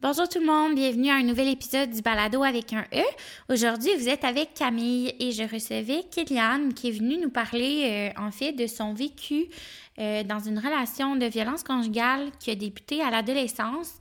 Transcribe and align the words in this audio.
Bonjour 0.00 0.28
tout 0.28 0.38
le 0.38 0.46
monde, 0.46 0.76
bienvenue 0.76 1.10
à 1.10 1.16
un 1.16 1.24
nouvel 1.24 1.48
épisode 1.48 1.90
du 1.90 2.02
Balado 2.02 2.44
avec 2.44 2.72
un 2.72 2.84
E. 2.94 3.02
Aujourd'hui, 3.48 3.90
vous 3.98 4.08
êtes 4.08 4.22
avec 4.22 4.54
Camille 4.54 5.12
et 5.18 5.32
je 5.32 5.42
recevais 5.42 6.04
Kéliane 6.08 6.72
qui 6.72 6.90
est 6.90 6.92
venue 6.92 7.16
nous 7.16 7.30
parler 7.30 8.12
euh, 8.14 8.20
en 8.22 8.30
fait 8.30 8.52
de 8.52 8.68
son 8.68 8.94
vécu 8.94 9.46
euh, 9.98 10.22
dans 10.22 10.38
une 10.38 10.60
relation 10.60 11.16
de 11.16 11.26
violence 11.26 11.64
conjugale 11.64 12.30
qui 12.38 12.52
a 12.52 12.54
débuté 12.54 13.02
à 13.02 13.10
l'adolescence. 13.10 13.94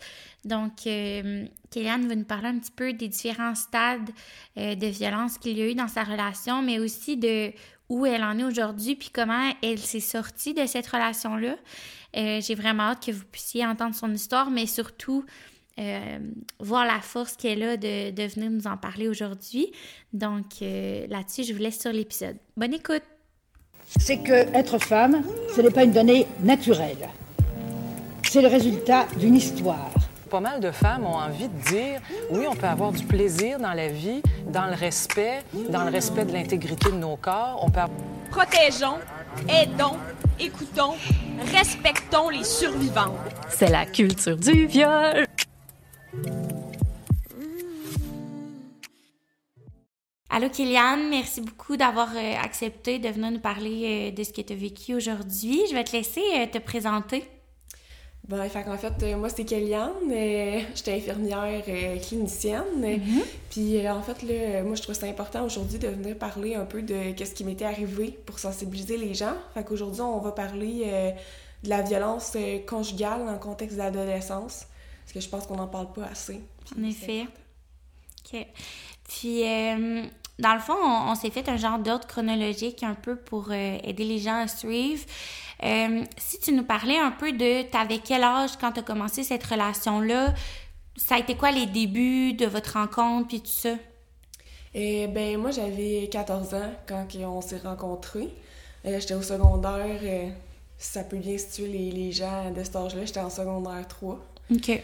Donc, 0.46 0.86
euh, 0.86 1.48
Kéliane 1.72 2.08
va 2.08 2.14
nous 2.14 2.26
parler 2.26 2.50
un 2.50 2.60
petit 2.60 2.70
peu 2.70 2.94
des 2.94 3.08
différents 3.08 3.56
stades 3.56 4.12
euh, 4.58 4.76
de 4.76 4.86
violence 4.86 5.40
qu'il 5.40 5.58
y 5.58 5.64
a 5.64 5.68
eu 5.68 5.74
dans 5.74 5.88
sa 5.88 6.04
relation, 6.04 6.62
mais 6.62 6.78
aussi 6.78 7.18
de 7.18 7.52
où 7.90 8.06
elle 8.06 8.24
en 8.24 8.38
est 8.38 8.44
aujourd'hui, 8.44 8.96
puis 8.96 9.10
comment 9.12 9.52
elle 9.64 9.80
s'est 9.80 10.00
sortie 10.00 10.54
de 10.54 10.68
cette 10.68 10.86
relation-là. 10.86 11.56
J'ai 12.14 12.56
vraiment 12.56 12.84
hâte 12.84 13.06
que 13.06 13.12
vous 13.12 13.24
puissiez 13.32 13.66
entendre 13.66 13.96
son 13.96 14.14
histoire, 14.14 14.50
mais 14.52 14.66
surtout 14.66 15.24
euh, 15.80 16.20
voir 16.60 16.86
la 16.86 17.00
force 17.02 17.36
qu'elle 17.36 17.64
a 17.64 17.78
de, 17.78 18.12
de, 18.12 18.24
venir 18.24 18.50
nous 18.50 18.68
en 18.68 18.78
parler 18.78 19.08
aujourd'hui. 19.08 19.72
Donc 20.14 20.62
euh, 20.62 21.06
là-dessus, 21.08 21.44
je 21.44 21.54
vous 21.54 21.60
laisse 21.60 21.80
sur 21.80 21.92
l'épisode. 21.92 22.38
Bonne 22.56 22.74
écoute. 22.74 23.04
C'est 24.00 24.18
que 24.18 24.34
être 24.56 24.80
femme, 24.80 25.24
ce 25.56 25.62
n'est 25.62 25.70
pas 25.70 25.84
une 25.84 25.92
donnée 25.92 26.28
naturelle. 26.42 27.10
C'est 28.24 28.42
le 28.42 28.48
résultat 28.48 29.08
d'une 29.18 29.36
histoire. 29.36 29.92
Pas 30.30 30.42
mal 30.42 30.60
de 30.60 30.72
femmes 30.72 31.06
ont 31.06 31.16
envie 31.16 31.48
de 31.48 31.70
dire 31.70 32.02
oui, 32.32 32.46
on 32.50 32.56
peut 32.56 32.68
avoir 32.68 32.92
du 32.92 33.06
plaisir 33.06 33.60
dans 33.60 33.74
la 33.74 33.88
vie, 33.88 34.22
dans 34.52 34.66
le 34.66 34.74
respect, 34.74 35.44
dans 35.70 35.86
le 35.86 35.92
respect 35.92 36.26
de 36.26 36.34
l'intégrité 36.34 36.92
de 36.92 36.98
nos 36.98 37.16
corps. 37.16 37.62
On 37.64 37.70
peut 37.70 37.80
Protégeons, 38.30 39.00
aidons, 39.48 39.96
écoutons, 40.40 40.96
respectons 41.54 42.30
les 42.30 42.44
survivants. 42.44 43.16
C'est 43.50 43.70
la 43.70 43.86
culture 43.86 44.36
du 44.36 44.66
viol. 44.66 45.26
Allô 50.38 50.50
Kylian, 50.50 51.10
merci 51.10 51.42
beaucoup 51.42 51.78
d'avoir 51.78 52.10
euh, 52.16 52.36
accepté 52.40 53.00
de 53.00 53.10
venir 53.10 53.32
nous 53.32 53.40
parler 53.40 54.12
euh, 54.12 54.16
de 54.16 54.24
ce 54.24 54.32
que 54.32 54.42
tu 54.42 54.54
as 54.54 54.56
vécu 54.56 54.94
aujourd'hui. 54.94 55.62
Je 55.68 55.74
vais 55.74 55.84
te 55.84 55.94
laisser 55.94 56.22
euh, 56.36 56.46
te 56.46 56.60
présenter. 56.60 57.24
Ben, 58.28 58.48
fait 58.48 58.68
en 58.68 58.78
fait, 58.78 59.16
moi, 59.16 59.30
c'est 59.30 59.46
Kéliane. 59.46 59.94
J'étais 60.76 60.94
infirmière 60.94 61.64
clinicienne. 62.08 62.84
Mm-hmm. 62.84 63.24
Puis, 63.50 63.90
en 63.90 64.04
fait, 64.04 64.22
là, 64.22 64.62
moi, 64.62 64.76
je 64.76 64.84
trouve 64.84 64.94
ça 64.94 65.08
important 65.08 65.44
aujourd'hui 65.44 65.80
de 65.80 65.88
venir 65.88 66.16
parler 66.16 66.54
un 66.54 66.66
peu 66.66 66.84
de 66.84 67.16
ce 67.18 67.34
qui 67.34 67.44
m'était 67.44 67.66
arrivé 67.66 68.16
pour 68.28 68.38
sensibiliser 68.38 68.98
les 68.98 69.16
gens. 69.16 69.34
Fait 69.56 69.64
qu'aujourd'hui, 69.64 70.02
on 70.02 70.20
va 70.20 70.34
parler 70.34 71.16
de 71.64 71.70
la 71.70 71.82
violence 71.82 72.38
conjugale 72.68 73.26
dans 73.26 73.32
le 73.32 73.40
contexte 73.40 73.78
d'adolescence. 73.78 74.68
Parce 75.08 75.14
que 75.14 75.20
je 75.22 75.30
pense 75.30 75.48
qu'on 75.48 75.56
n'en 75.56 75.68
parle 75.68 75.94
pas 75.94 76.04
assez. 76.04 76.42
En 76.78 76.84
effet. 76.84 77.28
OK. 78.34 78.46
Puis, 79.08 79.48
euh, 79.48 80.04
dans 80.38 80.54
le 80.54 80.60
fond, 80.60 80.76
on, 80.76 81.16
s'est 81.16 81.30
fait 81.30 81.48
un 81.48 81.56
genre 81.56 81.80
d'ordre 81.80 82.06
chronologique 82.06 82.84
un 82.84 82.94
peu 82.94 83.16
pour 83.16 83.52
euh, 83.52 83.78
aider 83.84 84.04
les 84.04 84.20
gens 84.20 84.42
à 84.42 84.50
suivre. 84.50 85.06
Euh, 85.64 86.04
si 86.18 86.40
tu 86.40 86.52
nous 86.52 86.66
parlais 86.66 86.98
un 86.98 87.12
peu 87.12 87.32
de, 87.32 87.62
t'avais 87.64 88.00
quel 88.00 88.24
âge 88.24 88.58
quand 88.60 88.74
tu 88.74 88.82
as 88.82 88.84
commencé 88.84 89.24
cette 89.24 89.46
relation-là? 89.46 90.34
Ça 90.98 91.16
a 91.16 91.20
été 91.20 91.36
quoi 91.36 91.52
les 91.52 91.68
débuts 91.68 92.34
de 92.34 92.46
votre 92.46 92.74
rencontre 92.74 93.30
puis 93.30 93.40
tout 93.40 93.48
ça? 93.48 93.76
Eh 94.74 95.08
ben 95.08 95.38
moi, 95.38 95.52
j'avais 95.52 96.10
14 96.12 96.54
ans 96.54 96.72
quand 96.86 97.08
on 97.22 97.40
s'est 97.40 97.60
rencontrés. 97.60 98.28
j'étais 98.84 99.14
au 99.14 99.22
secondaire. 99.22 100.02
ça 100.78 101.06
peut 101.06 101.18
bien 101.18 101.38
situer 101.38 101.68
les, 101.68 101.92
les 101.92 102.12
gens 102.12 102.52
de 102.52 102.62
cet 102.62 102.76
âge-là. 102.76 103.06
J'étais 103.06 103.22
en 103.22 103.30
secondaire 103.30 103.88
3. 103.88 104.20
OK. 104.52 104.82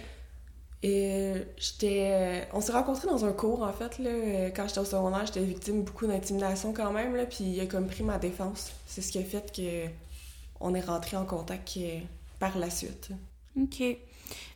Et 0.84 1.32
j'étais. 1.58 2.10
Euh, 2.12 2.42
on 2.52 2.60
s'est 2.60 2.74
rencontrés 2.74 3.08
dans 3.08 3.24
un 3.24 3.32
cours, 3.32 3.64
en 3.64 3.72
fait, 3.72 4.00
là. 4.00 4.10
Euh, 4.10 4.50
quand 4.54 4.68
j'étais 4.68 4.82
au 4.82 4.86
secondaire, 4.86 5.26
j'étais 5.26 5.42
victime 5.42 5.84
beaucoup 5.84 6.06
d'intimidation 6.06 6.74
quand 6.74 6.92
même, 6.92 7.16
là. 7.16 7.26
Puis 7.26 7.46
il 7.46 7.60
a 7.62 7.66
comme 7.66 7.88
pris 7.88 8.04
ma 8.04 8.18
défense. 8.18 8.72
C'est 8.86 9.02
ce 9.02 9.14
qui 9.14 9.18
a 9.18 9.24
fait 9.24 9.52
que 9.56 9.90
on 10.60 10.76
est 10.76 10.82
rentré 10.82 11.16
en 11.16 11.24
contact 11.26 11.78
euh, 11.78 12.00
par 12.38 12.58
la 12.58 12.70
suite. 12.70 13.12
OK. 13.58 13.82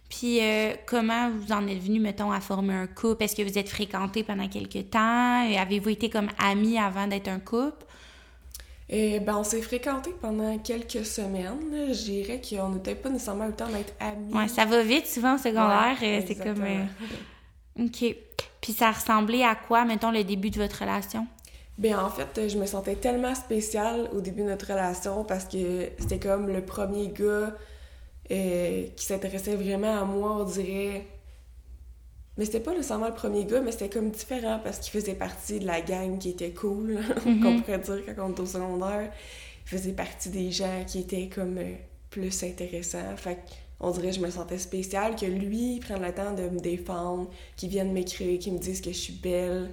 Puis 0.09 0.39
comment 0.85 1.29
vous 1.31 1.51
en 1.51 1.67
êtes 1.67 1.79
venu, 1.83 1.99
mettons, 1.99 2.31
à 2.31 2.39
former 2.39 2.73
un 2.73 2.88
couple? 2.88 3.25
Est-ce 3.25 3.35
que 3.35 3.41
vous 3.41 3.57
êtes 3.57 3.67
fréquentés 3.67 4.23
pendant 4.23 4.47
quelques 4.47 4.89
temps? 4.89 5.59
Avez-vous 5.59 5.89
été 5.89 6.09
comme 6.09 6.29
amis 6.39 6.77
avant 6.77 7.07
d'être 7.07 7.27
un 7.27 7.39
couple? 7.39 7.85
Et 8.89 9.19
ben, 9.19 9.35
on 9.37 9.43
s'est 9.43 9.61
fréquentés 9.61 10.15
pendant 10.21 10.57
quelques 10.59 11.05
semaines. 11.05 11.93
Je 11.93 12.03
dirais 12.03 12.41
qu'on 12.41 12.69
n'était 12.69 12.95
pas 12.95 13.09
nécessairement 13.09 13.45
eu 13.45 13.49
le 13.49 13.53
temps 13.53 13.67
d'être 13.67 13.93
amis. 13.99 14.33
Ouais, 14.33 14.47
ça 14.47 14.65
va 14.65 14.81
vite 14.81 15.07
souvent 15.07 15.35
au 15.35 15.37
secondaire. 15.37 15.97
Euh, 16.01 16.21
c'est 16.25 16.35
comme. 16.35 16.63
Euh, 16.63 17.83
OK. 17.83 18.15
Puis 18.61 18.73
ça 18.73 18.91
ressemblait 18.91 19.43
à 19.43 19.55
quoi, 19.55 19.83
mettons, 19.83 20.11
le 20.11 20.23
début 20.23 20.49
de 20.49 20.59
votre 20.61 20.79
relation? 20.79 21.27
Bien, 21.77 22.03
en 22.03 22.09
fait, 22.09 22.47
je 22.47 22.57
me 22.57 22.65
sentais 22.65 22.95
tellement 22.95 23.35
spéciale 23.35 24.09
au 24.13 24.21
début 24.21 24.41
de 24.41 24.47
notre 24.47 24.67
relation 24.67 25.23
parce 25.23 25.45
que 25.45 25.89
c'était 25.99 26.19
comme 26.19 26.47
le 26.47 26.61
premier 26.61 27.09
gars 27.09 27.53
euh, 28.31 28.87
qui 28.95 29.05
s'intéressait 29.05 29.55
vraiment 29.55 30.01
à 30.01 30.05
moi, 30.05 30.37
on 30.39 30.43
dirait 30.43 31.05
mais 32.37 32.45
c'était 32.45 32.59
pas 32.59 32.71
nécessairement 32.71 33.07
le 33.07 33.13
premier 33.13 33.45
gars, 33.45 33.61
mais 33.61 33.71
c'était 33.71 33.89
comme 33.89 34.11
différent 34.11 34.59
parce 34.63 34.79
qu'il 34.79 34.91
faisait 34.91 35.15
partie 35.15 35.59
de 35.59 35.65
la 35.65 35.81
gang 35.81 36.17
qui 36.19 36.29
était 36.29 36.51
cool, 36.51 36.99
mhm. 37.25 37.41
qu'on 37.41 37.61
pourrait 37.61 37.79
dire 37.79 38.15
quand 38.15 38.27
on 38.27 38.31
était 38.31 38.41
au 38.41 38.45
secondaire. 38.45 39.11
Il 39.65 39.69
faisait 39.69 39.93
partie 39.93 40.29
des 40.29 40.51
gens 40.51 40.83
qui 40.85 40.99
étaient 40.99 41.29
comme 41.33 41.57
euh, 41.57 41.73
plus 42.09 42.43
intéressants. 42.43 43.15
Fait 43.17 43.39
on 43.79 43.91
dirait 43.91 44.09
que 44.09 44.15
je 44.15 44.21
me 44.21 44.31
sentais 44.31 44.57
spéciale, 44.57 45.15
que 45.15 45.25
lui 45.25 45.79
prenne 45.79 46.01
le 46.01 46.11
temps 46.11 46.33
de 46.33 46.49
me 46.49 46.59
défendre, 46.59 47.29
qu'il 47.55 47.69
vienne 47.69 47.91
m'écrire, 47.91 48.39
qu'il 48.39 48.53
me 48.53 48.59
dise 48.59 48.81
que 48.81 48.91
je 48.91 48.97
suis 48.97 49.13
belle. 49.13 49.69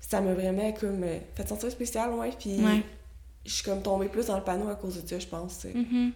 Ça 0.00 0.20
m'a 0.20 0.32
vraiment 0.32 0.72
comme 0.72 1.02
euh, 1.02 1.18
fait 1.34 1.48
sentir 1.48 1.70
spécial, 1.70 2.12
ouais. 2.12 2.30
Puis 2.38 2.58
je 3.44 3.52
suis 3.52 3.64
comme 3.64 3.82
tombée 3.82 4.08
plus 4.08 4.26
dans 4.26 4.36
le 4.36 4.44
panneau 4.44 4.68
à 4.68 4.74
cause 4.74 5.02
de 5.02 5.08
ça, 5.08 5.18
je 5.18 5.26
pense. 5.26 5.64
Mhm. 5.64 6.12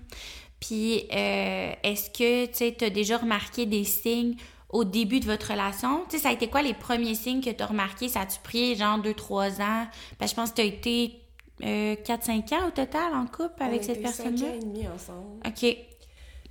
Puis 0.60 1.06
euh, 1.12 1.72
est-ce 1.82 2.10
que 2.10 2.46
tu 2.46 2.84
as 2.84 2.90
déjà 2.90 3.16
remarqué 3.16 3.66
des 3.66 3.84
signes 3.84 4.36
au 4.70 4.84
début 4.84 5.20
de 5.20 5.26
votre 5.26 5.50
relation? 5.50 6.04
Tu 6.08 6.16
sais, 6.16 6.22
ça 6.22 6.28
a 6.30 6.32
été 6.32 6.48
quoi 6.48 6.62
les 6.62 6.74
premiers 6.74 7.14
signes 7.14 7.40
que 7.40 7.50
tu 7.50 7.62
as 7.62 7.66
remarqués? 7.66 8.08
Ça 8.08 8.20
a-tu 8.20 8.38
pris 8.42 8.76
genre 8.76 8.98
2-3 8.98 9.60
ans? 9.62 9.86
Que 10.18 10.26
je 10.26 10.34
pense 10.34 10.50
que 10.50 10.56
tu 10.56 10.60
as 10.62 10.64
été 10.64 11.20
4-5 11.60 11.64
euh, 11.64 12.56
ans 12.56 12.68
au 12.68 12.70
total 12.70 13.14
en 13.14 13.26
couple 13.26 13.62
avec 13.62 13.84
cette 13.84 14.02
personne-là? 14.02 14.38
5 14.38 14.46
ans 14.46 14.54
et 14.54 14.64
demi 14.64 14.88
ensemble. 14.88 15.40
OK. 15.46 15.76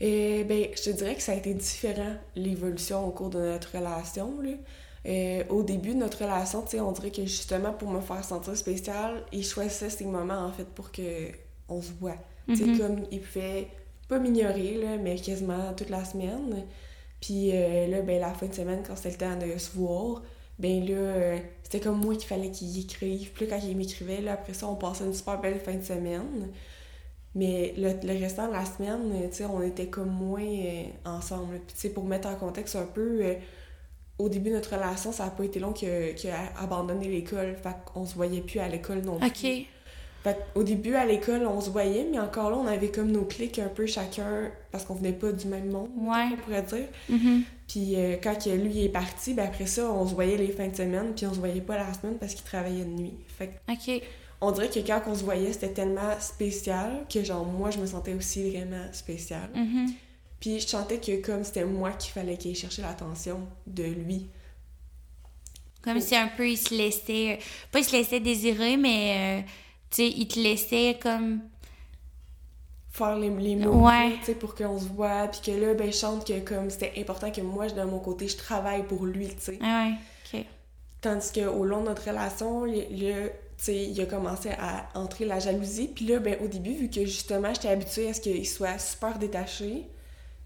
Et 0.01 0.43
ben, 0.45 0.67
je 0.75 0.81
te 0.81 0.89
dirais 0.91 1.15
que 1.15 1.21
ça 1.21 1.33
a 1.33 1.35
été 1.35 1.53
différent, 1.53 2.15
l'évolution 2.35 3.05
au 3.05 3.11
cours 3.11 3.29
de 3.29 3.39
notre 3.39 3.75
relation. 3.75 4.39
Là. 4.41 4.51
Euh, 5.05 5.43
au 5.49 5.63
début 5.63 5.89
de 5.89 5.99
notre 5.99 6.23
relation, 6.23 6.61
tu 6.61 6.71
sais, 6.71 6.79
on 6.79 6.91
dirait 6.91 7.11
que 7.11 7.23
justement 7.23 7.73
pour 7.73 7.89
me 7.89 8.01
faire 8.01 8.23
sentir 8.23 8.55
spécial, 8.55 9.23
il 9.31 9.43
choisissait 9.43 9.89
ces 9.89 10.05
moments 10.05 10.45
en 10.45 10.51
fait 10.51 10.65
pour 10.65 10.91
que 10.91 11.31
on 11.67 11.81
se 11.81 11.91
voit. 11.99 12.17
Mm-hmm. 12.47 12.77
comme 12.79 13.03
il 13.11 13.21
pouvait 13.21 13.67
pas 14.07 14.17
m'ignorer, 14.17 14.97
mais 15.01 15.15
quasiment 15.17 15.71
toute 15.73 15.89
la 15.89 16.03
semaine. 16.03 16.65
Puis 17.21 17.51
euh, 17.53 17.87
là, 17.87 18.01
ben, 18.01 18.19
la 18.19 18.33
fin 18.33 18.47
de 18.47 18.53
semaine, 18.53 18.81
quand 18.85 18.95
c'était 18.95 19.11
le 19.11 19.17
temps 19.17 19.37
de 19.37 19.57
se 19.57 19.71
voir, 19.77 20.21
ben 20.57 20.85
là, 20.85 20.95
euh, 20.95 21.37
c'était 21.63 21.79
comme 21.79 21.99
moi 21.99 22.15
qu'il 22.15 22.27
fallait 22.27 22.51
qu'il 22.51 22.77
écrive. 22.79 23.31
Puis 23.33 23.45
là, 23.45 23.57
quand 23.57 23.67
il 23.67 23.77
m'écrivait, 23.77 24.21
là, 24.21 24.33
après 24.33 24.53
ça, 24.53 24.67
on 24.67 24.75
passait 24.75 25.05
une 25.05 25.13
super 25.13 25.39
belle 25.39 25.59
fin 25.59 25.75
de 25.75 25.83
semaine. 25.83 26.49
Mais 27.35 27.73
le, 27.77 27.93
le 28.03 28.19
restant 28.19 28.47
de 28.47 28.53
la 28.53 28.65
semaine, 28.65 29.29
tu 29.29 29.35
sais, 29.37 29.45
on 29.45 29.61
était 29.61 29.87
comme 29.87 30.09
moins 30.09 30.41
euh, 30.41 30.83
ensemble. 31.05 31.59
Puis 31.67 31.75
tu 31.75 31.81
sais, 31.81 31.89
pour 31.89 32.03
mettre 32.03 32.27
en 32.27 32.35
contexte 32.35 32.75
un 32.75 32.85
peu, 32.85 33.35
au 34.17 34.29
début 34.29 34.49
de 34.49 34.55
notre 34.55 34.75
relation, 34.75 35.11
ça 35.11 35.25
n'a 35.25 35.31
pas 35.31 35.45
été 35.45 35.59
long 35.59 35.71
qu'il 35.71 35.89
a, 35.89 36.61
abandonné 36.61 37.07
l'école. 37.07 37.55
Fait 37.55 37.75
qu'on 37.85 38.05
se 38.05 38.15
voyait 38.15 38.41
plus 38.41 38.59
à 38.59 38.67
l'école 38.67 39.01
non 39.01 39.17
plus. 39.17 39.27
OK. 39.27 39.67
Fait 40.23 40.37
au 40.53 40.63
début, 40.63 40.95
à 40.95 41.05
l'école, 41.05 41.45
on 41.47 41.61
se 41.61 41.69
voyait, 41.69 42.05
mais 42.11 42.19
encore 42.19 42.49
là, 42.49 42.57
on 42.57 42.67
avait 42.67 42.89
comme 42.89 43.11
nos 43.11 43.23
clics 43.23 43.57
un 43.59 43.69
peu 43.69 43.85
chacun, 43.85 44.51
parce 44.71 44.83
qu'on 44.83 44.95
venait 44.95 45.13
pas 45.13 45.31
du 45.31 45.47
même 45.47 45.71
monde, 45.71 45.89
on 45.97 46.37
pourrait 46.37 46.63
dire. 46.63 46.87
Mm-hmm. 47.09 47.41
Puis 47.67 47.95
euh, 47.95 48.17
quand 48.21 48.45
lui 48.45 48.83
est 48.83 48.89
parti, 48.89 49.33
ben 49.33 49.45
après 49.45 49.65
ça, 49.65 49.89
on 49.89 50.05
se 50.05 50.13
voyait 50.13 50.35
les 50.35 50.51
fins 50.51 50.67
de 50.67 50.75
semaine, 50.75 51.13
puis 51.15 51.25
on 51.25 51.33
se 51.33 51.39
voyait 51.39 51.61
pas 51.61 51.77
la 51.77 51.93
semaine 51.93 52.17
parce 52.19 52.33
qu'il 52.33 52.43
travaillait 52.43 52.83
de 52.83 52.89
nuit. 52.89 53.13
Fait. 53.37 53.61
On 54.41 54.51
dirait 54.51 54.69
que 54.69 54.79
quand 54.79 55.01
on 55.07 55.15
se 55.15 55.23
voyait, 55.23 55.53
c'était 55.53 55.73
tellement 55.73 56.19
spécial 56.19 57.05
que, 57.13 57.23
genre, 57.23 57.45
moi, 57.45 57.71
je 57.71 57.79
me 57.79 57.85
sentais 57.85 58.13
aussi 58.13 58.49
vraiment 58.49 58.91
spéciale. 58.91 59.49
Mm-hmm. 59.55 59.93
Puis 60.39 60.59
je 60.59 60.67
sentais 60.67 60.97
que, 60.97 61.21
comme 61.21 61.43
c'était 61.43 61.65
moi 61.65 61.91
qu'il 61.91 62.11
fallait 62.11 62.37
qu'il 62.37 62.55
cherchait 62.55 62.81
l'attention 62.81 63.39
de 63.67 63.83
lui. 63.83 64.27
Comme 65.81 65.99
si 66.01 66.15
un 66.15 66.27
peu 66.27 66.49
il 66.49 66.57
se 66.57 66.73
laissait. 66.73 67.39
Pas 67.71 67.79
il 67.79 67.85
se 67.85 67.93
laissait 67.93 68.19
désirer, 68.19 68.75
mais. 68.75 69.43
Euh, 69.45 69.49
tu 69.91 70.03
sais, 70.03 70.07
il 70.09 70.27
te 70.27 70.39
laissait 70.39 70.97
comme 71.01 71.41
faire 72.91 73.15
les, 73.17 73.29
les 73.29 73.55
mots 73.55 73.87
tu 74.19 74.25
sais 74.25 74.35
pour 74.35 74.55
qu'on 74.55 74.79
se 74.79 74.85
voit 74.85 75.27
puis 75.27 75.41
que 75.45 75.51
là 75.51 75.73
ben 75.73 75.91
je 75.91 75.97
chante 75.97 76.27
que 76.27 76.39
comme 76.39 76.69
c'était 76.69 76.93
important 76.97 77.31
que 77.31 77.41
moi 77.41 77.67
de 77.67 77.83
mon 77.83 77.99
côté 77.99 78.27
je 78.27 78.37
travaille 78.37 78.83
pour 78.83 79.05
lui 79.05 79.27
tu 79.27 79.35
sais. 79.39 79.59
Ah 79.61 79.87
ouais 79.87 80.39
ok. 80.39 80.45
Tandis 81.01 81.31
que 81.31 81.47
au 81.47 81.63
long 81.63 81.81
de 81.81 81.87
notre 81.87 82.07
relation 82.07 82.65
le, 82.65 82.73
tu 82.73 83.31
sais 83.57 83.85
il 83.85 84.01
a 84.01 84.05
commencé 84.05 84.49
à 84.49 84.89
entrer 84.95 85.25
la 85.25 85.39
jalousie 85.39 85.87
puis 85.87 86.05
là 86.05 86.19
ben 86.19 86.37
au 86.43 86.47
début 86.47 86.73
vu 86.73 86.89
que 86.89 87.05
justement 87.05 87.53
j'étais 87.53 87.69
habituée 87.69 88.09
à 88.09 88.13
ce 88.13 88.21
qu'il 88.21 88.47
soit 88.47 88.77
super 88.79 89.17
détaché 89.17 89.85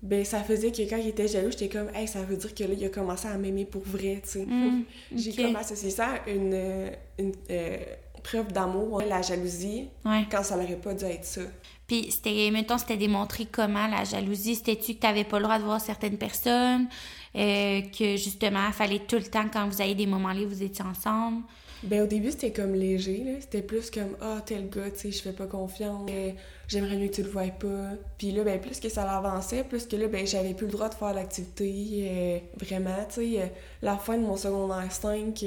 ben 0.04 0.26
ça 0.26 0.44
faisait 0.44 0.72
que 0.72 0.82
quand 0.82 0.98
il 0.98 1.08
était 1.08 1.30
jaloux, 1.30 1.50
j'étais 1.50 1.70
comme, 1.70 1.88
hey, 1.96 2.10
ça 2.10 2.22
veut 2.24 2.36
dire 2.36 2.54
que 2.54 2.66
là, 2.66 2.74
il 2.78 2.86
a 2.86 2.90
commencé 2.90 3.26
à 3.26 3.38
m'aimer 3.38 3.64
pour 3.64 3.84
vrai, 3.84 4.20
tu 4.22 4.32
sais. 4.32 4.46
Mm, 4.46 4.84
J'ai 5.16 5.32
comme 5.32 5.56
associé 5.56 5.92
ça 5.92 6.16
à 6.16 6.30
une, 6.30 6.92
une 7.18 7.32
euh, 7.50 7.78
preuve 8.24 8.52
d'amour, 8.52 9.02
la 9.08 9.22
jalousie, 9.22 9.90
Ouais. 10.06 10.26
quand 10.32 10.44
ça 10.44 10.56
n'aurait 10.56 10.76
pas 10.78 10.94
dû 10.94 11.06
être 11.06 11.26
ça. 11.26 11.42
Puis, 11.88 12.08
c'était, 12.12 12.50
mettons, 12.52 12.78
c'était 12.78 12.98
démontré 12.98 13.46
comment 13.46 13.88
la 13.88 14.04
jalousie, 14.06 14.56
c'était-tu 14.56 14.96
que 14.96 15.00
t'avais 15.02 15.26
pas 15.26 15.38
le 15.38 15.44
droit 15.44 15.60
de 15.60 15.64
voir 15.64 15.82
certaines 15.82 16.18
personnes, 16.18 16.88
euh, 17.36 17.82
que 17.98 18.16
justement, 18.16 18.68
il 18.68 18.74
fallait 18.74 19.00
tout 19.08 19.18
le 19.18 19.24
temps, 19.24 19.46
quand 19.52 19.68
vous 19.68 19.82
avez 19.82 19.94
des 19.96 20.06
moments 20.08 20.32
là, 20.34 20.46
vous 20.48 20.64
étiez 20.64 20.86
ensemble? 20.86 21.44
Ben 21.84 22.02
au 22.02 22.08
début, 22.08 22.32
c'était 22.32 22.54
comme 22.54 22.74
léger, 22.74 23.24
là. 23.26 23.32
C'était 23.42 23.62
plus 23.62 23.92
comme, 23.92 24.16
ah, 24.22 24.40
tel 24.46 24.70
gars, 24.70 24.90
tu 24.92 25.00
sais, 25.00 25.12
je 25.12 25.22
fais 25.22 25.34
pas 25.34 25.48
confiance, 25.48 26.10
euh, 26.10 26.32
j'aimerais 26.70 26.96
mieux 26.96 27.10
que 27.10 27.16
tu 27.16 27.24
le 27.24 27.30
voies 27.30 27.48
pas. 27.60 27.90
Puis 28.18 28.32
là, 28.32 28.46
ben 28.46 28.58
plus 28.62 28.80
que 28.80 28.88
ça 28.88 29.04
avançait, 29.12 29.66
plus 29.66 29.86
que 29.86 29.98
là, 29.98 30.08
ben 30.08 30.26
j'avais 30.26 30.54
plus 30.54 30.68
le 30.68 30.72
droit 30.72 30.88
de 30.88 30.94
faire 30.94 31.14
l'activité, 31.14 32.06
euh, 32.10 32.40
vraiment, 32.66 32.96
tu 33.14 33.34
sais. 33.34 33.52
la 33.82 33.98
fin 33.98 34.18
de 34.18 34.24
mon 34.24 34.38
secondaire 34.38 34.90
5, 34.90 35.44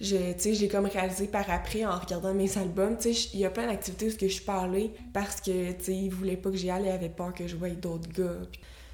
j'ai 0.00 0.68
comme 0.68 0.86
réalisé 0.86 1.26
par 1.26 1.50
après, 1.50 1.84
en 1.84 1.98
regardant 1.98 2.32
mes 2.32 2.56
albums, 2.56 2.96
tu 2.96 3.12
sais, 3.12 3.28
il 3.34 3.40
y 3.40 3.44
a 3.44 3.50
plein 3.50 3.66
d'activités 3.66 4.06
où 4.06 4.28
je 4.28 4.40
parlais 4.40 4.90
parce 5.12 5.40
que, 5.40 5.72
tu 5.72 5.84
sais, 5.84 5.94
ils 5.94 6.08
voulaient 6.08 6.36
pas 6.36 6.50
que 6.50 6.56
j'y 6.56 6.70
aille, 6.70 6.84
ils 6.86 6.90
avaient 6.90 7.10
peur 7.10 7.34
que 7.34 7.46
je 7.46 7.56
voie 7.56 7.68
d'autres 7.70 8.08
gars. 8.08 8.40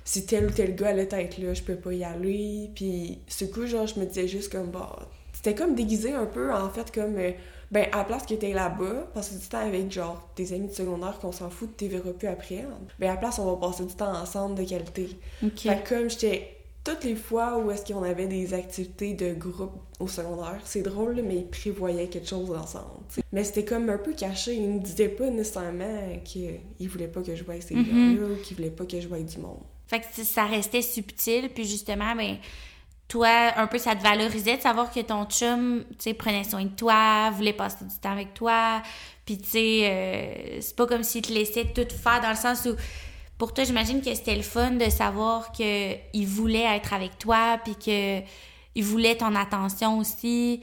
Si 0.05 0.27
tel 0.27 0.47
ou 0.47 0.51
tel 0.51 0.75
gars 0.75 0.89
allait 0.89 1.09
être 1.11 1.39
là, 1.39 1.55
je 1.55 1.63
peux 1.63 1.77
pas 1.77 1.93
y 1.93 2.05
aller. 2.05 2.71
Puis 2.75 3.21
ce 3.29 3.45
coup, 3.45 3.67
genre, 3.67 3.87
je 3.87 4.01
me 4.01 4.07
disais 4.07 4.27
juste 4.27 4.51
comme, 4.51 4.71
bah, 4.71 4.97
c'était 5.33 5.55
comme 5.55 5.75
déguisé 5.75 6.13
un 6.13 6.27
peu, 6.27 6.53
en 6.53 6.71
fait, 6.71 6.93
comme, 6.93 7.17
euh, 7.19 7.33
ben, 7.71 7.87
à 7.93 7.99
la 7.99 8.05
place 8.05 8.27
que 8.27 8.35
t'es 8.35 8.53
là-bas, 8.53 9.09
passer 9.15 9.37
du 9.37 9.47
temps 9.47 9.59
avec, 9.59 9.91
genre, 9.91 10.29
tes 10.35 10.53
amis 10.55 10.69
de 10.69 10.73
secondaire 10.73 11.19
qu'on 11.21 11.33
s'en 11.33 11.51
fout, 11.51 11.77
t'es 11.77 11.89
verras 11.89 12.13
plus 12.13 12.29
après. 12.29 12.65
Ben, 12.99 13.11
à 13.11 13.15
la 13.15 13.17
place, 13.17 13.39
on 13.39 13.45
va 13.45 13.69
passer 13.69 13.85
du 13.85 13.95
temps 13.95 14.13
ensemble 14.13 14.57
de 14.57 14.65
qualité. 14.65 15.09
OK. 15.45 15.59
Fait 15.59 15.83
que 15.83 15.89
comme 15.89 16.11
j'étais 16.11 16.56
toutes 16.87 17.05
les 17.05 17.17
fois 17.17 17.59
où 17.59 17.71
est-ce 17.71 17.85
qu'on 17.93 18.03
avait 18.05 18.27
des 18.27 18.55
activités 18.55 19.15
de 19.15 19.35
groupe 19.35 19.73
au 19.99 20.07
secondaire, 20.07 20.61
c'est 20.65 20.83
drôle, 20.83 21.21
mais 21.25 21.37
ils 21.37 21.49
prévoyaient 21.49 22.07
quelque 22.09 22.29
chose 22.29 22.51
ensemble. 22.57 23.01
Mais 23.33 23.43
c'était 23.45 23.65
comme 23.65 23.91
un 23.91 23.99
peu 23.99 24.13
caché. 24.13 24.55
Ils 24.55 24.75
ne 24.75 24.79
disaient 24.79 25.09
pas 25.09 25.29
nécessairement 25.29 26.19
qu'ils 26.25 26.61
voulaient 26.89 27.09
pas 27.09 27.23
que 27.23 27.35
je 27.35 27.43
voie 27.45 27.61
ces 27.61 27.75
Mhm. 27.75 27.85
gars-là 28.15 28.27
ou 28.29 28.37
qu'ils 28.43 28.57
voulaient 28.57 28.71
pas 28.71 28.85
que 28.85 29.01
je 29.01 29.09
voie 29.09 29.19
du 29.19 29.39
monde. 29.39 29.59
Fait 29.89 30.01
que 30.01 30.07
ça 30.25 30.45
restait 30.45 30.83
subtil, 30.83 31.49
puis 31.55 31.65
justement, 31.65 32.15
ben, 32.17 32.37
toi, 33.09 33.53
un 33.57 33.67
peu, 33.69 33.79
ça 33.79 33.95
te 33.95 34.03
valorisait 34.03 34.57
de 34.57 34.63
savoir 34.63 34.91
que 34.93 35.01
ton 35.01 35.25
chum, 35.27 35.85
tu 35.91 35.95
sais, 36.01 36.15
prenait 36.15 36.43
soin 36.45 36.65
de 36.65 36.71
toi, 36.71 37.31
voulait 37.31 37.53
passer 37.53 37.85
du 37.85 37.95
temps 38.01 38.11
avec 38.13 38.35
toi, 38.35 38.83
puis 39.25 39.39
tu 39.39 39.49
sais, 39.49 39.81
euh, 39.85 40.61
c'est 40.61 40.75
pas 40.75 40.87
comme 40.87 41.05
s'il 41.05 41.23
te 41.23 41.33
laissait 41.33 41.67
tout 41.73 41.87
faire 42.03 42.21
dans 42.21 42.31
le 42.31 42.37
sens 42.37 42.67
où, 42.67 42.75
pour 43.39 43.53
toi, 43.53 43.65
j'imagine 43.65 44.01
que 44.01 44.15
c'était 44.15 44.37
le 44.37 44.43
fun 44.43 44.73
de 44.73 44.89
savoir 44.89 45.53
que 45.53 45.95
il 46.13 46.27
voulait 46.27 46.77
être 46.77 46.93
avec 46.93 47.19
toi, 47.19 47.59
puis 47.63 47.75
que 47.75 48.21
il 48.75 48.85
voulait 48.85 49.17
ton 49.17 49.35
attention 49.35 49.99
aussi. 49.99 50.61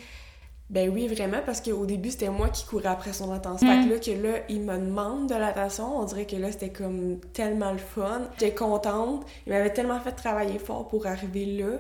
Ben 0.70 0.90
oui, 0.90 1.08
vraiment, 1.08 1.40
parce 1.46 1.62
qu'au 1.62 1.86
début, 1.86 2.10
c'était 2.10 2.30
moi 2.30 2.50
qui 2.50 2.66
courais 2.66 2.88
après 2.88 3.14
son 3.14 3.32
attention. 3.32 3.68
Mm. 3.68 3.84
Fait 3.84 3.88
que 3.88 3.94
là, 3.94 4.00
que 4.00 4.28
là, 4.28 4.40
il 4.50 4.62
me 4.62 4.78
demande 4.78 5.30
de 5.30 5.36
l'attention, 5.36 6.00
on 6.00 6.06
dirait 6.06 6.26
que 6.26 6.36
là, 6.36 6.52
c'était 6.52 6.72
comme 6.72 7.20
tellement 7.34 7.72
le 7.72 7.78
fun. 7.78 8.22
J'étais 8.40 8.56
contente. 8.56 9.26
Il 9.46 9.54
m'avait 9.54 9.74
tellement 9.74 10.00
fait 10.00 10.14
travailler 10.14 10.58
fort 10.58 10.88
pour 10.88 11.06
arriver 11.06 11.46
là 11.46 11.80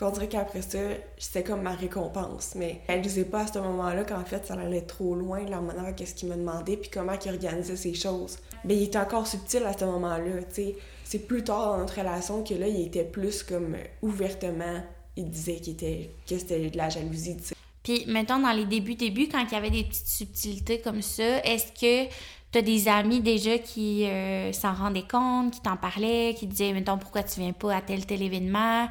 qu'on 0.00 0.10
dirait 0.10 0.28
qu'après 0.28 0.62
ça, 0.62 0.78
c'était 1.18 1.44
comme 1.44 1.60
ma 1.60 1.74
récompense. 1.74 2.54
Mais 2.56 2.80
je 2.88 2.96
disais 2.96 3.24
pas 3.24 3.42
à 3.42 3.46
ce 3.46 3.58
moment-là 3.58 4.04
qu'en 4.04 4.24
fait, 4.24 4.46
ça 4.46 4.54
allait 4.54 4.80
trop 4.80 5.14
loin, 5.14 5.44
la 5.44 5.60
manière 5.60 5.94
qu'est-ce 5.94 6.14
qu'il 6.14 6.30
me 6.30 6.36
demandait, 6.36 6.78
puis 6.78 6.90
comment 6.90 7.12
il 7.22 7.30
organisait 7.30 7.76
ces 7.76 7.92
choses. 7.92 8.38
Mais 8.64 8.76
il 8.76 8.84
était 8.84 8.98
encore 8.98 9.26
subtil 9.26 9.62
à 9.64 9.76
ce 9.76 9.84
moment-là, 9.84 10.42
tu 10.48 10.54
sais. 10.54 10.76
C'est 11.04 11.26
plus 11.26 11.44
tard 11.44 11.72
dans 11.72 11.78
notre 11.78 11.98
relation 11.98 12.42
que 12.42 12.54
là, 12.54 12.66
il 12.66 12.86
était 12.86 13.04
plus 13.04 13.42
comme 13.42 13.74
euh, 13.74 13.84
ouvertement, 14.00 14.80
il 15.16 15.28
disait 15.28 15.56
qu'il 15.56 15.74
était, 15.74 16.10
que 16.26 16.38
c'était 16.38 16.70
de 16.70 16.76
la 16.76 16.88
jalousie, 16.88 17.36
tu 17.36 17.44
sais. 17.48 17.54
Puis, 17.82 18.04
mettons, 18.06 18.38
dans 18.38 18.52
les 18.52 18.66
débuts, 18.66 18.94
débuts, 18.94 19.28
quand 19.28 19.44
il 19.44 19.52
y 19.52 19.56
avait 19.56 19.70
des 19.70 19.84
petites 19.84 20.06
subtilités 20.06 20.80
comme 20.80 21.02
ça, 21.02 21.44
est-ce 21.44 21.72
que 21.72 22.10
tu 22.52 22.58
as 22.58 22.62
des 22.62 22.88
amis 22.88 23.20
déjà 23.20 23.58
qui 23.58 24.06
euh, 24.06 24.52
s'en 24.52 24.72
rendaient 24.72 25.06
compte, 25.10 25.54
qui 25.54 25.60
t'en 25.60 25.76
parlaient, 25.76 26.34
qui 26.38 26.46
disaient, 26.46 26.72
mettons, 26.72 26.96
pourquoi 26.96 27.22
tu 27.22 27.40
viens 27.40 27.52
pas 27.52 27.76
à 27.76 27.80
tel, 27.82 28.06
tel 28.06 28.22
événement? 28.22 28.88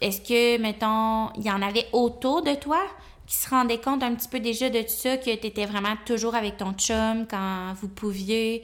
Est-ce 0.00 0.20
que, 0.20 0.58
mettons, 0.58 1.32
il 1.36 1.44
y 1.46 1.50
en 1.50 1.62
avait 1.62 1.86
autour 1.92 2.42
de 2.42 2.54
toi 2.54 2.80
qui 3.26 3.36
se 3.36 3.48
rendaient 3.48 3.80
compte 3.80 4.02
un 4.02 4.14
petit 4.14 4.28
peu 4.28 4.40
déjà 4.40 4.68
de 4.68 4.80
tout 4.80 4.88
ça, 4.88 5.16
que 5.16 5.34
tu 5.34 5.64
vraiment 5.64 5.96
toujours 6.04 6.34
avec 6.34 6.56
ton 6.58 6.72
chum 6.72 7.26
quand 7.28 7.72
vous 7.80 7.88
pouviez? 7.88 8.62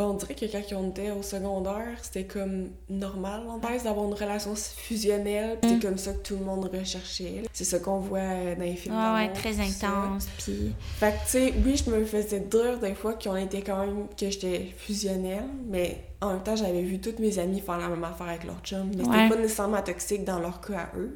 Ben, 0.00 0.06
on 0.06 0.14
dirait 0.14 0.34
que 0.34 0.46
quand 0.46 0.62
on 0.78 0.88
était 0.88 1.10
au 1.10 1.22
secondaire, 1.22 1.98
c'était 2.00 2.24
comme 2.24 2.70
normal 2.88 3.42
en 3.50 3.58
thèse 3.58 3.82
d'avoir 3.82 4.06
une 4.06 4.14
relation 4.14 4.54
fusionnelle. 4.56 5.58
puis 5.60 5.70
Mm. 5.72 5.74
C'est 5.80 5.86
comme 5.86 5.98
ça 5.98 6.12
que 6.14 6.22
tout 6.22 6.36
le 6.38 6.44
monde 6.46 6.70
recherchait. 6.74 7.42
C'est 7.52 7.64
ça 7.64 7.78
qu'on 7.80 7.98
voit 7.98 8.20
dans 8.56 8.64
les 8.64 8.76
films 8.76 8.94
Ouais, 8.94 9.00
ouais, 9.12 9.26
d'amour, 9.26 9.32
très 9.34 9.60
intense. 9.60 10.26
Puis, 10.38 10.72
Fait 10.98 11.10
que, 11.10 11.16
tu 11.24 11.30
sais, 11.32 11.54
oui, 11.62 11.76
je 11.76 11.90
me 11.90 12.02
faisais 12.06 12.40
dire 12.40 12.78
des 12.80 12.94
fois 12.94 13.12
qu'on 13.12 13.36
était 13.36 13.60
quand 13.60 13.78
même, 13.84 14.06
que 14.18 14.30
j'étais 14.30 14.72
fusionnelle, 14.78 15.44
mais 15.68 15.98
en 16.22 16.30
même 16.32 16.42
temps, 16.42 16.56
j'avais 16.56 16.80
vu 16.80 16.98
toutes 16.98 17.18
mes 17.18 17.38
amies 17.38 17.60
faire 17.60 17.76
la 17.76 17.88
même 17.88 18.02
affaire 18.02 18.28
avec 18.28 18.44
leur 18.44 18.60
chum. 18.62 18.90
Mais 18.96 19.04
Ouais. 19.06 19.14
c'était 19.14 19.28
pas 19.34 19.36
nécessairement 19.42 19.82
toxique 19.82 20.24
dans 20.24 20.38
leur 20.38 20.62
cas 20.62 20.88
à 20.94 20.98
eux. 20.98 21.14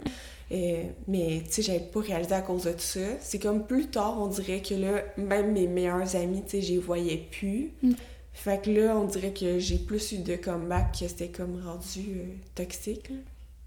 Euh, 0.52 0.82
mais, 1.08 1.40
tu 1.46 1.52
sais, 1.52 1.62
j'avais 1.62 1.80
pas 1.80 2.00
réalisé 2.00 2.34
à 2.34 2.42
cause 2.42 2.64
de 2.64 2.72
tout 2.72 2.78
ça. 2.80 3.00
C'est 3.20 3.38
comme 3.38 3.64
plus 3.64 3.86
tard, 3.86 4.16
on 4.20 4.26
dirait 4.26 4.60
que 4.60 4.74
là, 4.74 5.00
même 5.16 5.52
mes 5.52 5.66
meilleurs 5.66 6.14
amis, 6.16 6.42
tu 6.46 6.50
sais, 6.50 6.62
je 6.62 6.72
les 6.74 6.78
voyais 6.78 7.26
plus. 7.30 7.72
Mm. 7.82 7.92
Fait 8.34 8.62
que 8.62 8.70
là, 8.70 8.96
on 8.96 9.04
dirait 9.04 9.32
que 9.32 9.58
j'ai 9.58 9.78
plus 9.78 10.12
eu 10.12 10.18
de 10.18 10.36
comeback 10.36 10.92
que 10.92 11.08
c'était 11.08 11.28
comme 11.28 11.62
rendu 11.64 12.00
euh, 12.16 12.24
toxique. 12.54 13.08
là. 13.08 13.16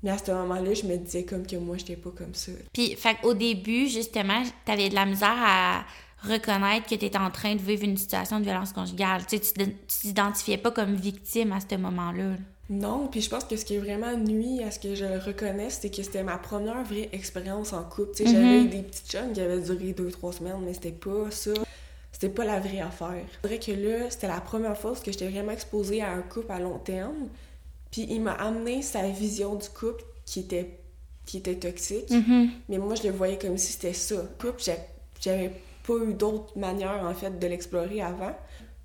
Mais 0.03 0.11
à 0.11 0.17
ce 0.17 0.29
moment-là, 0.31 0.73
je 0.73 0.83
me 0.85 0.97
disais 0.97 1.23
comme 1.23 1.47
que 1.47 1.55
moi, 1.55 1.77
j'étais 1.77 1.95
pas 1.95 2.11
comme 2.15 2.33
ça. 2.33 2.51
Puis, 2.73 2.95
fait 2.95 3.17
au 3.23 3.33
début, 3.33 3.87
justement, 3.87 4.43
t'avais 4.65 4.89
de 4.89 4.95
la 4.95 5.05
misère 5.05 5.35
à 5.35 5.85
reconnaître 6.21 6.87
que 6.87 6.95
t'étais 6.95 7.17
en 7.17 7.31
train 7.31 7.55
de 7.55 7.61
vivre 7.61 7.83
une 7.83 7.97
situation 7.97 8.39
de 8.39 8.45
violence 8.45 8.73
conjugale. 8.73 9.25
Tu 9.27 9.39
t'identifiais 9.39 10.57
pas 10.57 10.71
comme 10.71 10.95
victime 10.95 11.51
à 11.51 11.59
ce 11.59 11.75
moment-là. 11.75 12.35
Non, 12.69 13.07
puis 13.07 13.21
je 13.21 13.29
pense 13.29 13.45
que 13.45 13.55
ce 13.55 13.63
qui 13.63 13.75
est 13.75 13.79
vraiment 13.79 14.15
nuit 14.17 14.61
à 14.61 14.71
ce 14.71 14.79
que 14.79 14.93
je 14.93 15.05
le 15.05 15.19
reconnaisse, 15.19 15.79
c'est 15.81 15.89
que 15.89 16.03
c'était 16.03 16.23
ma 16.23 16.37
première 16.37 16.83
vraie 16.83 17.09
expérience 17.13 17.71
en 17.71 17.83
couple. 17.83 18.11
Tu 18.15 18.25
sais, 18.25 18.31
j'avais 18.31 18.63
eu 18.63 18.67
des 18.67 18.81
petites 18.81 19.09
chums 19.09 19.31
qui 19.31 19.39
avaient 19.39 19.61
duré 19.61 19.93
deux, 19.93 20.11
trois 20.11 20.33
semaines, 20.33 20.59
mais 20.65 20.73
c'était 20.73 20.91
pas 20.91 21.31
ça. 21.31 21.51
C'était 22.19 22.33
pas 22.33 22.45
la 22.45 22.59
vraie 22.59 22.79
affaire. 22.79 23.23
Je 23.43 23.47
dirais 23.47 23.59
que 23.59 23.71
là, 23.73 24.09
c'était 24.09 24.27
la 24.27 24.41
première 24.41 24.75
fois 24.75 24.95
que 24.95 25.11
j'étais 25.11 25.27
vraiment 25.27 25.51
exposée 25.51 26.01
à 26.01 26.09
un 26.09 26.23
couple 26.23 26.51
à 26.51 26.57
long 26.57 26.79
terme. 26.79 27.27
Puis 27.91 28.07
il 28.09 28.21
m'a 28.21 28.31
amené 28.31 28.81
sa 28.81 29.07
vision 29.07 29.53
du 29.53 29.69
couple 29.69 30.03
qui 30.25 30.39
était, 30.39 30.79
qui 31.27 31.37
était 31.37 31.53
toxique. 31.53 32.11
Mais 32.69 32.79
moi, 32.79 32.95
je 32.95 33.03
le 33.03 33.11
voyais 33.11 33.37
comme 33.37 33.55
si 33.59 33.73
c'était 33.73 33.93
ça. 33.93 34.15
Le 34.15 34.29
couple, 34.41 34.63
j'avais 35.21 35.61
pas 35.85 35.93
eu 35.93 36.15
d'autre 36.15 36.57
manière, 36.57 37.03
en 37.03 37.13
fait, 37.13 37.37
de 37.37 37.45
l'explorer 37.45 38.01
avant. 38.01 38.35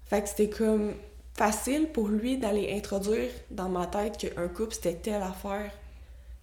Fait 0.05 0.21
que 0.21 0.29
c'était 0.29 0.51
comme 0.51 0.93
facile 1.33 1.87
pour 1.87 2.09
lui 2.09 2.37
d'aller 2.37 2.71
introduire 2.77 3.31
dans 3.51 3.71
ma 3.71 3.87
tête 3.87 4.19
qu'un 4.19 4.49
couple, 4.49 4.75
c'était 4.75 4.97
telle 4.97 5.23
affaire. 5.23 5.73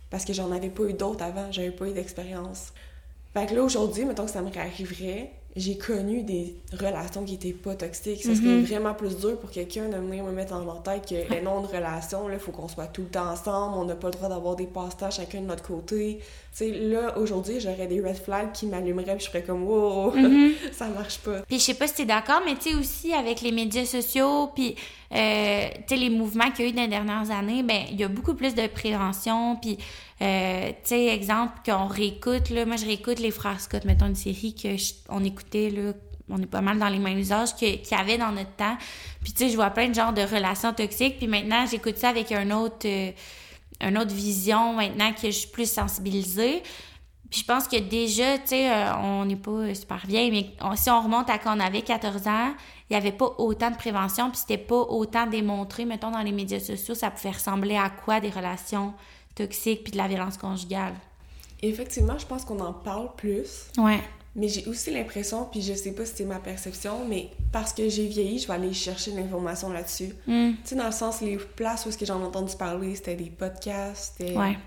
Parce 0.10 0.25
que 0.25 0.34
j'en 0.34 0.51
avais 0.51 0.69
pas 0.69 0.86
eu 0.86 0.93
d'autres 0.93 1.24
avant, 1.24 1.51
j'avais 1.51 1.69
pas 1.69 1.86
eu 1.86 1.93
d'expérience. 1.93 2.74
Fait 3.36 3.46
que 3.46 3.53
là, 3.53 3.62
aujourd'hui, 3.62 4.05
mettons 4.05 4.25
que 4.25 4.31
ça 4.31 4.41
me 4.41 4.50
réarriverait, 4.50 5.34
j'ai 5.60 5.78
connu 5.78 6.24
des 6.24 6.56
relations 6.72 7.24
qui 7.24 7.36
étaient 7.36 7.54
pas 7.54 7.75
toxiques. 7.75 8.24
Ça 8.24 8.34
serait 8.34 8.62
vraiment 8.62 8.94
plus 8.94 9.18
dur 9.18 9.38
pour 9.38 9.51
quelqu'un 9.51 9.89
de 9.89 9.98
venir 9.98 10.24
me 10.24 10.32
mettre 10.32 10.54
en 10.54 10.75
tête 10.78 11.08
que 11.08 11.34
les 11.34 11.42
non 11.44 11.62
de 11.62 11.68
relation, 11.68 12.28
là, 12.28 12.39
faut 12.39 12.51
qu'on 12.51 12.68
soit 12.68 12.88
tout 12.88 13.01
le 13.01 13.10
temps 13.10 13.30
ensemble, 13.30 13.78
on 13.78 13.86
n'a 13.86 13.96
pas 13.96 14.08
le 14.08 14.13
droit 14.13 14.30
d'avoir 14.30 14.56
des 14.56 14.68
passe-temps 14.68 15.12
chacun 15.12 15.42
de 15.42 15.48
notre 15.48 15.63
côté. 15.63 16.20
Tu 16.51 16.65
sais, 16.65 16.72
là, 16.72 17.18
aujourd'hui, 17.18 17.60
j'aurais 17.60 17.86
des 17.88 18.01
red 18.01 18.18
flags 18.18 18.51
qui 18.51 18.65
m'allumeraient, 18.65 19.15
puis 19.15 19.25
je 19.25 19.29
ferais 19.29 19.44
comme, 19.44 19.63
wow, 19.63 20.13
ça 20.72 20.88
marche 20.88 21.20
pas. 21.20 21.41
Puis 21.48 21.60
je 21.60 21.63
sais 21.63 21.74
pas 21.75 21.88
si 21.88 21.94
t'es 21.94 22.06
d'accord, 22.06 22.41
mais 22.46 22.56
tu 22.56 22.72
sais 22.72 22.75
aussi 22.75 23.13
avec 23.13 23.41
les 23.41 23.51
médias 23.51 23.86
sociaux, 23.86 24.51
puis 24.56 24.75
euh, 25.13 25.68
tu 25.88 25.96
sais 25.96 25.96
les 25.96 26.10
mouvements 26.10 26.50
qu'il 26.51 26.65
y 26.65 26.68
a 26.68 26.72
eu 26.72 26.74
dans 26.74 26.82
les 26.82 26.88
dernières 26.88 27.29
années, 27.32 27.62
ben 27.63 27.84
il 27.91 28.00
y 28.00 28.03
a 28.03 28.08
beaucoup 28.08 28.34
plus 28.34 28.56
de 28.56 28.65
prévention, 28.68 29.58
puis 29.58 29.77
euh, 30.22 30.70
tu 30.70 30.75
sais 30.89 31.06
exemple 31.08 31.53
qu'on 31.65 31.88
réécoute 31.88 32.50
là, 32.50 32.65
moi 32.65 32.75
je 32.75 32.86
réécoute 32.86 33.20
les 33.20 33.32
frères 33.32 33.60
Scott, 33.62 33.86
mettons 33.86 34.08
une 34.08 34.15
série 34.15 34.53
que 34.53 34.75
je- 34.75 34.94
on 35.08 35.24
écoutait 35.24 35.70
là, 35.70 35.94
on 36.29 36.41
est 36.41 36.46
pas 36.46 36.62
mal 36.62 36.77
dans 36.77 36.89
les 36.89 37.00
mêmes 37.00 37.18
usages 37.18 37.56
qu'il 37.56 37.79
y 37.89 37.96
avait 37.96 38.18
dans 38.18 38.32
notre 38.32 38.51
temps. 38.56 38.77
Puis 39.24 39.34
tu 39.34 39.46
sais 39.46 39.50
je 39.50 39.56
vois 39.56 39.70
plein 39.70 39.88
de 39.88 39.96
genres 39.96 40.13
de 40.13 40.22
relations 40.22 40.74
toxiques, 40.74 41.18
puis 41.20 41.27
maintenant 41.27 41.65
j'écoute 41.70 41.98
ça 41.98 42.10
avec 42.10 42.32
un 42.32 42.51
autre 42.51 42.86
euh, 42.86 43.12
une 43.81 43.98
autre 43.98 44.13
vision 44.13 44.74
maintenant 44.74 45.12
que 45.13 45.27
je 45.27 45.31
suis 45.38 45.48
plus 45.50 45.69
sensibilisée. 45.71 46.62
Puis 47.29 47.41
je 47.41 47.45
pense 47.45 47.67
que 47.67 47.77
déjà, 47.77 48.39
tu 48.39 48.48
sais, 48.48 48.71
euh, 48.71 48.95
on 48.98 49.25
n'est 49.25 49.36
pas 49.36 49.74
super 49.75 50.03
vieille, 50.07 50.31
mais 50.31 50.50
on- 50.62 50.75
si 50.75 50.89
on 50.89 51.01
remonte 51.01 51.29
à 51.29 51.38
quand 51.38 51.55
on 51.55 51.59
avait 51.59 51.83
14 51.83 52.27
ans, 52.27 52.53
il 52.89 52.93
n'y 52.93 52.98
avait 52.98 53.12
pas 53.12 53.36
autant 53.38 53.69
de 53.69 53.75
prévention, 53.77 54.29
puis 54.31 54.39
c'était 54.39 54.57
pas 54.57 54.75
autant 54.81 55.27
démontré, 55.27 55.86
mettons, 55.86 56.09
dans 56.09 56.21
les 56.24 56.31
médias 56.31 56.59
sociaux, 56.59 56.95
ça 56.95 57.12
pouvait 57.12 57.31
ressembler 57.31 57.75
à 57.77 57.89
quoi 57.91 58.19
des 58.19 58.31
relations 58.31 58.93
toxiques 59.36 59.83
puis 59.83 59.91
de 59.91 59.98
la 59.98 60.07
violence 60.07 60.38
conjugale. 60.38 60.93
Effectivement, 61.62 62.17
je 62.17 62.25
pense 62.25 62.45
qu'on 62.45 62.59
en 62.62 62.74
parle 62.74 63.09
plus. 63.15 63.67
Ouais. 63.77 64.01
Mais 64.36 64.48
j'ai 64.48 64.65
aussi 64.67 64.91
l'impression, 64.91 65.45
puis 65.51 65.62
je 65.62 65.74
sais 65.74 65.91
pas 65.91 66.05
si 66.05 66.13
c'est 66.17 66.25
ma 66.25 66.39
perception, 66.39 67.05
mais 67.07 67.29
parce 67.51 67.74
que 67.74 67.89
j'ai 67.89 68.05
vieilli, 68.05 68.39
je 68.39 68.48
vais 68.48 68.53
aller 68.53 68.74
chercher 68.74 69.12
l'information 69.12 69.69
là-dessus. 69.71 70.13
Mm. 70.27 70.51
Tu 70.51 70.69
sais, 70.69 70.75
dans 70.75 70.86
le 70.86 70.91
sens, 70.91 71.21
les 71.21 71.38
places 71.38 71.86
où 71.86 71.89
est-ce 71.89 71.98
que 71.98 72.05
j'en 72.05 72.21
ai 72.21 72.24
entendu 72.24 72.55
parler, 72.55 72.95
c'était 72.95 73.15
des 73.15 73.29
podcasts, 73.29 74.13
c'était... 74.17 74.38
Ouais. 74.38 74.57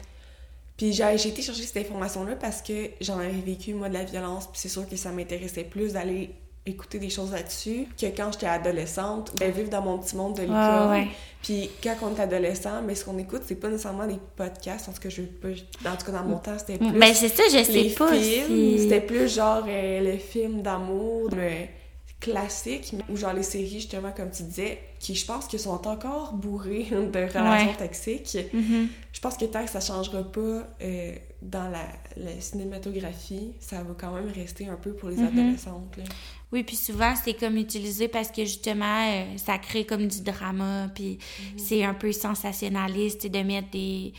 Puis 0.76 0.92
j'ai 0.92 1.16
j'ai 1.16 1.28
été 1.28 1.42
chercher 1.42 1.62
cette 1.62 1.86
information-là 1.86 2.34
parce 2.36 2.60
que 2.60 2.90
j'en 3.00 3.18
avais 3.18 3.30
vécu, 3.30 3.74
moi, 3.74 3.88
de 3.88 3.94
la 3.94 4.04
violence, 4.04 4.46
puis 4.46 4.58
c'est 4.58 4.68
sûr 4.68 4.88
que 4.88 4.96
ça 4.96 5.12
m'intéressait 5.12 5.64
plus 5.64 5.92
d'aller 5.92 6.34
écouter 6.64 6.98
des 7.00 7.10
choses 7.10 7.32
là-dessus 7.32 7.86
que 8.00 8.06
quand 8.06 8.30
j'étais 8.32 8.46
adolescente, 8.46 9.32
ben, 9.40 9.50
vivre 9.50 9.68
dans 9.68 9.82
mon 9.82 9.98
petit 9.98 10.14
monde 10.16 10.36
de 10.36 10.42
l'école. 10.42 11.06
Puis 11.42 11.68
quand 11.82 11.96
on 12.02 12.14
est 12.14 12.20
adolescent, 12.20 12.82
mais 12.86 12.94
ce 12.94 13.04
qu'on 13.04 13.18
écoute, 13.18 13.42
c'est 13.44 13.56
pas 13.56 13.68
nécessairement 13.68 14.06
des 14.06 14.18
podcasts, 14.36 14.88
en 14.88 14.92
tout 14.92 15.00
cas, 15.00 15.08
je. 15.08 15.22
En 15.22 15.96
tout 15.96 16.06
cas, 16.06 16.12
dans 16.12 16.22
mon 16.24 16.38
temps, 16.38 16.56
c'était 16.58 16.78
plus... 16.78 16.92
Ben, 16.92 17.12
c'est 17.14 17.28
ça, 17.28 17.42
je 17.52 17.64
sais 17.64 17.94
pas 17.98 18.14
si... 18.16 18.78
c'était 18.78 19.00
plus 19.00 19.34
genre 19.34 19.64
euh, 19.66 20.12
le 20.12 20.18
film 20.18 20.62
d'amour 20.62 21.30
le 21.34 21.66
classique, 22.20 22.92
mais- 22.96 23.02
ou 23.12 23.16
genre 23.16 23.32
les 23.32 23.42
séries, 23.42 23.68
justement, 23.68 24.12
comme 24.12 24.30
tu 24.30 24.44
disais, 24.44 24.78
qui, 25.00 25.16
je 25.16 25.26
pense, 25.26 25.48
que 25.48 25.58
sont 25.58 25.88
encore 25.88 26.32
bourrées 26.34 26.86
de 26.92 26.96
relations 27.18 27.70
Ouais. 27.70 27.76
toxiques. 27.76 28.38
Mhm. 28.52 28.88
Je 29.12 29.20
pense 29.20 29.36
que 29.36 29.44
tant 29.46 29.64
que 29.64 29.70
ça 29.70 29.80
changera 29.80 30.22
pas 30.22 30.40
euh, 30.82 31.12
dans 31.42 31.68
la, 31.68 31.82
la 32.16 32.40
cinématographie, 32.40 33.54
ça 33.58 33.78
va 33.78 33.94
quand 33.98 34.12
même 34.12 34.30
rester 34.32 34.68
un 34.68 34.76
peu 34.76 34.92
pour 34.92 35.08
les 35.08 35.16
Mhm. 35.16 35.26
adolescentes. 35.26 35.96
là. 35.96 36.04
Oui, 36.52 36.64
puis 36.64 36.76
souvent, 36.76 37.14
c'est 37.16 37.32
comme 37.34 37.56
utilisé 37.56 38.08
parce 38.08 38.30
que 38.30 38.44
justement, 38.44 39.06
euh, 39.08 39.38
ça 39.38 39.56
crée 39.58 39.86
comme 39.86 40.06
du 40.06 40.20
drama, 40.22 40.88
puis 40.94 41.18
c'est 41.56 41.82
un 41.84 41.94
peu 41.94 42.12
sensationnaliste 42.12 43.26
de 43.26 43.38
mettre 43.42 43.70
des, 43.70 44.12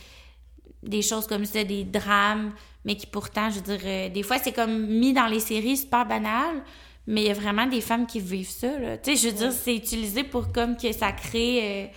des 0.82 1.02
choses 1.04 1.28
comme 1.28 1.46
ça, 1.46 1.64
des 1.64 1.84
drames, 1.84 2.54
mais 2.86 2.96
qui 2.96 3.06
pourtant, 3.06 3.50
je 3.52 3.56
veux 3.58 3.78
dire, 3.78 3.82
euh, 3.86 4.10
des 4.10 4.24
fois, 4.24 4.40
c'est 4.40 4.52
comme 4.52 4.88
mis 4.88 5.14
dans 5.14 5.28
les 5.28 5.40
séries 5.40 5.78
super 5.78 6.08
banal, 6.08 6.64
mais 7.06 7.22
il 7.22 7.28
y 7.28 7.32
a 7.32 7.34
vraiment 7.36 7.68
des 7.68 7.82
femmes 7.82 8.08
qui 8.08 8.20
vivent 8.20 8.50
ça, 8.50 8.80
là. 8.80 8.98
Tu 8.98 9.16
sais, 9.16 9.22
je 9.22 9.32
veux 9.32 9.38
dire, 9.38 9.52
c'est 9.52 9.76
utilisé 9.76 10.24
pour 10.24 10.52
comme 10.52 10.76
que 10.78 10.92
ça 10.92 11.12
crée... 11.12 11.86
euh, 11.86 11.88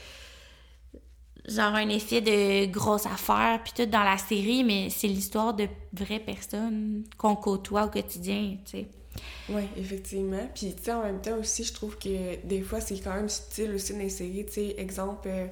genre 1.48 1.74
un 1.74 1.88
effet 1.90 2.20
de 2.20 2.66
grosse 2.66 3.06
affaire 3.06 3.62
puis 3.62 3.72
tout 3.76 3.86
dans 3.86 4.02
la 4.02 4.18
série 4.18 4.64
mais 4.64 4.90
c'est 4.90 5.06
l'histoire 5.06 5.54
de 5.54 5.68
vraies 5.92 6.18
personnes 6.18 7.04
qu'on 7.16 7.36
côtoie 7.36 7.84
au 7.84 7.90
quotidien 7.90 8.56
tu 8.64 8.70
sais 8.72 8.88
Oui, 9.48 9.62
effectivement. 9.76 10.48
Puis, 10.54 10.74
tu 10.76 10.84
sais, 10.84 10.92
en 10.92 11.02
même 11.02 11.20
temps 11.20 11.36
aussi, 11.38 11.64
je 11.64 11.72
trouve 11.72 11.98
que 11.98 12.44
des 12.44 12.62
fois, 12.62 12.80
c'est 12.80 12.98
quand 12.98 13.14
même 13.14 13.28
subtil 13.28 13.72
aussi 13.74 13.92
dans 13.92 13.98
les 14.00 14.08
séries. 14.08 14.46
Tu 14.46 14.52
sais, 14.52 14.74
exemple, 14.78 15.28
euh, 15.28 15.46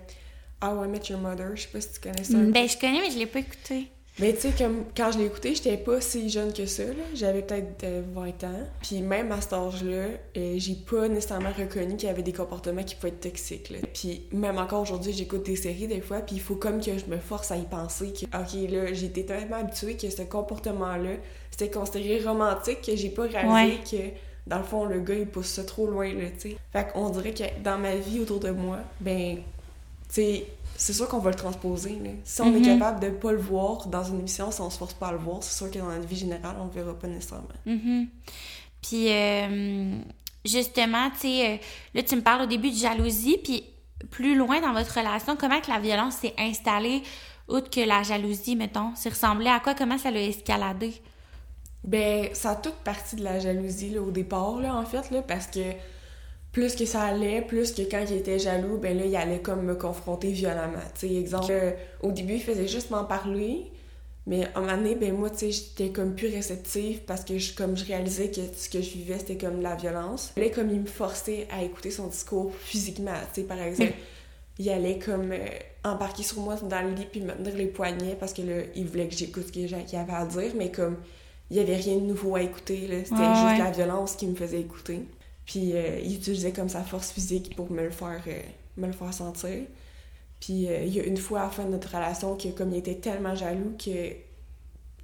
How 0.62 0.85
I 0.85 0.88
Met 0.88 1.02
Your 1.11 1.21
Mother, 1.21 1.56
je 1.56 1.62
sais 1.62 1.68
pas 1.68 1.80
si 1.80 1.92
tu 1.92 2.00
connais 2.00 2.25
ça. 2.25 2.38
Ben, 2.38 2.68
je 2.68 2.78
connais, 2.78 3.00
mais 3.00 3.11
je 3.11 3.18
l'ai 3.18 3.26
pas 3.26 3.40
écouté. 3.40 3.88
Mais 4.21 4.33
tu 4.33 4.42
sais, 4.42 4.52
comme 4.56 4.85
quand 4.97 5.11
je 5.11 5.18
l'ai 5.18 5.26
écouté, 5.26 5.56
j'étais 5.56 5.76
pas 5.76 6.00
si 6.00 6.30
jeune 6.30 6.52
que 6.52 6.66
ça, 6.66 6.85
là. 6.85 7.02
J'avais 7.14 7.42
peut-être 7.42 7.83
euh, 7.83 8.02
20 8.14 8.44
ans. 8.44 8.61
Puis 8.80 9.02
même 9.02 9.33
à 9.33 9.40
cet 9.40 9.54
âge-là, 9.54 10.06
euh, 10.37 10.54
j'ai 10.56 10.76
pas 10.76 11.09
nécessairement 11.09 11.50
reconnu 11.50 11.97
qu'il 11.97 12.09
y 12.09 12.12
avait 12.12 12.23
des 12.23 12.33
comportements 12.33 12.85
qui 12.85 12.94
pouvaient 12.94 13.09
être 13.09 13.21
toxiques, 13.21 13.71
là. 13.71 13.78
Puis 13.92 14.23
même 14.30 14.59
encore 14.59 14.83
aujourd'hui, 14.83 15.12
j'écoute 15.12 15.44
des 15.44 15.56
séries 15.56 15.88
des 15.88 16.00
fois, 16.00 16.21
puis 16.21 16.37
il 16.37 16.40
faut 16.40 16.54
comme 16.54 16.80
que 16.80 16.97
je 16.97 17.06
me 17.06 17.18
force 17.18 17.50
à 17.50 17.56
y 17.56 17.64
penser 17.64 18.12
que, 18.12 18.25
OK, 18.26 18.71
là, 18.71 18.90
été 18.90 19.26
tellement 19.26 19.56
habituée 19.56 19.97
que 19.97 20.09
ce 20.09 20.23
comportement-là, 20.23 21.16
c'était 21.56 21.70
considéré 21.70 22.25
romantique 22.25 22.82
que 22.82 22.96
j'ai 22.96 23.11
pas 23.11 23.23
réalisé 23.23 23.78
que, 23.88 24.18
dans 24.49 24.58
le 24.58 24.64
fond, 24.64 24.84
le 24.87 24.99
gars, 25.00 25.14
il 25.14 25.26
pousse 25.26 25.46
ça 25.46 25.62
trop 25.64 25.87
loin, 25.87 26.12
là, 26.12 26.28
tu 26.30 26.50
sais. 26.50 26.56
Fait 26.73 26.92
qu'on 26.92 27.11
dirait 27.11 27.32
que 27.32 27.44
dans 27.62 27.78
ma 27.78 27.94
vie 27.94 28.18
autour 28.20 28.40
de 28.40 28.50
moi, 28.50 28.78
ben, 29.00 29.38
c'est 30.08 30.46
sûr 30.76 31.08
qu'on 31.08 31.18
va 31.20 31.30
le 31.30 31.37
transposer. 31.37 31.99
Là. 32.02 32.11
Si 32.25 32.40
on 32.42 32.52
est 32.54 32.58
Mhm. 32.58 32.64
capable 32.64 33.00
de 33.00 33.11
pas 33.11 33.30
le 33.32 33.38
voir 33.38 33.87
dans 33.87 34.02
une 34.02 34.18
émission, 34.18 34.50
si 34.50 34.61
on 34.61 34.68
se 34.70 34.78
force 34.78 34.94
pas 34.94 35.08
à 35.08 35.12
le 35.12 35.18
voir, 35.18 35.42
c'est 35.42 35.56
sûr 35.56 35.70
que 35.70 35.78
dans 35.78 35.88
la 35.88 35.99
vie 36.00 36.16
générale, 36.16 36.56
on 36.61 36.64
le 36.64 36.70
verra 36.70 36.92
pas 36.99 37.06
nécessairement. 37.06 37.46
Mhm. 37.66 38.08
Puis, 38.82 39.11
euh, 39.12 39.99
justement, 40.44 41.08
tu 41.11 41.20
sais, 41.20 41.50
euh, 41.52 41.56
là, 41.94 42.02
tu 42.02 42.16
me 42.16 42.20
parles 42.23 42.42
au 42.42 42.46
début 42.46 42.70
de 42.70 42.76
jalousie, 42.76 43.38
puis 43.42 43.64
plus 44.11 44.34
loin 44.37 44.61
dans 44.61 44.73
votre 44.73 44.92
relation, 44.99 45.37
comment 45.37 45.61
que 45.61 45.70
la 45.70 45.78
violence 45.78 46.16
s'est 46.16 46.34
installée, 46.37 47.02
outre 47.49 47.70
que 47.70 47.80
la 47.80 48.02
jalousie, 48.02 48.56
mettons? 48.56 48.90
C'est 48.96 49.11
ressemblé 49.11 49.46
à 49.49 49.61
quoi? 49.61 49.75
Comment 49.75 49.99
ça 49.99 50.11
l'a 50.11 50.20
escaladé? 50.20 50.92
Ben, 51.84 52.28
ça 52.32 52.50
a 52.50 52.56
toute 52.56 52.76
partie 52.76 53.16
de 53.16 53.22
la 53.22 53.38
jalousie 53.38 53.90
là, 53.90 54.00
au 54.00 54.10
départ, 54.10 54.58
là, 54.58 54.74
en 54.74 54.84
fait, 54.84 55.10
là, 55.10 55.22
parce 55.22 55.46
que 55.46 55.60
plus 56.50 56.76
que 56.76 56.86
ça 56.86 57.02
allait, 57.02 57.42
plus 57.42 57.72
que 57.72 57.82
quand 57.82 58.04
il 58.08 58.16
était 58.16 58.38
jaloux, 58.38 58.78
ben 58.78 58.96
là, 58.96 59.04
il 59.04 59.16
allait 59.16 59.40
comme 59.40 59.62
me 59.64 59.74
confronter 59.74 60.30
violemment. 60.30 60.78
Tu 60.98 61.08
sais, 61.08 61.14
exemple, 61.16 61.50
euh, 61.50 61.72
au 62.00 62.12
début, 62.12 62.34
il 62.34 62.42
faisait 62.42 62.68
juste 62.68 62.90
m'en 62.90 63.04
parler, 63.04 63.72
mais 64.26 64.44
à 64.46 64.58
un 64.58 64.60
moment 64.60 64.76
donné, 64.76 64.94
ben 64.94 65.14
moi, 65.14 65.30
tu 65.30 65.38
sais, 65.38 65.50
j'étais 65.50 65.90
comme 65.90 66.14
plus 66.14 66.28
réceptive 66.28 67.00
parce 67.06 67.24
que 67.24 67.36
je, 67.38 67.54
comme 67.54 67.76
je 67.76 67.84
réalisais 67.84 68.30
que 68.30 68.40
ce 68.56 68.70
que 68.70 68.80
je 68.80 68.90
vivais, 68.90 69.18
c'était 69.18 69.36
comme 69.36 69.58
de 69.58 69.62
la 69.62 69.74
violence. 69.74 70.32
Là, 70.36 70.48
comme 70.48 70.70
il 70.70 70.80
me 70.80 70.86
forçait 70.86 71.48
à 71.50 71.62
écouter 71.64 71.90
son 71.90 72.06
discours 72.06 72.52
physiquement, 72.56 73.12
tu 73.34 73.42
sais, 73.42 73.46
par 73.46 73.60
exemple, 73.60 73.92
il 74.58 74.70
allait 74.70 75.00
comme 75.00 75.32
euh, 75.32 75.48
embarquer 75.82 76.22
sur 76.22 76.40
moi 76.40 76.54
dans 76.54 76.82
le 76.82 76.94
lit 76.94 77.06
puis 77.10 77.20
me 77.20 77.32
tenir 77.32 77.56
les 77.56 77.66
poignets 77.66 78.16
parce 78.18 78.32
que 78.32 78.42
là, 78.42 78.62
il 78.76 78.86
voulait 78.86 79.08
que 79.08 79.14
j'écoute 79.16 79.48
ce 79.48 79.52
qu'il 79.52 79.74
avait 79.74 80.12
à 80.12 80.24
dire, 80.24 80.52
mais 80.56 80.70
comme 80.70 80.96
il 81.50 81.56
y 81.56 81.60
avait 81.60 81.76
rien 81.76 81.96
de 81.96 82.02
nouveau 82.06 82.36
à 82.36 82.42
écouter. 82.42 82.88
C'était 83.04 83.16
Ah, 83.18 83.34
juste 83.48 83.58
ouais. 83.58 83.64
la 83.64 83.70
violence 83.70 84.16
qui 84.16 84.26
me 84.26 84.34
faisait 84.34 84.60
écouter. 84.60 85.00
Puis 85.46 85.72
euh, 85.74 86.00
il 86.02 86.14
utilisait 86.16 86.52
comme 86.52 86.68
sa 86.68 86.82
force 86.82 87.10
physique 87.12 87.54
pour 87.54 87.70
me 87.70 87.82
le 87.82 87.90
faire, 87.90 88.22
euh, 88.26 88.40
me 88.78 88.86
le 88.86 88.92
faire 88.92 89.12
sentir. 89.12 89.64
Puis 90.40 90.68
euh, 90.68 90.84
il 90.84 90.94
y 90.94 91.00
a 91.00 91.04
une 91.04 91.16
fois 91.18 91.40
à 91.40 91.44
la 91.44 91.50
fin 91.50 91.64
de 91.64 91.70
notre 91.70 91.88
relation 91.94 92.36
que 92.36 92.48
comme 92.48 92.72
il 92.72 92.78
était 92.78 92.94
tellement 92.96 93.34
jaloux 93.34 93.74
que 93.82 93.90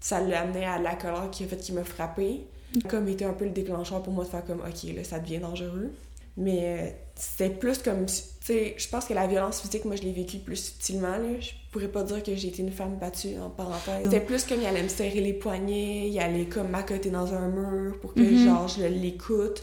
ça 0.01 0.21
l'a 0.21 0.41
amené 0.43 0.65
à 0.65 0.79
la 0.79 0.95
colère 0.95 1.29
qui 1.31 1.45
a 1.45 1.47
fait 1.47 1.57
qu'il 1.59 1.75
m'a 1.75 1.85
frappé. 1.85 2.41
Comme 2.89 3.09
il 3.09 3.15
était 3.15 3.25
un 3.25 3.33
peu 3.33 3.45
le 3.45 3.51
déclencheur 3.51 4.03
pour 4.03 4.13
moi 4.13 4.25
de 4.25 4.31
faire 4.31 4.45
comme 4.45 4.61
ok 4.61 4.95
là 4.95 5.05
ça 5.05 5.19
devient 5.19 5.39
dangereux. 5.39 5.93
Mais 6.37 6.97
c'était 7.17 7.51
plus 7.51 7.79
comme 7.79 8.07
sais 8.41 8.75
je 8.79 8.89
pense 8.89 9.05
que 9.07 9.15
la 9.15 9.27
violence 9.27 9.61
physique 9.61 9.85
moi 9.85 9.97
je 9.97 10.03
l'ai 10.03 10.13
vécue 10.13 10.39
plus 10.39 10.57
subtilement 10.57 11.17
là. 11.17 11.39
Je 11.41 11.51
pourrais 11.73 11.89
pas 11.89 12.03
dire 12.03 12.23
que 12.23 12.35
j'ai 12.35 12.49
été 12.49 12.63
une 12.63 12.73
femme 12.73 12.97
battue 12.97 13.39
en 13.41 13.51
parenthèse. 13.51 14.03
C'était 14.05 14.21
plus 14.21 14.45
comme 14.45 14.61
il 14.61 14.67
allait 14.67 14.83
me 14.83 14.89
serrer 14.89 15.21
les 15.21 15.33
poignets, 15.35 16.09
il 16.09 16.19
allait 16.19 16.47
comme 16.47 16.69
m'accoter 16.69 17.11
dans 17.11 17.33
un 17.33 17.49
mur 17.49 17.99
pour 18.01 18.15
que 18.15 18.21
Mhm. 18.21 18.45
genre 18.45 18.69
je 18.69 18.85
l'écoute. 18.85 19.63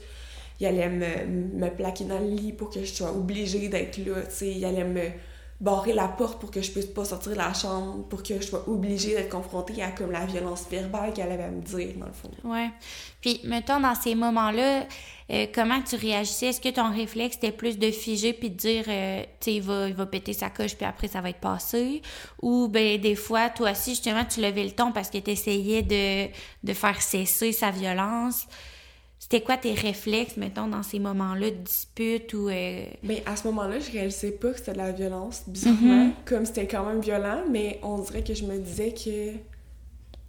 Il 0.60 0.65
allait 0.65 0.89
me, 0.89 1.60
me 1.60 1.69
plaquer 1.69 2.05
dans 2.05 2.17
le 2.19 2.29
lit 2.29 2.51
pour 2.51 2.69
que 2.72 2.79
je 2.84 2.91
sois 2.91 3.12
obligée 3.12 3.67
d'être 3.69 3.98
là, 4.00 4.22
tu 4.24 4.31
sais. 4.36 4.48
Il 4.51 4.65
allait 4.65 4.84
me 4.84 5.03
barrer 5.62 5.93
la 5.93 6.07
porte 6.07 6.39
pour 6.39 6.50
que 6.50 6.62
je 6.63 6.72
puisse 6.72 6.86
pas 6.88 7.05
sortir 7.05 7.31
de 7.34 7.38
la 7.38 7.53
chambre, 7.53 8.03
pour 8.07 8.24
que 8.24 8.36
je 8.39 8.43
sois 8.46 8.67
obligée 8.67 9.13
d'être 9.15 9.29
confrontée 9.29 9.81
à 9.84 9.91
comme 9.91 10.12
la 10.12 10.25
violence 10.25 10.65
verbale 10.69 11.13
qu'elle 11.13 11.31
avait 11.31 11.43
à 11.43 11.50
me 11.51 11.62
dire, 11.62 11.89
dans 11.98 12.05
le 12.07 12.12
fond. 12.13 12.29
Ouais. 12.43 12.69
Puis, 13.22 13.39
mettons, 13.43 13.79
dans 13.79 13.93
ces 13.96 14.15
moments-là, 14.15 14.86
euh, 15.31 15.46
comment 15.53 15.81
tu 15.81 15.96
réagissais? 15.96 16.48
Est-ce 16.48 16.62
que 16.62 16.69
ton 16.69 16.91
réflexe 16.93 17.38
était 17.38 17.51
plus 17.51 17.77
de 17.77 17.91
figer 17.91 18.34
puis 18.34 18.50
de 18.50 18.55
dire, 18.55 18.86
euh, 18.88 19.22
tu 19.22 19.27
sais, 19.51 19.53
il 19.55 19.62
va, 19.62 19.88
il 19.89 19.93
va 19.93 20.05
péter 20.05 20.34
sa 20.34 20.50
coche 20.50 20.75
puis 20.75 20.86
après 20.86 21.07
ça 21.07 21.22
va 21.22 21.29
être 21.29 21.39
passé? 21.39 22.01
Ou, 22.41 22.67
ben, 22.69 23.00
des 23.00 23.15
fois, 23.15 23.50
toi 23.50 23.72
aussi, 23.72 23.91
justement, 23.91 24.24
tu 24.25 24.41
levais 24.41 24.63
le 24.63 24.72
ton 24.72 24.91
parce 24.91 25.10
que 25.10 25.17
tu 25.17 25.31
essayais 25.31 25.81
de, 25.81 26.27
de 26.63 26.74
faire 26.74 27.01
cesser 27.01 27.51
sa 27.51 27.72
violence? 27.72 28.48
C'était 29.19 29.41
quoi 29.41 29.57
tes 29.57 29.74
réflexes, 29.74 30.38
mettons, 30.38 30.67
dans 30.67 30.84
ces 30.84 31.00
moments-là 31.00 31.50
de 31.50 31.55
dispute 31.57 32.34
ou. 32.34 32.48
euh, 32.50 32.86
Mais 33.03 33.24
à 33.25 33.36
ce 33.36 33.48
moment-là, 33.48 33.79
je 33.79 33.91
réalisais 33.91 34.31
pas 34.31 34.51
que 34.51 34.57
c'était 34.60 34.74
de 34.74 34.77
la 34.77 34.91
violence, 34.91 35.43
bizarrement. 35.48 36.05
Mhm. 36.05 36.13
Comme 36.24 36.46
c'était 36.46 36.67
quand 36.67 36.86
même 36.86 37.01
violent, 37.01 37.43
mais 37.51 37.79
on 37.84 37.98
dirait 38.00 38.24
que 38.24 38.34
je 38.36 38.43
me 38.46 38.57
disais 38.60 38.93
que 38.93 39.31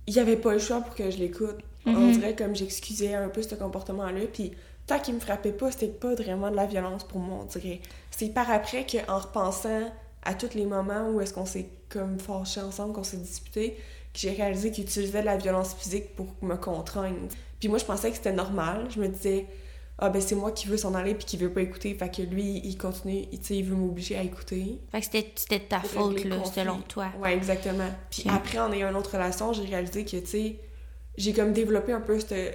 il 0.07 0.14
y 0.14 0.19
avait 0.19 0.37
pas 0.37 0.55
le 0.55 0.59
choix 0.59 0.81
pour 0.81 0.95
que 0.95 1.11
je 1.11 1.19
l'écoute. 1.19 1.59
On 1.87 1.93
Mhm. 1.93 2.12
dirait 2.12 2.35
comme 2.35 2.57
j'excusais 2.57 3.14
un 3.14 3.28
peu 3.28 3.43
ce 3.43 3.55
comportement-là, 3.55 4.21
puis 4.33 4.52
tant 4.88 4.99
qu'il 4.99 5.14
me 5.14 5.21
frappait 5.21 5.52
pas, 5.52 5.71
c'était 5.71 5.87
pas 5.87 6.14
vraiment 6.14 6.50
de 6.50 6.57
la 6.57 6.66
violence 6.66 7.04
pour 7.04 7.21
moi, 7.21 7.38
on 7.42 7.45
dirait. 7.45 7.80
C'est 8.11 8.30
par 8.30 8.50
après 8.50 8.85
qu'en 8.85 9.18
repensant 9.18 9.92
à 10.25 10.35
tous 10.35 10.54
les 10.54 10.66
moments 10.66 11.11
où 11.11 11.21
est-ce 11.21 11.33
qu'on 11.33 11.47
s'est 11.47 11.68
comme 11.88 12.18
fâchés 12.18 12.61
ensemble, 12.61 12.95
qu'on 12.95 13.04
s'est 13.04 13.18
disputé, 13.18 13.76
que 14.12 14.18
j'ai 14.18 14.33
réalisé 14.33 14.73
qu'il 14.73 14.85
utilisait 14.85 15.21
de 15.21 15.26
la 15.26 15.37
violence 15.37 15.75
physique 15.75 16.16
pour 16.16 16.26
me 16.42 16.57
contraindre. 16.57 17.28
Puis 17.61 17.68
moi, 17.68 17.78
je 17.78 17.85
pensais 17.85 18.11
que 18.11 18.16
c'était 18.16 18.33
normal. 18.33 18.87
Je 18.90 19.00
me 19.00 19.09
disais, 19.09 19.47
ah 19.99 20.09
ben 20.09 20.23
c'est 20.23 20.35
moi 20.35 20.52
qui 20.52 20.68
veux 20.68 20.76
s'en 20.76 20.95
aller 20.95 21.14
puis 21.14 21.26
qui 21.26 21.37
veut 21.37 21.52
pas 21.52 21.61
écouter. 21.61 21.95
Fait 21.95 22.09
que 22.09 22.23
lui, 22.23 22.61
il 22.64 22.78
continue, 22.78 23.26
il, 23.30 23.40
il 23.50 23.64
veut 23.64 23.76
m'obliger 23.76 24.16
à 24.16 24.23
écouter. 24.23 24.80
Fait 24.90 25.00
que 25.00 25.07
c'était 25.37 25.61
ta 25.61 25.80
faute, 25.80 26.25
là, 26.25 26.45
selon 26.45 26.78
toi. 26.88 27.09
Ouais, 27.21 27.35
exactement. 27.35 27.90
Puis 28.11 28.25
après, 28.28 28.59
en 28.59 28.73
ayant 28.73 28.88
une 28.88 28.97
autre 28.97 29.12
relation, 29.12 29.52
j'ai 29.52 29.64
réalisé 29.64 30.04
que, 30.04 30.16
tu 30.16 30.26
sais, 30.26 30.57
j'ai 31.16 31.33
comme 31.35 31.52
développé 31.52 31.92
un 31.92 32.00
peu 32.00 32.18
ce 32.18 32.52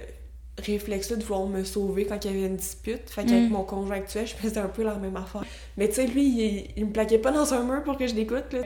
réflexe-là 0.62 1.16
de 1.16 1.22
vouloir 1.24 1.46
me 1.46 1.64
sauver 1.64 2.04
quand 2.06 2.24
il 2.24 2.30
y 2.32 2.34
avait 2.38 2.46
une 2.46 2.56
dispute. 2.56 3.08
Fait 3.10 3.24
qu'avec 3.24 3.48
Mm. 3.50 3.52
mon 3.52 3.64
conjoint 3.64 3.96
actuel, 3.96 4.26
je 4.26 4.34
faisais 4.34 4.58
un 4.60 4.68
peu 4.68 4.82
la 4.84 4.94
même 4.96 5.16
affaire. 5.16 5.44
Mais 5.76 5.88
tu 5.88 5.94
sais, 5.96 6.06
lui, 6.06 6.26
il, 6.28 6.70
il 6.76 6.86
me 6.86 6.92
plaquait 6.92 7.18
pas 7.18 7.32
dans 7.32 7.52
un 7.54 7.64
mur 7.64 7.82
pour 7.82 7.96
que 7.96 8.06
je 8.06 8.14
l'écoute, 8.14 8.52
là. 8.52 8.60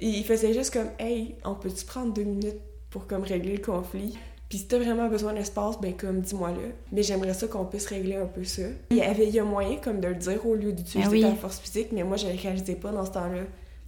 Il 0.00 0.24
faisait 0.24 0.54
juste 0.54 0.72
comme, 0.72 0.88
hey, 0.98 1.34
on 1.44 1.54
peut-tu 1.54 1.84
prendre 1.84 2.12
deux 2.14 2.22
minutes 2.22 2.60
pour 2.90 3.06
comme 3.06 3.22
régler 3.22 3.56
le 3.56 3.62
conflit? 3.64 4.16
Puis 4.48 4.58
si 4.58 4.66
t'as 4.66 4.78
vraiment 4.78 5.08
besoin 5.08 5.32
d'espace, 5.34 5.78
ben 5.80 5.92
comme 5.94 6.20
dis-moi-le. 6.22 6.72
Mais 6.90 7.02
j'aimerais 7.02 7.34
ça 7.34 7.46
qu'on 7.46 7.64
puisse 7.66 7.86
régler 7.86 8.16
un 8.16 8.26
peu 8.26 8.42
ça. 8.44 8.62
Il 8.90 8.96
y 8.96 9.02
avait 9.02 9.28
il 9.28 9.34
y 9.34 9.38
a 9.38 9.44
moyen 9.44 9.76
comme 9.76 10.00
de 10.00 10.08
le 10.08 10.14
dire 10.16 10.44
au 10.44 10.54
lieu 10.56 10.72
d'utiliser 10.72 11.06
Ah 11.08 11.10
oui. 11.12 11.20
ta 11.20 11.34
force 11.34 11.60
physique, 11.60 11.88
mais 11.92 12.02
moi 12.02 12.16
je 12.16 12.26
réalisais 12.26 12.74
pas 12.74 12.90
dans 12.90 13.04
ce 13.04 13.12
temps-là 13.12 13.42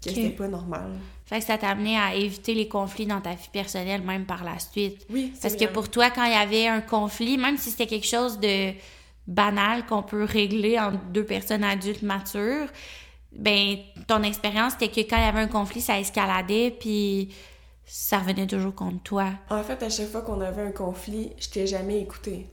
que 0.05 0.11
Ok. 0.11 0.15
c'était 0.17 0.29
pas 0.31 0.47
normal. 0.49 0.91
Fait 1.33 1.39
que 1.39 1.47
ça 1.47 1.57
t'a 1.57 1.71
amené 1.71 1.97
à 1.97 2.15
éviter 2.15 2.53
les 2.53 2.69
conflits 2.69 3.07
dans 3.07 3.23
ta 3.23 3.31
vie 3.31 3.49
personnelle, 3.51 4.03
même 4.03 4.27
par 4.27 4.45
la 4.45 4.59
suite. 4.59 5.07
Oui, 5.09 5.33
c'est 5.35 5.41
Parce 5.41 5.57
que 5.57 5.65
pour 5.65 5.89
toi, 5.89 6.11
quand 6.11 6.25
il 6.25 6.33
y 6.33 6.35
avait 6.35 6.67
un 6.67 6.83
conflit, 6.83 7.39
même 7.39 7.57
si 7.57 7.71
c'était 7.71 7.87
quelque 7.87 8.07
chose 8.07 8.39
de 8.39 8.73
banal 9.27 9.87
qu'on 9.87 10.03
peut 10.03 10.25
régler 10.25 10.79
entre 10.79 10.99
deux 11.11 11.25
personnes 11.25 11.65
adultes 11.65 12.03
matures, 12.03 12.69
ben 13.35 13.79
ton 14.07 14.23
expérience 14.25 14.75
c'était 14.79 14.89
que 14.89 15.09
quand 15.09 15.17
il 15.17 15.25
y 15.25 15.27
avait 15.27 15.41
un 15.41 15.49
conflit, 15.49 15.81
ça 15.81 15.99
escaladait, 15.99 16.71
puis 16.79 17.31
ça 17.87 18.19
revenait 18.19 18.47
toujours 18.47 18.75
contre 18.75 19.03
toi. 19.03 19.31
En 19.49 19.63
fait, 19.63 19.83
à 19.83 19.89
chaque 19.89 20.09
fois 20.09 20.21
qu'on 20.21 20.43
avait 20.43 20.61
un 20.61 20.71
conflit, 20.71 21.31
je 21.41 21.49
t'ai 21.49 21.67
jamais 21.67 21.99
écouté. 21.99 22.47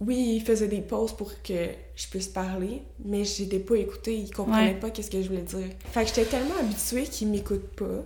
Oui, 0.00 0.34
il 0.36 0.42
faisait 0.42 0.68
des 0.68 0.80
pauses 0.80 1.12
pour 1.12 1.30
que 1.42 1.68
je 1.94 2.08
puisse 2.08 2.28
parler, 2.28 2.82
mais 3.04 3.24
je 3.24 3.42
n'étais 3.42 3.60
pas 3.60 3.76
écoutée. 3.76 4.16
Il 4.16 4.30
comprenait 4.32 4.72
Ouais. 4.72 4.80
pas 4.80 4.90
qu'est-ce 4.90 5.10
que 5.10 5.22
je 5.22 5.28
voulais 5.28 5.42
dire. 5.42 5.68
Fait 5.92 6.02
que 6.02 6.08
j'étais 6.08 6.24
tellement 6.24 6.56
habituée 6.60 7.04
qu'il 7.04 7.28
m'écoute 7.28 7.68
pas 7.76 8.02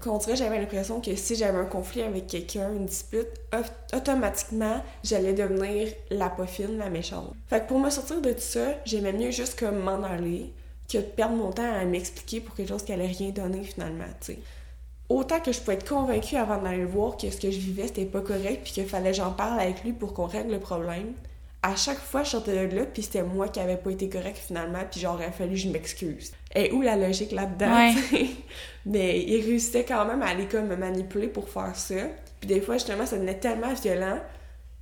qu'on 0.00 0.18
dirait 0.18 0.36
j'avais 0.36 0.60
l'impression 0.60 1.00
que 1.00 1.14
si 1.16 1.34
j'avais 1.34 1.58
un 1.58 1.64
conflit 1.64 2.02
avec 2.02 2.28
quelqu'un, 2.28 2.72
une 2.72 2.86
dispute, 2.86 3.26
au- 3.52 3.96
automatiquement, 3.96 4.80
j'allais 5.02 5.32
devenir 5.32 5.88
la 6.10 6.28
poffine, 6.28 6.78
la 6.78 6.88
méchante. 6.88 7.34
Fait 7.48 7.60
que 7.62 7.66
pour 7.68 7.80
me 7.80 7.90
sortir 7.90 8.20
de 8.20 8.30
tout 8.32 8.38
ça, 8.40 8.74
j'aimais 8.84 9.12
mieux 9.12 9.32
juste 9.32 9.58
comme 9.58 9.78
m'en 9.80 10.02
aller 10.04 10.52
que 10.88 10.98
de 10.98 11.02
perdre 11.02 11.34
mon 11.36 11.50
temps 11.50 11.68
à 11.74 11.84
m'expliquer 11.84 12.40
pour 12.40 12.54
quelque 12.54 12.68
chose 12.68 12.84
qui 12.84 12.92
allait 12.92 13.08
rien 13.08 13.30
donner 13.30 13.62
finalement, 13.64 14.04
tu 14.20 14.34
sais 14.34 14.38
autant 15.10 15.40
que 15.40 15.52
je 15.52 15.58
pouvais 15.60 15.72
être 15.74 15.88
convaincue 15.88 16.36
avant 16.36 16.60
d'aller 16.60 16.82
le 16.82 16.86
voir 16.86 17.16
que 17.16 17.30
ce 17.30 17.38
que 17.40 17.50
je 17.50 17.58
vivais 17.58 17.86
c'était 17.86 18.04
pas 18.04 18.20
correct 18.20 18.60
puis 18.62 18.72
qu'il 18.74 18.86
fallait 18.86 19.12
que 19.12 19.16
j'en 19.16 19.32
parle 19.32 19.58
avec 19.58 19.82
lui 19.82 19.94
pour 19.94 20.12
qu'on 20.12 20.26
règle 20.26 20.52
le 20.52 20.60
problème. 20.60 21.14
À 21.62 21.74
chaque 21.74 21.98
fois, 21.98 22.22
je 22.22 22.30
sortais 22.30 22.68
de 22.68 22.76
là 22.76 22.84
puis 22.86 23.02
c'était 23.02 23.22
moi 23.22 23.48
qui 23.48 23.60
avais 23.60 23.76
pas 23.76 23.90
été 23.90 24.08
correct 24.08 24.38
finalement 24.38 24.80
puis 24.90 25.04
a 25.04 25.32
fallu 25.32 25.52
que 25.52 25.56
je 25.56 25.68
m'excuse. 25.68 26.32
Et 26.54 26.72
où 26.72 26.82
la 26.82 26.96
logique 26.96 27.32
là-dedans? 27.32 27.74
Ouais. 27.74 28.26
Mais 28.86 29.20
il 29.20 29.44
réussissait 29.44 29.84
quand 29.84 30.04
même 30.06 30.22
à 30.22 30.28
aller 30.28 30.46
comme 30.46 30.68
me 30.68 30.76
manipuler 30.76 31.28
pour 31.28 31.48
faire 31.48 31.74
ça. 31.74 32.06
Puis 32.40 32.48
des 32.48 32.60
fois 32.60 32.74
justement 32.74 33.06
ça 33.06 33.16
devenait 33.16 33.38
tellement 33.38 33.74
violent 33.74 34.20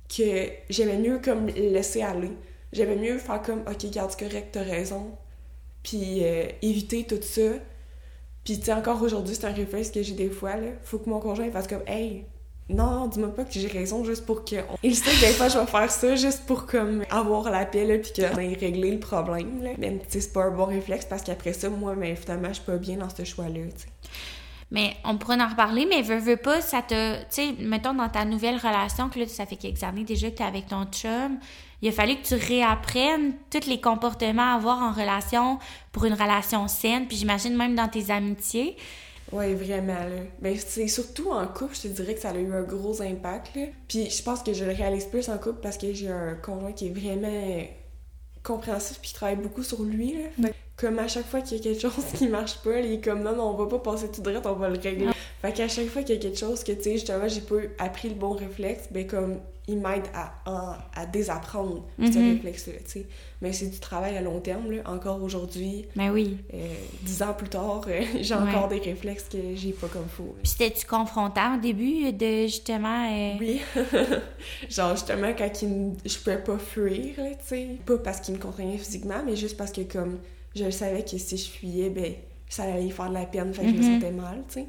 que 0.07 0.49
j'aimais 0.69 0.97
mieux 0.97 1.19
comme 1.19 1.47
le 1.47 1.53
laisser 1.53 2.03
aller. 2.03 2.31
J'aimais 2.71 2.95
mieux 2.95 3.17
faire 3.17 3.41
comme 3.41 3.61
ok 3.61 3.89
garde 3.89 4.15
correct 4.15 4.49
t'as 4.51 4.63
raison 4.63 5.17
puis 5.83 6.23
euh, 6.23 6.47
éviter 6.61 7.05
tout 7.05 7.21
ça 7.21 7.53
puis, 8.47 8.59
tu 8.59 8.67
sais, 8.67 8.73
encore 8.73 9.01
aujourd'hui, 9.01 9.35
c'est 9.35 9.45
un 9.45 9.51
réflexe 9.51 9.91
que 9.91 10.01
j'ai 10.01 10.13
des 10.13 10.29
fois, 10.29 10.55
là. 10.55 10.69
Faut 10.81 10.99
que 10.99 11.09
mon 11.09 11.19
conjoint 11.19 11.51
fasse 11.51 11.67
comme, 11.67 11.83
hey, 11.85 12.23
non, 12.69 13.07
dis-moi 13.07 13.33
pas 13.33 13.45
que 13.45 13.53
j'ai 13.53 13.67
raison 13.67 14.03
juste 14.03 14.25
pour 14.25 14.43
que. 14.43 14.57
Il 14.83 14.95
sait 14.95 15.11
que 15.11 15.21
des 15.21 15.33
fois, 15.33 15.47
je 15.47 15.57
vais 15.57 15.65
faire 15.65 15.89
ça 15.89 16.15
juste 16.15 16.45
pour, 16.45 16.65
comme, 16.65 17.05
avoir 17.09 17.49
la 17.49 17.65
paix, 17.65 17.85
là, 17.85 17.95
ait 17.95 18.57
réglé 18.59 18.91
le 18.91 18.99
problème, 18.99 19.63
là. 19.63 19.69
Mais, 19.77 19.99
c'est 20.09 20.33
pas 20.33 20.45
un 20.45 20.51
bon 20.51 20.65
réflexe 20.65 21.05
parce 21.05 21.23
qu'après 21.23 21.53
ça, 21.53 21.69
moi, 21.69 21.95
mais 21.95 22.15
finalement, 22.15 22.49
je 22.49 22.55
suis 22.55 22.65
pas 22.65 22.77
bien 22.77 22.97
dans 22.97 23.09
ce 23.09 23.23
choix-là. 23.23 23.61
Mais 24.69 24.97
on 25.05 25.17
pourrait 25.17 25.41
en 25.41 25.47
reparler, 25.47 25.87
mais 25.89 26.01
veux, 26.01 26.17
veux 26.17 26.35
pas, 26.35 26.59
ça 26.59 26.81
te. 26.81 27.19
Tu 27.19 27.25
sais, 27.29 27.53
mettons 27.59 27.93
dans 27.93 28.09
ta 28.09 28.25
nouvelle 28.25 28.57
relation, 28.57 29.07
que 29.07 29.19
là, 29.19 29.27
ça 29.27 29.45
fait 29.45 29.55
quelques 29.55 29.83
années 29.83 30.03
déjà 30.03 30.29
que 30.29 30.35
t'es 30.35 30.43
avec 30.43 30.67
ton 30.67 30.83
chum, 30.85 31.39
il 31.81 31.87
a 31.87 31.91
fallu 31.93 32.15
que 32.17 32.27
tu 32.27 32.35
réapprennes 32.35 33.33
tous 33.49 33.65
les 33.69 33.79
comportements 33.79 34.53
à 34.53 34.55
avoir 34.55 34.81
en 34.81 34.91
relation 34.91 35.59
pour 35.93 36.03
une 36.03 36.15
relation 36.15 36.67
saine, 36.67 37.07
puis 37.07 37.15
j'imagine 37.15 37.55
même 37.55 37.75
dans 37.75 37.87
tes 37.87 38.11
amitiés. 38.11 38.75
Ouais, 39.31 39.53
vraiment, 39.53 39.93
là. 39.93 40.21
Mais 40.41 40.55
c'est 40.57 40.87
surtout 40.87 41.31
en 41.31 41.45
couple, 41.47 41.75
je 41.75 41.81
te 41.83 41.87
dirais 41.87 42.15
que 42.15 42.21
ça 42.21 42.29
a 42.29 42.37
eu 42.37 42.53
un 42.53 42.63
gros 42.63 43.01
impact, 43.01 43.55
là. 43.55 43.63
Puis 43.87 44.09
je 44.09 44.23
pense 44.23 44.41
que 44.41 44.53
je 44.53 44.63
le 44.63 44.71
réalise 44.71 45.05
plus 45.05 45.27
en 45.29 45.37
couple 45.37 45.59
parce 45.61 45.77
que 45.77 45.91
j'ai 45.93 46.09
un 46.09 46.35
conjoint 46.35 46.71
qui 46.71 46.87
est 46.87 46.91
vraiment 46.91 47.67
compréhensif 48.43 48.99
puis 48.99 49.09
qui 49.09 49.15
travaille 49.15 49.35
beaucoup 49.35 49.63
sur 49.63 49.83
lui, 49.83 50.13
là. 50.13 50.29
Fait 50.41 50.55
comme 50.77 50.99
à 50.99 51.07
chaque 51.07 51.25
fois 51.25 51.41
qu'il 51.41 51.57
y 51.57 51.59
a 51.59 51.63
quelque 51.63 51.81
chose 51.81 52.05
qui 52.15 52.27
marche 52.27 52.59
pas, 52.59 52.79
il 52.79 52.93
est 52.93 53.03
comme 53.03 53.23
non, 53.23 53.35
non, 53.35 53.49
on 53.49 53.53
va 53.55 53.65
pas 53.65 53.79
passer 53.79 54.11
tout 54.11 54.21
droit, 54.21 54.39
on 54.45 54.53
va 54.53 54.69
le 54.69 54.79
régler. 54.79 55.09
Fait 55.47 55.53
qu'à 55.53 55.67
chaque 55.69 55.87
fois 55.87 56.03
qu'il 56.03 56.15
y 56.15 56.19
a 56.19 56.21
quelque 56.21 56.37
chose 56.37 56.63
que, 56.63 56.73
tu 56.73 56.83
sais, 56.83 56.91
justement, 56.93 57.27
j'ai 57.27 57.39
pas 57.41 57.55
appris 57.79 58.09
le 58.09 58.15
bon 58.15 58.31
réflexe, 58.31 58.89
ben 58.91 59.07
comme 59.07 59.39
il 59.69 59.77
m'aide 59.79 60.03
à, 60.13 60.33
à, 60.45 60.89
à 60.95 61.05
désapprendre 61.05 61.85
ce 61.99 62.19
Mhm. 62.19 62.33
réflexe-là, 62.35 62.73
tu 62.85 62.91
sais. 62.91 63.05
Mais 63.41 63.51
c'est 63.53 63.67
du 63.67 63.79
travail 63.79 64.15
à 64.17 64.21
long 64.21 64.39
terme, 64.39 64.71
là. 64.71 64.81
Encore 64.85 65.21
aujourd'hui, 65.23 65.85
Ben 65.95 66.11
oui. 66.11 66.37
euh, 66.53 66.57
dix 67.01 67.21
ans 67.21 67.33
plus 67.33 67.49
tard, 67.49 67.81
euh, 67.87 68.01
j'ai 68.21 68.33
Ouais. 68.35 68.41
encore 68.41 68.67
des 68.69 68.79
réflexes 68.79 69.25
que 69.29 69.37
j'ai 69.55 69.71
pas 69.73 69.87
comme 69.87 70.07
faut. 70.07 70.35
Puis 70.41 70.51
c'était-tu 70.51 70.85
confrontant 70.85 71.57
au 71.57 71.59
début 71.61 72.11
de 72.13 72.43
justement. 72.43 73.09
euh, 73.11 73.33
Oui. 73.39 73.61
Genre, 74.69 74.91
justement, 74.95 75.33
quand 75.37 75.61
il 75.61 75.67
me... 75.69 75.93
je 76.05 76.17
pouvais 76.17 76.37
pas 76.43 76.57
fuir, 76.57 77.15
tu 77.15 77.23
sais. 77.45 77.67
Pas 77.85 77.97
parce 77.97 78.19
qu'il 78.21 78.35
me 78.35 78.39
contraignait 78.39 78.77
physiquement, 78.77 79.21
mais 79.25 79.35
juste 79.35 79.57
parce 79.57 79.71
que, 79.71 79.81
comme, 79.81 80.19
je 80.55 80.69
savais 80.69 81.03
que 81.03 81.17
si 81.17 81.37
je 81.37 81.49
fuyais, 81.49 81.89
ben, 81.89 82.13
ça 82.49 82.63
allait 82.63 82.89
faire 82.89 83.09
de 83.09 83.15
la 83.15 83.25
peine, 83.25 83.53
fait 83.53 83.63
que 83.63 83.69
je 83.69 83.75
me 83.75 83.79
Mhm. 83.81 83.83
sentais 83.93 84.11
mal, 84.11 84.43
tu 84.47 84.55
sais. 84.61 84.65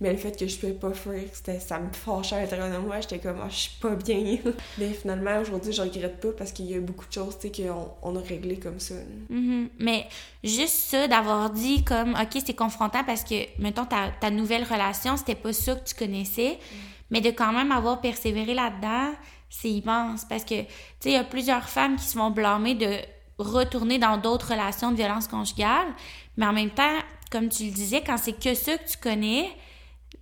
Mais 0.00 0.12
le 0.12 0.16
fait 0.16 0.38
que 0.38 0.46
je 0.46 0.56
pouvais 0.56 0.72
pas 0.72 0.94
fuir, 0.94 1.24
c'était, 1.32 1.60
ça 1.60 1.78
me 1.78 1.92
fâchait 1.92 2.36
à 2.36 2.40
l'intérieur 2.40 2.70
de 2.70 2.78
moi. 2.78 3.00
J'étais 3.00 3.18
comme, 3.18 3.38
ah, 3.42 3.48
je 3.50 3.56
suis 3.56 3.78
pas 3.80 3.94
bien. 3.94 4.38
mais 4.78 4.92
finalement, 4.92 5.38
aujourd'hui, 5.40 5.72
je 5.72 5.82
regrette 5.82 6.20
pas 6.20 6.30
parce 6.36 6.52
qu'il 6.52 6.66
y 6.66 6.74
a 6.74 6.80
beaucoup 6.80 7.06
de 7.06 7.12
choses, 7.12 7.38
tu 7.38 7.48
sais, 7.48 7.68
qu'on 7.68 7.90
on 8.02 8.16
a 8.16 8.20
réglé 8.20 8.58
comme 8.58 8.80
ça. 8.80 8.94
Mhm. 9.28 9.68
Mais 9.78 10.06
juste 10.42 10.74
ça, 10.74 11.06
d'avoir 11.06 11.50
dit 11.50 11.84
comme, 11.84 12.14
OK, 12.14 12.42
c'est 12.44 12.56
confrontant 12.56 13.04
parce 13.04 13.24
que, 13.24 13.34
mettons, 13.60 13.84
ta, 13.84 14.10
ta 14.20 14.30
nouvelle 14.30 14.64
relation, 14.64 15.18
c'était 15.18 15.34
pas 15.34 15.52
ça 15.52 15.74
que 15.74 15.86
tu 15.86 15.94
connaissais, 15.94 16.58
mais 17.10 17.20
de 17.20 17.30
quand 17.30 17.52
même 17.52 17.70
avoir 17.70 18.00
persévéré 18.00 18.54
là-dedans, 18.54 19.12
c'est 19.50 19.70
immense 19.70 20.24
parce 20.24 20.44
que, 20.44 20.62
tu 20.62 20.66
sais, 21.00 21.10
il 21.10 21.12
y 21.12 21.16
a 21.16 21.24
plusieurs 21.24 21.68
femmes 21.68 21.96
qui 21.96 22.04
se 22.04 22.16
vont 22.16 22.30
blâmer 22.30 22.74
de 22.74 22.96
retourner 23.36 23.98
dans 23.98 24.16
d'autres 24.16 24.52
relations 24.52 24.92
de 24.92 24.96
violence 24.96 25.28
conjugale, 25.28 25.88
mais 26.36 26.46
en 26.46 26.52
même 26.52 26.70
temps, 26.70 26.98
comme 27.30 27.48
tu 27.48 27.64
le 27.64 27.70
disais, 27.70 28.02
quand 28.04 28.16
c'est 28.16 28.32
que 28.32 28.54
ça 28.54 28.78
que 28.78 28.88
tu 28.88 28.96
connais, 28.96 29.50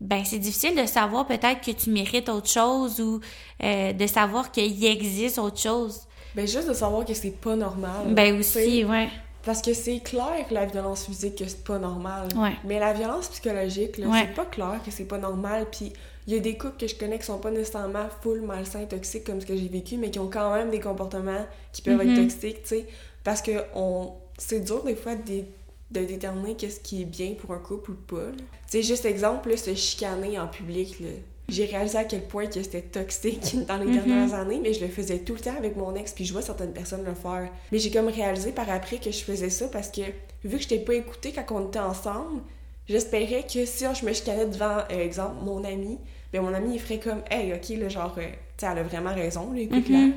ben 0.01 0.25
c'est 0.25 0.39
difficile 0.39 0.77
de 0.81 0.87
savoir 0.87 1.27
peut-être 1.27 1.61
que 1.61 1.71
tu 1.73 1.91
mérites 1.91 2.29
autre 2.29 2.49
chose 2.49 3.01
ou 3.01 3.21
euh, 3.63 3.93
de 3.93 4.07
savoir 4.07 4.51
qu'il 4.53 4.85
existe 4.85 5.39
autre 5.39 5.59
chose. 5.59 6.01
Ben, 6.35 6.47
juste 6.47 6.69
de 6.69 6.75
savoir 6.75 7.05
que 7.05 7.15
c'est 7.15 7.31
pas 7.41 7.57
normal. 7.57 8.15
Ben 8.15 8.39
aussi, 8.39 8.85
ouais. 8.85 9.09
Parce 9.45 9.63
que 9.63 9.73
c'est 9.73 10.01
clair 10.01 10.45
que 10.49 10.55
la 10.55 10.67
violence 10.67 11.07
physique, 11.07 11.37
que 11.37 11.49
c'est 11.49 11.65
pas 11.65 11.79
normal. 11.79 12.29
Ouais. 12.37 12.53
Mais 12.65 12.79
la 12.79 12.93
violence 12.93 13.29
psychologique, 13.29 13.97
là, 13.99 14.07
Ouais. 14.09 14.27
c'est 14.29 14.35
pas 14.35 14.45
clair 14.45 14.81
que 14.85 14.91
c'est 14.91 15.07
pas 15.07 15.17
normal. 15.19 15.67
Puis 15.73 15.93
il 16.27 16.35
y 16.35 16.37
a 16.37 16.41
des 16.41 16.57
couples 16.59 16.77
que 16.79 16.87
je 16.87 16.95
connais 16.95 17.19
qui 17.19 17.25
sont 17.25 17.39
pas 17.39 17.51
nécessairement 17.51 18.07
full 18.23 18.43
malsains, 18.43 18.85
toxiques 18.85 19.25
comme 19.25 19.41
ce 19.41 19.47
que 19.47 19.57
j'ai 19.57 19.69
vécu, 19.69 19.97
mais 19.97 20.11
qui 20.11 20.19
ont 20.19 20.29
quand 20.29 20.53
même 20.55 20.71
des 20.71 20.81
comportements 20.81 21.47
qui 21.73 21.83
peuvent 21.83 21.97
Mhm. 22.05 22.11
être 22.11 22.23
toxiques, 22.29 22.63
tu 22.63 22.69
sais. 22.69 22.87
Parce 23.25 23.41
que 23.43 23.53
on... 23.75 24.13
c'est 24.37 24.61
dur 24.61 24.85
des 24.85 24.95
fois 24.97 25.15
de, 25.15 25.45
de 25.93 26.05
déterminer 26.07 26.55
qu'est-ce 26.55 26.81
qui 26.81 27.03
est 27.03 27.07
bien 27.07 27.33
pour 27.41 27.53
un 27.55 27.59
couple 27.59 27.93
ou 27.93 27.95
pas. 27.95 28.17
là. 28.17 28.33
Tu 28.71 28.79
sais, 28.79 28.83
juste 28.83 29.05
exemple, 29.07 29.49
là, 29.51 29.57
se 29.57 29.75
chicaner 29.75 30.39
en 30.39 30.47
public, 30.47 31.01
là. 31.01 31.09
J'ai 31.49 31.65
réalisé 31.65 31.97
à 31.97 32.05
quel 32.05 32.25
point 32.25 32.47
que 32.47 32.63
c'était 32.63 32.83
toxique 32.83 33.57
dans 33.69 33.79
les 33.79 33.87
Mhm. 33.87 33.93
dernières 33.95 34.35
années, 34.35 34.61
mais 34.63 34.75
je 34.75 34.83
le 34.85 34.89
faisais 34.89 35.19
tout 35.21 35.33
le 35.35 35.41
temps 35.41 35.57
avec 35.57 35.77
mon 35.77 35.95
ex, 35.95 36.13
puis 36.13 36.27
je 36.27 36.33
vois 36.35 36.43
certaines 36.43 36.75
personnes 36.75 37.05
le 37.05 37.15
faire. 37.15 37.49
Mais 37.73 37.79
j'ai 37.79 37.91
comme 37.91 38.09
réalisé 38.09 38.53
par 38.53 38.69
après 38.69 38.99
que 38.99 39.11
je 39.11 39.25
faisais 39.25 39.49
ça 39.49 39.67
parce 39.69 39.89
que 39.89 40.03
vu 40.45 40.57
que 40.59 40.63
je 40.63 40.69
t'ai 40.69 40.79
pas 40.81 40.95
écouté 40.95 41.33
quand 41.33 41.47
on 41.59 41.69
était 41.69 41.79
ensemble, 41.79 42.43
j'espérais 42.87 43.45
que 43.51 43.65
si 43.65 43.85
je 43.99 44.05
me 44.05 44.13
chicanais 44.13 44.45
devant, 44.47 44.79
euh, 44.93 45.03
exemple, 45.03 45.37
mon 45.43 45.65
ami, 45.65 45.99
ben 46.35 46.43
mon 46.43 46.53
ami 46.53 46.75
il 46.75 46.81
ferait 46.81 46.99
comme 46.99 47.23
Hey, 47.31 47.55
ok, 47.55 47.79
là, 47.79 47.89
genre, 47.89 48.15
euh, 48.19 48.27
tu 48.29 48.67
sais, 48.67 48.71
elle 48.71 48.79
a 48.79 48.83
vraiment 48.83 49.15
raison, 49.15 49.51
là, 49.55 49.61
écoute-la. 49.61 49.99
Mhm. 49.99 50.15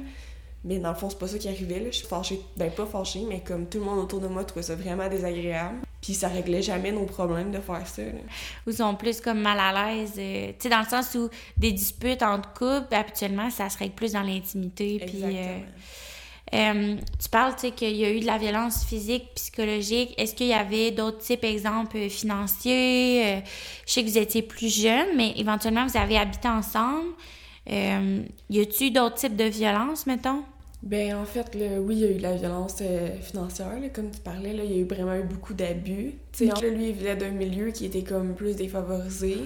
Mais 0.63 0.77
dans 0.77 0.89
le 0.89 0.95
fond, 0.95 1.09
c'est 1.09 1.17
pas 1.17 1.27
ça 1.27 1.39
qui 1.39 1.47
arrivait, 1.47 1.79
là. 1.79 1.85
Je 1.89 1.97
suis 1.97 2.07
fâchée, 2.07 2.39
ben 2.55 2.69
pas 2.71 2.85
fâchée, 2.85 3.23
mais 3.27 3.39
comme 3.41 3.67
tout 3.67 3.79
le 3.79 3.85
monde 3.85 3.97
autour 3.97 4.19
de 4.19 4.27
moi 4.27 4.43
trouvait 4.43 4.61
ça 4.61 4.75
vraiment 4.75 5.09
désagréable. 5.09 5.79
Puis 6.01 6.13
ça 6.13 6.27
réglait 6.27 6.61
jamais 6.61 6.91
nos 6.91 7.05
problèmes 7.05 7.51
de 7.51 7.59
faire 7.59 7.85
ça, 7.87 8.03
là. 8.03 8.11
ou 8.67 8.71
sont 8.71 8.95
plus 8.95 9.21
comme 9.21 9.39
mal 9.39 9.59
à 9.59 9.95
l'aise. 9.95 10.13
euh, 10.17 10.49
tu 10.49 10.55
sais, 10.59 10.69
dans 10.69 10.79
le 10.81 10.85
sens 10.85 11.15
où 11.15 11.29
des 11.57 11.71
disputes 11.71 12.21
entre 12.21 12.53
couples, 12.53 12.93
habituellement, 12.93 13.49
ça 13.49 13.69
se 13.69 13.77
règle 13.79 13.95
plus 13.95 14.13
dans 14.13 14.21
l'intimité. 14.21 15.01
Puis, 15.05 15.21
euh, 15.23 15.59
euh, 16.53 16.95
tu 17.21 17.29
parles, 17.29 17.55
tu 17.55 17.61
sais, 17.61 17.71
qu'il 17.71 17.95
y 17.95 18.05
a 18.05 18.11
eu 18.11 18.19
de 18.19 18.25
la 18.27 18.37
violence 18.37 18.85
physique, 18.85 19.29
psychologique. 19.33 20.13
Est-ce 20.17 20.35
qu'il 20.35 20.47
y 20.47 20.53
avait 20.53 20.91
d'autres 20.91 21.19
types, 21.19 21.43
exemple, 21.43 22.07
financiers? 22.09 23.41
Je 23.87 23.91
sais 23.91 24.03
que 24.03 24.09
vous 24.09 24.17
étiez 24.19 24.43
plus 24.43 24.71
jeunes, 24.81 25.15
mais 25.15 25.33
éventuellement, 25.37 25.87
vous 25.87 25.97
avez 25.97 26.17
habité 26.17 26.47
ensemble. 26.47 27.07
Euh, 27.69 28.23
y 28.49 28.59
a-tu 28.59 28.91
d'autres 28.91 29.15
types 29.15 29.35
de 29.35 29.45
violence, 29.45 30.07
mettons? 30.07 30.43
Ben, 30.83 31.15
en 31.15 31.25
fait, 31.25 31.53
là, 31.53 31.79
oui, 31.79 31.95
il 31.95 31.99
y 31.99 32.05
a 32.05 32.11
eu 32.11 32.15
de 32.15 32.23
la 32.23 32.35
violence 32.35 32.77
euh, 32.81 33.19
financière, 33.19 33.79
là, 33.79 33.89
comme 33.89 34.09
tu 34.09 34.19
parlais. 34.19 34.53
Là, 34.53 34.63
il 34.63 34.71
y 34.71 34.75
a 34.75 34.77
eu 34.77 34.85
vraiment 34.85 35.15
eu 35.15 35.23
beaucoup 35.23 35.53
d'abus. 35.53 36.15
Tu 36.31 36.47
sais, 36.47 36.69
lui, 36.71 36.89
il 36.89 36.95
venait 36.95 37.15
d'un 37.15 37.29
milieu 37.29 37.69
qui 37.71 37.85
était 37.85 38.03
comme 38.03 38.33
plus 38.33 38.55
défavorisé. 38.55 39.37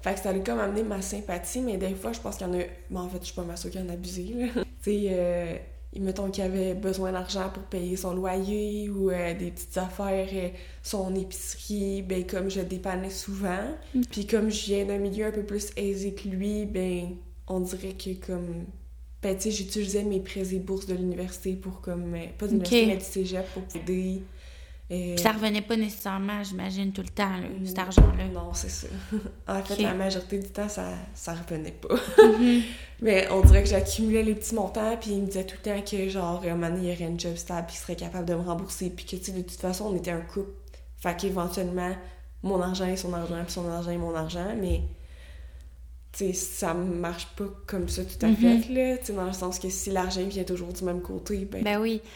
Fait 0.00 0.14
que 0.14 0.20
ça 0.20 0.30
a 0.30 0.38
comme 0.38 0.58
amené 0.58 0.82
ma 0.82 1.02
sympathie, 1.02 1.60
mais 1.60 1.76
des 1.76 1.94
fois, 1.94 2.12
je 2.12 2.20
pense 2.20 2.36
qu'il 2.36 2.46
y 2.46 2.50
en 2.50 2.54
a... 2.54 2.62
Mais 2.90 2.98
en 2.98 3.08
fait, 3.10 3.18
je 3.20 3.26
suis 3.26 3.34
pas 3.34 3.44
mal 3.44 3.58
sûre 3.58 3.70
qu'il 3.70 3.82
y 3.82 3.84
en 3.84 3.90
a 3.90 3.92
abusé, 3.92 4.32
là. 4.34 4.46
tu 4.54 4.62
sais, 4.80 5.08
euh, 5.10 5.54
mettons 5.98 6.30
qu'il 6.30 6.44
avait 6.44 6.74
besoin 6.74 7.12
d'argent 7.12 7.50
pour 7.52 7.64
payer 7.64 7.96
son 7.96 8.14
loyer 8.14 8.88
ou 8.88 9.10
euh, 9.10 9.34
des 9.34 9.50
petites 9.50 9.76
affaires, 9.76 10.28
euh, 10.32 10.48
son 10.82 11.14
épicerie, 11.14 12.02
ben 12.02 12.24
comme 12.24 12.48
je 12.48 12.60
dépannais 12.60 13.10
souvent. 13.10 13.66
Puis 14.10 14.26
comme 14.26 14.50
je 14.50 14.66
viens 14.66 14.84
d'un 14.84 14.98
milieu 14.98 15.26
un 15.26 15.32
peu 15.32 15.42
plus 15.42 15.70
aisé 15.76 16.14
que 16.14 16.28
lui, 16.28 16.64
ben 16.64 17.16
on 17.50 17.60
dirait 17.60 17.92
que 17.92 18.14
comme... 18.26 18.64
Ben 19.22 19.36
tu 19.36 19.42
sais, 19.42 19.50
j'utilisais 19.50 20.02
mes 20.02 20.20
prêts 20.20 20.54
et 20.54 20.58
bourses 20.58 20.86
de 20.86 20.94
l'université 20.94 21.52
pour 21.52 21.82
comme... 21.82 22.14
euh, 22.14 22.26
Pas 22.38 22.46
de 22.46 22.52
l'université, 22.52 22.86
mais 22.86 22.96
du 22.96 23.04
cégep 23.04 23.44
pour 23.52 23.62
aider 23.74 24.22
Et... 24.88 25.14
Puis 25.14 25.22
ça 25.22 25.32
revenait 25.32 25.60
pas 25.60 25.76
nécessairement, 25.76 26.42
j'imagine, 26.42 26.90
tout 26.92 27.02
le 27.02 27.08
temps, 27.08 27.36
là, 27.36 27.46
cet 27.64 27.78
argent-là. 27.78 28.24
Non, 28.32 28.54
c'est 28.54 28.70
ça. 28.70 28.86
en 29.48 29.62
fait, 29.62 29.82
la 29.82 29.92
majorité 29.94 30.38
du 30.38 30.48
temps, 30.48 30.68
ça, 30.68 30.94
ça 31.14 31.34
revenait 31.34 31.72
pas. 31.72 31.94
Mhm. 32.24 32.62
Mais 33.02 33.28
on 33.30 33.42
dirait 33.42 33.62
que 33.62 33.68
j'accumulais 33.68 34.22
les 34.22 34.34
petits 34.34 34.54
montants, 34.54 34.96
puis 34.98 35.10
il 35.10 35.20
me 35.22 35.26
disait 35.26 35.44
tout 35.44 35.56
le 35.62 35.70
temps 35.70 35.82
que, 35.82 36.08
genre, 36.08 36.42
un 36.44 36.54
moment 36.54 36.76
il 36.76 36.88
y 36.88 36.92
aurait 36.92 37.04
une 37.04 37.20
job 37.20 37.36
stable, 37.36 37.66
puis 37.66 37.76
il 37.76 37.80
serait 37.80 37.96
capable 37.96 38.24
de 38.26 38.34
me 38.34 38.40
rembourser, 38.42 38.90
puis 38.90 39.04
que, 39.04 39.16
tu 39.16 39.24
sais, 39.24 39.32
de 39.32 39.42
toute 39.42 39.60
façon, 39.60 39.86
on 39.86 39.96
était 39.96 40.10
un 40.12 40.20
couple. 40.22 40.50
Fait 40.98 41.16
qu'éventuellement, 41.16 41.94
mon 42.42 42.60
argent 42.60 42.86
est 42.86 42.96
son 42.96 43.12
argent, 43.12 43.42
puis 43.44 43.52
son 43.52 43.68
argent 43.68 43.90
est 43.90 43.98
mon 43.98 44.14
argent, 44.14 44.54
mais, 44.58 44.82
sais, 46.12 46.32
ça 46.32 46.74
marche 46.74 47.26
pas 47.36 47.44
comme 47.66 47.88
ça 47.88 48.02
tout 48.04 48.24
à 48.24 48.28
Mhm. 48.28 48.36
fait, 48.36 48.68
là. 48.72 48.98
Tu 48.98 49.06
sais, 49.06 49.12
dans 49.12 49.24
le 49.26 49.32
sens 49.32 49.58
que 49.58 49.68
si 49.70 49.90
l'argent 49.90 50.22
vient 50.26 50.44
toujours 50.44 50.72
du 50.72 50.84
même 50.84 51.00
côté, 51.02 51.44
ben, 51.44 51.62
Ben 51.62 51.78
oui. 51.80 52.00
Tu 52.02 52.08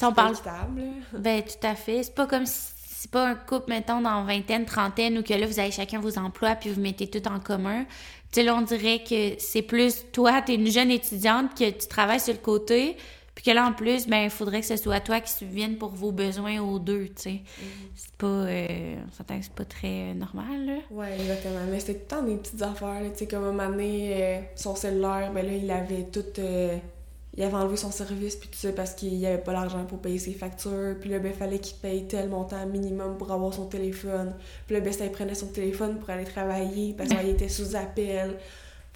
sais, 0.00 0.06
on 0.06 0.12
parle 0.12 0.32
équitable. 0.32 0.82
Ben, 1.18 1.42
tout 1.42 1.66
à 1.66 1.74
fait. 1.74 2.02
C'est 2.02 2.14
pas 2.14 2.26
comme 2.26 2.46
si 2.46 2.60
c'est 2.98 3.10
pas 3.10 3.26
un 3.28 3.34
couple, 3.34 3.70
mettons, 3.70 4.00
dans 4.00 4.24
vingtaine, 4.24 4.64
trentaine, 4.64 5.18
où 5.18 5.22
que 5.22 5.34
là, 5.34 5.46
vous 5.46 5.60
avez 5.60 5.70
chacun 5.70 6.00
vos 6.00 6.18
emplois, 6.18 6.54
puis 6.56 6.70
vous 6.70 6.80
mettez 6.80 7.06
tout 7.08 7.26
en 7.28 7.38
commun. 7.40 7.84
Tu 8.32 8.40
sais, 8.40 8.42
là, 8.42 8.54
on 8.56 8.62
dirait 8.62 9.04
que 9.08 9.34
c'est 9.38 9.62
plus 9.62 10.04
toi, 10.12 10.40
t'es 10.42 10.54
une 10.54 10.70
jeune 10.70 10.90
étudiante, 10.90 11.56
que 11.56 11.70
tu 11.70 11.86
travailles 11.88 12.20
sur 12.20 12.32
le 12.32 12.40
côté, 12.40 12.96
puis 13.36 13.44
que 13.44 13.50
là, 13.50 13.66
en 13.66 13.74
plus, 13.74 14.08
ben, 14.08 14.24
il 14.24 14.30
faudrait 14.30 14.60
que 14.60 14.66
ce 14.66 14.76
soit 14.76 14.98
toi 15.00 15.20
qui 15.20 15.30
subvienne 15.30 15.76
pour 15.76 15.90
vos 15.90 16.10
besoins 16.10 16.58
aux 16.58 16.78
deux, 16.78 17.08
tu 17.08 17.22
sais. 17.22 17.40
C'est 17.94 18.14
pas... 18.16 18.26
euh, 18.26 18.96
on 19.06 19.12
s'entend 19.12 19.38
que 19.38 19.44
c'est 19.44 19.52
pas 19.52 19.66
très 19.66 20.10
euh, 20.10 20.14
normal, 20.14 20.64
là. 20.64 20.76
Ouais, 20.90 21.12
exactement. 21.20 21.60
Mais 21.70 21.78
c'était 21.78 21.94
tout 21.94 22.00
le 22.00 22.06
temps 22.06 22.22
des 22.22 22.36
petites 22.36 22.62
affaires, 22.62 23.02
là. 23.02 23.10
Tu 23.10 23.18
sais, 23.18 23.26
comme 23.26 23.44
un 23.44 23.52
moment 23.52 23.68
donné, 23.68 24.10
euh, 24.14 24.40
son 24.54 24.74
cellulaire, 24.74 25.30
ben 25.34 25.44
là, 25.44 25.52
il 25.52 25.70
avait 25.70 26.04
tout... 26.04 26.24
euh, 26.38 26.78
il 27.36 27.42
avait 27.42 27.54
enlevé 27.54 27.76
son 27.76 27.90
service, 27.90 28.36
puis 28.36 28.48
tout 28.48 28.56
ça, 28.56 28.72
parce 28.72 28.94
qu'il 28.94 29.24
avait 29.26 29.36
pas 29.36 29.52
l'argent 29.52 29.84
pour 29.84 29.98
payer 29.98 30.18
ses 30.18 30.32
factures. 30.32 30.96
Puis 30.98 31.10
là, 31.10 31.18
ben, 31.18 31.34
fallait 31.34 31.58
qu'il 31.58 31.76
paye 31.76 32.06
tel 32.08 32.30
montant 32.30 32.64
minimum 32.64 33.18
pour 33.18 33.30
avoir 33.30 33.52
son 33.52 33.66
téléphone. 33.66 34.32
Puis 34.66 34.74
là, 34.74 34.80
ben, 34.80 34.90
ça, 34.94 35.04
il 35.04 35.12
prenait 35.12 35.34
son 35.34 35.48
téléphone 35.48 35.98
pour 35.98 36.08
aller 36.08 36.24
travailler, 36.24 36.94
parce 36.96 37.10
qu'il 37.10 37.28
était 37.28 37.50
sous 37.50 37.76
appel. 37.76 38.38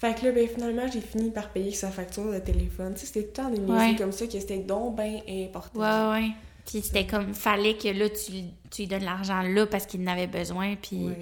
Fait 0.01 0.19
que 0.19 0.25
là, 0.25 0.31
ben, 0.31 0.47
finalement, 0.47 0.87
j'ai 0.91 0.99
fini 0.99 1.29
par 1.29 1.49
payer 1.49 1.71
sa 1.73 1.91
facture 1.91 2.31
de 2.31 2.39
téléphone. 2.39 2.95
Tu 2.95 3.01
sais, 3.01 3.05
c'était 3.05 3.23
tout 3.27 3.41
le 3.43 3.49
temps 3.49 3.49
des 3.51 3.71
Ouais. 3.71 3.95
comme 3.95 4.11
ça, 4.11 4.25
que 4.25 4.39
c'était 4.39 4.57
donc 4.57 4.95
bien 4.95 5.21
important. 5.45 5.79
Ouais, 5.79 6.19
ouais. 6.19 6.29
Puis 6.65 6.81
c'était 6.81 7.05
comme, 7.05 7.35
fallait 7.35 7.75
que 7.75 7.87
là, 7.89 8.09
tu, 8.09 8.31
tu 8.71 8.81
lui 8.81 8.87
donnes 8.87 9.03
l'argent 9.05 9.43
là 9.43 9.67
parce 9.67 9.85
qu'il 9.85 10.01
en 10.01 10.11
avait 10.11 10.25
besoin, 10.25 10.75
puis... 10.75 11.05
Ouais. 11.05 11.19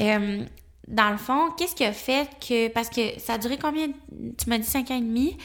Euh, 0.00 0.44
dans 0.88 1.10
le 1.10 1.18
fond, 1.18 1.50
qu'est-ce 1.56 1.74
qui 1.74 1.84
a 1.84 1.92
fait 1.92 2.28
que. 2.40 2.68
Parce 2.68 2.88
que 2.88 3.18
ça 3.18 3.34
a 3.34 3.38
duré 3.38 3.58
combien? 3.58 3.88
Tu 3.88 4.48
m'as 4.48 4.58
dit 4.58 4.66
cinq 4.66 4.90
ans 4.90 4.96
et 4.96 5.02
demi. 5.02 5.36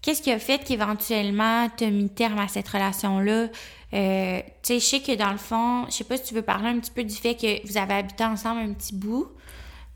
Qu'est-ce 0.00 0.22
qui 0.22 0.30
a 0.30 0.38
fait 0.38 0.62
qu'éventuellement 0.62 1.68
tu 1.76 1.84
as 1.84 1.90
mis 1.90 2.08
terme 2.08 2.38
à 2.38 2.48
cette 2.48 2.68
relation-là? 2.68 3.48
Euh, 3.92 4.40
tu 4.62 4.78
sais, 4.78 4.80
je 4.80 4.84
sais 4.84 5.00
que 5.00 5.16
dans 5.16 5.32
le 5.32 5.38
fond, 5.38 5.86
je 5.88 5.94
sais 5.94 6.04
pas 6.04 6.16
si 6.16 6.24
tu 6.24 6.34
veux 6.34 6.42
parler 6.42 6.68
un 6.68 6.78
petit 6.78 6.90
peu 6.90 7.02
du 7.04 7.14
fait 7.14 7.34
que 7.34 7.66
vous 7.66 7.76
avez 7.76 7.94
habité 7.94 8.24
ensemble 8.24 8.60
un 8.60 8.72
petit 8.72 8.94
bout. 8.94 9.28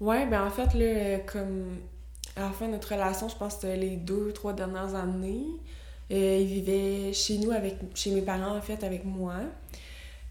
Ouais, 0.00 0.26
ben 0.26 0.44
en 0.46 0.50
fait, 0.50 0.74
là, 0.74 1.18
comme 1.20 1.78
à 2.37 2.42
la 2.42 2.50
fin 2.50 2.68
notre 2.68 2.92
relation, 2.92 3.28
je 3.28 3.37
pense 3.37 3.62
les 3.64 3.96
deux, 3.96 4.32
trois 4.32 4.52
dernières 4.52 4.94
années, 4.94 5.46
euh, 6.11 6.38
il 6.40 6.46
vivait 6.46 7.12
chez 7.12 7.38
nous, 7.38 7.50
avec 7.50 7.76
chez 7.94 8.12
mes 8.12 8.22
parents, 8.22 8.56
en 8.56 8.61
fait, 8.62 8.82
avec 8.84 9.04
moi. 9.04 9.34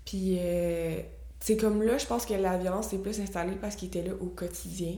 Puis, 0.06 0.38
euh, 0.40 1.02
c'est 1.40 1.58
comme 1.58 1.84
là, 1.84 1.98
je 1.98 2.06
pense 2.06 2.26
que 2.26 2.34
la 2.34 2.58
violence 2.58 2.90
s'est 2.90 2.98
plus 2.98 3.20
installée 3.20 3.58
parce 3.60 3.76
qu'il 3.76 3.90
était 3.90 4.04
là 4.04 4.14
au 4.20 4.28
quotidien. 4.28 4.96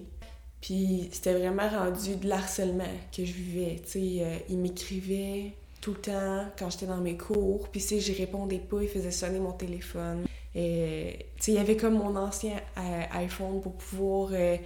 Puis, 0.61 1.09
c'était 1.11 1.33
vraiment 1.33 1.67
rendu 1.67 2.15
de 2.15 2.27
l'harcèlement 2.27 2.83
que 3.15 3.25
je 3.25 3.33
vivais. 3.33 3.81
Tu 3.83 3.91
sais, 3.91 4.23
euh, 4.23 4.37
il 4.49 4.59
m'écrivait 4.59 5.53
tout 5.81 5.91
le 5.91 5.99
temps 5.99 6.45
quand 6.57 6.69
j'étais 6.69 6.85
dans 6.85 6.97
mes 6.97 7.17
cours. 7.17 7.69
Puis, 7.69 7.81
si 7.81 7.99
je 7.99 8.13
répondais 8.13 8.59
pas, 8.59 8.81
il 8.83 8.89
faisait 8.89 9.11
sonner 9.11 9.39
mon 9.39 9.53
téléphone. 9.53 10.25
Sais, 11.39 11.51
il 11.51 11.55
y 11.55 11.57
avait 11.57 11.77
comme 11.77 11.93
mon 11.95 12.15
ancien 12.15 12.53
euh, 12.77 12.81
iPhone 13.19 13.61
pour 13.61 13.73
pouvoir 13.73 14.29
euh, 14.33 14.57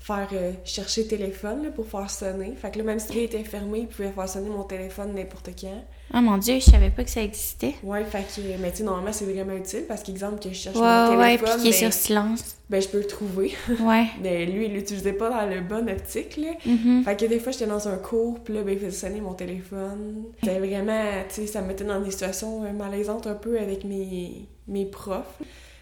faire 0.00 0.28
euh, 0.32 0.52
chercher 0.64 1.02
le 1.02 1.08
téléphone 1.08 1.64
là, 1.64 1.70
pour 1.70 1.86
faire 1.86 2.10
sonner. 2.10 2.52
Fait 2.60 2.70
que 2.70 2.78
là, 2.78 2.84
même 2.84 2.98
s'il 2.98 3.18
était 3.18 3.42
fermé, 3.44 3.80
il 3.80 3.86
pouvait 3.88 4.10
faire 4.10 4.28
sonner 4.28 4.48
mon 4.50 4.62
téléphone 4.64 5.14
n'importe 5.14 5.50
quand. 5.60 5.82
Oh 6.14 6.20
mon 6.20 6.38
Dieu, 6.38 6.56
je 6.60 6.64
savais 6.70 6.90
pas 6.90 7.04
que 7.04 7.10
ça 7.10 7.22
existait. 7.22 7.74
Ouais, 7.82 8.04
fait 8.04 8.22
que, 8.22 8.40
mais 8.60 8.70
tu 8.70 8.78
sais, 8.78 8.82
normalement, 8.84 9.12
c'est 9.12 9.24
vraiment 9.24 9.54
utile 9.54 9.84
parce 9.88 10.02
qu'exemple, 10.02 10.38
que 10.40 10.48
je 10.50 10.54
cherche 10.54 10.76
Ouais, 10.76 10.82
mon 10.82 11.18
ouais, 11.18 11.36
téléphone, 11.36 11.60
puis 11.60 11.68
est 11.68 11.72
ben, 11.82 11.90
sur 11.90 11.92
silence. 11.92 12.56
ben, 12.70 12.80
je 12.80 12.88
peux 12.88 12.98
le 12.98 13.06
trouver. 13.06 13.54
Ouais. 13.80 14.06
Mais 14.22 14.46
lui, 14.46 14.66
il 14.66 14.72
l'utilisait 14.74 15.12
pas 15.12 15.30
dans 15.30 15.46
le 15.46 15.60
bon 15.60 15.88
optique, 15.88 16.36
là. 16.36 16.52
Mhm. 16.64 17.04
Fait 17.04 17.16
que 17.16 17.26
des 17.26 17.38
fois, 17.38 17.52
j'étais 17.52 17.66
dans 17.66 17.88
un 17.88 17.96
cours, 17.96 18.38
puis 18.40 18.54
là, 18.54 18.62
ben, 18.62 18.72
il 18.72 18.78
faisait 18.78 19.08
sonner 19.08 19.20
mon 19.20 19.34
téléphone. 19.34 20.24
C'était 20.42 20.58
vraiment, 20.58 21.02
tu 21.28 21.34
sais, 21.42 21.46
ça 21.46 21.60
me 21.62 21.68
mettait 21.68 21.84
dans 21.84 22.00
des 22.00 22.10
situations 22.10 22.64
euh, 22.64 22.72
malaisantes 22.72 23.26
un 23.26 23.34
peu 23.34 23.58
avec 23.58 23.84
mes, 23.84 24.46
mes 24.68 24.86
profs. 24.86 25.38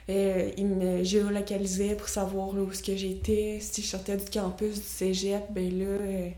Euh, 0.09 0.51
il 0.57 0.67
me 0.69 1.03
géolocalisait 1.03 1.97
pour 1.97 2.09
savoir 2.09 2.55
là, 2.55 2.63
où 2.63 2.73
ce 2.73 2.83
que 2.83 2.97
j'étais. 2.97 3.59
Si 3.61 3.83
je 3.83 3.89
sortais 3.89 4.17
du 4.17 4.25
campus 4.27 4.75
du 4.77 4.81
cégep, 4.81 5.43
ben 5.51 5.77
là, 5.79 5.85
euh, 5.85 6.29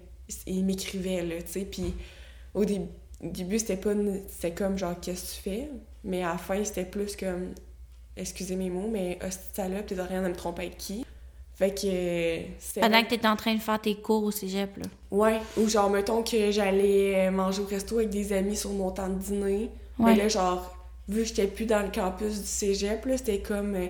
il 0.47 0.65
m'écrivait, 0.65 1.23
là, 1.23 1.37
tu 1.43 1.53
sais. 1.53 1.61
Puis 1.71 1.93
au 2.55 2.65
dé- 2.65 2.81
au 3.23 3.29
début, 3.29 3.59
c'était 3.59 3.77
pas... 3.77 3.93
une- 3.93 4.23
C'était 4.29 4.53
comme, 4.53 4.79
genre, 4.79 4.99
qu'est-ce 5.01 5.33
que 5.33 5.37
tu 5.37 5.51
fais? 5.51 5.69
Mais 6.05 6.23
à 6.23 6.29
la 6.33 6.39
fin, 6.39 6.65
c'était 6.65 6.85
plus 6.87 7.15
comme... 7.15 7.53
Excusez 8.17 8.57
mes 8.57 8.71
mots, 8.71 8.89
mais 8.91 9.19
hostie 9.25 9.45
salope, 9.53 9.87
t'es 9.87 9.95
rien 10.01 10.25
à 10.25 10.29
me 10.29 10.35
tromper 10.35 10.63
avec 10.63 10.77
qui? 10.79 11.05
Fait 11.55 11.75
que... 11.75 12.81
Pendant 12.81 13.03
que 13.03 13.09
t'étais 13.11 13.29
en 13.29 13.37
train 13.37 13.55
de 13.55 13.61
faire 13.61 13.81
tes 13.81 13.97
cours 13.97 14.25
au 14.25 14.31
cégep, 14.31 14.77
là. 14.77 14.85
Ouais, 15.11 15.41
ou 15.57 15.69
genre, 15.69 15.91
mettons 15.91 16.23
que 16.23 16.51
j'allais 16.51 17.27
euh, 17.27 17.31
manger 17.31 17.63
au 17.63 17.67
resto 17.67 17.99
avec 17.99 18.11
des 18.11 18.33
amis 18.33 18.57
sur 18.57 18.71
mon 18.71 18.91
temps 18.93 19.09
de 19.09 19.19
dîner. 19.19 19.71
Ouais. 19.99 20.13
Mais 20.13 20.17
là, 20.17 20.29
genre, 20.29 20.75
vu 21.09 21.23
que 21.23 21.29
j'étais 21.29 21.47
plus 21.47 21.67
dans 21.67 21.83
le 21.83 21.91
campus 21.91 22.41
du 22.41 22.47
cégep, 22.47 23.05
là, 23.07 23.17
c'était 23.17 23.41
comme. 23.41 23.75
euh, 23.75 23.87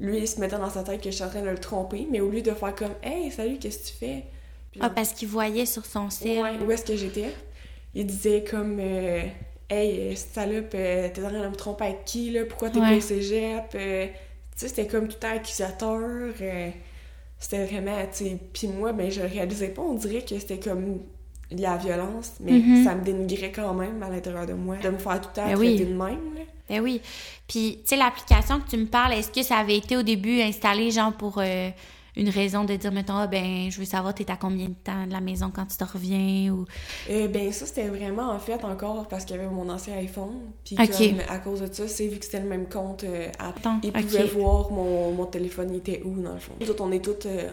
lui, 0.00 0.18
il 0.18 0.26
se 0.28 0.40
mettait 0.40 0.56
dans 0.58 0.70
sa 0.70 0.82
tête 0.82 1.00
que 1.00 1.10
je 1.10 1.14
suis 1.16 1.24
en 1.24 1.28
train 1.28 1.42
de 1.42 1.48
le 1.50 1.58
tromper, 1.58 2.06
mais 2.10 2.20
au 2.20 2.28
lieu 2.30 2.42
de 2.42 2.50
faire 2.52 2.74
comme, 2.74 2.94
hey, 3.02 3.30
salut, 3.30 3.58
qu'est-ce 3.58 3.78
que 3.78 3.86
tu 3.88 3.94
fais? 3.94 4.24
Puis 4.72 4.80
Ah, 4.82 4.90
parce 4.90 5.12
qu'il 5.12 5.28
voyait 5.28 5.66
sur 5.66 5.84
son 5.86 6.10
sel. 6.10 6.40
ouais, 6.42 6.58
où 6.64 6.70
est-ce 6.72 6.84
que 6.84 6.96
j'étais? 6.96 7.32
Il 7.94 8.06
disait 8.06 8.42
comme, 8.42 8.78
euh, 8.80 9.22
hey, 9.70 10.12
euh, 10.12 10.14
salope, 10.16 10.70
t'es 10.70 11.12
en 11.18 11.28
train 11.28 11.42
de 11.42 11.48
me 11.48 11.54
tromper 11.54 11.84
avec 11.84 12.04
qui, 12.04 12.30
là? 12.30 12.44
Pourquoi 12.46 12.70
t'es 12.70 12.80
Ouais. 12.80 12.88
pas 12.88 12.96
au 12.96 13.00
cégep? 13.00 13.64
Euh, 13.74 14.06
tu 14.06 14.12
sais, 14.56 14.68
c'était 14.68 14.86
comme 14.86 15.06
tout 15.08 15.14
le 15.14 15.18
temps 15.20 15.34
accusateur. 15.36 16.00
euh, 16.40 16.70
c'était 17.38 17.64
vraiment, 17.66 17.96
tu 18.12 18.24
sais. 18.24 18.38
Puis 18.52 18.66
moi, 18.68 18.92
ben, 18.92 19.10
je 19.10 19.20
le 19.20 19.26
réalisais 19.28 19.68
pas. 19.68 19.82
On 19.82 19.94
dirait 19.94 20.22
que 20.22 20.38
c'était 20.38 20.58
comme 20.58 21.00
la 21.60 21.76
violence, 21.76 22.32
mais 22.40 22.52
Mhm. 22.52 22.84
ça 22.84 22.94
me 22.94 23.02
dénigrait 23.04 23.52
quand 23.52 23.74
même 23.74 24.02
à 24.02 24.08
l'intérieur 24.08 24.46
de 24.46 24.54
moi. 24.54 24.76
De 24.76 24.88
me 24.90 24.98
faire 24.98 25.20
tout 25.20 25.28
le 25.30 25.34
temps 25.42 25.46
Ben 25.48 25.56
traiter 25.56 25.72
oui. 25.72 25.78
de 25.84 25.84
même, 25.92 26.34
là. 26.34 26.40
Ben 26.68 26.80
oui. 26.80 27.00
Puis, 27.48 27.78
tu 27.82 27.88
sais, 27.90 27.96
l'application 27.96 28.60
que 28.60 28.70
tu 28.70 28.76
me 28.78 28.86
parles, 28.86 29.12
est-ce 29.14 29.30
que 29.30 29.42
ça 29.42 29.56
avait 29.56 29.76
été 29.76 29.96
au 29.96 30.02
début 30.02 30.40
installé, 30.40 30.90
genre, 30.90 31.12
pour 31.12 31.38
euh, 31.38 31.68
une 32.16 32.28
raison 32.28 32.64
de 32.64 32.76
dire, 32.76 32.92
mettons, 32.92 33.16
ah, 33.16 33.26
ben, 33.26 33.70
je 33.70 33.78
veux 33.78 33.84
savoir, 33.84 34.14
t'es 34.14 34.30
à 34.30 34.36
combien 34.36 34.66
de 34.68 34.74
temps 34.84 35.06
de 35.06 35.12
la 35.12 35.20
maison 35.20 35.50
quand 35.54 35.66
tu 35.66 35.76
te 35.76 35.84
reviens, 35.84 36.52
ou... 36.52 36.64
Euh, 37.10 37.26
ben 37.28 37.50
ça, 37.52 37.66
c'était 37.66 37.88
vraiment 37.88 38.30
en 38.30 38.38
fait 38.38 38.62
encore 38.64 39.08
parce 39.08 39.24
qu'il 39.24 39.36
y 39.36 39.38
avait 39.38 39.48
mon 39.48 39.68
ancien 39.68 39.96
iPhone. 39.96 40.34
Puis 40.64 40.76
à 41.28 41.38
cause 41.38 41.60
de 41.60 41.72
ça, 41.72 41.88
c'est 41.88 42.06
vu 42.06 42.18
que 42.18 42.24
c'était 42.24 42.40
le 42.40 42.48
même 42.48 42.68
compte 42.68 43.04
euh, 43.04 43.28
Attends, 43.38 43.80
il 43.82 43.90
ok. 43.90 44.02
pouvait 44.02 44.24
voir 44.24 44.70
mon, 44.70 45.12
mon 45.12 45.26
téléphone 45.26 45.68
il 45.72 45.76
était 45.78 46.02
où 46.04 46.14
dans 46.20 46.34
le 46.34 46.38
fond. 46.38 46.52
Nous 46.60 46.66
on 46.80 46.92
est 46.92 47.02
tous 47.04 47.26
euh, 47.26 47.48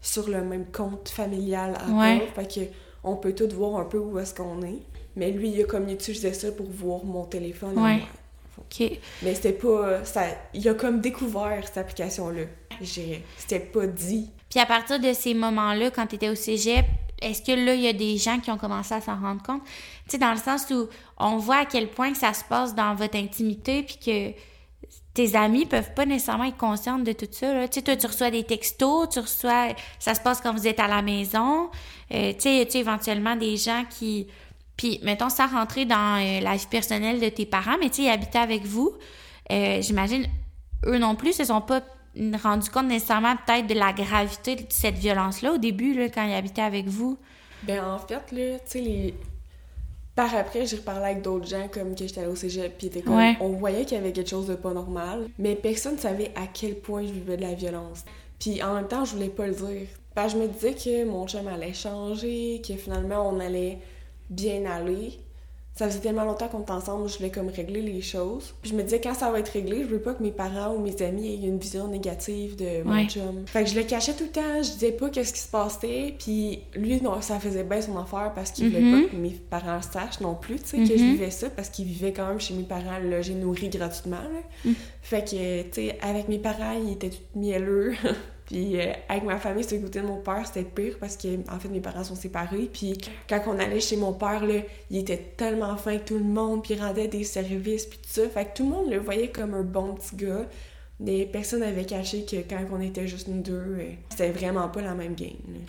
sur 0.00 0.28
le 0.28 0.42
même 0.42 0.66
compte 0.72 1.08
familial 1.08 1.74
Apple. 1.74 1.90
Ouais. 1.92 2.28
Fait 2.34 2.46
que 2.54 2.60
on 3.06 3.16
peut 3.16 3.34
tous 3.34 3.48
voir 3.54 3.80
un 3.80 3.84
peu 3.84 3.98
où 3.98 4.18
est-ce 4.18 4.34
qu'on 4.34 4.62
est. 4.62 4.80
Mais 5.16 5.30
lui, 5.30 5.48
il 5.48 5.62
a 5.62 5.64
comme 5.64 5.88
il 5.88 5.94
utilisait 5.94 6.34
ça 6.34 6.52
pour 6.52 6.66
voir 6.70 7.02
mon 7.04 7.24
téléphone. 7.24 7.78
Ouais. 7.78 8.02
OK. 8.58 8.90
Mais 9.22 9.34
c'était 9.34 9.52
pas. 9.52 10.04
Ça, 10.04 10.24
il 10.52 10.68
a 10.68 10.74
comme 10.74 11.00
découvert 11.00 11.62
cette 11.64 11.78
application-là. 11.78 12.42
J'ai- 12.82 13.24
C'était 13.38 13.60
pas 13.60 13.86
dit. 13.86 14.30
Puis 14.50 14.60
à 14.60 14.66
partir 14.66 15.00
de 15.00 15.12
ces 15.14 15.32
moments-là, 15.34 15.90
quand 15.90 16.06
tu 16.06 16.16
étais 16.16 16.28
au 16.28 16.34
cégep, 16.34 16.84
est-ce 17.22 17.40
que 17.42 17.52
là, 17.52 17.74
il 17.74 17.80
y 17.80 17.88
a 17.88 17.92
des 17.94 18.18
gens 18.18 18.38
qui 18.40 18.50
ont 18.50 18.58
commencé 18.58 18.92
à 18.94 19.00
s'en 19.00 19.18
rendre 19.18 19.42
compte? 19.42 19.62
Tu 19.64 20.12
sais, 20.12 20.18
dans 20.18 20.32
le 20.32 20.36
sens 20.38 20.66
où 20.70 20.86
on 21.18 21.38
voit 21.38 21.60
à 21.60 21.64
quel 21.64 21.88
point 21.88 22.12
que 22.12 22.18
ça 22.18 22.34
se 22.34 22.44
passe 22.44 22.74
dans 22.74 22.94
votre 22.94 23.16
intimité, 23.16 23.82
puis 23.82 23.96
que 24.04 24.38
tes 25.16 25.34
amis 25.34 25.64
peuvent 25.64 25.94
pas 25.94 26.04
nécessairement 26.04 26.44
être 26.44 26.58
conscientes 26.58 27.02
de 27.02 27.12
tout 27.12 27.26
ça. 27.30 27.54
Là. 27.54 27.66
Tu 27.68 27.76
sais, 27.76 27.82
toi, 27.82 27.96
tu 27.96 28.06
reçois 28.06 28.30
des 28.30 28.44
textos, 28.44 29.08
tu 29.08 29.18
reçois... 29.18 29.68
Ça 29.98 30.14
se 30.14 30.20
passe 30.20 30.42
quand 30.42 30.52
vous 30.52 30.68
êtes 30.68 30.78
à 30.78 30.88
la 30.88 31.00
maison. 31.00 31.70
Euh, 32.12 32.34
tu 32.34 32.40
sais, 32.40 32.68
tu 32.70 32.76
éventuellement, 32.76 33.34
des 33.34 33.56
gens 33.56 33.84
qui... 33.88 34.26
Puis, 34.76 35.00
mettons, 35.02 35.30
sans 35.30 35.46
rentrer 35.46 35.86
dans 35.86 36.22
euh, 36.22 36.40
la 36.40 36.56
vie 36.56 36.66
personnelle 36.66 37.18
de 37.18 37.30
tes 37.30 37.46
parents, 37.46 37.78
mais 37.80 37.88
tu 37.88 37.96
sais, 37.96 38.02
ils 38.02 38.10
habitaient 38.10 38.38
avec 38.38 38.66
vous. 38.66 38.92
Euh, 39.50 39.80
J'imagine, 39.80 40.26
eux 40.84 40.98
non 40.98 41.14
plus 41.14 41.32
se 41.32 41.44
sont 41.44 41.62
pas 41.62 41.80
rendus 42.42 42.68
compte 42.68 42.86
nécessairement 42.86 43.36
peut-être 43.46 43.66
de 43.66 43.74
la 43.74 43.94
gravité 43.94 44.54
de 44.56 44.66
cette 44.68 44.98
violence-là 44.98 45.54
au 45.54 45.58
début, 45.58 45.94
là, 45.94 46.10
quand 46.10 46.26
ils 46.26 46.34
habitaient 46.34 46.60
avec 46.60 46.88
vous? 46.88 47.18
Ben 47.62 47.82
en 47.82 47.98
fait, 47.98 48.32
là, 48.32 48.58
tu 48.58 48.66
sais, 48.66 48.80
les... 48.80 49.14
Par 50.16 50.34
après, 50.34 50.64
j'ai 50.64 50.76
reparlé 50.76 51.04
avec 51.04 51.22
d'autres 51.22 51.46
gens 51.46 51.68
comme 51.70 51.94
que 51.94 52.06
j'étais 52.06 52.22
allée 52.22 52.30
au 52.30 52.36
cégep, 52.36 52.76
puis 52.78 52.90
comme... 53.02 53.16
Ouais. 53.16 53.36
On 53.38 53.50
voyait 53.50 53.84
qu'il 53.84 53.98
y 53.98 54.00
avait 54.00 54.12
quelque 54.12 54.30
chose 54.30 54.46
de 54.46 54.54
pas 54.54 54.72
normal, 54.72 55.28
mais 55.38 55.54
personne 55.54 55.98
savait 55.98 56.32
à 56.34 56.46
quel 56.52 56.74
point 56.76 57.02
je 57.02 57.12
vivais 57.12 57.36
de 57.36 57.42
la 57.42 57.52
violence. 57.52 58.02
Puis 58.40 58.62
en 58.62 58.74
même 58.74 58.88
temps, 58.88 59.04
je 59.04 59.12
voulais 59.12 59.28
pas 59.28 59.46
le 59.46 59.52
dire. 59.54 59.86
Ben, 60.16 60.28
je 60.28 60.38
me 60.38 60.48
disais 60.48 60.72
que 60.72 61.04
mon 61.04 61.26
chum 61.26 61.46
allait 61.46 61.74
changer, 61.74 62.62
que 62.66 62.74
finalement 62.74 63.28
on 63.28 63.38
allait 63.38 63.78
bien 64.30 64.64
aller. 64.64 65.20
Ça 65.76 65.86
faisait 65.88 66.00
tellement 66.00 66.24
longtemps 66.24 66.48
qu'on 66.48 66.60
était 66.62 66.72
ensemble, 66.72 67.08
je 67.08 67.18
voulais 67.18 67.30
comme 67.30 67.48
régler 67.48 67.82
les 67.82 68.00
choses. 68.00 68.54
Puis 68.62 68.70
je 68.72 68.76
me 68.76 68.82
disais, 68.82 69.00
quand 69.00 69.14
ça 69.14 69.30
va 69.30 69.38
être 69.40 69.50
réglé, 69.50 69.82
je 69.82 69.88
veux 69.88 70.00
pas 70.00 70.14
que 70.14 70.22
mes 70.22 70.32
parents 70.32 70.74
ou 70.74 70.80
mes 70.80 71.00
amis 71.02 71.34
aient 71.34 71.46
une 71.46 71.58
vision 71.58 71.86
négative 71.86 72.56
de 72.56 72.82
mon 72.82 72.94
Ouais. 72.94 73.06
chum. 73.06 73.44
Fait 73.46 73.62
que 73.62 73.70
je 73.70 73.76
le 73.76 73.82
cachais 73.84 74.14
tout 74.14 74.24
le 74.24 74.30
temps, 74.30 74.62
je 74.62 74.70
disais 74.72 74.92
pas 74.92 75.10
qu'est-ce 75.10 75.32
qui 75.34 75.40
se 75.40 75.48
passait. 75.50 76.14
Puis 76.18 76.60
lui, 76.74 77.00
non, 77.02 77.20
ça 77.20 77.38
faisait 77.38 77.62
bien 77.64 77.80
son 77.82 77.96
affaire 77.98 78.32
parce 78.34 78.50
qu'il 78.52 78.68
voulait 78.68 78.80
Mhm. 78.80 79.02
pas 79.04 79.10
que 79.10 79.16
mes 79.16 79.30
parents 79.30 79.76
le 79.76 79.82
sachent 79.82 80.20
non 80.20 80.34
plus, 80.34 80.56
tu 80.56 80.66
sais, 80.66 80.76
que 80.78 80.84
je 80.86 81.04
vivais 81.04 81.30
ça 81.30 81.50
parce 81.50 81.68
qu'il 81.68 81.84
vivait 81.84 82.12
quand 82.12 82.26
même 82.26 82.40
chez 82.40 82.54
mes 82.54 82.62
parents, 82.64 82.98
logé, 83.02 83.34
nourri 83.34 83.68
gratuitement. 83.68 84.16
là. 84.16 84.70
Fait 85.02 85.22
que, 85.24 85.62
tu 85.62 85.68
sais, 85.72 85.98
avec 86.00 86.28
mes 86.28 86.38
parents, 86.38 86.72
il 86.82 86.92
était 86.92 87.10
tout 87.10 87.18
mielleux. 87.38 87.94
Puis 88.46 88.78
euh, 88.80 88.92
avec 89.08 89.24
ma 89.24 89.38
famille, 89.38 89.66
le 89.70 89.78
côté 89.78 90.00
de 90.00 90.06
mon 90.06 90.18
père, 90.18 90.46
c'était 90.46 90.62
pire 90.62 90.96
parce 91.00 91.16
que 91.16 91.28
en 91.50 91.58
fait 91.58 91.68
mes 91.68 91.80
parents 91.80 92.04
sont 92.04 92.14
séparés. 92.14 92.70
Puis 92.72 92.96
quand 93.28 93.42
on 93.46 93.58
allait 93.58 93.80
chez 93.80 93.96
mon 93.96 94.12
père, 94.12 94.42
il 94.90 94.98
était 94.98 95.34
tellement 95.36 95.76
fin 95.76 95.92
avec 95.92 96.04
tout 96.04 96.18
le 96.18 96.24
monde, 96.24 96.62
puis 96.62 96.74
il 96.74 96.80
rendait 96.80 97.08
des 97.08 97.24
services, 97.24 97.86
puis 97.86 97.98
tout 97.98 98.08
ça. 98.08 98.28
Fait 98.28 98.44
que 98.46 98.56
tout 98.56 98.64
le 98.64 98.70
monde 98.70 98.90
le 98.90 98.98
voyait 98.98 99.28
comme 99.28 99.54
un 99.54 99.62
bon 99.62 99.94
petit 99.94 100.16
gars. 100.16 100.46
Mais 100.98 101.26
personne 101.26 101.60
n'avait 101.60 101.84
caché 101.84 102.24
que 102.24 102.36
quand 102.36 102.58
on 102.72 102.80
était 102.80 103.06
juste 103.06 103.28
nous 103.28 103.42
deux, 103.42 103.52
euh, 103.52 103.90
c'était 104.08 104.30
vraiment 104.30 104.68
pas 104.68 104.80
la 104.80 104.94
même 104.94 105.14
game. 105.14 105.36
là. 105.48 105.60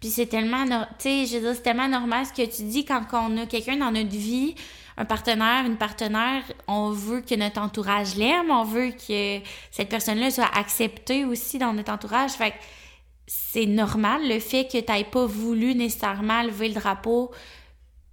Puis 0.00 0.10
c'est 0.10 0.26
tellement, 0.26 0.66
tu 0.98 1.08
je 1.08 1.52
c'est 1.54 1.62
tellement 1.62 1.88
normal 1.88 2.26
ce 2.26 2.32
que 2.32 2.46
tu 2.46 2.64
dis 2.64 2.84
quand 2.84 3.02
on 3.12 3.38
a 3.38 3.46
quelqu'un 3.46 3.78
dans 3.78 3.90
notre 3.90 4.10
vie, 4.10 4.54
un 4.96 5.04
partenaire, 5.04 5.66
une 5.66 5.76
partenaire, 5.76 6.42
on 6.66 6.90
veut 6.90 7.20
que 7.20 7.34
notre 7.34 7.60
entourage 7.60 8.16
l'aime, 8.16 8.50
on 8.50 8.64
veut 8.64 8.92
que 8.92 9.40
cette 9.70 9.88
personne-là 9.88 10.30
soit 10.30 10.50
acceptée 10.54 11.24
aussi 11.24 11.58
dans 11.58 11.72
notre 11.74 11.92
entourage. 11.92 12.32
Fait 12.32 12.52
que 12.52 12.56
c'est 13.26 13.66
normal 13.66 14.26
le 14.26 14.38
fait 14.38 14.64
que 14.64 14.78
tu 14.78 15.04
pas 15.10 15.26
voulu 15.26 15.74
nécessairement 15.74 16.42
lever 16.42 16.68
le 16.68 16.74
drapeau. 16.74 17.30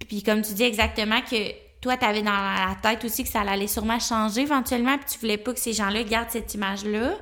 Puis 0.08 0.22
comme 0.22 0.42
tu 0.42 0.52
dis 0.52 0.64
exactement 0.64 1.22
que 1.22 1.52
toi, 1.80 1.96
tu 1.96 2.04
avais 2.04 2.22
dans 2.22 2.32
la 2.32 2.76
tête 2.82 3.04
aussi 3.04 3.24
que 3.24 3.30
ça 3.30 3.42
allait 3.42 3.66
sûrement 3.66 3.98
changer 3.98 4.42
éventuellement, 4.42 4.96
puis 4.98 5.06
tu 5.12 5.18
voulais 5.18 5.38
pas 5.38 5.52
que 5.52 5.60
ces 5.60 5.72
gens-là 5.72 6.02
gardent 6.02 6.30
cette 6.30 6.52
image-là. 6.54 7.14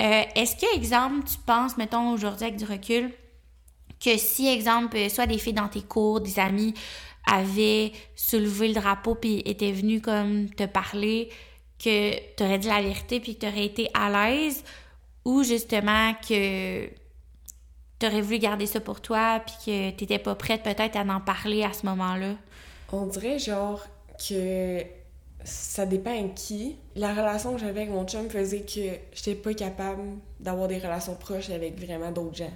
Euh, 0.00 0.22
Est-ce 0.34 0.56
que, 0.56 0.76
exemple, 0.76 1.26
tu 1.26 1.38
penses, 1.46 1.76
mettons 1.76 2.10
aujourd'hui 2.10 2.46
avec 2.46 2.56
du 2.56 2.64
recul, 2.64 3.12
que 4.02 4.16
si, 4.18 4.48
exemple, 4.48 4.96
euh, 4.96 5.08
soit 5.08 5.26
des 5.26 5.38
filles 5.38 5.52
dans 5.52 5.68
tes 5.68 5.82
cours, 5.82 6.20
des 6.20 6.38
amis 6.38 6.74
avaient 7.26 7.92
soulevé 8.16 8.68
le 8.68 8.74
drapeau 8.74 9.14
puis 9.14 9.42
étaient 9.44 9.72
venues 9.72 10.00
comme 10.00 10.50
te 10.50 10.64
parler, 10.64 11.30
que 11.78 12.14
tu 12.36 12.42
aurais 12.42 12.58
dit 12.58 12.68
la 12.68 12.82
vérité 12.82 13.20
puis 13.20 13.34
que 13.34 13.40
tu 13.40 13.46
aurais 13.46 13.66
été 13.66 13.88
à 13.94 14.10
l'aise, 14.10 14.64
ou 15.24 15.42
justement 15.42 16.14
que 16.14 16.86
tu 16.86 18.06
aurais 18.06 18.20
voulu 18.20 18.38
garder 18.38 18.66
ça 18.66 18.80
pour 18.80 19.00
toi 19.00 19.40
puis 19.46 19.54
que 19.64 19.90
tu 19.90 20.04
n'étais 20.04 20.18
pas 20.18 20.34
prête 20.34 20.62
peut-être 20.62 20.96
à 20.96 21.02
en 21.02 21.20
parler 21.20 21.62
à 21.62 21.72
ce 21.72 21.86
moment-là? 21.86 22.34
On 22.92 23.06
dirait 23.06 23.38
genre 23.38 23.84
que 24.28 24.82
ça 25.44 25.86
dépend 25.86 26.10
à 26.10 26.28
qui. 26.28 26.76
La 26.94 27.12
relation 27.12 27.54
que 27.54 27.60
j'avais 27.60 27.82
avec 27.82 27.90
mon 27.90 28.06
chum 28.06 28.28
faisait 28.28 28.60
que 28.60 28.98
j'étais 29.12 29.34
pas 29.34 29.54
capable 29.54 30.02
d'avoir 30.38 30.68
des 30.68 30.78
relations 30.78 31.14
proches 31.14 31.50
avec 31.50 31.78
vraiment 31.80 32.10
d'autres 32.10 32.36
gens. 32.36 32.52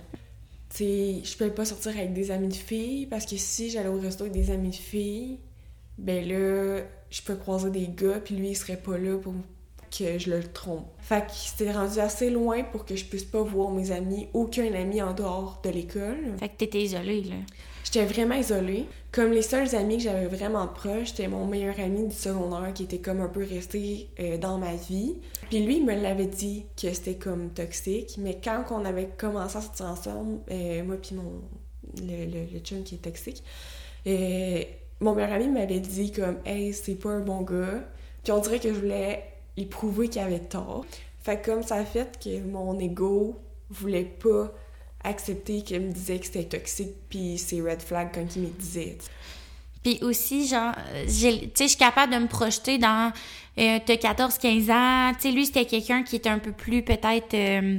Sais, 0.77 1.23
je 1.25 1.37
pouvais 1.39 1.51
pas 1.51 1.65
sortir 1.65 1.93
avec 1.93 2.13
des 2.13 2.31
amis 2.31 2.49
de 2.49 2.55
filles 2.55 3.07
parce 3.07 3.25
que 3.25 3.39
si 3.39 3.71
j'allais 3.71 3.89
au 3.89 3.99
resto 3.99 4.25
avec 4.25 4.35
des 4.35 4.51
amis 4.51 4.69
de 4.69 4.75
filles, 4.75 5.39
ben 5.97 6.29
là, 6.29 6.83
je 7.09 7.23
peux 7.23 7.35
croiser 7.35 7.71
des 7.71 7.89
gars 7.89 8.21
puis 8.21 8.35
lui 8.35 8.51
il 8.51 8.55
serait 8.55 8.77
pas 8.77 8.99
là 8.99 9.17
pour 9.17 9.33
que 9.91 10.19
je 10.19 10.29
le 10.29 10.43
trompe. 10.43 10.87
Fait 10.99 11.27
que 11.27 11.33
c'était 11.33 11.73
rendu 11.73 11.99
assez 11.99 12.29
loin 12.29 12.63
pour 12.63 12.85
que 12.85 12.95
je 12.95 13.07
puisse 13.07 13.25
pas 13.25 13.41
voir 13.41 13.71
mes 13.71 13.91
amis, 13.91 14.29
aucun 14.35 14.71
ami 14.75 15.01
en 15.01 15.15
dehors 15.15 15.63
de 15.65 15.71
l'école. 15.71 16.37
Fait 16.39 16.51
que 16.51 16.57
t'étais 16.57 16.83
isolée, 16.83 17.23
là. 17.23 17.37
J'étais 17.87 18.05
vraiment 18.05 18.35
isolée. 18.35 18.87
Comme 19.13 19.31
les 19.31 19.43
seuls 19.43 19.77
amis 19.77 19.99
que 19.99 20.03
j'avais 20.03 20.27
vraiment 20.27 20.67
proches, 20.67 21.11
c'était 21.11 21.29
mon 21.29 21.47
meilleur 21.47 21.79
ami 21.79 22.09
du 22.09 22.15
secondaire 22.15 22.73
qui 22.75 22.83
était 22.83 22.99
comme 22.99 23.21
un 23.21 23.29
peu 23.29 23.47
resté 23.49 24.09
euh, 24.19 24.39
dans 24.39 24.59
ma 24.59 24.75
vie. 24.75 25.15
Puis 25.49 25.65
lui, 25.65 25.77
il 25.77 25.85
me 25.85 25.95
l'avait 25.95 26.27
dit 26.27 26.67
que 26.77 26.93
c'était 26.93 27.15
comme 27.15 27.51
toxique, 27.51 28.17
mais 28.19 28.41
quand 28.43 28.65
on 28.73 28.85
avait 28.85 29.11
commencé 29.17 29.59
à 29.59 29.61
sortir 29.61 29.87
ensemble, 29.87 30.41
euh, 30.51 30.83
moi 30.83 30.97
puis 30.97 31.15
mon 31.15 31.43
le, 32.03 32.27
le, 32.53 32.59
chum 32.59 32.83
qui 32.83 32.97
est 32.97 32.99
toxique, 32.99 33.45
euh, 34.09 34.65
mon 34.99 35.15
meilleur 35.15 35.33
ami 35.33 35.47
m'avait 35.47 35.79
dit 35.79 36.11
comme 36.11 36.39
hey 36.45 36.73
c'est 36.73 36.97
pas 36.97 37.11
un 37.11 37.21
bon 37.21 37.43
gars. 37.43 37.85
Puis 38.25 38.33
on 38.33 38.41
dirait 38.41 38.59
que 38.59 38.75
je 38.75 38.81
voulais 38.81 39.23
lui 39.57 39.67
prouver 39.67 40.09
qu'il 40.09 40.23
avait 40.23 40.41
tort. 40.41 40.85
Fait 41.21 41.41
comme 41.41 41.63
ça 41.63 41.77
a 41.77 41.85
fait 41.85 42.19
que 42.19 42.41
mon 42.41 42.81
ego 42.81 43.37
voulait 43.71 44.05
pas 44.05 44.53
accepter 45.07 45.63
qu'il 45.63 45.81
me 45.81 45.93
disait 45.93 46.19
que 46.19 46.27
c'était 46.27 46.45
toxique 46.45 46.95
puis 47.09 47.39
c'est 47.39 47.61
red 47.61 47.81
flag 47.83 48.09
quand 48.15 48.27
il 48.37 48.43
me 48.43 48.49
disait. 48.49 48.99
Puis 49.83 49.99
aussi, 50.03 50.47
genre, 50.49 50.73
euh, 50.93 51.05
j'ai- 51.09 51.41
tu 51.41 51.51
sais, 51.55 51.65
je 51.65 51.69
suis 51.69 51.77
capable 51.79 52.13
de 52.13 52.19
me 52.19 52.27
projeter 52.27 52.77
dans. 52.79 53.13
Euh, 53.59 53.79
T'as 53.87 53.97
14-15 53.97 54.69
ans. 54.71 55.13
Tu 55.15 55.21
sais, 55.29 55.31
lui, 55.33 55.47
c'était 55.47 55.65
quelqu'un 55.65 56.03
qui 56.03 56.17
était 56.17 56.29
un 56.29 56.39
peu 56.41 56.53
plus, 56.53 56.83
peut-être. 56.83 57.35
euh, 57.35 57.79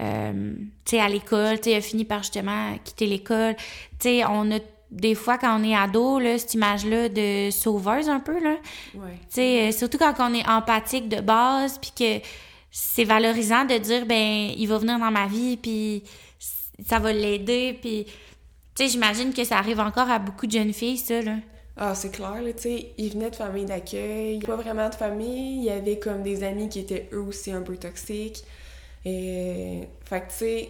euh, 0.00 0.52
tu 0.84 0.90
sais, 0.96 1.00
à 1.00 1.08
l'école. 1.08 1.56
Tu 1.60 1.64
sais, 1.64 1.70
il 1.72 1.76
a 1.76 1.80
fini 1.80 2.04
par 2.04 2.22
justement 2.22 2.76
quitter 2.84 3.06
l'école. 3.06 3.54
Tu 3.56 3.64
sais, 4.00 4.24
on 4.24 4.50
a. 4.52 4.58
Des 4.90 5.14
fois, 5.14 5.36
quand 5.36 5.60
on 5.60 5.62
est 5.64 5.74
ado, 5.76 6.18
là, 6.18 6.38
cette 6.38 6.54
image-là 6.54 7.10
de 7.10 7.50
sauveuse 7.50 8.08
un 8.08 8.20
peu, 8.20 8.42
là. 8.42 8.56
Ouais. 8.94 9.18
Tu 9.28 9.34
sais, 9.34 9.70
surtout 9.72 9.98
quand 9.98 10.14
on 10.20 10.32
est 10.32 10.48
empathique 10.48 11.10
de 11.10 11.20
base, 11.20 11.78
puis 11.78 11.90
que 11.94 12.24
c'est 12.70 13.04
valorisant 13.04 13.66
de 13.66 13.76
dire, 13.76 14.06
ben, 14.06 14.50
il 14.56 14.66
va 14.66 14.78
venir 14.78 14.98
dans 14.98 15.10
ma 15.10 15.26
vie, 15.26 15.58
puis 15.58 16.02
ça 16.86 16.98
va 16.98 17.12
l'aider, 17.12 17.76
puis... 17.80 18.06
Tu 18.74 18.84
sais, 18.84 18.90
j'imagine 18.92 19.32
que 19.34 19.42
ça 19.42 19.58
arrive 19.58 19.80
encore 19.80 20.08
à 20.08 20.20
beaucoup 20.20 20.46
de 20.46 20.52
jeunes 20.52 20.72
filles, 20.72 20.98
ça, 20.98 21.20
là. 21.20 21.34
Ah, 21.76 21.94
c'est 21.96 22.10
clair, 22.10 22.40
là, 22.42 22.52
tu 22.52 22.62
sais, 22.62 22.86
il 22.96 23.10
venait 23.12 23.30
de 23.30 23.36
famille 23.36 23.64
d'accueil, 23.64 24.38
pas 24.40 24.56
vraiment 24.56 24.88
de 24.88 24.94
famille, 24.94 25.58
il 25.58 25.64
y 25.64 25.70
avait 25.70 25.98
comme 25.98 26.22
des 26.22 26.42
amis 26.44 26.68
qui 26.68 26.80
étaient 26.80 27.08
eux 27.12 27.20
aussi 27.22 27.50
un 27.52 27.62
peu 27.62 27.76
toxiques. 27.76 28.44
Et, 29.04 29.80
fait 30.04 30.20
que, 30.20 30.26
tu 30.30 30.34
sais, 30.36 30.68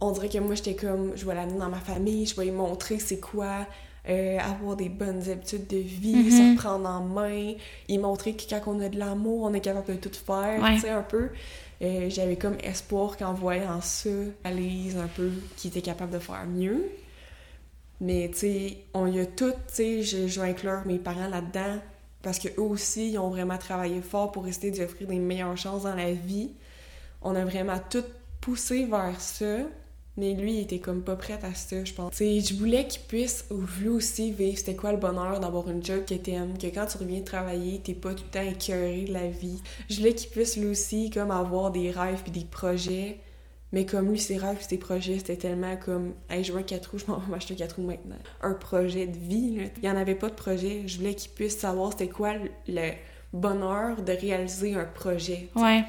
on 0.00 0.12
dirait 0.12 0.28
que 0.28 0.38
moi, 0.38 0.54
j'étais 0.54 0.74
comme, 0.74 1.12
je 1.16 1.24
vais 1.26 1.34
l'amener 1.34 1.58
dans 1.58 1.68
ma 1.68 1.80
famille, 1.80 2.26
je 2.26 2.36
vais 2.36 2.44
lui 2.44 2.52
montrer 2.52 2.98
c'est 2.98 3.20
quoi 3.20 3.66
euh, 4.08 4.38
avoir 4.38 4.74
des 4.76 4.88
bonnes 4.88 5.28
habitudes 5.28 5.66
de 5.66 5.76
vie, 5.76 6.14
Mhm. 6.16 6.30
se 6.30 6.56
prendre 6.56 6.88
en 6.88 7.00
main, 7.02 7.52
y 7.88 7.98
montrer 7.98 8.34
que 8.34 8.42
quand 8.48 8.62
on 8.66 8.80
a 8.80 8.88
de 8.88 8.98
l'amour, 8.98 9.42
on 9.42 9.52
est 9.52 9.60
capable 9.60 9.86
de 9.86 10.08
tout 10.08 10.10
faire, 10.14 10.62
Ouais. 10.62 10.76
tu 10.76 10.80
sais, 10.82 10.88
un 10.90 11.02
peu. 11.02 11.28
Euh, 11.82 12.10
J'avais 12.10 12.36
comme 12.36 12.56
espoir 12.62 13.16
qu'en 13.16 13.34
voyant 13.34 13.80
ça, 13.80 14.10
Alice, 14.44 14.96
un 14.96 15.06
peu, 15.06 15.30
qui 15.56 15.68
était 15.68 15.82
capable 15.82 16.12
de 16.12 16.18
faire 16.18 16.46
mieux. 16.46 16.90
Mais, 18.00 18.30
tu 18.32 18.38
sais, 18.38 18.76
on 18.94 19.06
y 19.06 19.20
a 19.20 19.26
tout, 19.26 19.52
tu 19.52 20.02
sais, 20.02 20.02
je, 20.02 20.40
vais 20.40 20.50
inclure 20.50 20.82
mes 20.86 20.98
parents 20.98 21.28
là-dedans 21.28 21.78
parce 22.22 22.38
qu'eux 22.38 22.60
aussi, 22.60 23.12
ils 23.12 23.18
ont 23.18 23.30
vraiment 23.30 23.58
travaillé 23.58 24.00
fort 24.02 24.32
pour 24.32 24.46
essayer 24.46 24.70
d'offrir 24.70 25.08
des 25.08 25.18
meilleures 25.18 25.56
chances 25.56 25.84
dans 25.84 25.94
la 25.94 26.12
vie. 26.12 26.50
On 27.22 27.34
a 27.34 27.44
vraiment 27.44 27.78
tout 27.90 28.04
poussé 28.40 28.86
vers 28.86 29.20
ça, 29.20 29.58
mais 30.18 30.34
lui, 30.34 30.54
il 30.54 30.60
était 30.60 30.78
comme 30.80 31.02
pas 31.02 31.16
prêt 31.16 31.38
à 31.42 31.54
ça, 31.54 31.82
je 31.84 31.92
pense. 31.94 32.10
Tu 32.10 32.16
sais, 32.18 32.40
je 32.40 32.54
voulais 32.54 32.86
qu'il 32.86 33.02
puisse, 33.02 33.46
lui 33.80 33.88
aussi, 33.88 34.32
vivre 34.32 34.58
c'était 34.58 34.74
quoi 34.76 34.92
le 34.92 34.98
bonheur 34.98 35.40
d'avoir 35.40 35.70
une 35.70 35.82
job 35.84 36.04
que 36.06 36.14
t'aimes, 36.14 36.58
que 36.58 36.66
quand 36.66 36.86
tu 36.86 36.98
reviens 36.98 37.22
travailler, 37.22 37.80
t'es 37.80 37.94
pas 37.94 38.14
tout 38.14 38.24
le 38.24 38.30
temps 38.30 38.46
écœuré 38.50 39.02
de 39.08 39.12
la 39.14 39.28
vie. 39.28 39.62
Je 39.88 39.96
voulais 39.98 40.14
qu'il 40.14 40.28
puisse, 40.30 40.56
lui 40.56 40.66
aussi, 40.66 41.08
comme 41.10 41.30
avoir 41.30 41.70
des 41.70 41.90
rêves 41.90 42.20
puis 42.22 42.32
des 42.32 42.44
projets, 42.44 43.18
mais 43.72 43.84
comme 43.86 44.10
lui, 44.10 44.18
ses 44.18 44.38
rêves 44.38 44.58
et 44.60 44.64
ses 44.64 44.78
projets, 44.78 45.18
c'était 45.18 45.36
tellement 45.36 45.76
comme 45.76 46.14
Hey, 46.30 46.42
je 46.42 46.52
veux 46.52 46.58
un 46.58 46.62
4 46.62 46.90
roues, 46.90 46.98
je 46.98 47.06
m'en 47.06 47.18
vais 47.18 47.30
m'acheter 47.30 47.54
un 47.54 47.58
4 47.58 47.76
roues 47.76 47.82
maintenant. 47.86 48.16
Un 48.42 48.54
projet 48.54 49.06
de 49.06 49.16
vie, 49.16 49.56
là. 49.56 49.64
Il 49.76 49.82
n'y 49.82 49.90
en 49.90 49.96
avait 49.96 50.14
pas 50.14 50.28
de 50.28 50.34
projet. 50.34 50.82
Je 50.86 50.96
voulais 50.98 51.14
qu'il 51.14 51.30
puisse 51.32 51.58
savoir 51.58 51.92
c'était 51.92 52.08
quoi 52.08 52.32
le- 52.34 52.50
le 52.66 52.90
bonheur 53.32 54.00
de 54.02 54.12
réaliser 54.12 54.74
un 54.74 54.84
projet. 54.86 55.48
Ouais. 55.54 55.84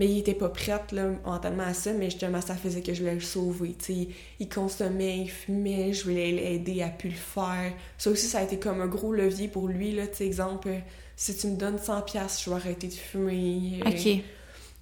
Mais 0.00 0.06
il 0.08 0.18
était 0.18 0.34
pas 0.34 0.48
prêt 0.48 0.80
là, 0.92 1.10
mentalement 1.26 1.62
à 1.62 1.74
ça, 1.74 1.92
mais 1.92 2.06
justement, 2.06 2.40
ça 2.40 2.56
faisait 2.56 2.80
que 2.80 2.92
je 2.94 3.00
voulais 3.00 3.14
le 3.14 3.20
sauver. 3.20 3.74
tu 3.78 3.84
sais. 3.94 4.08
il 4.40 4.48
consommait, 4.48 5.18
il 5.18 5.30
fumait, 5.30 5.92
je 5.92 6.04
voulais 6.04 6.32
l'aider 6.32 6.80
à 6.82 6.88
plus 6.88 7.10
le 7.10 7.14
faire. 7.16 7.72
Ça 7.98 8.10
aussi, 8.10 8.26
ça 8.26 8.38
a 8.38 8.42
été 8.44 8.58
comme 8.58 8.80
un 8.80 8.86
gros 8.86 9.12
levier 9.12 9.46
pour 9.46 9.68
lui. 9.68 9.92
Là, 9.92 10.06
tu 10.06 10.16
sais, 10.16 10.26
exemple, 10.26 10.68
euh, 10.68 10.78
si 11.16 11.36
tu 11.36 11.48
me 11.48 11.56
donnes 11.56 11.76
100$, 11.76 12.04
piastres, 12.06 12.42
je 12.44 12.48
vais 12.50 12.56
arrêter 12.56 12.88
de 12.88 12.94
fumer. 12.94 13.80
Euh, 13.84 13.90
OK. 13.90 14.22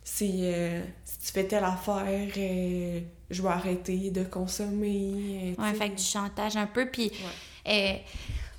si, 0.05 0.41
euh, 0.45 0.81
si 1.05 1.19
tu 1.19 1.33
fais 1.33 1.45
telle 1.49 1.65
affaire, 1.65 2.29
euh, 2.37 3.01
je 3.29 3.43
vais 3.43 3.49
arrêter 3.49 4.11
de 4.13 4.23
consommer. 4.23 5.55
euh, 5.59 5.63
Ouais, 5.63 5.75
fait 5.75 5.91
que 5.91 5.97
du 5.97 6.03
chantage 6.05 6.57
un 6.57 6.67
peu. 6.69 6.87
Puis, 6.91 7.11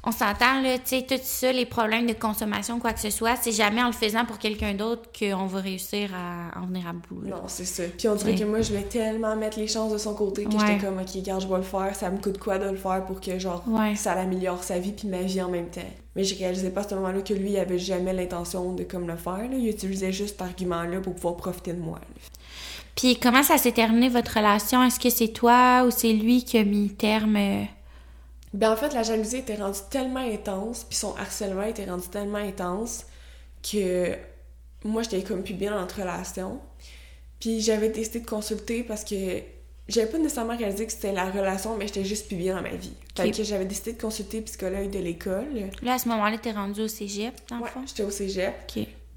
on 0.04 0.12
s'entend, 0.12 0.62
là, 0.62 0.78
tu 0.78 0.98
sais, 0.98 1.02
tout 1.08 1.20
ça, 1.22 1.52
les 1.52 1.66
problèmes 1.66 2.08
de 2.08 2.14
consommation, 2.14 2.80
quoi 2.80 2.94
que 2.94 3.02
ce 3.02 3.10
soit, 3.10 3.36
c'est 3.36 3.52
jamais 3.52 3.82
en 3.84 3.88
le 3.88 3.92
faisant 3.94 4.24
pour 4.26 4.40
quelqu'un 4.40 4.74
d'autre 4.74 5.10
qu'on 5.18 5.46
va 5.46 5.60
réussir 5.60 6.12
à 6.16 6.58
en 6.58 6.66
venir 6.68 6.88
à 6.88 6.94
bout. 6.94 7.22
là. 7.22 7.32
Non, 7.32 7.42
c'est 7.48 7.66
ça. 7.66 7.84
Puis 7.98 8.08
on 8.08 8.16
dirait 8.16 8.32
Ouais. 8.32 8.38
que 8.40 8.44
moi, 8.46 8.62
je 8.62 8.70
voulais 8.70 8.84
tellement 8.84 9.36
mettre 9.36 9.60
les 9.60 9.68
chances 9.68 9.92
de 9.92 9.98
son 9.98 10.14
côté 10.14 10.46
que 10.46 10.54
Ouais. 10.56 10.60
j'étais 10.68 10.86
comme, 10.86 10.98
OK, 11.00 11.10
regarde, 11.16 11.42
je 11.42 11.48
vais 11.48 11.58
le 11.58 11.64
faire. 11.64 11.94
Ça 11.96 12.10
me 12.10 12.18
coûte 12.18 12.38
quoi 12.38 12.58
de 12.58 12.70
le 12.70 12.78
faire 12.78 13.04
pour 13.06 13.20
que, 13.20 13.38
genre, 13.38 13.62
Ouais. 13.68 13.96
ça 13.96 14.14
améliore 14.14 14.64
sa 14.64 14.80
vie 14.80 14.94
puis 14.94 15.08
ma 15.10 15.22
vie 15.22 15.42
en 15.42 15.50
même 15.50 15.68
temps? 15.70 15.82
Mais 16.16 16.24
je 16.24 16.38
réalisais 16.38 16.70
pas 16.72 16.82
à 16.82 16.88
ce 16.88 16.96
moment-là 16.96 17.22
que 17.22 17.34
lui, 17.34 17.52
il 17.52 17.58
avait 17.60 17.78
jamais 17.80 18.14
l'intention 18.14 18.74
de 18.74 18.84
comme 18.84 19.06
le 19.08 19.18
faire. 19.18 19.38
Là. 19.38 19.58
Il 19.58 19.68
utilisait 19.68 20.12
juste 20.14 20.38
cet 20.40 20.42
argument-là 20.44 21.02
pour 21.02 21.14
pouvoir 21.14 21.36
profiter 21.36 21.74
de 21.74 21.82
moi. 21.82 22.00
là. 22.00 22.22
Puis, 22.96 23.18
comment 23.18 23.44
ça 23.44 23.58
s'est 23.58 23.72
terminé, 23.72 24.10
votre 24.10 24.34
relation? 24.36 24.84
Est-ce 24.84 25.00
que 25.00 25.10
c'est 25.10 25.30
toi 25.30 25.84
ou 25.86 25.92
c'est 25.92 26.12
lui 26.14 26.44
qui 26.44 26.58
a 26.58 26.64
mis 26.66 26.90
terme 26.90 27.36
euh, 27.38 27.64
Ben 28.54 28.72
en 28.72 28.76
fait, 28.76 28.94
la 28.94 29.04
jalousie 29.04 29.38
était 29.38 29.56
rendue 29.56 29.80
tellement 29.90 30.20
intense, 30.20 30.84
puis 30.84 30.98
son 30.98 31.16
harcèlement 31.16 31.64
était 31.64 31.86
rendu 31.86 32.08
tellement 32.08 32.40
intense 32.40 33.06
que 33.62 34.16
moi, 34.84 35.04
j'étais 35.04 35.22
comme 35.24 35.44
plus 35.44 35.54
bien 35.54 35.72
dans 35.72 35.82
notre 35.82 36.00
relation. 36.00 36.60
Puis 37.40 37.62
j'avais 37.62 37.90
décidé 37.90 38.22
de 38.22 38.26
consulter 38.26 38.84
parce 38.84 39.04
que 39.04 39.16
j'avais 39.88 40.08
pas 40.08 40.18
nécessairement 40.18 40.58
réalisé 40.58 40.86
que 40.86 40.92
c'était 40.92 41.14
la 41.14 41.30
relation, 41.30 41.78
mais 41.78 41.88
j'étais 41.88 42.06
juste 42.06 42.28
plus 42.28 42.38
bien 42.38 42.56
dans 42.56 42.62
ma 42.62 42.76
vie. 42.76 42.94
Fait 43.16 43.32
que 43.32 43.44
j'avais 43.44 43.66
décidé 43.66 43.94
de 43.94 44.02
consulter 44.02 44.42
psychologue 44.42 44.90
de 44.90 45.00
l'école. 45.00 45.48
Là, 45.82 45.94
à 45.94 46.00
ce 46.00 46.08
moment-là, 46.10 46.38
t'es 46.38 46.52
rendu 46.52 46.82
au 46.82 46.88
cégep, 46.88 47.34
dans 47.50 47.60
Ouais, 47.60 47.70
j'étais 47.86 48.04
au 48.04 48.12
cégep. 48.12 48.54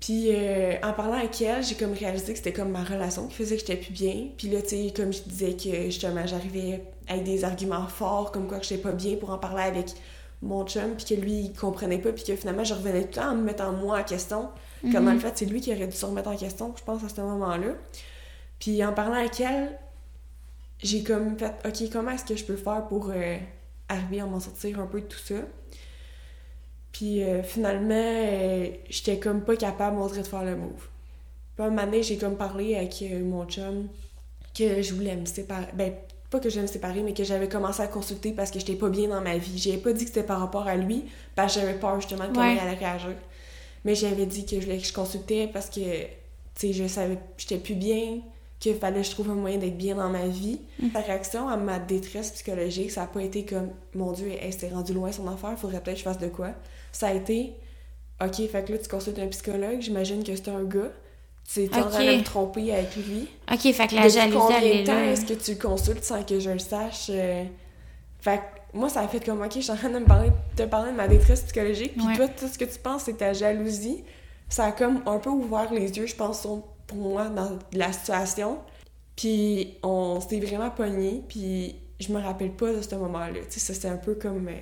Puis 0.03 0.31
euh, 0.35 0.75
en 0.83 0.93
parlant 0.95 1.17
avec 1.17 1.41
elle, 1.41 1.63
j'ai 1.63 1.77
comme 1.77 1.93
réalisé 1.93 2.33
que 2.33 2.39
c'était 2.39 2.53
comme 2.53 2.71
ma 2.73 2.83
relation 2.83 3.29
qui 3.29 3.37
faisait 3.37 3.55
que 3.55 3.61
j'étais 3.61 3.77
plus 3.77 3.93
bien. 3.93 4.27
Puis 4.37 4.49
là, 4.49 4.61
tu 4.61 4.71
sais, 4.71 4.93
comme 4.95 5.13
je 5.13 5.21
disais 5.23 5.53
que 5.53 5.85
justement, 5.85 6.27
j'arrivais 6.27 6.83
avec 7.07 7.23
des 7.23 7.45
arguments 7.45 7.87
forts, 7.87 8.33
comme 8.33 8.49
quoi 8.49 8.59
que 8.59 8.67
j'étais 8.67 8.83
pas 8.83 8.91
bien 8.91 9.15
pour 9.15 9.31
en 9.31 9.39
parler 9.39 9.63
avec 9.63 9.93
mon 10.43 10.67
chum, 10.67 10.97
puis 10.97 11.05
que 11.05 11.21
lui, 11.21 11.33
il 11.33 11.53
comprenait 11.53 11.99
pas, 11.99 12.11
puis 12.11 12.25
que 12.25 12.35
finalement, 12.35 12.65
je 12.65 12.75
revenais 12.75 13.03
tout 13.03 13.21
le 13.21 13.23
temps 13.23 13.31
en 13.31 13.37
me 13.37 13.43
mettant 13.43 13.71
moi 13.71 14.01
en 14.01 14.03
question. 14.03 14.49
Comme 14.91 15.05
dans 15.05 15.13
le 15.13 15.21
fait, 15.21 15.39
c'est 15.39 15.47
lui 15.47 15.61
qui 15.61 15.73
aurait 15.73 15.87
dû 15.87 15.97
se 15.97 16.05
remettre 16.05 16.31
en 16.31 16.37
question, 16.37 16.75
je 16.77 16.83
pense, 16.83 17.05
à 17.05 17.09
ce 17.09 17.21
moment-là. 17.21 17.69
Puis 18.59 18.85
en 18.85 18.93
parlant 18.93 19.15
avec 19.15 19.41
elle, 19.41 19.79
j'ai 20.83 21.05
comme 21.05 21.39
fait, 21.39 21.55
OK, 21.65 21.93
comment 21.93 22.11
est-ce 22.11 22.25
que 22.25 22.35
je 22.35 22.45
peux 22.45 22.57
faire 22.57 22.89
pour 22.89 23.11
euh, 23.11 23.37
arriver 23.89 24.19
à 24.19 24.27
m'en 24.27 24.41
sortir 24.41 24.81
un 24.81 24.87
peu 24.87 25.01
de 25.01 25.07
tout 25.07 25.21
ça? 25.21 25.37
Puis 26.93 27.23
euh, 27.23 27.43
finalement, 27.43 27.95
euh, 27.95 28.67
j'étais 28.91 29.19
comme 29.19 29.43
pas 29.43 29.57
capable, 29.57 29.97
on 29.99 30.07
dirait, 30.07 30.23
de 30.23 30.27
faire 30.27 30.45
le 30.45 30.57
move. 30.57 30.89
Puis 31.57 31.65
un 31.67 31.71
moment 31.71 31.85
donné, 31.85 32.03
j'ai 32.03 32.17
comme 32.17 32.37
parlé 32.37 32.77
avec 32.77 33.03
euh, 33.03 33.25
mon 33.25 33.45
chum 33.47 33.89
que 34.57 34.83
je 34.83 34.95
voulais 34.95 35.17
me 35.17 35.25
séparer. 35.25 35.67
Ben, 35.75 35.93
pas 36.31 36.39
que 36.41 36.49
je 36.49 36.55
voulais 36.55 36.67
me 36.67 36.73
séparer, 36.73 37.03
mais 37.03 37.15
que 37.15 37.25
j'avais 37.25 37.49
commencé 37.49 37.83
à 37.83 37.87
consulter 37.87 38.33
parce 38.33 38.51
que 38.51 38.59
j'étais 38.59 38.75
pas 38.77 38.89
bien 38.89 39.09
dans 39.09 39.21
ma 39.21 39.37
vie. 39.39 39.59
J'avais 39.59 39.79
pas 39.79 39.93
dit 39.93 40.05
que 40.05 40.11
c'était 40.11 40.23
par 40.27 40.41
rapport 40.41 40.67
à 40.67 40.77
lui, 40.77 41.05
parce 41.35 41.55
que 41.55 41.61
j'avais 41.61 41.75
peur 41.79 42.01
justement 42.01 42.25
de 42.29 42.33
comment 42.35 42.41
Ouais. 42.47 42.55
il 42.57 42.59
allait 42.61 42.77
réagir. 42.79 43.15
Mais 43.85 43.95
j'avais 43.95 44.27
dit 44.27 44.45
que 44.47 44.57
je 44.61 44.65
voulais 44.65 44.79
que 44.79 44.87
je 44.87 44.93
consultais 44.93 45.49
parce 45.53 45.69
que, 45.69 45.81
tu 45.81 46.07
sais, 46.55 46.73
je 46.73 46.87
savais, 46.87 47.19
j'étais 47.37 47.59
plus 47.59 47.75
bien, 47.75 48.21
qu'il 48.61 48.77
fallait 48.77 49.01
que 49.01 49.07
je 49.07 49.11
trouve 49.11 49.31
un 49.31 49.35
moyen 49.35 49.59
d'être 49.59 49.77
bien 49.77 49.97
dans 49.97 50.09
ma 50.09 50.27
vie. 50.29 50.61
Sa 50.93 51.01
réaction 51.01 51.49
à 51.49 51.57
ma 51.57 51.79
détresse 51.81 52.31
psychologique, 52.31 52.93
ça 52.93 53.03
a 53.03 53.07
pas 53.07 53.23
été 53.23 53.45
comme, 53.45 53.71
mon 53.95 54.13
Dieu, 54.13 54.29
elle 54.41 54.53
s'est 54.53 54.69
rendue 54.69 54.95
loin 54.95 55.11
son 55.11 55.27
affaire, 55.29 55.59
faudrait 55.59 55.81
peut-être 55.81 55.95
que 55.97 55.99
je 56.01 56.05
fasse 56.05 56.19
de 56.19 56.29
quoi. 56.29 56.51
Ça 56.93 57.09
a 57.09 57.15
été, 57.15 57.55
OK, 58.23 58.35
fait 58.49 58.65
que 58.65 58.73
là, 58.73 58.79
tu 58.79 58.89
consultes 58.89 59.19
un 59.19 59.27
psychologue, 59.29 59.81
j'imagine 59.81 60.23
que 60.23 60.35
c'est 60.37 60.49
un 60.49 60.63
gars. 60.65 60.93
Tu 61.53 61.65
es 61.65 61.75
en 61.75 61.89
train 61.89 62.05
de 62.05 62.19
me 62.19 62.23
tromper 62.23 62.73
avec 62.73 62.95
lui. 62.97 63.29
OK, 63.53 63.59
fait 63.61 63.73
que 63.89 63.95
la 63.97 64.03
Depuis 64.03 64.11
jalousie, 64.11 64.37
elle 64.37 64.39
combien 64.39 64.59
est 64.61 64.83
de 64.83 64.87
temps 64.87 64.93
là. 64.95 65.07
est-ce 65.13 65.25
que 65.25 65.35
tu 65.35 65.51
le 65.55 65.59
consultes 65.59 66.05
sans 66.05 66.23
que 66.23 66.39
je 66.39 66.51
le 66.51 66.59
sache? 66.61 67.07
euh? 67.11 67.45
Fait 68.21 68.39
que 68.39 68.79
moi, 68.79 68.89
ça 68.89 69.01
a 69.01 69.09
fait 69.09 69.25
comme, 69.25 69.43
OK, 69.43 69.51
je 69.57 69.61
suis 69.61 69.71
en 69.73 69.77
train 69.77 69.91
de 69.91 69.99
me 69.99 70.05
parler, 70.05 70.31
te 70.57 70.63
parler 70.63 70.93
de 70.93 70.97
ma 70.97 71.09
détresse 71.09 71.41
psychologique, 71.43 71.95
puis 71.97 72.07
Ouais. 72.07 72.17
toi, 72.17 72.29
tout 72.29 72.47
ce 72.47 72.57
que 72.57 72.65
tu 72.65 72.79
penses, 72.79 73.03
c'est 73.07 73.17
ta 73.17 73.33
jalousie. 73.33 74.05
Ça 74.49 74.67
a 74.67 74.73
comme 74.73 75.03
un 75.07 75.19
peu 75.19 75.31
ouvert 75.31 75.73
les 75.73 75.91
yeux, 75.97 76.07
je 76.07 76.15
pense, 76.15 76.47
pour 76.87 76.97
moi, 76.99 77.29
dans 77.29 77.59
la 77.73 77.93
situation. 77.93 78.59
Puis 79.17 79.75
on 79.83 80.21
s'est 80.21 80.41
vraiment 80.41 80.71
pognés, 80.71 81.23
puis 81.29 81.75
je 82.01 82.13
me 82.13 82.21
rappelle 82.21 82.53
pas 82.53 82.73
de 82.73 82.83
ce 82.83 82.95
moment-là. 82.95 83.41
Tu 83.51 83.59
sais, 83.59 83.61
ça, 83.61 83.75
c'est 83.75 83.89
un 83.89 83.97
peu 83.97 84.15
comme... 84.15 84.49
euh, 84.49 84.53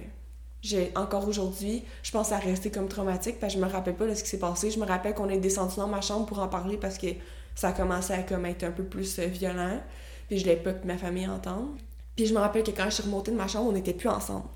j'ai 0.62 0.92
encore 0.94 1.26
aujourd'hui, 1.26 1.82
je 2.02 2.10
pense 2.10 2.32
à 2.32 2.38
rester 2.38 2.70
comme 2.70 2.88
traumatique 2.88 3.40
parce 3.40 3.54
que 3.54 3.60
je 3.60 3.64
me 3.64 3.70
rappelle 3.70 3.94
pas 3.94 4.06
de 4.06 4.14
ce 4.14 4.22
qui 4.22 4.28
s'est 4.28 4.38
passé. 4.38 4.70
Je 4.70 4.78
me 4.78 4.84
rappelle 4.84 5.14
qu'on 5.14 5.28
est 5.28 5.38
descendu 5.38 5.76
dans 5.76 5.88
ma 5.88 6.00
chambre 6.00 6.26
pour 6.26 6.38
en 6.40 6.48
parler 6.48 6.76
parce 6.76 6.98
que 6.98 7.06
ça 7.54 7.68
a 7.68 7.72
commencé 7.72 8.12
à 8.12 8.22
comme 8.22 8.44
être 8.46 8.64
un 8.64 8.70
peu 8.70 8.84
plus 8.84 9.18
euh, 9.18 9.26
violent. 9.26 9.80
Puis 10.28 10.38
je 10.38 10.46
l'ai 10.46 10.56
pas 10.56 10.72
que 10.72 10.86
ma 10.86 10.98
famille 10.98 11.26
entende. 11.26 11.76
Puis 12.14 12.26
je 12.26 12.34
me 12.34 12.38
rappelle 12.38 12.62
que 12.62 12.70
quand 12.70 12.84
je 12.84 12.90
suis 12.90 13.02
remontée 13.02 13.30
de 13.30 13.36
ma 13.36 13.48
chambre, 13.48 13.70
on 13.70 13.72
n'était 13.72 13.94
plus 13.94 14.08
ensemble. 14.08 14.48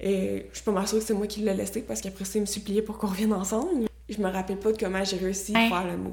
Et 0.00 0.46
je 0.50 0.56
suis 0.56 0.64
pas 0.64 0.72
mal 0.72 0.88
sûre 0.88 0.98
que 0.98 1.04
c'est 1.04 1.14
moi 1.14 1.26
qui 1.26 1.40
l'ai 1.40 1.54
laissé 1.54 1.82
parce 1.82 2.00
qu'après 2.00 2.24
ça, 2.24 2.38
il 2.38 2.42
me 2.42 2.46
suppliait 2.46 2.82
pour 2.82 2.98
qu'on 2.98 3.06
revienne 3.06 3.32
ensemble. 3.32 3.86
Je 4.08 4.18
me 4.18 4.28
rappelle 4.28 4.58
pas 4.58 4.72
de 4.72 4.78
comment 4.78 5.04
j'ai 5.04 5.16
réussi 5.16 5.54
à 5.56 5.68
faire 5.68 5.86
le 5.86 5.96
move. 5.96 6.12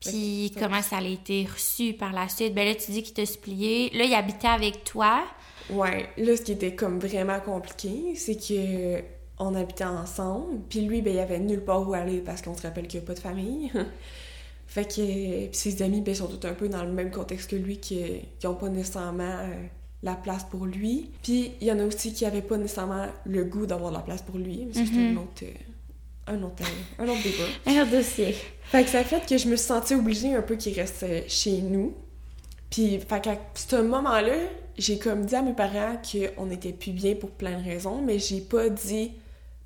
Puis 0.00 0.52
comment 0.58 0.80
ça 0.80 0.98
a 0.98 1.02
été 1.02 1.46
reçu 1.52 1.92
par 1.92 2.12
la 2.12 2.28
suite? 2.28 2.54
Ben 2.54 2.66
là, 2.66 2.74
tu 2.74 2.92
dis 2.92 3.02
qu'il 3.02 3.14
t'a 3.14 3.26
supplié. 3.26 3.90
Là, 3.94 4.04
il 4.04 4.14
habitait 4.14 4.48
avec 4.48 4.84
toi. 4.84 5.24
Ouais, 5.70 6.08
là, 6.16 6.36
ce 6.36 6.42
qui 6.42 6.52
était 6.52 6.74
comme 6.74 6.98
vraiment 6.98 7.40
compliqué, 7.40 8.14
c'est 8.16 8.36
que 8.36 9.02
on 9.38 9.54
habitait 9.54 9.84
ensemble, 9.84 10.60
puis 10.68 10.80
lui, 10.80 11.00
ben, 11.00 11.14
il 11.14 11.20
avait 11.20 11.38
nulle 11.38 11.60
part 11.64 11.88
où 11.88 11.94
aller 11.94 12.18
parce 12.18 12.42
qu'on 12.42 12.56
se 12.56 12.62
rappelle 12.62 12.88
qu'il 12.88 13.00
n'y 13.00 13.04
a 13.04 13.06
pas 13.06 13.14
de 13.14 13.20
famille. 13.20 13.70
fait 14.66 14.84
que 14.84 15.46
puis 15.46 15.48
ses 15.52 15.82
amis, 15.82 16.00
ben, 16.00 16.14
sont 16.14 16.26
tous 16.26 16.46
un 16.46 16.54
peu 16.54 16.68
dans 16.68 16.84
le 16.84 16.90
même 16.90 17.10
contexte 17.10 17.50
que 17.50 17.56
lui, 17.56 17.78
qui 17.78 18.02
n'ont 18.42 18.54
pas 18.54 18.68
nécessairement 18.68 19.22
euh, 19.22 19.66
la 20.02 20.14
place 20.14 20.44
pour 20.44 20.66
lui. 20.66 21.10
Puis 21.22 21.52
il 21.60 21.66
y 21.66 21.72
en 21.72 21.78
a 21.78 21.84
aussi 21.84 22.12
qui 22.12 22.24
n'avaient 22.24 22.42
pas 22.42 22.56
nécessairement 22.56 23.06
le 23.24 23.44
goût 23.44 23.66
d'avoir 23.66 23.92
la 23.92 24.00
place 24.00 24.22
pour 24.22 24.38
lui, 24.38 24.68
ça, 24.72 24.80
c'est 24.84 24.98
un 24.98 25.16
autre... 25.16 25.42
euh, 25.42 25.52
un 26.30 26.42
autre, 26.42 26.62
euh, 26.62 27.02
un 27.02 27.08
autre 27.08 27.22
débat. 27.22 27.80
Un 27.80 27.86
dossier. 27.86 28.34
Fait 28.64 28.84
que 28.84 28.90
ça 28.90 29.02
fait 29.02 29.26
que 29.26 29.38
je 29.38 29.48
me 29.48 29.56
suis 29.56 29.66
sentie 29.66 29.94
obligée 29.94 30.34
un 30.34 30.42
peu 30.42 30.56
qu'il 30.56 30.74
reste 30.78 31.04
chez 31.26 31.62
nous. 31.62 31.94
Puis, 32.70 32.98
fait 33.00 33.20
qu'à 33.22 33.38
ce 33.54 33.76
moment-là, 33.76 34.36
j'ai 34.78 34.98
comme 34.98 35.26
dit 35.26 35.34
à 35.34 35.42
mes 35.42 35.52
parents 35.52 36.00
qu'on 36.10 36.46
n'était 36.46 36.72
plus 36.72 36.92
bien 36.92 37.14
pour 37.16 37.30
plein 37.30 37.58
de 37.58 37.64
raisons, 37.64 38.00
mais 38.00 38.18
j'ai 38.18 38.40
pas 38.40 38.68
dit 38.68 39.12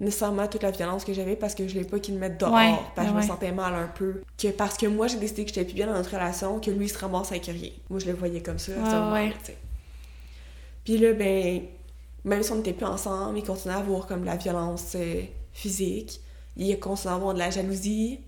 nécessairement 0.00 0.48
toute 0.48 0.62
la 0.62 0.70
violence 0.72 1.04
que 1.04 1.12
j'avais 1.12 1.36
parce 1.36 1.54
que 1.54 1.68
je 1.68 1.74
voulais 1.74 1.86
pas 1.86 2.00
qu'ils 2.00 2.14
me 2.14 2.18
mettent 2.20 2.40
dehors, 2.40 2.52
Ouais, 2.52 2.74
parce 2.96 3.08
que 3.08 3.14
ouais. 3.14 3.20
je 3.20 3.26
me 3.26 3.30
sentais 3.30 3.52
mal 3.52 3.74
un 3.74 3.86
peu. 3.86 4.22
Que 4.36 4.48
parce 4.48 4.76
que 4.76 4.86
moi, 4.86 5.06
j'ai 5.06 5.18
décidé 5.18 5.44
que 5.44 5.48
j'étais 5.50 5.64
plus 5.64 5.74
bien 5.74 5.86
dans 5.86 5.92
notre 5.92 6.10
relation, 6.10 6.58
que 6.58 6.70
lui, 6.70 6.86
il 6.86 6.88
se 6.88 6.98
ramasse 6.98 7.30
avec 7.30 7.44
rien. 7.46 7.70
Moi, 7.88 8.00
je 8.00 8.06
le 8.06 8.14
voyais 8.14 8.40
comme 8.40 8.58
ça 8.58 8.72
ouais. 9.12 9.30
tu 9.40 9.46
sais. 9.46 9.56
Puis 10.84 10.98
là, 10.98 11.12
ben, 11.12 11.62
même 12.24 12.42
si 12.42 12.50
on 12.50 12.56
n'était 12.56 12.72
plus 12.72 12.86
ensemble, 12.86 13.38
il 13.38 13.44
continuait 13.44 13.76
à 13.76 13.78
avoir 13.78 14.06
comme 14.06 14.22
de 14.22 14.26
la 14.26 14.36
violence 14.36 14.94
euh, 14.96 15.22
physique. 15.52 16.20
Il 16.56 16.78
continuait 16.80 17.12
à 17.12 17.16
avoir 17.16 17.34
de 17.34 17.38
la 17.38 17.50
jalousie. 17.50 18.20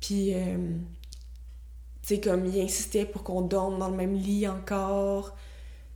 Puis, 0.00 0.34
euh, 0.34 0.56
tu 2.02 2.14
sais, 2.14 2.20
comme 2.20 2.46
il 2.46 2.60
insistait 2.60 3.04
pour 3.04 3.24
qu'on 3.24 3.40
dorme 3.40 3.78
dans 3.78 3.88
le 3.88 3.96
même 3.96 4.14
lit 4.14 4.46
encore. 4.46 5.34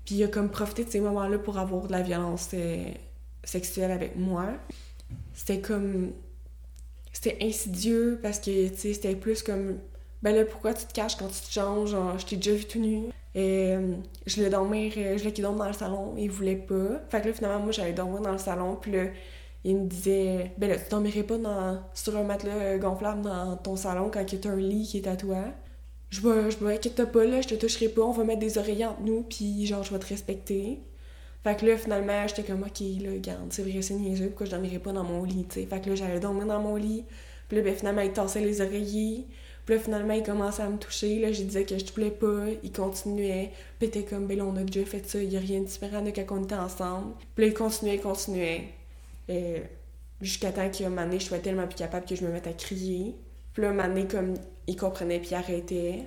Puis 0.05 0.17
il 0.17 0.25
a 0.25 0.29
comme 0.29 0.51
profité 0.51 0.85
de 0.85 0.91
ces 0.91 1.01
moments-là 1.01 1.39
pour 1.39 1.59
avoir 1.59 1.87
de 1.87 1.93
la 1.93 2.03
violence 2.03 2.51
euh, 2.55 2.85
sexuelle 3.43 3.91
avec 3.91 4.17
moi. 4.17 4.47
C'était 5.33 5.61
comme... 5.61 6.13
C'était 7.13 7.39
insidieux 7.41 8.19
parce 8.23 8.39
que, 8.39 8.69
tu 8.69 8.77
sais, 8.77 8.95
c'était 8.95 9.15
plus 9.15 9.43
comme... 9.43 9.79
Ben 10.23 10.35
là, 10.35 10.45
pourquoi 10.45 10.75
tu 10.75 10.87
te 10.87 10.93
caches 10.93 11.17
quand 11.17 11.29
tu 11.29 11.41
te 11.41 11.53
changes? 11.53 11.97
Je 12.19 12.27
t'ai 12.27 12.37
déjà 12.37 12.53
vu 12.53 12.65
tout 12.65 12.81
nu. 12.81 13.05
Et 13.35 13.75
euh, 13.75 13.95
je 14.27 14.37
voulais 14.37 14.51
dormir, 14.51 14.93
euh, 14.97 15.15
je 15.15 15.19
voulais 15.19 15.33
qu'il 15.33 15.43
dorme 15.43 15.59
dans 15.59 15.67
le 15.67 15.73
salon, 15.73 16.15
il 16.17 16.31
voulait 16.31 16.55
pas. 16.55 17.01
Fait 17.09 17.21
que 17.21 17.29
là, 17.29 17.33
finalement, 17.33 17.61
moi, 17.61 17.73
j'allais 17.73 17.93
dormir 17.93 18.21
dans 18.21 18.33
le 18.33 18.39
salon, 18.39 18.77
puis 18.81 18.93
là, 18.93 19.07
il 19.65 19.77
me 19.77 19.87
disait, 19.87 20.53
ben 20.57 20.71
là, 20.71 20.77
tu 20.77 20.89
dormirais 20.89 21.25
pas 21.25 21.37
sur 21.95 22.17
un 22.17 22.23
matelas 22.23 22.79
gonflable 22.79 23.23
dans 23.23 23.57
ton 23.57 23.77
salon 23.77 24.11
quand 24.13 24.21
il 24.33 24.45
y 24.45 24.49
a 24.49 24.51
un 24.51 24.57
lit 24.57 24.87
qui 24.87 24.99
est 24.99 25.09
à 25.09 25.17
toi. 25.17 25.39
Je 26.15 26.21
vais, 26.21 26.49
je 26.49 26.65
vais, 26.65 26.75
inquiète 26.75 27.05
pas, 27.11 27.25
là, 27.25 27.41
je 27.41 27.49
te 27.49 27.55
toucherai 27.57 27.89
pas, 27.89 28.03
on 28.03 28.13
va 28.13 28.23
mettre 28.23 28.39
des 28.39 28.57
oreillers 28.57 28.87
entre 28.87 29.01
nous, 29.01 29.23
puis 29.23 29.67
genre, 29.67 29.83
je 29.83 29.93
vais 29.93 29.99
te 29.99 30.07
respecter. 30.07 30.79
Fait 31.43 31.57
que 31.57 31.67
là, 31.67 31.77
finalement, 31.77 32.29
j'étais 32.29 32.45
comme, 32.45 32.63
ok, 32.63 32.81
là, 33.03 33.19
garde, 33.19 33.53
c'est 33.53 33.63
vrai, 33.63 33.83
c'est 33.83 33.95
niaiseux, 33.95 34.29
pourquoi 34.29 34.47
je 34.47 34.53
dormirais 34.53 34.79
pas 34.79 34.93
dans 34.93 35.03
mon 35.03 35.25
lit, 35.25 35.45
tu 35.49 35.61
sais. 35.61 35.67
Fait 35.67 35.81
que 35.81 35.89
là, 35.91 35.97
j'allais 35.97 36.21
dormir 36.21 36.47
dans 36.47 36.61
mon 36.61 36.77
lit, 36.77 37.05
puis 37.49 37.57
là, 37.59 37.65
ben, 37.65 37.75
finalement, 37.75 38.03
il 38.03 38.13
tassait 38.13 38.41
les 38.41 38.61
oreillers. 38.61 39.27
Puis 39.65 39.75
là, 39.75 39.81
finalement, 39.81 40.15
il 40.15 40.23
commençait 40.23 40.63
à 40.63 40.69
me 40.69 40.79
toucher. 40.79 41.19
Là, 41.19 41.33
je 41.33 41.43
disais 41.43 41.65
que 41.65 41.79
je 41.79 41.85
te 41.85 41.95
voulais 41.95 42.11
pas. 42.11 42.47
Il 42.63 42.73
continuait. 42.73 43.51
Puis 43.79 43.91
il 43.95 44.05
comme, 44.05 44.27
ben 44.27 44.41
on 44.43 44.57
a 44.57 44.63
déjà 44.63 44.85
fait 44.85 45.07
ça. 45.09 45.23
Il 45.23 45.33
y 45.33 45.37
a 45.37 45.41
rien 45.41 45.61
de 45.61 45.67
différent 45.67 46.03
de 46.03 46.11
quand 46.11 46.25
on 46.31 46.45
était 46.45 46.55
ensemble. 46.55 47.15
Puis 47.35 47.45
là, 47.45 47.51
il 47.51 47.55
continuait, 47.55 47.99
continuait. 47.99 48.69
Et 49.29 49.63
jusqu'à 50.21 50.53
temps 50.53 50.69
qu'à 50.69 50.87
un 50.87 50.91
moment 50.91 51.05
donné, 51.05 51.19
je 51.19 51.25
sois 51.25 51.39
tellement 51.39 51.67
plus 51.67 51.77
capable 51.77 52.07
que 52.07 52.15
je 52.15 52.25
me 52.25 52.31
mette 52.31 52.47
à 52.47 52.53
crier. 52.53 53.17
Puis 53.55 53.63
là, 53.63 53.71
un 53.71 54.03
comme, 54.03 54.35
il 54.67 54.77
comprenait 54.77 55.21
puis 55.21 55.31
il 55.31 55.35
arrêtait. 55.35 56.03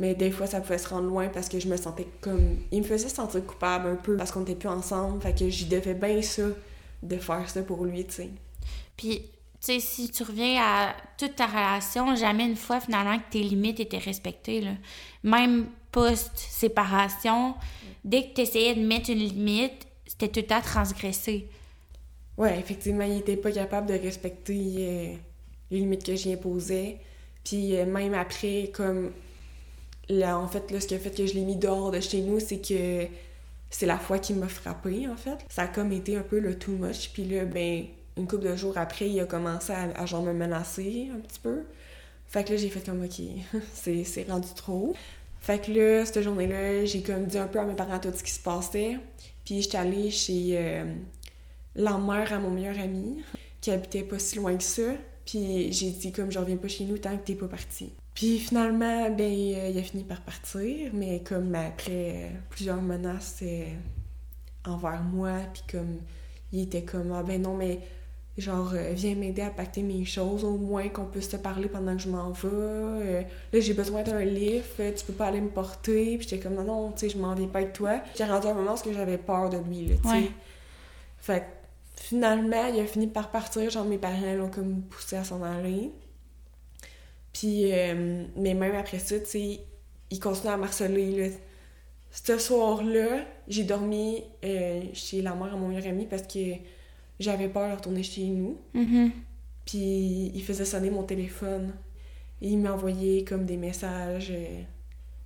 Mais 0.00 0.14
des 0.14 0.30
fois, 0.30 0.46
ça 0.46 0.60
pouvait 0.60 0.78
se 0.78 0.88
rendre 0.88 1.08
loin 1.08 1.28
parce 1.28 1.48
que 1.48 1.58
je 1.58 1.68
me 1.68 1.76
sentais 1.76 2.06
comme... 2.20 2.58
Il 2.70 2.82
me 2.82 2.86
faisait 2.86 3.08
sentir 3.08 3.44
coupable 3.44 3.88
un 3.88 3.96
peu 3.96 4.16
parce 4.16 4.30
qu'on 4.30 4.42
était 4.42 4.54
plus 4.54 4.68
ensemble. 4.68 5.20
Fait 5.22 5.36
que 5.36 5.48
j'y 5.48 5.66
devais 5.66 5.94
bien 5.94 6.22
ça, 6.22 6.44
de 7.02 7.16
faire 7.16 7.48
ça 7.48 7.62
pour 7.62 7.84
lui, 7.84 8.04
tu 8.04 8.14
sais. 8.14 8.30
Puis, 8.96 9.22
tu 9.60 9.72
sais, 9.72 9.80
si 9.80 10.10
tu 10.10 10.22
reviens 10.22 10.60
à 10.62 10.94
toute 11.16 11.34
ta 11.34 11.46
relation, 11.46 12.14
jamais 12.14 12.46
une 12.46 12.56
fois 12.56 12.80
finalement 12.80 13.18
que 13.18 13.30
tes 13.30 13.42
limites 13.42 13.80
étaient 13.80 13.98
respectées. 13.98 14.60
Là. 14.60 14.72
Même 15.24 15.66
post-séparation, 15.90 17.54
dès 18.04 18.28
que 18.28 18.34
tu 18.34 18.40
essayais 18.42 18.74
de 18.74 18.86
mettre 18.86 19.10
une 19.10 19.18
limite, 19.18 19.86
c'était 20.06 20.28
tout 20.28 20.40
le 20.40 20.46
temps 20.46 20.60
transgressé. 20.60 21.48
Ouais, 22.36 22.56
effectivement, 22.58 23.04
il 23.04 23.18
était 23.18 23.36
pas 23.36 23.50
capable 23.50 23.88
de 23.88 23.94
respecter 23.94 24.74
euh, 24.78 25.14
les 25.70 25.78
limites 25.78 26.04
que 26.04 26.14
j'y 26.14 26.32
imposais. 26.32 26.98
Puis 27.44 27.76
euh, 27.76 27.86
même 27.86 28.14
après, 28.14 28.70
comme 28.72 29.10
là, 30.08 30.38
en 30.38 30.48
fait, 30.48 30.70
là, 30.70 30.80
ce 30.80 30.86
qui 30.86 30.94
a 30.94 30.98
fait 30.98 31.10
que 31.10 31.26
je 31.26 31.34
l'ai 31.34 31.42
mis 31.42 31.56
dehors 31.56 31.90
de 31.90 32.00
chez 32.00 32.20
nous, 32.20 32.40
c'est 32.40 32.58
que 32.58 33.06
c'est 33.70 33.86
la 33.86 33.98
fois 33.98 34.18
qui 34.18 34.34
m'a 34.34 34.48
frappé 34.48 35.08
en 35.08 35.16
fait. 35.16 35.38
Ça 35.48 35.62
a 35.62 35.66
comme 35.68 35.92
été 35.92 36.16
un 36.16 36.22
peu 36.22 36.38
le 36.38 36.58
too 36.58 36.72
much. 36.72 37.10
Puis 37.12 37.24
là, 37.24 37.44
ben, 37.44 37.84
une 38.16 38.26
couple 38.26 38.44
de 38.44 38.56
jours 38.56 38.76
après, 38.78 39.08
il 39.08 39.20
a 39.20 39.26
commencé 39.26 39.72
à, 39.72 40.06
genre 40.06 40.22
me 40.22 40.32
menacer 40.32 41.08
un 41.14 41.20
petit 41.20 41.40
peu. 41.40 41.62
Fait 42.26 42.44
que 42.44 42.52
là, 42.52 42.56
j'ai 42.56 42.68
fait 42.68 42.84
comme, 42.84 43.04
OK, 43.04 43.22
c'est 43.72 44.04
c'est 44.04 44.24
rendu 44.28 44.48
trop. 44.54 44.94
Fait 45.40 45.60
que 45.60 45.70
là, 45.72 46.04
cette 46.04 46.22
journée-là, 46.22 46.84
j'ai 46.84 47.02
comme 47.02 47.26
dit 47.26 47.38
un 47.38 47.46
peu 47.46 47.60
à 47.60 47.64
mes 47.64 47.74
parents 47.74 47.98
tout 47.98 48.12
ce 48.14 48.22
qui 48.22 48.32
se 48.32 48.40
passait. 48.40 48.98
Puis 49.44 49.62
j'étais 49.62 49.78
allée 49.78 50.10
chez 50.10 50.58
euh, 50.58 50.84
la 51.74 51.96
mère 51.96 52.32
à 52.32 52.38
mon 52.38 52.50
meilleur 52.50 52.78
ami, 52.78 53.22
qui 53.60 53.70
habitait 53.70 54.02
pas 54.02 54.18
si 54.18 54.36
loin 54.36 54.56
que 54.56 54.64
ça. 54.64 54.92
Puis 55.28 55.70
j'ai 55.74 55.90
dit 55.90 56.10
comme 56.10 56.32
je 56.32 56.38
reviens 56.38 56.56
pas 56.56 56.68
chez 56.68 56.84
nous 56.84 56.96
tant 56.96 57.14
que 57.18 57.22
t'es 57.22 57.34
pas 57.34 57.48
parti. 57.48 57.92
Puis 58.14 58.38
finalement, 58.38 59.10
ben 59.10 59.30
euh, 59.30 59.68
il 59.68 59.78
a 59.78 59.82
fini 59.82 60.02
par 60.02 60.22
partir, 60.22 60.90
mais 60.94 61.20
comme 61.20 61.54
après 61.54 61.90
euh, 61.90 62.28
plusieurs 62.48 62.80
menaces 62.80 63.40
euh, 63.42 63.66
envers 64.64 65.02
moi, 65.02 65.32
puis 65.52 65.62
comme 65.70 65.98
il 66.50 66.62
était 66.62 66.82
comme 66.82 67.12
ah 67.12 67.22
ben 67.22 67.42
non 67.42 67.54
mais 67.54 67.80
genre 68.38 68.72
viens 68.92 69.16
m'aider 69.16 69.42
à 69.42 69.50
pacter 69.50 69.82
mes 69.82 70.06
choses 70.06 70.44
au 70.44 70.56
moins 70.56 70.88
qu'on 70.88 71.04
puisse 71.04 71.28
te 71.28 71.36
parler 71.36 71.68
pendant 71.68 71.94
que 71.94 72.02
je 72.02 72.08
m'en 72.08 72.30
vais. 72.30 72.48
Euh, 72.48 73.22
là 73.52 73.60
j'ai 73.60 73.74
besoin 73.74 74.02
d'un 74.04 74.24
lift, 74.24 74.80
euh, 74.80 74.92
tu 74.96 75.04
peux 75.04 75.12
pas 75.12 75.26
aller 75.26 75.42
me 75.42 75.50
porter. 75.50 76.16
Puis 76.16 76.26
j'étais 76.26 76.42
comme 76.42 76.54
non 76.54 76.64
non, 76.64 76.92
tu 76.92 77.00
sais 77.00 77.08
je 77.10 77.18
m'en 77.18 77.34
vais 77.34 77.48
pas 77.48 77.58
avec 77.58 77.74
toi. 77.74 78.00
J'ai 78.16 78.24
rendu 78.24 78.46
à 78.46 78.52
un 78.52 78.54
moment 78.54 78.74
où 78.74 78.92
j'avais 78.94 79.18
peur 79.18 79.50
de 79.50 79.58
lui 79.58 79.88
là, 79.88 79.96
tu 79.96 80.08
sais. 80.08 80.14
Ouais. 80.14 80.30
Fait 81.18 81.40
que 81.40 81.57
finalement, 82.00 82.66
il 82.66 82.80
a 82.80 82.86
fini 82.86 83.06
par 83.06 83.30
partir. 83.30 83.68
Genre, 83.70 83.84
mes 83.84 83.98
parents 83.98 84.34
l'ont 84.34 84.50
comme 84.50 84.82
poussé 84.82 85.16
à 85.16 85.24
s'en 85.24 85.42
aller. 85.42 85.92
Puis, 87.32 87.72
euh, 87.72 88.24
mais 88.36 88.54
même 88.54 88.74
après 88.74 88.98
ça, 88.98 89.18
tu 89.20 89.26
sais, 89.26 89.60
il 90.10 90.20
continuait 90.20 90.54
à 90.54 90.56
marceler, 90.56 91.10
là. 91.12 91.34
Ce 92.10 92.38
soir-là, 92.38 93.26
j'ai 93.48 93.64
dormi 93.64 94.24
euh, 94.44 94.82
chez 94.94 95.20
la 95.20 95.34
mère 95.34 95.52
à 95.52 95.56
mon 95.56 95.68
meilleur 95.68 95.86
ami 95.86 96.06
parce 96.06 96.22
que 96.22 96.54
j'avais 97.20 97.48
peur 97.48 97.68
de 97.70 97.76
retourner 97.76 98.02
chez 98.02 98.24
nous. 98.24 98.58
Mhm. 98.72 99.12
Puis, 99.66 100.32
il 100.34 100.42
faisait 100.42 100.64
sonner 100.64 100.90
mon 100.90 101.02
téléphone. 101.02 101.74
Et 102.40 102.48
il 102.50 102.58
m'envoyait 102.58 103.24
comme 103.24 103.44
des 103.44 103.56
messages, 103.56 104.30
euh, 104.30 104.62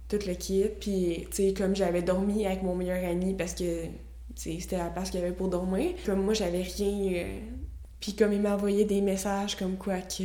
tout 0.08 0.18
le 0.26 0.34
kit. 0.34 0.66
Puis, 0.80 1.26
tu 1.30 1.36
sais, 1.36 1.54
comme 1.54 1.76
j'avais 1.76 2.02
dormi 2.02 2.46
avec 2.46 2.62
mon 2.62 2.74
meilleur 2.74 3.04
ami 3.08 3.34
parce 3.34 3.54
que 3.54 3.86
c'était 4.34 4.78
la 4.78 4.90
place 4.90 5.10
qu'il 5.10 5.20
y 5.20 5.22
avait 5.22 5.32
pour 5.32 5.48
dormir. 5.48 5.92
Comme 6.06 6.22
moi, 6.24 6.34
j'avais 6.34 6.62
rien. 6.62 7.12
euh, 7.14 7.38
Puis, 8.00 8.14
comme 8.14 8.32
il 8.32 8.40
m'envoyait 8.40 8.84
des 8.84 9.00
messages 9.00 9.56
comme 9.56 9.76
quoi 9.76 10.00
que 10.00 10.22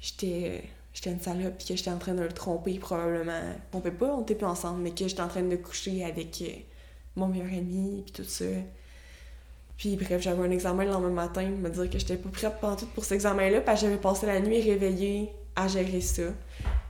j'étais. 0.00 0.42
euh, 0.46 0.58
J'étais 0.92 1.10
une 1.10 1.18
salope, 1.18 1.54
puis 1.58 1.66
que 1.66 1.74
j'étais 1.76 1.90
en 1.90 1.98
train 1.98 2.14
de 2.14 2.22
le 2.22 2.28
tromper, 2.28 2.78
probablement. 2.78 3.40
On 3.72 3.80
peut 3.80 3.90
pas, 3.90 4.14
on 4.14 4.22
était 4.22 4.36
plus 4.36 4.46
ensemble, 4.46 4.80
mais 4.80 4.92
que 4.92 5.08
j'étais 5.08 5.22
en 5.22 5.26
train 5.26 5.42
de 5.42 5.56
coucher 5.56 6.04
avec 6.04 6.40
euh, 6.42 6.52
mon 7.16 7.26
meilleur 7.26 7.48
ami, 7.48 8.02
puis 8.04 8.12
tout 8.12 8.22
ça. 8.22 8.44
Puis 9.76 9.96
bref, 9.96 10.22
j'avais 10.22 10.40
un 10.46 10.50
examen 10.52 10.84
le 10.84 10.92
lendemain 10.92 11.10
matin, 11.10 11.48
me 11.50 11.68
dire 11.68 11.90
que 11.90 11.98
j'étais 11.98 12.16
pas 12.16 12.28
prête 12.28 12.60
pendant 12.60 12.76
tout 12.76 12.86
pour 12.94 13.02
cet 13.04 13.16
examen-là, 13.16 13.60
parce 13.62 13.80
que 13.80 13.86
j'avais 13.88 14.00
passé 14.00 14.26
la 14.26 14.38
nuit 14.40 14.60
réveillée 14.60 15.32
à 15.56 15.66
gérer 15.66 16.00
ça. 16.00 16.22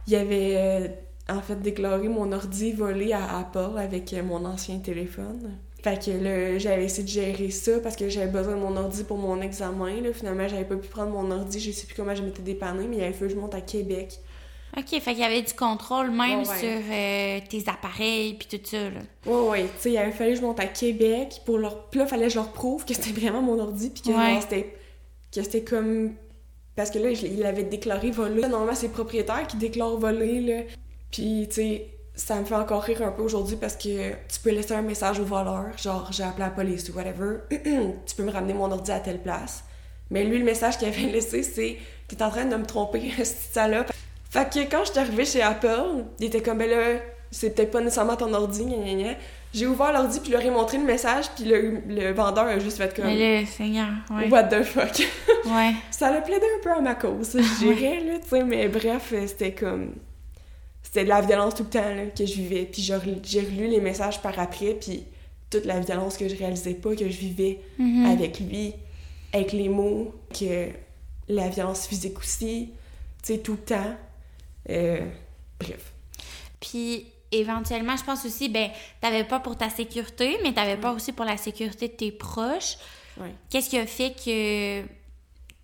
Il 0.07 0.15
avait 0.17 0.99
en 1.31 1.41
fait 1.41 1.57
déclaré 1.63 2.09
mon 2.09 2.31
ordi 2.31 2.73
volé 2.73 3.15
à 3.15 3.39
Apple 3.39 3.79
avec 3.79 4.13
mon 4.23 4.45
ancien 4.45 4.81
téléphone. 4.81 5.57
Fait 5.85 6.03
que 6.03 6.11
là, 6.13 6.59
j'avais 6.59 6.87
essayé 6.87 7.03
de 7.05 7.09
gérer 7.09 7.51
ça 7.51 7.79
parce 7.81 7.95
que 7.95 8.09
j'avais 8.09 8.31
besoin 8.31 8.55
de 8.55 8.61
mon 8.61 8.75
ordi 8.75 9.05
pour 9.05 9.19
mon 9.19 9.41
examen. 9.43 10.01
Là. 10.01 10.15
Finalement, 10.15 10.49
j'avais 10.49 10.65
pas 10.65 10.77
pu 10.77 10.89
prendre 10.89 11.11
mon 11.13 11.31
ordi, 11.31 11.61
je 11.61 11.71
sais 11.73 11.87
plus 11.87 11.95
comment 11.95 12.15
je 12.15 12.23
m'étais 12.23 12.41
dépannée, 12.43 12.87
mais 12.89 12.97
il 12.97 13.03
avait 13.03 13.13
fallu 13.13 13.29
que 13.29 13.35
je 13.37 13.41
monte 13.41 13.55
à 13.55 13.61
Québec. 13.61 14.15
OK, 14.79 14.89
fait 14.89 15.01
qu'il 15.13 15.19
y 15.19 15.25
avait 15.25 15.43
du 15.43 15.53
contrôle 15.53 16.11
même 16.11 16.41
Ouais, 16.41 16.49
ouais. 16.49 16.59
sur 16.59 16.69
euh, 16.91 17.41
tes 17.49 17.71
appareils 17.71 18.35
puis 18.35 18.49
tout 18.59 18.65
ça, 18.67 18.79
là. 18.91 19.01
Ouais, 19.27 19.49
ouais, 19.51 19.63
tu 19.65 19.69
sais, 19.79 19.91
il 19.93 19.99
avait 19.99 20.11
fallu 20.11 20.31
que 20.33 20.39
je 20.39 20.43
monte 20.43 20.59
à 20.59 20.67
Québec 20.67 21.43
pour 21.45 21.59
leur. 21.59 21.91
Puis 21.91 22.01
là, 22.01 22.07
fallait 22.07 22.25
que 22.29 22.31
je 22.33 22.37
leur 22.37 22.51
prouve 22.51 22.85
que 22.87 22.95
c'était 22.95 23.13
vraiment 23.21 23.43
mon 23.43 23.59
ordi, 23.61 23.91
puis 23.91 24.03
que 24.03 24.09
Ouais. 24.17 24.41
c'était. 24.41 24.75
que 25.33 25.43
c'était 25.43 25.63
comme. 25.65 26.15
Parce 26.77 26.91
que 26.91 26.99
là, 26.99 27.11
il 27.11 27.39
l'avait 27.41 27.63
déclaré 27.63 28.11
volé. 28.11 28.41
Normalement, 28.41 28.75
c'est 28.75 28.87
le 28.89 28.93
propriétaire 28.95 29.47
qui 29.47 29.59
déclare 29.59 29.97
volé, 29.99 30.41
là. 30.41 30.63
Puis, 31.13 31.47
tu 31.49 31.55
sais, 31.55 31.87
ça 32.15 32.37
me 32.37 32.45
fait 32.45 32.55
encore 32.55 32.83
rire 32.83 33.03
un 33.03 33.11
peu 33.11 33.23
aujourd'hui 33.23 33.57
parce 33.57 33.77
que 33.77 34.11
tu 34.11 34.41
peux 34.43 34.51
laisser 34.51 34.75
un 34.75 34.83
message 34.83 35.19
au 35.19 35.25
voleur, 35.25 35.67
genre 35.77 36.09
j'ai 36.13 36.23
appelé 36.23 36.45
la 36.45 36.51
police 36.51 36.89
ou 36.89 36.97
whatever, 36.97 37.39
tu 37.51 38.15
peux 38.17 38.23
me 38.23 38.31
ramener 38.31 38.55
mon 38.55 38.71
ordi 38.71 38.93
à 38.93 39.01
telle 39.01 39.21
place. 39.21 39.65
Mais 40.11 40.25
lui, 40.25 40.39
le 40.39 40.45
message 40.45 40.79
qu'il 40.79 40.87
avait 40.87 41.11
laissé, 41.11 41.43
c'est 41.43 41.79
T'es 42.07 42.23
en 42.23 42.31
train 42.31 42.45
de 42.45 42.57
me 42.57 42.67
tromper, 42.67 43.11
cette 43.19 43.53
salope. 43.53 43.91
Fait 44.31 44.53
que 44.53 44.59
quand 44.71 44.85
je 44.85 44.91
suis 44.91 45.01
arrivée 45.01 45.25
chez 45.25 45.43
Apple, 45.43 46.05
il 46.19 46.27
était 46.27 46.43
comme, 46.43 46.59
ben 46.59 46.69
là, 46.69 47.01
c'est 47.31 47.55
peut-être 47.55 47.71
pas 47.71 47.81
nécessairement 47.81 48.17
ton 48.17 48.33
ordi, 48.35 48.65
gna 48.65 48.77
gna 48.77 48.95
gna. 48.95 49.15
J'ai 49.53 49.67
ouvert 49.67 49.93
l'ordi, 49.93 50.19
puis 50.19 50.33
je 50.33 50.37
leur 50.37 50.45
ai 50.45 50.51
montré 50.51 50.79
le 50.79 50.85
message, 50.85 51.27
puis 51.37 51.45
le, 51.45 51.81
le 51.89 52.13
vendeur 52.13 52.47
a 52.47 52.59
juste 52.59 52.77
fait 52.77 52.95
comme, 52.95 53.07
Mais 53.07 53.41
là, 53.41 53.47
Seigneur, 53.47 53.89
ouais. 54.11 54.29
what 54.29 54.45
the 54.45 54.65
fuck? 54.65 54.99
Ouais. 55.47 55.73
Ça 55.93 56.13
le 56.13 56.23
plaidé 56.23 56.45
un 56.59 56.63
peu 56.63 56.73
à 56.73 56.81
ma 56.81 56.95
cause, 56.97 57.37
je 57.37 57.59
dirais, 57.65 58.01
là, 58.01 58.19
tu 58.19 58.29
sais, 58.29 58.43
mais 58.43 58.69
bref, 58.69 59.13
euh, 59.13 59.27
c'était 59.27 59.53
comme... 59.53 59.93
C'était 60.95 61.07
de 61.07 61.09
la 61.09 61.23
violence 61.23 61.57
tout 61.57 61.65
le 61.65 61.71
temps, 61.71 61.93
là, 61.93 62.07
que 62.07 62.25
je 62.25 62.35
vivais. 62.35 62.67
Puis 62.67 62.81
j'ai 62.81 62.95
relu- 62.95 63.67
les 63.69 63.81
messages 63.81 64.23
par 64.23 64.39
après, 64.39 64.75
puis 64.75 65.03
toute 65.51 65.65
la 65.65 65.81
violence 65.81 66.17
que 66.17 66.29
je 66.29 66.37
réalisais 66.37 66.75
pas, 66.75 66.95
que 66.95 67.09
je 67.11 67.19
vivais 67.19 67.59
Mhm. 67.81 68.07
avec 68.07 68.39
lui, 68.39 68.75
avec 69.33 69.51
les 69.53 69.69
mots, 69.69 70.15
que 70.39 70.69
la 71.29 71.49
violence 71.49 71.89
physique 71.89 72.17
aussi, 72.21 72.71
tu 73.25 73.33
sais, 73.35 73.39
tout 73.41 73.53
le 73.55 73.59
temps. 73.59 73.97
Euh, 74.71 75.01
bref. 75.59 75.93
Puis 76.61 77.07
éventuellement, 77.33 77.97
je 77.97 78.05
pense 78.05 78.25
aussi, 78.25 78.49
ben, 78.49 78.71
t'avais 79.01 79.25
pas 79.25 79.41
pour 79.41 79.57
ta 79.57 79.71
sécurité, 79.71 80.37
mais 80.45 80.53
t'avais 80.55 80.77
pas 80.77 80.93
aussi 80.93 81.11
pour 81.11 81.25
la 81.25 81.37
sécurité 81.37 81.89
de 81.89 81.95
tes 81.95 82.13
proches. 82.13 82.77
Qu'est-ce 83.51 83.69
qui 83.69 83.79
a 83.79 83.87
fait 83.87 84.13
que 84.25 84.83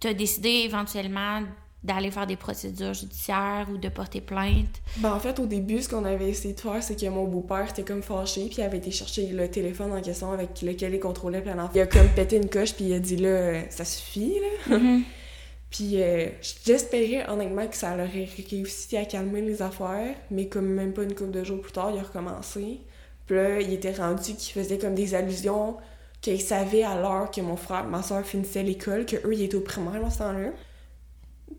t'as 0.00 0.12
décidé 0.12 0.48
éventuellement 0.64 1.42
d'aller 1.82 2.10
faire 2.10 2.26
des 2.26 2.36
procédures 2.36 2.92
judiciaires 2.92 3.66
ou 3.72 3.78
de 3.78 3.88
porter 3.88 4.20
plainte? 4.20 4.82
Ben, 4.98 5.12
en 5.12 5.18
fait, 5.18 5.38
au 5.38 5.46
début, 5.46 5.80
ce 5.80 5.88
qu'on 5.88 6.04
avait 6.04 6.28
essayé 6.28 6.54
de 6.54 6.60
faire, 6.60 6.82
c'est 6.82 6.98
que 6.98 7.06
mon 7.06 7.24
beau-père 7.24 7.70
était 7.70 7.82
comme 7.82 8.02
fâché, 8.02 8.46
puis 8.46 8.56
il 8.58 8.62
avait 8.62 8.78
été 8.78 8.90
chercher 8.90 9.28
le 9.28 9.48
téléphone 9.48 9.92
en 9.92 10.00
question 10.00 10.32
avec 10.32 10.60
lequel 10.62 10.94
il 10.94 11.00
contrôlait 11.00 11.40
plein 11.40 11.54
d'enfants. 11.54 11.72
Il 11.74 11.80
a 11.80 11.86
comme 11.86 12.08
pété 12.08 12.36
une 12.36 12.48
coche, 12.48 12.74
puis 12.74 12.86
il 12.86 12.92
a 12.92 12.98
dit 12.98 13.16
là, 13.16 13.70
ça 13.70 13.84
suffit, 13.84 14.34
là? 14.68 14.78
puis 15.70 16.02
euh, 16.02 16.26
j'espérais 16.66 17.28
honnêtement 17.30 17.66
que 17.66 17.76
ça 17.76 17.94
aurait 17.94 18.28
réussi 18.50 18.96
à 18.96 19.04
calmer 19.04 19.40
les 19.40 19.62
affaires, 19.62 20.14
mais 20.30 20.48
comme 20.48 20.66
même 20.66 20.92
pas 20.92 21.04
une 21.04 21.14
couple 21.14 21.30
de 21.30 21.44
jours 21.44 21.60
plus 21.60 21.72
tard, 21.72 21.90
il 21.94 21.98
a 21.98 22.02
recommencé. 22.02 22.80
Puis 23.26 23.36
là, 23.36 23.60
il 23.60 23.72
était 23.72 23.92
rendu 23.92 24.34
qu'il 24.34 24.52
faisait 24.52 24.76
comme 24.76 24.94
des 24.94 25.14
allusions 25.14 25.76
qu'il 26.20 26.40
savait 26.40 26.82
à 26.82 27.00
l'heure 27.00 27.30
que 27.30 27.40
mon 27.40 27.56
frère, 27.56 27.84
ma 27.84 28.02
soeur 28.02 28.24
finissait 28.24 28.62
l'école, 28.62 29.06
que 29.06 29.16
eux 29.16 29.32
ils 29.32 29.44
étaient 29.44 29.56
au 29.56 29.60
primaire 29.60 30.00
dans 30.00 30.10
ce 30.10 30.18
temps-là. 30.18 30.50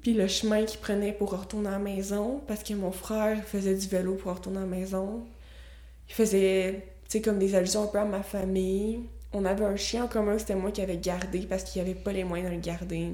Puis 0.01 0.13
le 0.13 0.27
chemin 0.27 0.63
qu'il 0.65 0.79
prenait 0.79 1.13
pour 1.13 1.31
retourner 1.37 1.67
à 1.67 1.71
la 1.73 1.79
maison, 1.79 2.41
parce 2.47 2.63
que 2.63 2.73
mon 2.73 2.91
frère 2.91 3.43
faisait 3.45 3.75
du 3.75 3.87
vélo 3.87 4.15
pour 4.15 4.33
retourner 4.33 4.59
à 4.59 4.61
la 4.61 4.67
maison. 4.67 5.25
Il 6.09 6.13
faisait, 6.13 6.87
tu 7.03 7.17
sais, 7.17 7.21
comme 7.21 7.39
des 7.39 7.55
allusions 7.55 7.83
un 7.83 7.87
peu 7.87 7.99
à 7.99 8.05
ma 8.05 8.23
famille. 8.23 9.01
On 9.33 9.45
avait 9.45 9.65
un 9.65 9.75
chien 9.75 10.05
en 10.05 10.07
commun, 10.07 10.37
c'était 10.37 10.55
moi 10.55 10.71
qui 10.71 10.81
avais 10.81 10.97
gardé 10.97 11.41
parce 11.41 11.63
qu'il 11.63 11.81
avait 11.81 11.95
pas 11.95 12.11
les 12.11 12.23
moyens 12.23 12.49
de 12.49 12.55
le 12.55 12.61
garder. 12.61 13.09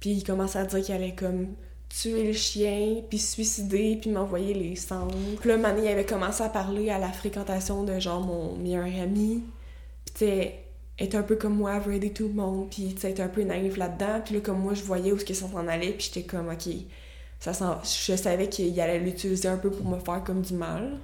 Puis 0.00 0.10
il 0.10 0.24
commençait 0.24 0.60
à 0.60 0.64
dire 0.64 0.82
qu'il 0.82 0.94
allait 0.94 1.14
comme 1.14 1.48
tuer 1.88 2.24
le 2.24 2.32
chien, 2.32 3.02
puis 3.08 3.18
suicider, 3.18 3.96
puis 4.00 4.10
m'envoyer 4.10 4.54
les 4.54 4.76
cendres. 4.76 5.14
Puis 5.40 5.48
là, 5.48 5.56
Mané, 5.56 5.82
il 5.82 5.88
avait 5.88 6.04
commencé 6.04 6.42
à 6.42 6.48
parler 6.48 6.90
à 6.90 6.98
la 6.98 7.10
fréquentation 7.10 7.82
de 7.82 7.98
genre 7.98 8.20
mon 8.20 8.54
meilleur 8.56 8.84
ami. 8.84 9.42
Être 11.00 11.14
un 11.14 11.22
peu 11.22 11.36
comme 11.36 11.54
moi, 11.54 11.78
veut 11.78 11.94
aider 11.94 12.12
tout 12.12 12.28
le 12.28 12.34
monde, 12.34 12.68
puis 12.70 12.94
tu 12.94 13.00
sais, 13.00 13.10
être 13.10 13.20
un 13.20 13.28
peu 13.28 13.42
naïve 13.42 13.78
là-dedans. 13.78 14.20
Puis 14.24 14.34
là, 14.34 14.40
comme 14.40 14.60
moi, 14.60 14.74
je 14.74 14.82
voyais 14.82 15.12
où 15.12 15.18
ce 15.18 15.24
que 15.24 15.34
ça 15.34 15.46
s'en 15.48 15.66
allait, 15.68 15.92
puis 15.92 16.10
j'étais 16.12 16.26
comme, 16.26 16.48
OK, 16.48 16.68
ça 17.40 17.52
je 17.84 18.16
savais 18.16 18.48
qu'il 18.48 18.78
allait 18.80 18.98
l'utiliser 18.98 19.48
un 19.48 19.56
peu 19.58 19.70
pour 19.70 19.86
me 19.88 19.98
faire 20.00 20.22
comme 20.24 20.42
du 20.42 20.54
mal. 20.54 20.98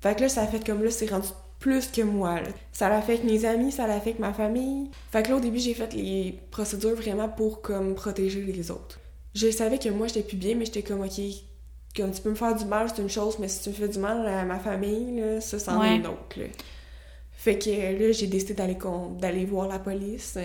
Fait 0.00 0.16
que 0.16 0.22
là, 0.22 0.28
ça 0.28 0.42
a 0.42 0.46
fait 0.46 0.64
comme 0.64 0.82
là, 0.82 0.90
c'est 0.90 1.06
rendu 1.10 1.28
plus 1.60 1.86
que 1.88 2.02
moi. 2.02 2.40
Là. 2.40 2.48
Ça 2.72 2.88
l'a 2.88 3.00
fait 3.02 3.14
avec 3.14 3.24
mes 3.24 3.44
amis, 3.44 3.72
ça 3.72 3.86
l'a 3.86 4.00
fait 4.00 4.10
avec 4.10 4.20
ma 4.20 4.32
famille. 4.32 4.88
Fait 5.10 5.22
que 5.22 5.30
là, 5.30 5.36
au 5.36 5.40
début, 5.40 5.58
j'ai 5.58 5.74
fait 5.74 5.92
les 5.92 6.38
procédures 6.50 6.94
vraiment 6.94 7.28
pour 7.28 7.62
comme 7.62 7.94
protéger 7.94 8.42
les 8.42 8.70
autres. 8.70 8.98
Je 9.34 9.50
savais 9.50 9.78
que 9.78 9.88
moi, 9.88 10.06
j'étais 10.08 10.22
plus 10.22 10.36
bien, 10.36 10.54
mais 10.56 10.64
j'étais 10.64 10.82
comme, 10.82 11.00
OK, 11.02 11.20
comme 11.96 12.12
tu 12.12 12.20
peux 12.22 12.30
me 12.30 12.34
faire 12.36 12.54
du 12.54 12.64
mal, 12.64 12.88
c'est 12.94 13.02
une 13.02 13.08
chose, 13.08 13.38
mais 13.40 13.48
si 13.48 13.62
tu 13.62 13.70
me 13.70 13.74
fais 13.74 13.88
du 13.88 13.98
mal 13.98 14.26
à 14.26 14.44
ma 14.44 14.58
famille, 14.58 15.20
là, 15.20 15.40
ça, 15.40 15.58
c'en 15.58 15.80
Ouais. 15.80 15.94
est 15.94 15.96
une 15.96 16.06
autre. 16.06 16.38
Là. 16.38 16.44
Fait 17.40 17.56
que 17.56 17.70
euh, 17.70 17.98
là, 18.08 18.12
j'ai 18.12 18.26
décidé 18.26 18.52
d'aller 18.54 19.44
voir 19.44 19.68
la 19.68 19.78
police. 19.78 20.36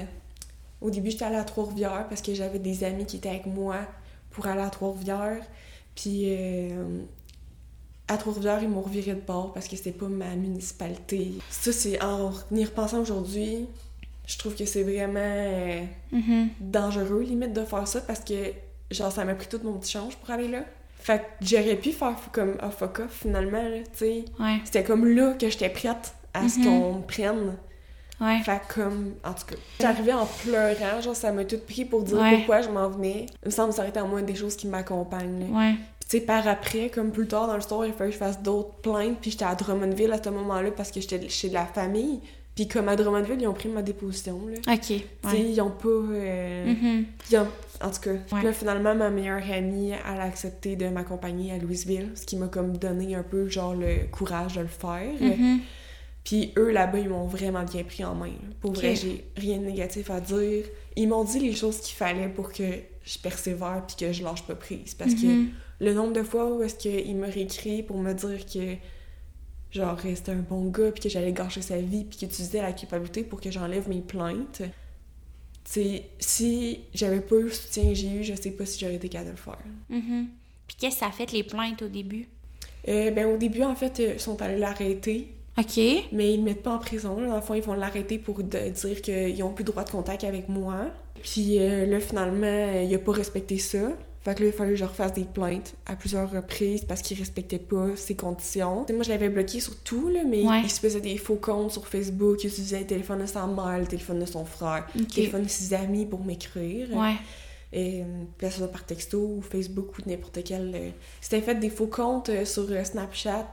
Au 0.79 0.91
début, 0.91 1.09
j'étais 1.09 1.25
allée 1.25 1.37
à 1.37 1.43
Trois-Rivières 1.43 2.05
parce 2.07 2.21
que 2.21 2.33
j'avais 2.35 2.59
des 2.59 2.83
amis 2.83 3.05
qui 3.07 3.17
étaient 3.17 3.29
avec 3.29 3.47
moi 3.47 3.77
pour 4.29 4.45
aller 4.45 4.61
à 4.61 4.69
Trois-Rivières. 4.69 5.41
Puis 5.95 6.25
euh, 6.27 6.99
à 8.07 8.17
Trois-Rivières, 8.17 8.61
ils 8.61 8.69
m'ont 8.69 8.81
reviré 8.81 9.13
de 9.15 9.21
bord 9.21 9.53
parce 9.53 9.67
que 9.67 9.75
c'était 9.75 9.91
pas 9.91 10.07
ma 10.07 10.35
municipalité. 10.35 11.31
Ça, 11.49 11.71
c'est 11.71 11.99
en 12.03 12.31
y 12.51 12.63
repensant 12.63 12.99
aujourd'hui, 13.01 13.65
je 14.27 14.37
trouve 14.37 14.53
que 14.55 14.65
c'est 14.65 14.83
vraiment 14.83 15.19
euh, 15.19 15.81
Mhm. 16.11 16.49
dangereux, 16.59 17.23
limite, 17.23 17.53
de 17.53 17.65
faire 17.65 17.87
ça 17.87 18.01
parce 18.01 18.19
que, 18.19 18.53
genre, 18.91 19.11
ça 19.11 19.25
m'a 19.25 19.33
pris 19.33 19.47
tout 19.47 19.59
mon 19.63 19.73
petit 19.79 19.93
change 19.93 20.15
pour 20.17 20.29
aller 20.29 20.47
là. 20.47 20.63
Fait 20.99 21.19
que 21.19 21.45
j'aurais 21.45 21.75
pu 21.75 21.91
faire 21.91 22.15
comme 22.31 22.55
un 22.61 22.69
fuck 22.69 22.99
off 22.99 23.19
finalement, 23.23 23.63
tu 23.93 23.97
sais. 23.99 24.25
Ouais. 24.39 24.59
C'était 24.63 24.83
comme 24.83 25.05
là 25.07 25.33
que 25.33 25.49
j'étais 25.49 25.69
prête 25.69 26.13
à 26.34 26.47
ce 26.49 26.59
Mhm. 26.59 26.65
qu'on 26.65 26.93
me 26.95 27.01
prenne. 27.01 27.55
Ouais. 28.21 28.39
Fait 28.41 28.61
comme, 28.73 29.13
en 29.23 29.34
tout 29.34 29.45
cas, 29.47 29.55
j'arrivais 29.81 30.13
en 30.13 30.25
pleurant, 30.25 31.01
genre, 31.01 31.15
ça 31.15 31.31
m'a 31.31 31.43
tout 31.45 31.57
pris 31.67 31.84
pour 31.84 32.03
dire 32.03 32.17
Ouais. 32.19 32.38
pourquoi 32.38 32.61
je 32.61 32.69
m'en 32.69 32.88
venais. 32.89 33.25
Il 33.43 33.47
me 33.47 33.51
semble 33.51 33.69
que 33.69 33.75
ça 33.75 33.81
aurait 33.81 33.89
été 33.89 33.99
en 33.99 34.07
moins 34.07 34.21
des 34.21 34.36
choses 34.36 34.55
qui 34.55 34.67
m'accompagnent. 34.67 35.47
Ouais. 35.53 35.73
Puis 35.99 36.09
tu 36.09 36.17
sais, 36.19 36.21
par 36.21 36.47
après, 36.47 36.89
comme 36.89 37.11
plus 37.11 37.27
tard 37.27 37.47
dans 37.47 37.55
le 37.55 37.61
store, 37.61 37.86
il 37.86 37.93
fallu 37.93 38.09
que 38.11 38.13
je 38.13 38.19
fasse 38.19 38.41
d'autres 38.41 38.75
plaintes, 38.81 39.17
puis 39.19 39.31
j'étais 39.31 39.45
à 39.45 39.55
Drummondville 39.55 40.11
à 40.13 40.21
ce 40.23 40.29
moment-là 40.29 40.71
parce 40.71 40.91
que 40.91 41.01
j'étais 41.01 41.27
chez 41.27 41.49
de 41.49 41.53
la 41.53 41.65
famille. 41.65 42.19
Puis 42.55 42.67
comme 42.67 42.88
à 42.88 42.95
Drummondville, 42.95 43.41
ils 43.41 43.47
ont 43.47 43.53
pris 43.53 43.67
ma 43.67 43.81
déposition, 43.81 44.39
là. 44.47 44.73
OK. 44.73 44.79
Tu 44.81 45.01
sais, 45.29 45.41
ils 45.41 45.59
ont 45.59 45.71
pas... 45.71 45.88
euh, 45.89 46.65
Mhm. 46.67 47.05
ils 47.31 47.38
ont- 47.38 47.47
En 47.81 47.89
tout 47.89 47.99
cas, 48.01 48.11
Ouais. 48.31 48.43
là, 48.43 48.53
finalement, 48.53 48.95
ma 48.95 49.09
meilleure 49.09 49.41
amie, 49.51 49.89
elle 49.91 50.21
a 50.21 50.23
accepté 50.23 50.77
de 50.77 50.88
m'accompagner 50.88 51.51
à 51.51 51.57
Louisville, 51.57 52.11
ce 52.15 52.25
qui 52.25 52.38
m'a 52.38 52.47
comme 52.47 52.77
donné 52.77 53.15
un 53.15 53.23
peu, 53.23 53.49
genre, 53.49 53.73
le 53.73 54.05
courage 54.09 54.53
de 54.55 54.61
le 54.61 54.67
faire. 54.67 55.11
Mhm. 55.19 55.59
Puis 56.24 56.53
eux, 56.57 56.71
là-bas, 56.71 56.99
ils 56.99 57.09
m'ont 57.09 57.26
vraiment 57.28 57.63
bien 57.63 57.84
pris 57.84 58.03
en 58.05 58.15
main. 58.15 58.32
Pour 58.61 58.71
vrai, 58.74 58.95
j'ai 58.95 59.26
rien 59.36 59.57
de 59.57 59.65
négatif 59.65 60.09
à 60.09 60.21
dire. 60.21 60.63
Ils 60.95 61.07
m'ont 61.07 61.24
dit 61.26 61.39
les 61.39 61.53
choses 61.53 61.80
qu'il 61.82 61.95
fallait 61.95 62.30
pour 62.30 62.53
que 62.53 62.63
je 63.03 63.17
persévère 63.19 63.84
puis 63.86 63.97
que 63.97 64.13
je 64.13 64.24
lâche 64.24 64.43
pas 64.43 64.55
prise. 64.55 64.93
Parce 64.93 65.11
Mhm. 65.13 65.49
que 65.49 65.84
le 65.86 65.93
nombre 65.93 66.13
de 66.13 66.24
fois 66.24 66.49
où 66.53 66.63
est-ce 66.63 66.76
qu'ils 66.76 67.15
me 67.17 67.28
réécrit 67.30 67.84
pour 67.84 67.97
me 67.97 68.13
dire 68.13 68.45
que 68.45 68.76
genre 69.78 69.99
c'était 70.01 70.32
un 70.32 70.36
bon 70.36 70.69
gars 70.69 70.91
puis 70.91 71.01
que 71.03 71.09
j'allais 71.09 71.34
gâcher 71.34 71.61
sa 71.61 71.78
vie 71.78 72.05
puis 72.05 72.17
qu'ils 72.19 72.28
utilisaient 72.30 72.61
la 72.61 72.71
culpabilité 72.74 73.24
pour 73.24 73.41
que 73.41 73.51
j'enlève 73.51 73.89
mes 73.89 74.01
plaintes. 74.01 74.61
C'est 75.65 76.03
si 76.19 76.82
j'avais 76.93 77.21
pas 77.21 77.36
eu 77.36 77.43
le 77.43 77.51
soutien 77.51 77.89
que 77.89 77.93
j'ai 77.95 78.07
eu, 78.09 78.24
je 78.24 78.36
sais 78.36 78.51
pas 78.51 78.65
si 78.65 78.80
j'aurais 78.80 78.95
été 78.95 79.09
capable 79.09 79.32
de 79.32 79.36
le 79.36 79.41
faire. 79.41 79.59
Mhm. 79.89 80.28
Puis 80.67 80.78
qu'est-ce 80.80 80.95
que 80.95 80.99
ça 81.01 81.07
a 81.07 81.11
fait 81.11 81.32
les 81.32 81.43
plaintes 81.43 81.82
au 81.82 81.88
début? 81.88 82.28
Euh, 82.88 83.11
ben 83.11 83.26
au 83.28 83.38
début 83.38 83.63
en 83.63 83.76
fait, 83.76 83.99
euh, 83.99 84.13
ils 84.13 84.19
sont 84.19 84.41
allés 84.41 84.57
l'arrêter. 84.57 85.34
OK. 85.58 85.78
Mais 86.12 86.34
ils 86.34 86.38
le 86.38 86.43
mettent 86.43 86.64
pas 86.64 86.72
en 86.74 86.80
prison. 86.80 87.20
Là. 87.20 87.28
Dans 87.28 87.36
le 87.36 87.41
fond, 87.41 87.54
ils 87.54 87.62
vont 87.62 87.74
l'arrêter 87.74 88.18
pour 88.18 88.41
de- 88.43 88.70
dire 88.70 89.01
qu'ils 89.01 89.43
ont 89.43 89.51
plus 89.54 89.64
droit 89.64 89.84
de 89.84 89.89
contact 89.91 90.24
avec 90.24 90.49
moi. 90.49 90.88
Puis 91.22 91.60
euh, 91.60 91.86
là, 91.86 91.99
finalement, 91.99 92.47
euh, 92.47 92.84
il 92.84 92.93
a 92.95 92.99
pas 92.99 93.12
respecté 93.12 93.58
ça. 93.58 93.89
Fait 94.24 94.36
que 94.36 94.41
là, 94.41 94.47
il 94.47 94.54
fallait 94.54 94.72
que 94.72 94.78
je 94.78 94.86
refasse 94.86 95.14
des 95.14 95.26
plaintes 95.26 95.76
à 95.86 95.95
plusieurs 95.97 96.32
reprises 96.32 96.86
parce 96.86 97.01
qu'il 97.01 97.18
respectait 97.20 97.60
pas 97.60 97.88
ses 97.97 98.16
conditions. 98.16 98.86
T'sais, 98.86 98.93
moi, 98.93 99.04
je 99.04 99.10
l'avais 99.10 99.28
bloqué 99.30 99.60
sur 99.60 99.76
tout, 99.84 100.08
là, 100.10 100.22
mais 100.26 100.43
Ouais. 100.47 100.62
il 100.64 100.70
se 100.72 100.80
faisait 100.80 101.01
des 101.01 101.18
faux 101.18 101.36
comptes 101.36 101.72
sur 101.74 101.86
Facebook. 101.88 102.38
Il 102.43 102.47
utilisait 102.47 102.80
le 102.80 102.88
téléphone 102.88 103.20
de 103.22 103.26
sa 103.26 103.45
mère, 103.45 103.78
le 103.80 103.86
téléphone 103.86 104.20
de 104.20 104.26
son 104.26 104.45
frère, 104.45 104.88
le 104.97 105.06
téléphone 105.06 105.43
de 105.43 105.49
ses 105.49 105.74
amis 105.74 106.06
pour 106.06 106.24
m'écrire. 106.24 106.88
Ouais. 106.95 107.16
Et 107.74 108.01
euh, 108.01 108.06
puis 108.38 108.49
ça 108.49 108.68
par 108.68 108.86
texto 108.86 109.18
ou 109.20 109.41
Facebook 109.41 109.97
ou 109.97 110.10
n'importe 110.10 110.39
quel. 110.45 110.72
euh, 110.74 110.89
C'était 111.20 111.41
fait 111.41 111.56
des 111.56 111.70
faux 111.70 111.88
comptes 111.88 112.30
euh, 112.30 112.45
sur 112.45 112.66
euh, 112.70 112.84
Snapchat 112.84 113.47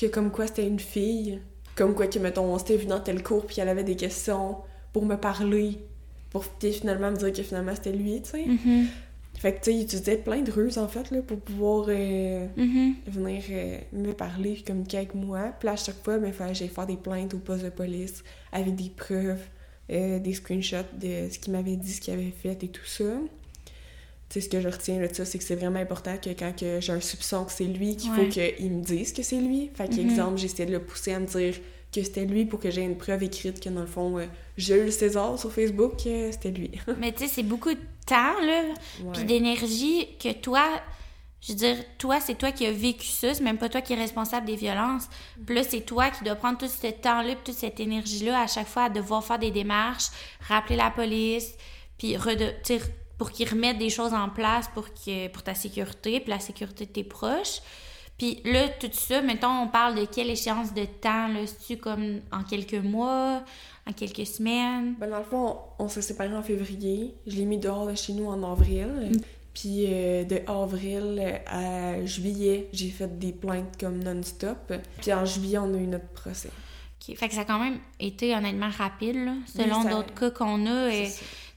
que 0.00 0.06
comme 0.06 0.30
quoi 0.30 0.46
c'était 0.46 0.66
une 0.66 0.80
fille. 0.80 1.40
Comme 1.74 1.94
quoi 1.94 2.06
que, 2.06 2.18
mettons, 2.18 2.44
on 2.52 2.58
s'était 2.58 2.76
vu 2.76 2.86
dans 2.86 3.00
tel 3.00 3.22
cours 3.22 3.46
puis 3.46 3.56
elle 3.60 3.68
avait 3.68 3.84
des 3.84 3.96
questions 3.96 4.56
pour 4.92 5.04
me 5.06 5.16
parler. 5.16 5.78
Pour 6.30 6.44
finalement 6.60 7.10
me 7.10 7.16
dire 7.16 7.32
que 7.32 7.42
finalement 7.42 7.74
c'était 7.74 7.92
lui, 7.92 8.20
tu 8.22 8.30
sais. 8.30 8.44
Mhm. 8.46 8.86
Fait 9.38 9.54
que, 9.54 9.58
tu 9.58 9.64
sais, 9.64 9.74
il 9.76 9.82
utilisait 9.84 10.16
plein 10.18 10.42
de 10.42 10.50
ruses, 10.52 10.76
en 10.78 10.86
fait, 10.88 11.10
là, 11.10 11.20
pour 11.22 11.38
pouvoir 11.40 11.86
euh, 11.88 12.46
Mhm. 12.56 12.94
venir 13.06 13.42
euh, 13.50 13.78
me 13.92 14.12
parler 14.12 14.62
communiquer 14.64 14.98
avec 14.98 15.14
moi. 15.14 15.52
Puis 15.58 15.66
là, 15.66 15.72
à 15.72 15.76
chaque 15.76 16.02
fois, 16.04 16.18
il 16.24 16.32
fallait 16.32 16.52
que 16.52 16.58
j'aille 16.58 16.68
faire 16.68 16.86
des 16.86 16.96
plaintes 16.96 17.34
au 17.34 17.38
poste 17.38 17.64
de 17.64 17.70
police 17.70 18.22
avec 18.52 18.76
des 18.76 18.90
preuves, 18.90 19.40
euh, 19.90 20.18
des 20.20 20.34
screenshots 20.34 20.84
de 21.00 21.28
ce 21.30 21.38
qu'il 21.38 21.52
m'avait 21.54 21.76
dit, 21.76 21.92
ce 21.92 22.00
qu'il 22.00 22.14
avait 22.14 22.30
fait 22.30 22.62
et 22.62 22.68
tout 22.68 22.84
ça. 22.84 23.04
Sais, 24.32 24.40
ce 24.40 24.48
que 24.48 24.60
je 24.62 24.68
retiens 24.68 24.98
là, 24.98 25.08
de 25.08 25.14
ça, 25.14 25.24
c'est 25.26 25.36
que 25.38 25.44
c'est 25.44 25.56
vraiment 25.56 25.78
important 25.80 26.16
que 26.16 26.30
quand 26.30 26.58
que 26.58 26.80
j'ai 26.80 26.92
un 26.92 27.00
soupçon 27.02 27.44
que 27.44 27.52
c'est 27.52 27.64
lui, 27.64 27.96
qu'il 27.96 28.10
Ouais. 28.12 28.16
faut 28.24 28.28
qu'il 28.30 28.70
me 28.72 28.82
dise 28.82 29.12
que 29.12 29.22
c'est 29.22 29.36
lui. 29.40 29.70
Fait 29.74 29.88
que, 29.88 29.94
Mhm. 30.00 30.10
exemple, 30.10 30.38
j'essaie 30.38 30.64
de 30.64 30.72
le 30.72 30.82
pousser 30.82 31.12
à 31.12 31.18
me 31.20 31.26
dire 31.26 31.54
que 31.94 32.02
c'était 32.02 32.24
lui 32.24 32.46
pour 32.46 32.58
que 32.58 32.70
j'ai 32.70 32.80
une 32.80 32.96
preuve 32.96 33.22
écrite 33.24 33.60
que, 33.60 33.68
dans 33.68 33.82
le 33.82 33.86
fond, 33.86 34.18
euh, 34.18 34.24
Jules 34.56 34.90
César 34.90 35.38
sur 35.38 35.52
Facebook, 35.52 35.92
euh, 36.06 36.30
c'était 36.32 36.50
lui. 36.50 36.70
Mais 36.98 37.12
tu 37.12 37.24
sais, 37.24 37.28
c'est 37.34 37.42
beaucoup 37.42 37.74
de 37.74 37.78
temps, 38.06 38.40
là, 38.40 38.62
puis 39.12 39.24
d'énergie 39.24 40.08
que 40.18 40.32
toi, 40.32 40.66
je 41.42 41.52
veux 41.52 41.58
dire, 41.58 41.76
toi, 41.98 42.18
c'est 42.18 42.36
toi 42.36 42.52
qui 42.52 42.64
as 42.64 42.72
vécu 42.72 43.06
ça, 43.08 43.34
c'est 43.34 43.42
même 43.44 43.58
pas 43.58 43.68
toi 43.68 43.82
qui 43.82 43.92
es 43.92 43.96
responsable 43.96 44.46
des 44.46 44.56
violences. 44.56 45.08
Puis 45.44 45.54
là, 45.54 45.62
c'est 45.62 45.82
toi 45.82 46.08
qui 46.08 46.24
dois 46.24 46.36
prendre 46.36 46.56
tout 46.56 46.68
ce 46.68 46.86
temps-là, 46.86 47.34
toute 47.44 47.54
cette 47.54 47.78
énergie-là 47.80 48.40
à 48.40 48.46
chaque 48.46 48.68
fois 48.68 48.84
à 48.84 48.88
devoir 48.88 49.22
faire 49.22 49.38
des 49.38 49.50
démarches, 49.50 50.06
rappeler 50.48 50.76
la 50.76 50.90
police, 50.90 51.52
puis 51.98 52.16
pour 53.22 53.30
qu'ils 53.30 53.48
remettent 53.48 53.78
des 53.78 53.88
choses 53.88 54.14
en 54.14 54.28
place 54.28 54.66
pour, 54.74 54.92
que, 54.92 55.28
pour 55.28 55.44
ta 55.44 55.54
sécurité, 55.54 56.18
puis 56.18 56.28
la 56.28 56.40
sécurité 56.40 56.86
de 56.86 56.90
tes 56.90 57.04
proches. 57.04 57.60
Puis 58.18 58.40
là, 58.44 58.68
tout 58.68 58.90
ça, 58.90 59.22
mettons, 59.22 59.62
on 59.62 59.68
parle 59.68 59.94
de 59.94 60.06
quelle 60.06 60.28
échéance 60.28 60.74
de 60.74 60.84
temps, 60.86 61.28
là? 61.28 61.46
C'est-tu 61.46 61.76
comme 61.76 62.18
en 62.32 62.42
quelques 62.42 62.82
mois, 62.82 63.44
en 63.86 63.92
quelques 63.92 64.26
semaines? 64.26 64.96
Ben, 64.98 65.08
dans 65.08 65.18
le 65.18 65.24
fond, 65.24 65.56
on 65.78 65.86
s'est 65.86 66.02
séparés 66.02 66.34
en 66.34 66.42
février. 66.42 67.14
Je 67.28 67.36
l'ai 67.36 67.44
mis 67.44 67.58
dehors 67.58 67.86
de 67.86 67.94
chez 67.94 68.12
nous 68.12 68.26
en 68.26 68.42
avril. 68.42 69.12
Puis 69.54 69.84
euh, 69.86 70.24
de 70.24 70.42
avril 70.48 71.40
à 71.46 72.04
juillet, 72.04 72.70
j'ai 72.72 72.90
fait 72.90 73.20
des 73.20 73.30
plaintes 73.30 73.78
comme 73.78 74.02
non-stop. 74.02 74.72
Puis 75.00 75.12
en 75.12 75.24
juillet, 75.24 75.58
on 75.58 75.72
a 75.74 75.76
eu 75.76 75.86
notre 75.86 76.08
procès. 76.08 76.50
OK. 77.08 77.16
Fait 77.16 77.28
que 77.28 77.34
ça 77.34 77.42
a 77.42 77.44
quand 77.44 77.60
même 77.60 77.78
été 78.00 78.34
honnêtement 78.34 78.70
rapide, 78.70 79.14
là. 79.14 79.34
Selon 79.46 79.82
Oui, 79.82 79.90
d'autres 79.90 80.12
cas 80.12 80.32
qu'on 80.32 80.66
a. 80.66 80.90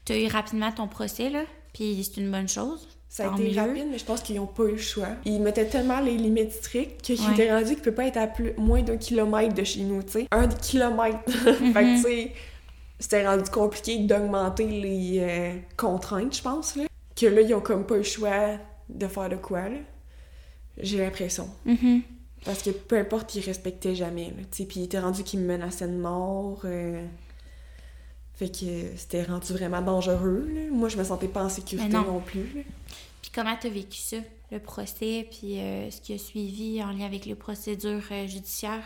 tu 0.06 0.12
as 0.12 0.18
eu 0.18 0.26
rapidement 0.28 0.72
ton 0.72 0.88
procès, 0.88 1.28
là. 1.28 1.42
Puis 1.74 2.02
c'est 2.04 2.20
une 2.20 2.30
bonne 2.30 2.48
chose. 2.48 2.88
Ça 3.08 3.30
a 3.30 3.34
été 3.34 3.50
mieux. 3.50 3.60
rapide, 3.60 3.86
mais 3.90 3.98
je 3.98 4.04
pense 4.04 4.20
qu'ils 4.22 4.36
n'ont 4.36 4.46
pas 4.46 4.64
eu 4.64 4.72
le 4.72 4.76
choix. 4.78 5.08
Ils 5.24 5.40
mettaient 5.40 5.66
tellement 5.66 6.00
les 6.00 6.16
limites 6.16 6.52
strictes 6.52 7.02
qu'ils 7.02 7.20
Ouais. 7.20 7.32
étaient 7.32 7.50
rendus 7.52 7.74
qu'il 7.74 7.82
peut 7.82 7.92
pas 7.94 8.06
être 8.06 8.16
à 8.18 8.26
plus, 8.26 8.52
moins 8.58 8.82
d'un 8.82 8.96
kilomètre 8.96 9.54
de 9.54 9.64
chez 9.64 9.82
nous, 9.82 10.02
tu 10.02 10.12
sais. 10.12 10.26
Un 10.30 10.48
kilomètre. 10.48 11.18
fait 11.30 11.52
que, 11.72 11.96
tu 11.96 12.02
sais, 12.02 12.32
c'était 12.98 13.26
rendu 13.26 13.48
compliqué 13.50 13.98
d'augmenter 13.98 14.66
les 14.66 15.18
euh, 15.20 15.52
contraintes, 15.76 16.36
je 16.36 16.42
pense, 16.42 16.76
là. 16.76 16.84
Que 17.14 17.26
là, 17.26 17.40
ils 17.42 17.54
ont 17.54 17.60
comme 17.60 17.86
pas 17.86 17.94
eu 17.94 17.98
le 17.98 18.02
choix 18.04 18.58
de 18.88 19.06
faire 19.06 19.28
de 19.28 19.36
quoi, 19.36 19.68
là. 19.68 19.78
J'ai 20.78 20.98
l'impression. 20.98 21.48
Mhm. 21.64 22.02
Parce 22.44 22.62
que 22.62 22.70
peu 22.70 22.98
importe, 22.98 23.34
ils 23.34 23.40
respectaient 23.44 23.94
jamais, 23.94 24.26
là, 24.26 24.42
tu 24.50 24.58
sais. 24.58 24.64
Puis 24.66 24.80
il 24.80 24.84
était 24.84 24.98
rendu 25.00 25.22
qu'ils 25.22 25.40
me 25.40 25.46
menaçaient 25.46 25.88
de 25.88 25.96
mort. 25.96 26.60
euh, 26.64 27.02
Fait 28.36 28.48
que 28.50 28.96
c'était 28.96 29.22
rendu 29.24 29.52
vraiment 29.54 29.80
dangereux, 29.80 30.46
là. 30.54 30.60
Moi, 30.70 30.88
je 30.90 30.96
me 30.98 31.04
sentais 31.04 31.28
pas 31.28 31.42
en 31.44 31.48
sécurité 31.48 31.88
non. 31.88 32.04
non. 32.04 32.20
plus. 32.20 32.64
Puis 33.22 33.30
comment 33.34 33.56
t'as 33.60 33.70
vécu 33.70 33.98
ça, 33.98 34.18
le 34.52 34.58
procès, 34.58 35.26
puis 35.30 35.58
euh, 35.58 35.90
ce 35.90 36.00
qui 36.00 36.12
a 36.12 36.18
suivi 36.18 36.82
en 36.82 36.90
lien 36.92 37.06
avec 37.06 37.24
les 37.24 37.34
procédures 37.34 38.02
euh, 38.12 38.26
judiciaires? 38.26 38.84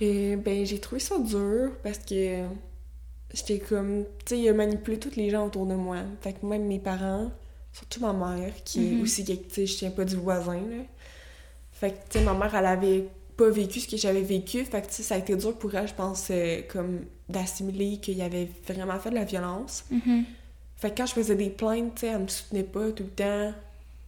Et 0.00 0.36
ben, 0.36 0.64
j'ai 0.64 0.78
trouvé 0.80 1.00
ça 1.00 1.18
dur 1.18 1.72
parce 1.82 1.98
que 1.98 2.44
j'étais 3.34 3.58
comme. 3.58 4.04
Tu 4.24 4.34
sais, 4.36 4.40
il 4.40 4.48
a 4.48 4.52
manipulé 4.54 4.98
tous 4.98 5.16
les 5.16 5.28
gens 5.30 5.46
autour 5.46 5.66
de 5.66 5.74
moi. 5.74 5.98
Fait 6.22 6.32
que 6.32 6.44
même 6.46 6.64
mes 6.66 6.78
parents, 6.80 7.30
surtout 7.72 8.00
ma 8.00 8.12
mère, 8.14 8.52
qui 8.64 8.80
Mhm. 8.80 8.98
est 8.98 9.02
aussi. 9.02 9.24
Tu 9.24 9.36
sais, 9.50 9.66
je 9.66 9.76
tiens 9.76 9.90
pas 9.90 10.04
du 10.06 10.16
voisin, 10.16 10.54
là. 10.56 10.82
Fait 11.72 11.90
que, 11.90 11.96
tu 12.10 12.18
sais, 12.18 12.24
ma 12.24 12.32
mère, 12.34 12.54
elle 12.54 12.66
avait 12.66 13.04
pas 13.36 13.50
vécu 13.50 13.80
ce 13.80 13.88
que 13.88 13.96
j'avais 13.96 14.22
vécu. 14.22 14.64
Fait 14.64 14.80
que, 14.82 14.86
tu 14.88 14.94
sais, 14.94 15.02
ça 15.02 15.14
a 15.14 15.18
été 15.18 15.36
dur 15.36 15.56
pour 15.58 15.74
elle, 15.74 15.86
je 15.88 15.94
pense, 15.94 16.28
euh, 16.30 16.62
comme 16.72 17.00
d'assimiler 17.32 17.98
qu'il 17.98 18.20
avait 18.22 18.48
vraiment 18.68 18.98
fait 19.00 19.10
de 19.10 19.16
la 19.16 19.24
violence. 19.24 19.84
Mhm. 19.90 20.24
Fait 20.76 20.90
que 20.90 20.96
quand 20.98 21.06
je 21.06 21.14
faisais 21.14 21.36
des 21.36 21.50
plaintes, 21.50 21.94
tu 21.96 22.00
sais, 22.02 22.06
elle 22.08 22.22
me 22.22 22.28
soutenait 22.28 22.64
pas 22.64 22.90
tout 22.92 23.04
le 23.04 23.10
temps 23.10 23.52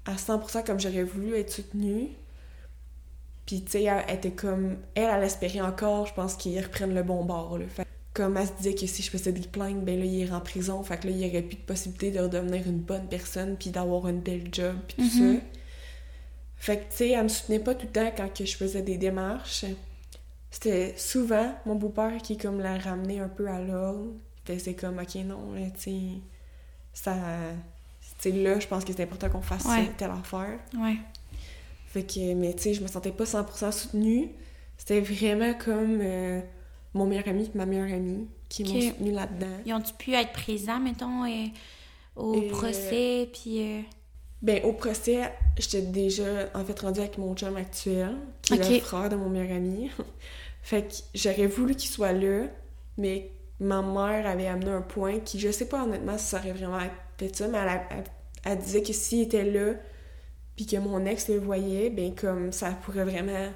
à 0.07 0.17
100% 0.17 0.63
comme 0.65 0.79
j'aurais 0.81 1.05
voulu 1.05 1.35
être 1.37 1.51
soutenue. 1.53 2.09
Puis, 3.47 3.63
tu 3.63 3.73
sais, 3.73 3.83
elle 3.85 4.05
elle 4.09 4.15
était 4.17 4.31
comme... 4.31 4.77
Elle, 4.95 5.11
elle 5.17 5.23
espérait 5.25 5.61
encore, 5.61 6.07
je 6.07 6.15
pense, 6.15 6.35
qu'ils 6.35 6.59
reprennent 6.61 6.95
le 6.95 7.03
bon 7.03 7.25
bord, 7.25 7.59
là. 7.59 7.67
Fait 7.69 7.87
comme 8.15 8.37
elle 8.37 8.47
se 8.47 8.53
disait 8.53 8.75
que 8.75 8.87
si 8.87 9.03
je 9.03 9.11
faisais 9.11 9.33
des 9.33 9.41
plaintes, 9.47 9.85
ben 9.85 9.99
là, 9.99 10.05
il 10.05 10.15
irait 10.15 10.35
en 10.37 10.41
prison. 10.41 10.83
Fait 10.85 10.97
que 10.99 11.09
là, 11.09 11.13
il 11.13 11.19
y 11.19 11.29
aurait 11.29 11.43
plus 11.43 11.57
de 11.57 11.63
possibilité 11.63 12.13
de 12.13 12.21
redevenir 12.21 12.63
une 12.67 12.79
bonne 12.79 13.09
personne 13.09 13.57
puis 13.57 13.71
d'avoir 13.71 14.07
une 14.07 14.21
belle 14.21 14.49
job 14.53 14.77
puis 14.87 14.97
tout 14.99 15.19
Mhm. 15.19 15.35
ça. 15.35 15.41
Fait 16.57 16.77
que, 16.79 16.83
tu 16.91 16.97
sais, 16.97 17.09
elle 17.11 17.25
me 17.25 17.29
soutenait 17.29 17.59
pas 17.59 17.75
tout 17.75 17.87
le 17.87 17.93
temps 17.93 18.11
quand 18.17 18.33
que 18.33 18.45
je 18.45 18.57
faisais 18.57 18.83
des 18.83 18.99
démarches. 18.99 19.65
C'était 20.55 20.95
souvent 20.97 21.53
mon 21.67 21.75
beau-père 21.75 22.17
qui, 22.23 22.37
comme, 22.37 22.61
la 22.61 22.79
ramenait 22.79 23.19
un 23.19 23.29
peu 23.29 23.49
à 23.49 23.61
l'ordre. 23.61 24.13
C'est 24.47 24.75
comme, 24.75 24.99
OK, 25.01 25.15
non, 25.25 25.53
là, 25.53 25.63
tu 25.75 25.81
sais, 25.81 26.01
ça... 26.93 27.17
Tu 28.21 28.31
sais, 28.31 28.37
là, 28.37 28.61
je 28.61 28.67
pense 28.69 28.85
que 28.85 28.93
c'est 28.93 29.03
important 29.03 29.29
qu'on 29.31 29.43
fasse 29.43 29.65
Ouais. 29.65 29.87
ça, 29.87 29.91
telle 29.99 30.11
affaire. 30.13 30.59
Ouais. 30.79 30.97
Fait 31.89 32.05
que, 32.05 32.35
mais 32.35 32.55
tu 32.55 32.63
sais, 32.63 32.75
je 32.75 32.83
me 32.83 32.87
sentais 32.87 33.11
pas 33.11 33.25
100% 33.25 33.73
soutenue. 33.73 34.31
C'était 34.79 35.01
vraiment 35.01 35.55
comme 35.55 35.99
euh, 36.01 36.41
mon 36.93 37.07
meilleur 37.07 37.27
ami 37.27 37.45
et 37.53 37.59
ma 37.59 37.67
meilleure 37.67 37.93
amie 37.93 38.29
qui 38.49 38.63
m'ont 38.65 38.81
soutenue 38.81 39.11
là-dedans. 39.13 39.57
Ils 39.67 39.73
ont-tu 39.75 39.93
pu 39.95 40.13
être 40.15 40.33
présents, 40.33 40.79
mettons, 40.79 41.25
euh, 41.25 41.47
au 42.15 42.35
Et- 42.35 42.49
procès, 42.49 43.29
puis... 43.33 43.61
euh, 43.61 43.81
Ben, 44.43 44.63
au 44.65 44.73
procès, 44.75 45.33
j'étais 45.59 45.83
déjà, 45.83 46.49
en 46.55 46.65
fait, 46.65 46.79
rendue 46.79 47.01
avec 47.01 47.19
mon 47.19 47.35
chum 47.35 47.57
actuel, 47.57 48.15
qui 48.43 48.55
est 48.55 48.71
le 48.71 48.81
frère 48.81 49.09
de 49.09 49.17
mon 49.17 49.29
meilleur 49.31 49.57
ami. 49.57 49.91
fait 50.65 50.83
que 50.89 50.95
j'aurais 51.15 51.47
voulu 51.47 51.75
qu'il 51.77 51.91
soit 51.91 52.13
là, 52.13 52.47
mais 52.97 53.31
ma 53.61 53.83
mère 53.83 54.27
avait 54.27 54.47
amené 54.49 54.71
un 54.71 54.81
point 54.83 55.21
qui, 55.21 55.39
je 55.39 55.51
sais 55.51 55.69
pas 55.69 55.85
honnêtement 55.85 56.17
si 56.19 56.25
ça 56.25 56.39
aurait 56.39 56.53
vraiment 56.53 56.81
fait 57.19 57.37
ça, 57.37 57.47
mais 57.49 57.59
elle, 57.59 57.69
a- 57.69 57.85
elle- 57.91 58.05
elle 58.45 58.59
disait 58.59 58.83
que 58.83 58.93
s'il 58.93 59.21
était 59.23 59.45
là, 59.45 59.75
puis 60.57 60.65
que 60.67 60.77
mon 60.79 61.05
ex 61.05 61.29
le 61.29 61.39
voyait, 61.39 61.91
ben 61.91 62.15
comme 62.15 62.51
ça 62.51 62.71
pourrait 62.71 63.05
vraiment 63.05 63.51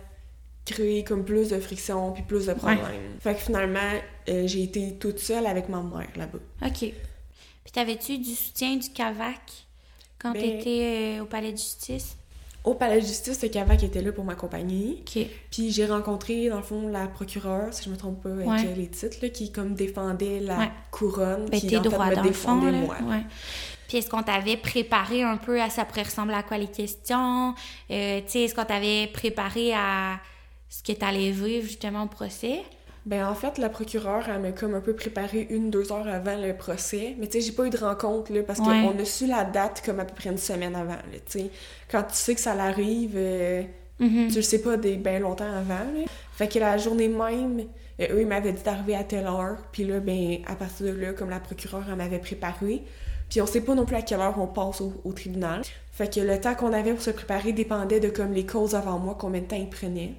créer 0.67 1.03
comme 1.03 1.25
plus 1.25 1.49
de 1.49 1.59
friction 1.61 2.13
puis 2.13 2.23
plus 2.23 2.45
de 2.47 2.53
problèmes. 2.53 3.17
Fait 3.21 3.35
que 3.35 3.41
finalement, 3.41 3.93
euh, 4.29 4.47
j'ai 4.47 4.65
été 4.65 4.99
toute 4.99 5.19
seule 5.19 5.47
avec 5.47 5.71
ma 5.71 5.83
mère 5.83 6.11
là-bas. 6.17 6.39
OK. 6.67 6.79
Puis 6.81 7.73
t'avais-tu 7.73 8.19
du 8.19 8.35
soutien 8.35 8.77
du 8.77 8.91
CAVAC 8.91 9.41
quand 10.19 10.33
Ben- 10.33 10.43
t'étais 10.43 11.17
euh, 11.19 11.23
au 11.23 11.27
palais 11.27 11.53
de 11.53 11.57
justice? 11.57 12.18
Au 12.69 12.75
palais 12.75 13.01
de 13.01 13.07
justice, 13.07 13.43
le 13.43 13.49
Cavac 13.49 13.83
était 13.83 14.03
là 14.03 14.13
pour 14.13 14.25
m'accompagner. 14.25 14.99
OK. 15.01 15.25
Puis 15.51 15.71
j'ai 15.71 15.87
rencontré, 15.87 16.49
dans 16.49 16.57
le 16.59 16.63
fond, 16.63 16.89
la 16.89 17.07
procureure, 17.07 17.73
si 17.73 17.85
je 17.85 17.91
me 17.91 17.97
trompe 17.97 18.23
pas 18.23 18.31
avec 18.31 18.47
Ouais. 18.47 18.67
euh, 18.67 18.75
les 18.77 18.89
titres, 18.89 19.17
là, 19.23 19.29
qui 19.31 19.51
comme 19.53 19.75
défendait 19.75 20.41
la 20.41 20.59
Ouais. 20.59 20.71
couronne, 20.91 21.47
Ben, 21.51 21.61
qui 21.61 21.67
tes 21.69 21.79
en 21.79 21.83
fait, 21.83 21.89
droits 21.89 22.07
me 22.07 22.15
d'enfant, 22.17 22.29
défendait 22.29 22.71
là. 22.73 22.79
moi. 22.79 22.97
Ouais. 23.09 23.23
Puis 23.89 23.97
est-ce 23.99 24.11
qu'on 24.11 24.23
t'avait 24.23 24.59
préparé 24.59 25.23
un 25.23 25.39
peu 25.39 25.61
à 25.63 25.71
ça 25.71 25.85
pourrait 25.87 26.03
ressembler 26.03 26.35
à 26.35 26.43
quoi 26.43 26.59
les 26.59 26.67
questions? 26.67 27.55
Euh, 27.91 28.21
tu 28.21 28.25
sais, 28.33 28.41
est-ce 28.43 28.55
qu'on 28.55 28.65
t'avait 28.67 29.07
préparé 29.13 29.73
à 29.73 30.21
ce 30.69 30.83
que 30.83 30.93
t'allais 30.93 31.31
vivre 31.31 31.67
justement 31.67 32.03
au 32.03 32.09
procès? 32.09 32.63
Ben 33.07 33.27
en 33.27 33.35
fait, 33.35 33.57
la 33.59 33.69
procureure, 33.71 34.29
elle 34.29 34.41
m'a 34.43 34.53
comme 34.53 34.75
un 34.75 34.81
peu 34.81 34.93
préparé 34.95 35.47
une, 35.51 35.71
deux 35.71 35.93
heures 35.93 36.07
avant 36.09 36.37
le 36.37 36.55
procès. 36.55 37.15
Mais 37.19 37.27
tu 37.27 37.41
sais, 37.41 37.47
j'ai 37.47 37.53
pas 37.53 37.65
eu 37.67 37.71
de 37.71 37.79
rencontre, 37.79 38.33
là, 38.33 38.43
parce 38.43 38.59
Ouais. 38.61 38.67
qu'on 38.83 38.99
a 38.99 39.05
su 39.05 39.27
la 39.27 39.45
date 39.45 39.83
comme 39.85 40.01
à 40.01 40.05
peu 40.05 40.15
près 40.15 40.31
une 40.31 40.37
semaine 40.39 40.75
avant, 40.77 40.93
là, 40.93 41.19
tu 41.31 41.39
sais. 41.41 41.51
Quand 41.91 42.03
tu 42.03 42.15
sais 42.15 42.35
que 42.35 42.41
ça 42.41 42.55
l'arrive, 42.55 43.13
euh, 43.17 43.63
Mhm. 44.01 44.29
tu 44.29 44.37
le 44.37 44.43
sais 44.43 44.61
pas 44.61 44.77
des 44.77 44.97
ben 44.97 45.23
longtemps 45.23 45.51
avant, 45.51 45.85
là. 45.95 46.05
Fait 46.33 46.49
que 46.49 46.59
la 46.59 46.77
journée 46.77 47.09
même, 47.09 47.61
euh, 48.01 48.07
eux, 48.13 48.21
ils 48.21 48.27
m'avaient 48.27 48.53
dit 48.53 48.63
d'arriver 48.63 48.95
à 48.95 49.05
telle 49.05 49.27
heure. 49.27 49.57
Puis 49.73 49.85
là, 49.85 50.01
ben, 50.01 50.39
à 50.47 50.55
partir 50.55 50.87
de 50.87 50.93
là, 51.01 51.13
comme 51.13 51.31
la 51.31 51.41
procureure, 51.41 51.85
elle 51.89 51.97
m'avait 51.97 52.19
préparé. 52.21 52.83
Puis 53.31 53.41
on 53.43 53.47
sait 53.47 53.61
pas 53.61 53.75
non 53.75 53.85
plus 53.85 53.97
à 53.97 54.03
quelle 54.03 54.21
heure 54.21 54.39
on 54.41 54.47
passe 54.47 54.81
au, 54.81 54.93
au 55.05 55.13
tribunal. 55.13 55.63
Fait 55.93 56.13
que 56.13 56.21
le 56.21 56.41
temps 56.41 56.55
qu'on 56.55 56.73
avait 56.73 56.93
pour 56.93 57.03
se 57.03 57.11
préparer 57.11 57.53
dépendait 57.53 58.01
de 58.01 58.09
comme 58.09 58.33
les 58.33 58.47
causes 58.47 58.75
avant 58.75 58.99
moi, 58.99 59.17
combien 59.19 59.41
de 59.41 59.47
temps 59.47 59.57
ils 59.57 59.69
prenaient. 59.69 60.15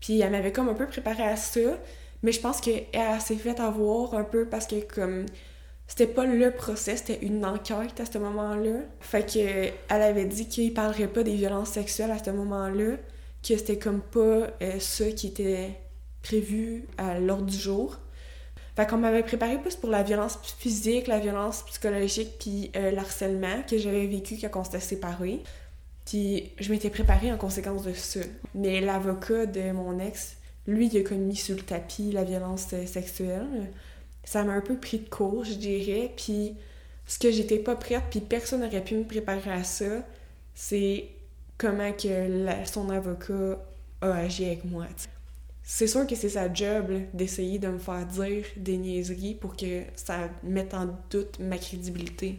Puis 0.00 0.20
elle 0.20 0.30
m'avait 0.30 0.52
comme 0.52 0.68
un 0.68 0.74
peu 0.74 0.86
préparé 0.86 1.22
à 1.22 1.36
ça, 1.36 1.78
mais 2.22 2.32
je 2.32 2.40
pense 2.40 2.60
qu'elle 2.60 2.86
s'est 3.20 3.36
fait 3.36 3.60
avoir 3.60 4.14
un 4.14 4.24
peu 4.24 4.46
parce 4.46 4.66
que 4.66 4.76
comme 4.76 5.26
c'était 5.86 6.06
pas 6.06 6.24
le 6.24 6.50
procès, 6.50 6.96
c'était 6.96 7.18
une 7.24 7.44
enquête 7.44 8.00
à 8.00 8.06
ce 8.06 8.18
moment-là. 8.18 8.80
Fait 9.00 9.30
que 9.30 9.38
elle 9.38 10.02
avait 10.02 10.24
dit 10.24 10.48
qu'il 10.48 10.72
parlerait 10.72 11.08
pas 11.08 11.22
des 11.22 11.34
violences 11.34 11.70
sexuelles 11.70 12.10
à 12.10 12.22
ce 12.22 12.30
moment-là, 12.30 12.96
que 13.42 13.56
c'était 13.56 13.78
comme 13.78 14.00
pas 14.00 14.48
euh, 14.62 14.78
ça 14.78 15.10
qui 15.10 15.28
était 15.28 15.78
prévu 16.22 16.86
à 16.96 17.18
l'ordre 17.18 17.46
du 17.46 17.58
jour. 17.58 17.98
Fait 18.76 18.88
qu'on 18.88 18.96
m'avait 18.96 19.22
préparé 19.22 19.58
plus 19.58 19.76
pour 19.76 19.90
la 19.90 20.02
violence 20.02 20.38
physique, 20.58 21.06
la 21.06 21.20
violence 21.20 21.62
psychologique, 21.66 22.38
puis 22.40 22.72
euh, 22.74 22.90
l'harcèlement 22.90 23.62
que 23.68 23.78
j'avais 23.78 24.06
vécu 24.06 24.36
quand 24.40 24.60
on 24.60 24.64
s'était 24.64 24.80
séparés. 24.80 25.42
Puis 26.04 26.52
je 26.60 26.70
m'étais 26.70 26.90
préparée 26.90 27.32
en 27.32 27.38
conséquence 27.38 27.84
de 27.84 27.92
ça. 27.92 28.20
Mais 28.54 28.80
l'avocat 28.80 29.46
de 29.46 29.72
mon 29.72 29.98
ex, 29.98 30.36
lui, 30.66 30.88
il 30.92 30.98
a 30.98 31.02
comme 31.02 31.18
mis 31.18 31.36
sur 31.36 31.56
le 31.56 31.62
tapis 31.62 32.12
la 32.12 32.24
violence 32.24 32.68
euh, 32.72 32.86
sexuelle. 32.86 33.70
Ça 34.24 34.44
m'a 34.44 34.52
un 34.52 34.60
peu 34.60 34.76
pris 34.76 34.98
de 34.98 35.08
court, 35.08 35.44
je 35.44 35.54
dirais. 35.54 36.12
Puis 36.16 36.54
ce 37.06 37.18
que 37.18 37.30
j'étais 37.30 37.58
pas 37.58 37.76
prête, 37.76 38.02
puis 38.10 38.20
personne 38.20 38.60
n'aurait 38.60 38.84
pu 38.84 38.96
me 38.96 39.04
préparer 39.04 39.52
à 39.52 39.64
ça, 39.64 40.06
c'est 40.54 41.08
comment 41.58 41.92
que 41.92 42.28
son 42.64 42.90
avocat 42.90 43.58
a 44.00 44.12
agi 44.12 44.46
avec 44.46 44.64
moi. 44.64 44.86
C'est 45.62 45.86
sûr 45.86 46.06
que 46.06 46.14
c'est 46.14 46.30
sa 46.30 46.52
job 46.52 46.92
d'essayer 47.14 47.58
de 47.58 47.68
me 47.68 47.78
faire 47.78 48.06
dire 48.06 48.44
des 48.56 48.76
niaiseries 48.76 49.34
pour 49.34 49.56
que 49.56 49.82
ça 49.96 50.28
mette 50.42 50.74
en 50.74 50.88
doute 51.10 51.38
ma 51.38 51.56
crédibilité. 51.56 52.38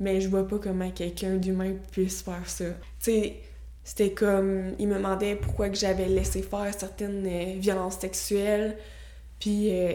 Mais 0.00 0.20
je 0.20 0.28
vois 0.28 0.46
pas 0.46 0.58
comment 0.58 0.90
quelqu'un 0.90 1.36
d'humain 1.36 1.74
puisse 1.90 2.22
faire 2.22 2.48
ça. 2.48 2.66
Tu 2.66 2.74
sais, 2.98 3.36
c'était 3.82 4.12
comme... 4.12 4.74
Il 4.78 4.88
me 4.88 4.94
demandait 4.94 5.34
pourquoi 5.34 5.68
que 5.68 5.76
j'avais 5.76 6.08
laissé 6.08 6.42
faire 6.42 6.72
certaines 6.76 7.26
euh, 7.26 7.54
violences 7.58 7.98
sexuelles. 7.98 8.76
Puis 9.40 9.70
euh, 9.72 9.94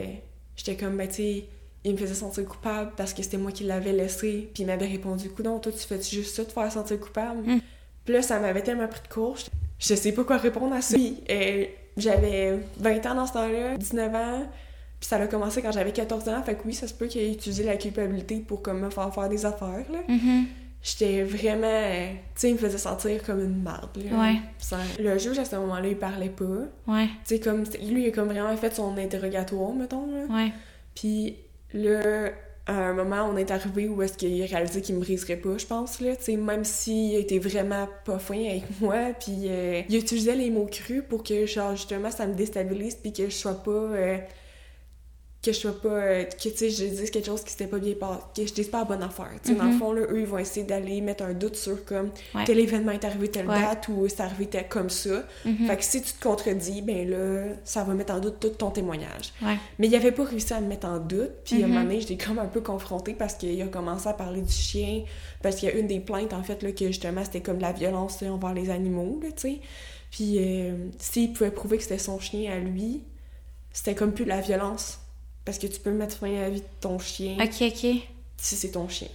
j'étais 0.56 0.76
comme, 0.76 0.98
ben 0.98 1.08
tu 1.08 1.16
sais, 1.16 1.46
il 1.84 1.94
me 1.94 1.98
faisait 1.98 2.14
sentir 2.14 2.46
coupable 2.46 2.92
parce 2.96 3.14
que 3.14 3.24
c'était 3.24 3.38
moi 3.38 3.52
qui 3.52 3.64
l'avais 3.64 3.92
laissé. 3.92 4.50
Puis 4.54 4.64
il 4.64 4.66
m'avait 4.66 4.88
répondu, 4.88 5.30
non, 5.44 5.60
toi 5.60 5.72
tu 5.72 5.80
fais 5.80 6.02
juste 6.02 6.36
ça, 6.36 6.46
te 6.46 6.52
faire 6.52 6.72
sentir 6.72 7.00
coupable? 7.00 7.42
Mm. 7.46 7.62
Puis 8.06 8.14
là, 8.14 8.22
ça 8.22 8.40
m'avait 8.40 8.62
tellement 8.62 8.88
pris 8.88 9.02
de 9.02 9.14
court. 9.14 9.38
Je 9.80 9.96
sais 9.96 10.12
pas 10.12 10.24
quoi 10.24 10.38
répondre 10.38 10.74
à 10.74 10.82
ça. 10.82 10.96
Puis 10.96 11.18
euh, 11.30 11.66
j'avais 11.98 12.60
20 12.80 13.06
ans 13.06 13.16
dans 13.16 13.28
ce 13.28 13.34
temps-là, 13.34 13.78
19 13.78 14.16
ans. 14.16 14.50
Puis 15.04 15.10
ça 15.10 15.18
a 15.18 15.28
commencé 15.28 15.62
quand 15.62 15.74
j'avais 15.74 15.92
14 15.92 16.30
ans. 16.30 16.42
Fait 16.44 16.56
que 16.56 16.62
oui, 16.66 16.74
ça 16.74 16.88
se 16.88 16.94
peut 16.94 17.08
qu'il 17.08 17.20
ait 17.24 17.34
utilisé 17.34 17.66
la 17.66 17.76
culpabilité 17.76 18.38
pour 18.38 18.62
comme 18.62 18.80
me 18.80 18.90
faire 18.90 19.14
faire 19.14 19.28
des 19.28 19.46
affaires, 19.46 19.84
là. 19.92 20.00
Mhm. 20.08 20.46
J'étais 20.82 21.24
vraiment... 21.24 21.68
euh, 21.68 22.12
Tu 22.14 22.18
sais, 22.36 22.50
il 22.52 22.54
me 22.54 22.58
faisait 22.58 22.78
sentir 22.78 23.22
comme 23.24 23.42
une 23.44 23.62
marde, 23.64 23.98
là. 23.98 24.18
Ouais. 24.18 24.36
Ça- 24.60 24.78
Le 25.00 25.18
juge, 25.18 25.38
à 25.40 25.44
ce 25.44 25.58
moment-là, 25.58 25.90
il 25.90 25.98
parlait 25.98 26.30
pas. 26.30 26.46
Ouais, 26.88 27.08
Tu 27.28 27.36
sais, 27.36 27.40
comme... 27.42 27.64
Lui, 27.86 28.04
il 28.04 28.08
a 28.08 28.12
comme 28.12 28.30
vraiment 28.30 28.56
fait 28.56 28.74
son 28.74 28.98
interrogatoire, 28.98 29.74
mettons, 29.74 30.06
là. 30.08 30.24
ouais. 30.34 30.54
Puis 30.96 31.36
là, 31.74 32.30
à 32.66 32.72
un 32.74 32.94
moment, 32.94 33.30
on 33.30 33.36
est 33.36 33.52
arrivé 33.52 33.90
où 33.90 34.02
est-ce 34.04 34.14
qu'il 34.18 34.42
a 34.42 34.46
réalisé 34.46 34.82
qu'il 34.82 34.96
me 34.96 35.02
briserait 35.02 35.36
pas, 35.36 35.58
je 35.58 35.66
pense, 35.66 36.00
là. 36.00 36.16
Tu 36.16 36.24
sais, 36.24 36.36
même 36.38 36.64
s'il 36.64 37.16
était 37.16 37.40
vraiment 37.40 37.90
pas 38.06 38.20
fin 38.20 38.36
avec 38.40 38.64
moi, 38.80 38.96
puis 39.20 39.48
euh, 39.50 39.82
il 39.90 39.98
utilisait 39.98 40.36
les 40.38 40.50
mots 40.50 40.68
crus 40.72 41.04
pour 41.10 41.24
que, 41.24 41.46
genre, 41.46 41.76
justement, 41.76 42.10
ça 42.10 42.26
me 42.26 42.36
déstabilise, 42.36 42.96
puis 42.96 43.12
que 43.12 43.26
je 43.26 43.36
sois 43.36 43.62
pas... 43.62 43.72
euh, 43.72 44.18
que 45.44 45.52
je 45.52 45.58
sois 45.58 45.80
pas... 45.82 45.90
euh, 45.90 46.24
que, 46.24 46.50
tu 46.50 46.56
sais, 46.58 46.70
je 46.70 46.86
dise 46.86 47.12
quelque 47.12 47.26
chose 47.26 47.44
qui 47.44 47.52
s'était 47.52 47.68
pas 47.68 47.78
bien 47.78 47.94
passé, 47.96 48.22
que 48.36 48.46
je 48.48 48.54
dise 48.54 48.70
pas 48.70 48.80
la 48.80 48.84
bonne 48.86 49.04
affaire. 49.04 49.30
Tu 49.44 49.50
sais, 49.50 49.56
dans 49.56 49.66
le 49.66 49.72
Mhm. 49.72 49.78
fond, 49.80 49.92
là, 49.92 50.02
eux, 50.10 50.22
ils 50.22 50.26
vont 50.26 50.38
essayer 50.38 50.66
d'aller 50.66 51.02
mettre 51.02 51.24
un 51.26 51.34
doute 51.34 51.58
sur, 51.58 51.84
comme, 51.84 52.12
Ouais. 52.34 52.46
tel 52.46 52.60
événement 52.60 52.94
est 52.94 53.04
arrivé 53.04 53.28
telle 53.30 53.50
Ouais. 53.50 53.60
date, 53.60 53.90
ou 53.90 54.08
c'est 54.08 54.22
arrivé 54.22 54.46
tel- 54.48 54.70
comme 54.70 54.90
ça. 54.90 55.24
Mhm. 55.46 55.68
Fait 55.68 55.76
que 55.78 55.84
si 55.84 56.02
tu 56.02 56.14
te 56.14 56.24
contredis, 56.24 56.82
ben 56.82 57.10
là, 57.10 57.54
ça 57.66 57.84
va 57.84 57.94
mettre 57.94 58.14
en 58.14 58.20
doute 58.22 58.40
tout 58.40 58.50
ton 58.52 58.72
témoignage. 58.72 59.34
Ouais. 59.42 59.58
Mais 59.80 59.88
il 59.88 59.96
avait 59.98 60.14
pas 60.14 60.24
réussi 60.24 60.54
à 60.54 60.62
me 60.62 60.68
mettre 60.68 60.88
en 60.88 60.98
doute. 61.00 61.32
Puis 61.44 61.62
à 61.62 61.66
un 61.66 61.68
Mhm. 61.68 61.74
moment 61.74 61.84
donné, 61.86 62.00
j'étais 62.00 62.24
comme 62.24 62.40
un 62.40 62.46
peu 62.48 62.62
confrontée 62.62 63.14
parce 63.14 63.34
qu'il 63.34 63.62
a 63.62 63.68
commencé 63.68 64.08
à 64.08 64.14
parler 64.14 64.42
du 64.42 64.54
chien. 64.54 65.04
Parce 65.42 65.58
qu'il 65.58 65.68
y 65.68 65.72
a 65.74 65.76
une 65.76 65.88
des 65.88 66.00
plaintes, 66.00 66.32
en 66.32 66.42
fait, 66.42 66.64
là, 66.64 66.72
que 66.72 66.88
justement, 66.88 67.26
c'était 67.26 67.42
comme 67.42 67.58
de 67.58 67.64
la 67.64 67.74
violence 67.74 68.24
envers 68.24 68.54
les 68.54 68.70
animaux, 68.70 69.20
là, 69.22 69.28
tu 69.36 69.42
sais. 69.42 69.60
Puis 70.10 70.38
euh, 70.40 70.74
s'il 71.00 71.34
pouvait 71.34 71.52
prouver 71.52 71.76
que 71.78 71.84
c'était 71.84 71.98
son 71.98 72.18
chien 72.20 72.50
à 72.54 72.60
lui, 72.60 73.02
c'était 73.74 73.96
comme 73.96 74.14
plus 74.14 74.24
de 74.24 74.30
la 74.30 74.40
violence. 74.42 75.00
Parce 75.46 75.58
que 75.58 75.68
tu 75.68 75.80
peux 75.80 75.92
mettre 75.92 76.18
fin 76.18 76.34
à 76.36 76.42
la 76.42 76.50
vie 76.50 76.62
de 76.62 76.66
ton 76.80 77.00
chien 77.00 77.36
Ok, 77.40 77.62
ok. 77.62 78.02
si 78.38 78.56
c'est 78.56 78.72
ton 78.72 78.88
chien. 78.88 79.10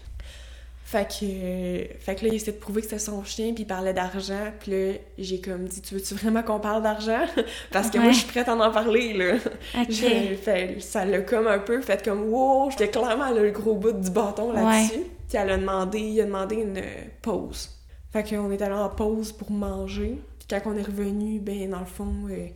Fait 0.84 1.06
que, 1.06 1.24
euh, 1.24 1.84
fait 2.00 2.14
que 2.14 2.24
là, 2.24 2.28
il 2.32 2.34
essayait 2.36 2.52
de 2.52 2.58
prouver 2.58 2.80
que 2.80 2.86
c'était 2.86 2.98
son 2.98 3.22
chien, 3.22 3.52
puis 3.52 3.64
il 3.64 3.66
parlait 3.66 3.92
d'argent. 3.92 4.52
Puis 4.58 4.72
là, 4.72 4.94
j'ai 5.18 5.38
comme 5.38 5.66
dit, 5.66 5.82
tu 5.82 5.94
veux-tu 5.94 6.14
vraiment 6.14 6.42
qu'on 6.42 6.60
parle 6.60 6.82
d'argent? 6.82 7.26
Parce 7.72 7.90
que 7.90 7.98
moi, 7.98 8.10
je 8.10 8.20
suis 8.20 8.26
prête 8.26 8.48
à 8.48 8.54
en 8.56 8.70
parler, 8.70 9.12
là. 9.12 9.34
Ok. 9.78 9.86
J'ai 9.90 10.34
fait, 10.36 10.80
ça 10.80 11.04
l'a 11.04 11.20
comme 11.20 11.46
un 11.46 11.58
peu 11.58 11.82
fait 11.82 12.02
comme 12.02 12.32
wow, 12.32 12.70
j'étais 12.70 12.88
clairement 12.88 13.30
le 13.32 13.50
gros 13.50 13.74
bout 13.74 13.92
du 13.92 14.10
bâton 14.10 14.50
là-dessus. 14.50 15.04
Puis 15.28 15.36
elle 15.36 15.50
a 15.50 15.58
demandé, 15.58 15.98
il 15.98 16.20
a 16.22 16.24
demandé 16.24 16.56
une 16.56 16.82
pause. 17.20 17.68
Fait 18.10 18.22
qu'on 18.22 18.50
est 18.50 18.62
allé 18.62 18.74
en 18.74 18.88
pause 18.88 19.32
pour 19.32 19.50
manger. 19.50 20.18
Puis 20.38 20.48
quand 20.48 20.62
on 20.72 20.76
est 20.78 20.82
revenu, 20.82 21.38
ben 21.38 21.68
dans 21.68 21.80
le 21.80 21.84
fond, 21.84 22.14
euh, 22.30 22.46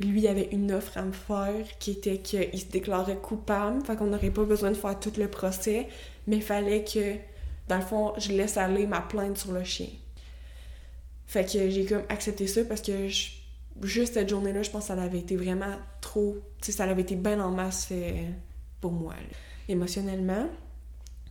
lui 0.00 0.26
avait 0.26 0.48
une 0.52 0.72
offre 0.72 0.96
à 0.96 1.02
me 1.02 1.12
faire 1.12 1.66
qui 1.78 1.92
était 1.92 2.18
qu'il 2.18 2.58
se 2.58 2.66
déclarait 2.66 3.16
coupable. 3.16 3.84
Fait 3.84 3.96
qu'on 3.96 4.06
n'aurait 4.06 4.30
pas 4.30 4.44
besoin 4.44 4.70
de 4.70 4.76
faire 4.76 4.98
tout 4.98 5.12
le 5.18 5.28
procès, 5.28 5.88
mais 6.26 6.36
il 6.36 6.42
fallait 6.42 6.84
que, 6.84 7.16
dans 7.68 7.76
le 7.76 7.82
fond, 7.82 8.12
je 8.18 8.32
laisse 8.32 8.56
aller 8.56 8.86
ma 8.86 9.00
plainte 9.00 9.38
sur 9.38 9.52
le 9.52 9.64
chien. 9.64 9.88
Fait 11.26 11.44
que 11.44 11.70
j'ai 11.70 11.84
comme 11.84 12.02
accepté 12.08 12.46
ça 12.46 12.64
parce 12.64 12.80
que 12.80 13.08
juste 13.82 14.14
cette 14.14 14.28
journée-là, 14.28 14.62
je 14.62 14.70
pense 14.70 14.88
que 14.88 14.94
ça 14.94 15.00
avait 15.00 15.18
été 15.18 15.36
vraiment 15.36 15.76
trop. 16.00 16.38
Tu 16.60 16.66
sais, 16.66 16.78
ça 16.78 16.84
avait 16.84 17.02
été 17.02 17.14
bien 17.14 17.40
en 17.40 17.50
masse 17.50 17.92
pour 18.80 18.92
moi, 18.92 19.14
émotionnellement. 19.68 20.48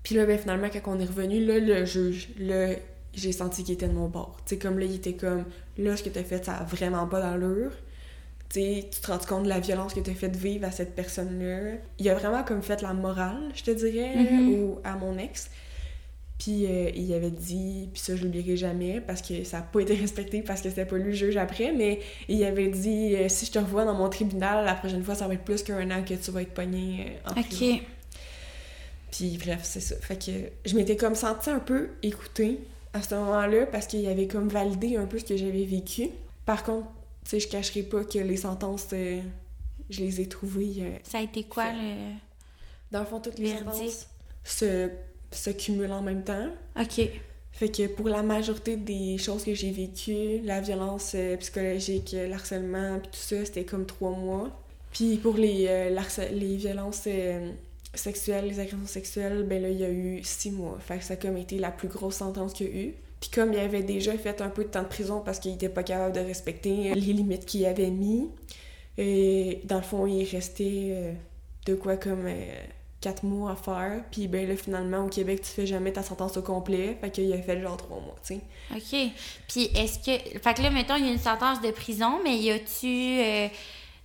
Puis 0.03 0.15
là, 0.15 0.25
ben, 0.25 0.37
finalement, 0.39 0.69
quand 0.71 0.95
on 0.95 0.99
est 0.99 1.05
revenu, 1.05 1.43
là, 1.43 1.59
le 1.59 1.85
juge, 1.85 2.29
là, 2.37 2.69
j'ai 3.13 3.31
senti 3.31 3.63
qu'il 3.63 3.73
était 3.73 3.87
de 3.87 3.93
mon 3.93 4.07
bord. 4.07 4.37
Tu 4.45 4.55
sais, 4.55 4.57
comme 4.57 4.79
là, 4.79 4.85
il 4.85 4.95
était 4.95 5.15
comme, 5.15 5.45
là, 5.77 5.97
ce 5.97 6.03
que 6.03 6.09
t'as 6.09 6.23
fait, 6.23 6.45
ça 6.45 6.55
a 6.55 6.63
vraiment 6.63 7.05
pas 7.07 7.19
d'allure. 7.19 7.71
Tu 8.51 8.61
tu 8.91 9.01
te 9.01 9.11
rends 9.11 9.17
compte 9.19 9.43
de 9.43 9.49
la 9.49 9.59
violence 9.59 9.93
que 9.93 9.99
t'as 9.99 10.13
fait 10.13 10.35
vivre 10.35 10.65
à 10.67 10.71
cette 10.71 10.95
personne-là. 10.95 11.77
Il 11.99 12.09
a 12.09 12.15
vraiment 12.15 12.43
comme 12.43 12.63
fait 12.63 12.81
la 12.81 12.93
morale, 12.93 13.43
je 13.53 13.63
te 13.63 13.71
dirais, 13.71 14.15
Mhm. 14.15 14.53
au- 14.63 14.81
à 14.83 14.95
mon 14.95 15.17
ex. 15.19 15.49
Puis 16.39 16.65
euh, 16.65 16.89
il 16.95 17.13
avait 17.13 17.29
dit, 17.31 17.89
puis 17.91 18.01
ça 18.01 18.15
je 18.15 18.23
l'oublierai 18.23 18.55
jamais 18.55 19.01
parce 19.01 19.21
que 19.21 19.43
ça 19.43 19.57
n'a 19.57 19.63
pas 19.63 19.81
été 19.81 19.93
respecté 20.05 20.41
parce 20.41 20.61
que 20.61 20.69
c'était 20.69 20.85
pas 20.85 20.97
lui 20.97 21.09
le 21.11 21.11
juge 21.11 21.35
après, 21.37 21.73
mais 21.73 21.99
il 22.29 22.43
avait 22.45 22.69
dit 22.69 23.13
euh, 23.17 23.27
si 23.29 23.45
je 23.45 23.51
te 23.51 23.59
revois 23.59 23.83
dans 23.85 23.93
mon 23.93 24.07
tribunal 24.09 24.63
la 24.65 24.73
prochaine 24.73 25.03
fois 25.03 25.15
ça 25.15 25.27
va 25.27 25.33
être 25.33 25.43
plus 25.43 25.61
qu'un 25.63 25.91
an 25.91 26.01
que 26.01 26.13
tu 26.13 26.31
vas 26.31 26.41
être 26.41 26.53
pogné 26.53 27.07
euh, 27.27 27.29
en 27.29 27.33
prison. 27.41 27.75
Ok. 27.75 27.81
Puis 29.11 29.37
bref, 29.43 29.59
c'est 29.63 29.79
ça. 29.81 29.95
Fait 30.01 30.15
que 30.17 30.31
je 30.69 30.75
m'étais 30.75 30.95
comme 30.95 31.15
sentie 31.15 31.49
un 31.49 31.59
peu 31.59 31.89
écoutée 32.03 32.59
à 32.93 33.01
ce 33.01 33.15
moment-là 33.15 33.65
parce 33.65 33.85
qu'il 33.87 34.07
avait 34.07 34.27
comme 34.27 34.47
validé 34.47 34.95
un 34.97 35.05
peu 35.05 35.19
ce 35.19 35.25
que 35.25 35.35
j'avais 35.35 35.65
vécu. 35.65 36.09
Par 36.45 36.63
contre, 36.63 36.87
tu 36.87 36.98
sais, 37.29 37.39
je 37.39 37.47
cacherai 37.47 37.83
pas 37.83 38.03
que 38.03 38.19
les 38.19 38.37
sentences, 38.37 38.87
euh, 38.93 39.21
je 39.89 40.01
les 40.01 40.21
ai 40.21 40.27
trouvées. 40.27 40.73
euh, 40.79 40.97
Ça 41.03 41.19
a 41.19 41.21
été 41.21 41.43
quoi 41.43 41.71
le. 41.71 42.13
dans 42.91 42.99
le 43.01 43.05
fond, 43.05 43.19
toutes 43.19 43.39
les 43.39 43.53
Verdict? 43.53 43.73
sentences 43.73 44.07
se, 44.43 44.89
se 45.31 45.49
cumulent 45.51 45.91
en 45.91 46.01
même 46.01 46.23
temps. 46.23 46.47
Ok. 46.79 47.01
Fait 47.51 47.69
que 47.69 47.87
pour 47.87 48.07
la 48.07 48.23
majorité 48.23 48.77
des 48.77 49.17
choses 49.17 49.43
que 49.43 49.53
j'ai 49.53 49.71
vécues, 49.71 50.39
la 50.45 50.61
violence 50.61 51.13
euh, 51.15 51.35
psychologique, 51.37 52.15
l'harcèlement, 52.29 52.99
puis 52.99 53.09
tout 53.11 53.17
ça, 53.17 53.43
c'était 53.45 53.65
comme 53.65 53.85
trois 53.85 54.11
mois. 54.11 54.49
Puis 54.93 55.17
pour 55.17 55.35
les, 55.35 55.91
les 56.31 56.55
violences 56.55 57.07
sexuelles, 57.93 58.45
les 58.47 58.59
agressions 58.59 58.87
sexuelles, 58.87 59.43
ben 59.47 59.61
là, 59.61 59.69
il 59.69 59.77
y 59.79 59.83
a 59.83 59.89
eu 59.89 60.23
six 60.23 60.51
mois. 60.51 60.77
Fait 60.79 60.97
que 60.97 61.03
ça 61.03 61.13
a 61.13 61.17
comme 61.17 61.37
été 61.37 61.57
la 61.59 61.71
plus 61.71 61.87
grosse 61.87 62.15
sentence 62.15 62.53
qu'il 62.53 62.67
y 62.67 62.69
a 62.69 62.81
eu. 62.83 62.93
Puis 63.19 63.29
comme 63.29 63.53
il 63.53 63.59
avait 63.59 63.83
déjà 63.83 64.17
fait 64.17 64.41
un 64.41 64.49
peu 64.49 64.63
de 64.63 64.69
temps 64.69 64.83
de 64.83 64.87
prison 64.87 65.21
parce 65.23 65.39
qu'il 65.39 65.53
était 65.53 65.69
pas 65.69 65.83
capable 65.83 66.15
de 66.15 66.21
respecter 66.21 66.93
les 66.95 67.13
limites 67.13 67.45
qu'il 67.45 67.65
avait 67.65 67.89
mis, 67.89 68.29
et 68.97 69.61
dans 69.63 69.77
le 69.77 69.81
fond, 69.83 70.05
il 70.05 70.25
restait 70.25 70.89
euh, 70.91 71.13
de 71.65 71.75
quoi 71.75 71.95
comme 71.95 72.25
euh, 72.25 72.51
quatre 72.99 73.23
mois 73.23 73.51
à 73.51 73.55
faire. 73.55 74.03
Puis 74.11 74.27
ben 74.27 74.47
là, 74.47 74.57
finalement, 74.57 75.05
au 75.05 75.07
Québec, 75.07 75.41
tu 75.41 75.49
fais 75.49 75.65
jamais 75.65 75.93
ta 75.93 76.03
sentence 76.03 76.35
au 76.35 76.41
complet. 76.41 76.97
Fait 76.99 77.09
qu'il 77.09 77.31
a 77.31 77.41
fait 77.41 77.61
genre 77.61 77.77
trois 77.77 78.01
mois, 78.01 78.15
tu 78.25 78.35
sais. 78.35 78.41
OK. 78.75 79.11
Puis 79.47 79.69
est-ce 79.75 79.99
que... 79.99 80.39
Fait 80.39 80.53
que 80.53 80.61
là, 80.61 80.69
mettons, 80.69 80.95
il 80.95 81.05
y 81.05 81.09
a 81.09 81.11
une 81.13 81.17
sentence 81.17 81.61
de 81.61 81.71
prison, 81.71 82.19
mais 82.23 82.37
y 82.37 82.51
a-tu... 82.51 83.21
euh, 83.21 83.47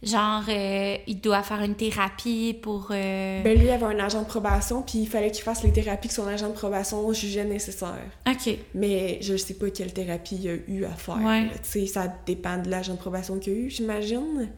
genre, 0.03 0.43
euh, 0.49 0.97
il 1.07 1.21
doit 1.21 1.43
faire 1.43 1.63
une 1.63 1.75
thérapie 1.75 2.55
pour... 2.61 2.89
euh, 2.91 3.43
Ben 3.43 3.59
lui, 3.59 3.67
il 3.67 3.71
avait 3.71 3.87
un 3.87 3.99
agent 3.99 4.21
de 4.23 4.27
probation, 4.27 4.83
puis 4.83 4.99
il 4.99 5.09
fallait 5.09 5.31
qu'il 5.31 5.43
fasse 5.45 5.63
les 5.63 5.73
thérapies 5.73 6.09
que 6.09 6.15
son 6.15 6.27
agent 6.27 6.49
de 6.49 6.55
probation 6.55 7.13
jugeait 7.13 7.45
nécessaires. 7.45 8.11
OK. 8.29 8.55
Mais 8.75 9.19
je 9.23 9.37
sais 9.37 9.55
pas 9.55 9.71
quelle 9.71 9.93
thérapie 9.93 10.37
il 10.43 10.49
a 10.49 10.55
eu 10.69 10.85
à 10.85 10.91
faire. 10.91 11.17
Ouais. 11.25 11.49
Tu 11.63 11.81
sais, 11.81 11.87
ça 11.87 12.13
dépend 12.27 12.59
de 12.59 12.69
l'agent 12.69 12.95
de 12.95 12.99
probation 12.99 13.39
qu'il 13.39 13.53
a 13.53 13.57
eu, 13.57 13.71
j'imagine. 13.71 14.51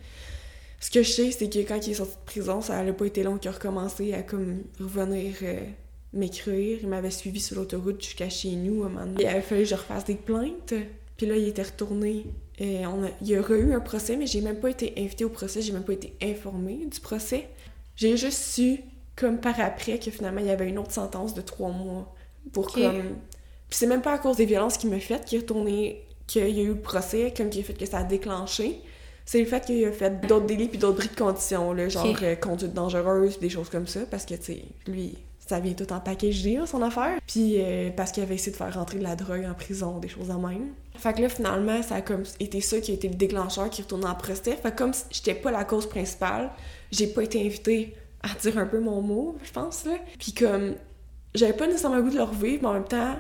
Ce 0.81 0.91
que 0.91 1.03
je 1.03 1.11
sais, 1.11 1.31
c'est 1.31 1.49
que 1.49 1.61
quand 1.61 1.87
il 1.87 1.93
est 1.93 1.95
sorti 1.95 2.15
de 2.17 2.25
prison, 2.27 2.61
ça 2.61 2.83
n'a 2.83 2.93
pas 2.93 3.07
été 3.07 3.23
long 3.23 3.39
qu'il 3.39 3.49
a 3.49 3.55
recommencé 3.55 4.13
à 4.15 4.23
comme 4.23 4.63
revenir 4.79 5.35
euh, 5.43 5.61
m'écrire. 6.13 6.79
Il 6.83 6.89
m'avait 6.89 7.11
suivi 7.11 7.41
sur 7.41 7.57
l'autoroute 7.57 8.03
jusqu'à 8.03 8.29
chez 8.29 8.51
nous 8.51 8.85
un 8.85 8.89
moment 8.89 9.07
donné. 9.07 9.23
Il 9.23 9.27
avait 9.27 9.41
fallu 9.41 9.63
que 9.63 9.69
je 9.69 9.75
refasse 9.75 10.05
des 10.05 10.17
plaintes. 10.17 10.75
Puis 11.17 11.27
là, 11.27 11.37
il 11.37 11.49
était 11.49 11.63
retourné. 11.63 12.27
Et 12.59 12.87
on 12.87 13.05
a- 13.05 13.11
il 13.21 13.29
y 13.29 13.39
aurait 13.39 13.59
eu 13.59 13.75
un 13.75 13.81
procès, 13.81 14.17
mais 14.17 14.27
j'ai 14.27 14.41
même 14.41 14.61
pas 14.61 14.71
été 14.71 14.95
invitée 14.97 15.25
au 15.25 15.29
procès, 15.29 15.61
j'ai 15.61 15.73
même 15.73 15.85
pas 15.85 15.93
été 15.93 16.15
informée 16.23 16.87
du 16.87 17.01
procès. 17.01 17.49
J'ai 17.97 18.17
juste 18.17 18.39
su, 18.43 18.81
comme 19.15 19.39
par 19.39 19.59
après, 19.61 19.99
que 19.99 20.11
finalement, 20.11 20.41
il 20.41 20.47
y 20.47 20.51
avait 20.51 20.69
une 20.69 20.79
autre 20.79 20.93
sentence 20.93 21.35
de 21.35 21.41
trois 21.43 21.71
mois 21.71 22.15
pour 22.53 22.67
Ok. 22.67 22.75
comme... 22.75 23.17
Puis 23.69 23.79
c'est 23.79 23.87
même 23.87 24.03
pas 24.03 24.13
à 24.15 24.19
cause 24.19 24.37
des 24.37 24.47
violences 24.47 24.79
qu'il 24.79 24.91
m'a 24.91 25.01
faites 25.01 25.25
qu'il 25.25 25.39
est 25.39 25.41
retourné, 25.43 26.07
qu'il 26.27 26.49
y 26.57 26.61
a 26.61 26.63
eu 26.63 26.69
le 26.69 26.81
procès, 26.81 27.35
comme 27.37 27.51
qui 27.51 27.61
a 27.61 27.63
fait 27.63 27.75
que 27.75 27.85
ça 27.87 27.99
a 27.99 28.05
déclenché. 28.05 28.81
C'est 29.25 29.41
le 29.41 29.45
fait 29.47 29.65
qu'il 29.65 29.85
a 29.85 29.91
fait 29.93 30.25
d'autres 30.27 30.47
délits 30.47 30.69
puis 30.69 30.79
d'autres 30.79 30.99
bris 30.99 31.09
de 31.09 31.17
conditions, 31.17 31.73
là, 31.73 31.89
genre 31.89 32.07
euh, 32.23 32.37
conduite 32.37 32.73
dangereuse, 32.75 33.41
des 33.41 33.49
choses 33.49 33.69
comme 33.69 33.89
ça, 33.89 34.01
parce 34.09 34.25
que, 34.25 34.35
tu 34.35 34.43
sais, 34.45 34.63
lui, 34.87 35.19
ça 35.47 35.61
vient 35.61 35.73
tout 35.75 35.93
en 35.93 36.01
package 36.01 36.43
deal, 36.43 36.63
son 36.67 36.83
affaire. 36.83 37.19
Puis 37.27 37.57
euh, 37.59 37.91
parce 37.97 38.13
qu'il 38.13 38.23
avait 38.23 38.35
essayé 38.35 38.53
de 38.53 38.57
faire 38.57 38.75
rentrer 38.75 38.99
de 38.99 39.05
la 39.05 39.17
drogue 39.17 39.47
en 39.49 39.55
prison, 39.55 39.99
des 39.99 40.09
choses 40.09 40.29
de 40.29 40.35
même. 40.35 40.73
Fait 40.97 41.13
que 41.13 41.23
là, 41.23 41.29
finalement, 41.29 41.83
ça 41.83 41.97
a 41.97 42.01
comme 42.01 42.25
été 42.41 42.61
ça 42.61 42.81
qui 42.81 42.91
a 42.91 42.95
été 42.95 43.09
le 43.09 43.15
déclencheur 43.15 43.71
qui 43.71 43.83
retourne 43.83 44.05
en 44.05 44.15
procès. 44.15 44.57
Fait 44.57 44.73
que 44.73 44.77
comme 44.77 44.93
j'étais 45.11 45.35
pas 45.35 45.51
la 45.51 45.65
cause 45.65 45.89
principale, 45.89 46.51
j'ai 46.91 47.07
pas 47.07 47.23
été 47.23 47.45
invitée 47.45 47.95
à 48.23 48.35
dire 48.41 48.59
un 48.59 48.67
peu 48.67 48.81
mon 48.81 49.03
mot, 49.03 49.37
je 49.45 49.53
pense, 49.53 49.85
là. 49.85 49.97
Puis 50.19 50.33
comme, 50.33 50.75
j'avais 51.35 51.53
pas 51.53 51.67
nécessairement 51.67 51.97
le 51.97 52.03
goût 52.03 52.11
de 52.11 52.17
le 52.17 52.23
revivre, 52.23 52.63
mais 52.63 52.69
en 52.69 52.73
même 52.75 52.89
temps, 52.89 53.15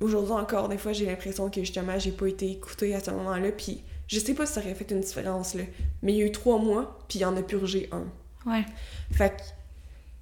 aujourd'hui 0.00 0.32
encore, 0.32 0.68
des 0.68 0.78
fois, 0.78 0.92
j'ai 0.92 1.06
l'impression 1.06 1.48
que 1.48 1.60
justement, 1.60 1.98
j'ai 1.98 2.12
pas 2.12 2.26
été 2.26 2.50
écoutée 2.50 2.94
à 2.94 3.00
ce 3.00 3.10
moment-là. 3.12 3.52
Puis 3.52 3.82
je 4.06 4.18
sais 4.18 4.34
pas 4.34 4.44
si 4.44 4.54
ça 4.54 4.60
aurait 4.60 4.74
fait 4.74 4.90
une 4.90 5.00
différence, 5.00 5.54
là. 5.54 5.62
Mais 6.02 6.12
il 6.12 6.18
y 6.18 6.22
a 6.22 6.26
eu 6.26 6.32
trois 6.32 6.58
mois, 6.58 6.98
puis 7.08 7.20
il 7.20 7.24
en 7.24 7.36
a 7.36 7.42
purgé 7.42 7.88
un. 7.92 8.04
Ouais. 8.50 8.64
Fait 9.12 9.30
que, 9.30 9.42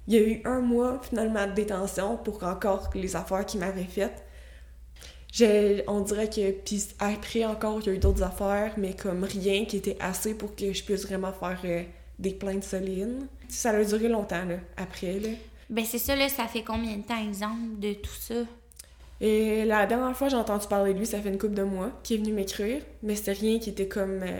il 0.07 0.13
y 0.13 0.17
a 0.17 0.21
eu 0.21 0.41
un 0.45 0.59
mois 0.59 0.99
finalement 1.01 1.47
de 1.47 1.53
détention 1.53 2.17
pour 2.17 2.43
encore 2.43 2.89
les 2.93 3.15
affaires 3.15 3.45
qu'il 3.45 3.59
m'avait 3.59 3.83
faites. 3.83 4.23
J'ai, 5.31 5.83
on 5.87 6.01
dirait 6.01 6.29
que, 6.29 6.51
puis 6.51 6.87
après 6.99 7.43
encore, 7.43 7.79
il 7.81 7.87
y 7.87 7.89
a 7.89 7.93
eu 7.93 7.97
d'autres 7.97 8.23
affaires, 8.23 8.73
mais 8.77 8.93
comme 8.93 9.23
rien 9.23 9.65
qui 9.65 9.77
était 9.77 9.97
assez 9.99 10.33
pour 10.33 10.55
que 10.55 10.71
je 10.71 10.83
puisse 10.83 11.05
vraiment 11.05 11.33
faire 11.33 11.59
euh, 11.65 11.83
des 12.19 12.33
plaintes 12.33 12.63
solides. 12.63 13.27
Ça 13.49 13.71
a 13.71 13.83
duré 13.83 14.07
longtemps, 14.07 14.45
là, 14.45 14.55
après, 14.77 15.19
là. 15.19 15.29
Ben 15.69 15.83
c'est 15.83 15.97
ça, 15.97 16.15
là, 16.15 16.29
ça 16.29 16.47
fait 16.47 16.63
combien 16.63 16.95
de 16.95 17.01
temps, 17.01 17.21
exemple, 17.21 17.79
de 17.79 17.93
tout 17.93 18.15
ça? 18.17 18.35
Et 19.19 19.65
la 19.65 19.85
dernière 19.85 20.15
fois 20.15 20.27
que 20.27 20.31
j'ai 20.31 20.39
entendu 20.39 20.67
parler 20.67 20.93
de 20.93 20.99
lui, 20.99 21.05
ça 21.05 21.19
fait 21.19 21.29
une 21.29 21.37
couple 21.37 21.55
de 21.55 21.63
mois, 21.63 21.91
qui 22.03 22.13
est 22.13 22.17
venu 22.17 22.31
m'écrire, 22.31 22.81
mais 23.03 23.15
c'était 23.15 23.33
rien 23.33 23.59
qui 23.59 23.71
était 23.71 23.87
comme... 23.87 24.21
euh, 24.23 24.39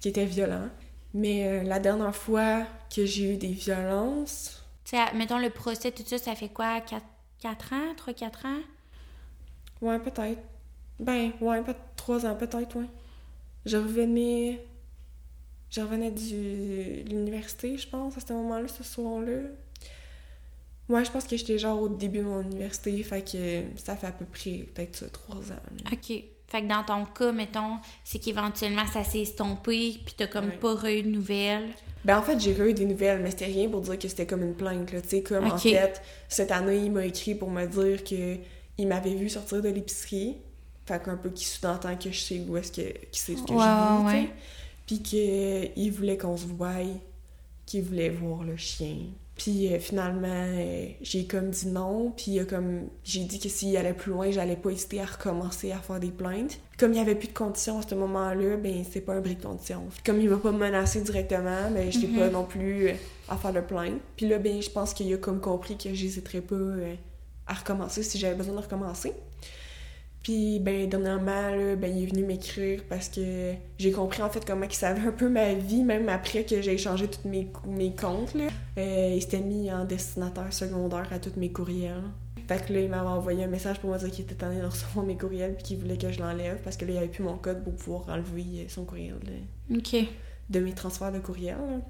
qui 0.00 0.08
était 0.08 0.24
violent. 0.24 0.68
Mais 1.12 1.48
euh, 1.48 1.62
la 1.64 1.80
dernière 1.80 2.14
fois 2.14 2.62
que 2.94 3.04
j'ai 3.04 3.34
eu 3.34 3.36
des 3.36 3.48
violences, 3.48 4.57
Tu 4.88 4.96
sais, 4.96 5.12
mettons, 5.14 5.38
le 5.38 5.50
procès, 5.50 5.92
tout 5.92 6.02
ça, 6.06 6.16
ça 6.16 6.34
fait 6.34 6.48
quoi? 6.48 6.80
4, 6.80 7.02
ans? 7.74 7.94
3-4 7.94 8.46
ans? 8.46 8.60
Ouais, 9.82 9.98
peut-être. 9.98 10.40
Ben, 10.98 11.32
ouais, 11.42 11.62
peut 11.62 11.74
trois 11.94 12.24
ans, 12.24 12.34
peut-être, 12.34 12.74
ouais. 12.76 12.86
Je 13.66 13.76
revenais. 13.76 14.64
Je 15.70 15.82
revenais 15.82 16.10
du... 16.10 17.02
de 17.04 17.10
l'université, 17.10 17.76
je 17.76 17.86
pense, 17.86 18.16
à 18.16 18.20
ce 18.20 18.32
moment-là, 18.32 18.66
ce 18.66 18.82
soir-là. 18.82 19.40
Ouais, 20.88 21.04
je 21.04 21.10
pense 21.10 21.26
que 21.26 21.36
j'étais 21.36 21.58
genre 21.58 21.82
au 21.82 21.90
début 21.90 22.20
de 22.20 22.24
mon 22.24 22.40
université, 22.40 23.02
fait 23.02 23.20
que 23.20 23.78
ça 23.78 23.94
fait 23.94 24.06
à 24.06 24.12
peu 24.12 24.24
près 24.24 24.66
peut-être 24.74 24.96
ça, 24.96 25.10
trois 25.10 25.52
ans. 25.52 25.62
là. 25.84 25.90
OK. 25.92 26.24
Fait 26.48 26.62
que 26.62 26.66
dans 26.66 26.82
ton 26.82 27.04
cas, 27.04 27.30
mettons, 27.30 27.76
c'est 28.04 28.18
qu'éventuellement, 28.18 28.86
ça 28.90 29.04
s'est 29.04 29.20
estompé, 29.20 30.00
puis 30.04 30.14
t'as 30.16 30.26
comme 30.26 30.46
Ouais. 30.46 30.56
pas 30.56 30.92
eu 30.92 31.02
de 31.02 31.08
nouvelles. 31.10 31.68
Ben, 32.04 32.18
en 32.18 32.22
fait, 32.22 32.40
j'ai 32.40 32.52
eu 32.58 32.72
des 32.72 32.86
nouvelles, 32.86 33.20
mais 33.22 33.30
c'était 33.30 33.44
rien 33.46 33.68
pour 33.68 33.82
dire 33.82 33.98
que 33.98 34.08
c'était 34.08 34.26
comme 34.26 34.42
une 34.42 34.54
plainte, 34.54 34.90
là. 34.92 35.02
Tu 35.02 35.08
sais, 35.08 35.22
comme 35.22 35.44
en 35.46 35.58
fait, 35.58 36.00
cette 36.28 36.50
année, 36.50 36.78
il 36.78 36.90
m'a 36.92 37.04
écrit 37.04 37.34
pour 37.34 37.50
me 37.50 37.66
dire 37.66 38.02
que 38.02 38.36
il 38.78 38.86
m'avait 38.88 39.14
vu 39.14 39.28
sortir 39.28 39.60
de 39.60 39.68
l'épicerie. 39.68 40.36
Fait 40.86 41.02
qu'un 41.02 41.16
peu 41.18 41.28
qu'il 41.28 41.46
sous-entend 41.46 41.94
que 41.96 42.10
je 42.10 42.18
sais 42.18 42.40
où 42.48 42.56
est-ce 42.56 42.72
que, 42.72 42.80
qu'il 42.80 43.18
sait 43.18 43.36
ce 43.36 43.42
que 43.42 43.52
Ouais, 43.52 43.58
je 43.58 44.16
vis, 44.16 44.22
ouais. 44.22 44.30
Puis 44.86 45.02
qu'il 45.02 45.92
voulait 45.92 46.16
qu'on 46.16 46.36
se 46.38 46.46
voie, 46.46 46.70
qu'il 47.68 47.82
voulait 47.84 48.10
voir 48.10 48.42
le 48.44 48.56
chien. 48.56 48.96
Puis 49.36 49.72
euh, 49.72 49.78
finalement, 49.78 50.26
euh, 50.28 50.86
j'ai 51.00 51.26
comme 51.26 51.50
dit 51.50 51.68
non. 51.68 52.12
Puis 52.16 52.40
comme 52.46 52.88
j'ai 53.04 53.24
dit 53.24 53.38
que 53.38 53.48
s'il 53.48 53.76
allait 53.76 53.94
plus 53.94 54.10
loin, 54.10 54.30
j'allais 54.32 54.56
pas 54.56 54.70
hésiter 54.70 55.00
à 55.00 55.06
recommencer 55.06 55.70
à 55.70 55.78
faire 55.78 56.00
des 56.00 56.10
plaintes. 56.10 56.58
Comme 56.76 56.92
il 56.92 56.98
y 56.98 57.00
avait 57.00 57.14
plus 57.14 57.28
de 57.28 57.32
conditions 57.32 57.78
à 57.78 57.82
ce 57.82 57.94
moment-là, 57.94 58.56
ben 58.56 58.84
c'est 58.90 59.00
pas 59.00 59.14
un 59.14 59.20
bris 59.20 59.36
de 59.36 59.42
conditions. 59.42 59.84
Comme 60.04 60.20
il 60.20 60.28
m'a 60.28 60.38
pas 60.38 60.50
menacé 60.50 61.00
directement, 61.00 61.70
ben 61.70 61.90
j'étais 61.90 62.08
pas 62.08 62.28
non 62.30 62.44
plus 62.44 62.88
euh, 62.88 62.92
à 63.28 63.36
faire 63.36 63.52
de 63.52 63.60
plainte. 63.60 64.00
Puis 64.16 64.28
là, 64.28 64.38
ben 64.38 64.60
je 64.60 64.70
pense 64.70 64.92
qu'il 64.92 65.12
a 65.14 65.16
comme 65.18 65.40
compris 65.40 65.76
que 65.76 65.94
j'hésiterais 65.94 66.40
pas 66.40 66.56
à 67.46 67.54
recommencer 67.54 68.02
si 68.02 68.18
j'avais 68.18 68.34
besoin 68.34 68.56
de 68.56 68.60
recommencer. 68.60 69.12
Puis, 70.22 70.58
ben, 70.58 70.88
dernièrement, 70.88 71.48
là, 71.54 71.76
ben, 71.76 71.96
il 71.96 72.02
est 72.02 72.06
venu 72.06 72.24
m'écrire 72.24 72.82
parce 72.88 73.08
que 73.08 73.54
j'ai 73.78 73.92
compris, 73.92 74.20
en 74.20 74.28
fait, 74.28 74.44
comment 74.44 74.66
il 74.66 74.74
savait 74.74 75.06
un 75.06 75.12
peu 75.12 75.28
ma 75.28 75.54
vie, 75.54 75.82
même 75.84 76.08
après 76.08 76.44
que 76.44 76.60
j'ai 76.60 76.76
changé 76.76 77.08
tous 77.08 77.26
mes, 77.26 77.48
mes 77.66 77.94
comptes, 77.94 78.34
là. 78.34 78.48
Euh, 78.78 79.12
il 79.14 79.22
s'était 79.22 79.40
mis 79.40 79.72
en 79.72 79.84
destinataire 79.84 80.52
secondaire 80.52 81.06
à 81.12 81.18
tous 81.18 81.38
mes 81.38 81.50
courriels. 81.50 82.02
Fait 82.46 82.64
que 82.66 82.72
là, 82.72 82.80
il 82.80 82.88
m'avait 82.88 83.08
envoyé 83.08 83.44
un 83.44 83.48
message 83.48 83.78
pour 83.78 83.90
me 83.90 83.98
dire 83.98 84.10
qu'il 84.10 84.24
était 84.24 84.34
tanné 84.34 84.60
de 84.60 84.66
recevoir 84.66 85.04
mes 85.04 85.16
courriels 85.16 85.54
puis 85.54 85.62
qu'il 85.64 85.78
voulait 85.78 85.98
que 85.98 86.10
je 86.10 86.18
l'enlève 86.18 86.58
parce 86.64 86.76
que 86.78 86.84
là, 86.86 86.92
il 86.92 86.96
avait 86.98 87.08
plus 87.08 87.22
mon 87.22 87.36
code 87.36 87.62
pour 87.62 87.74
pouvoir 87.74 88.08
enlever 88.08 88.44
euh, 88.62 88.64
son 88.68 88.84
courriel 88.84 89.16
là, 89.24 89.76
OK. 89.76 89.96
de 90.48 90.60
mes 90.60 90.72
transferts 90.72 91.12
de 91.12 91.18
courriel. 91.18 91.56
là. 91.58 91.80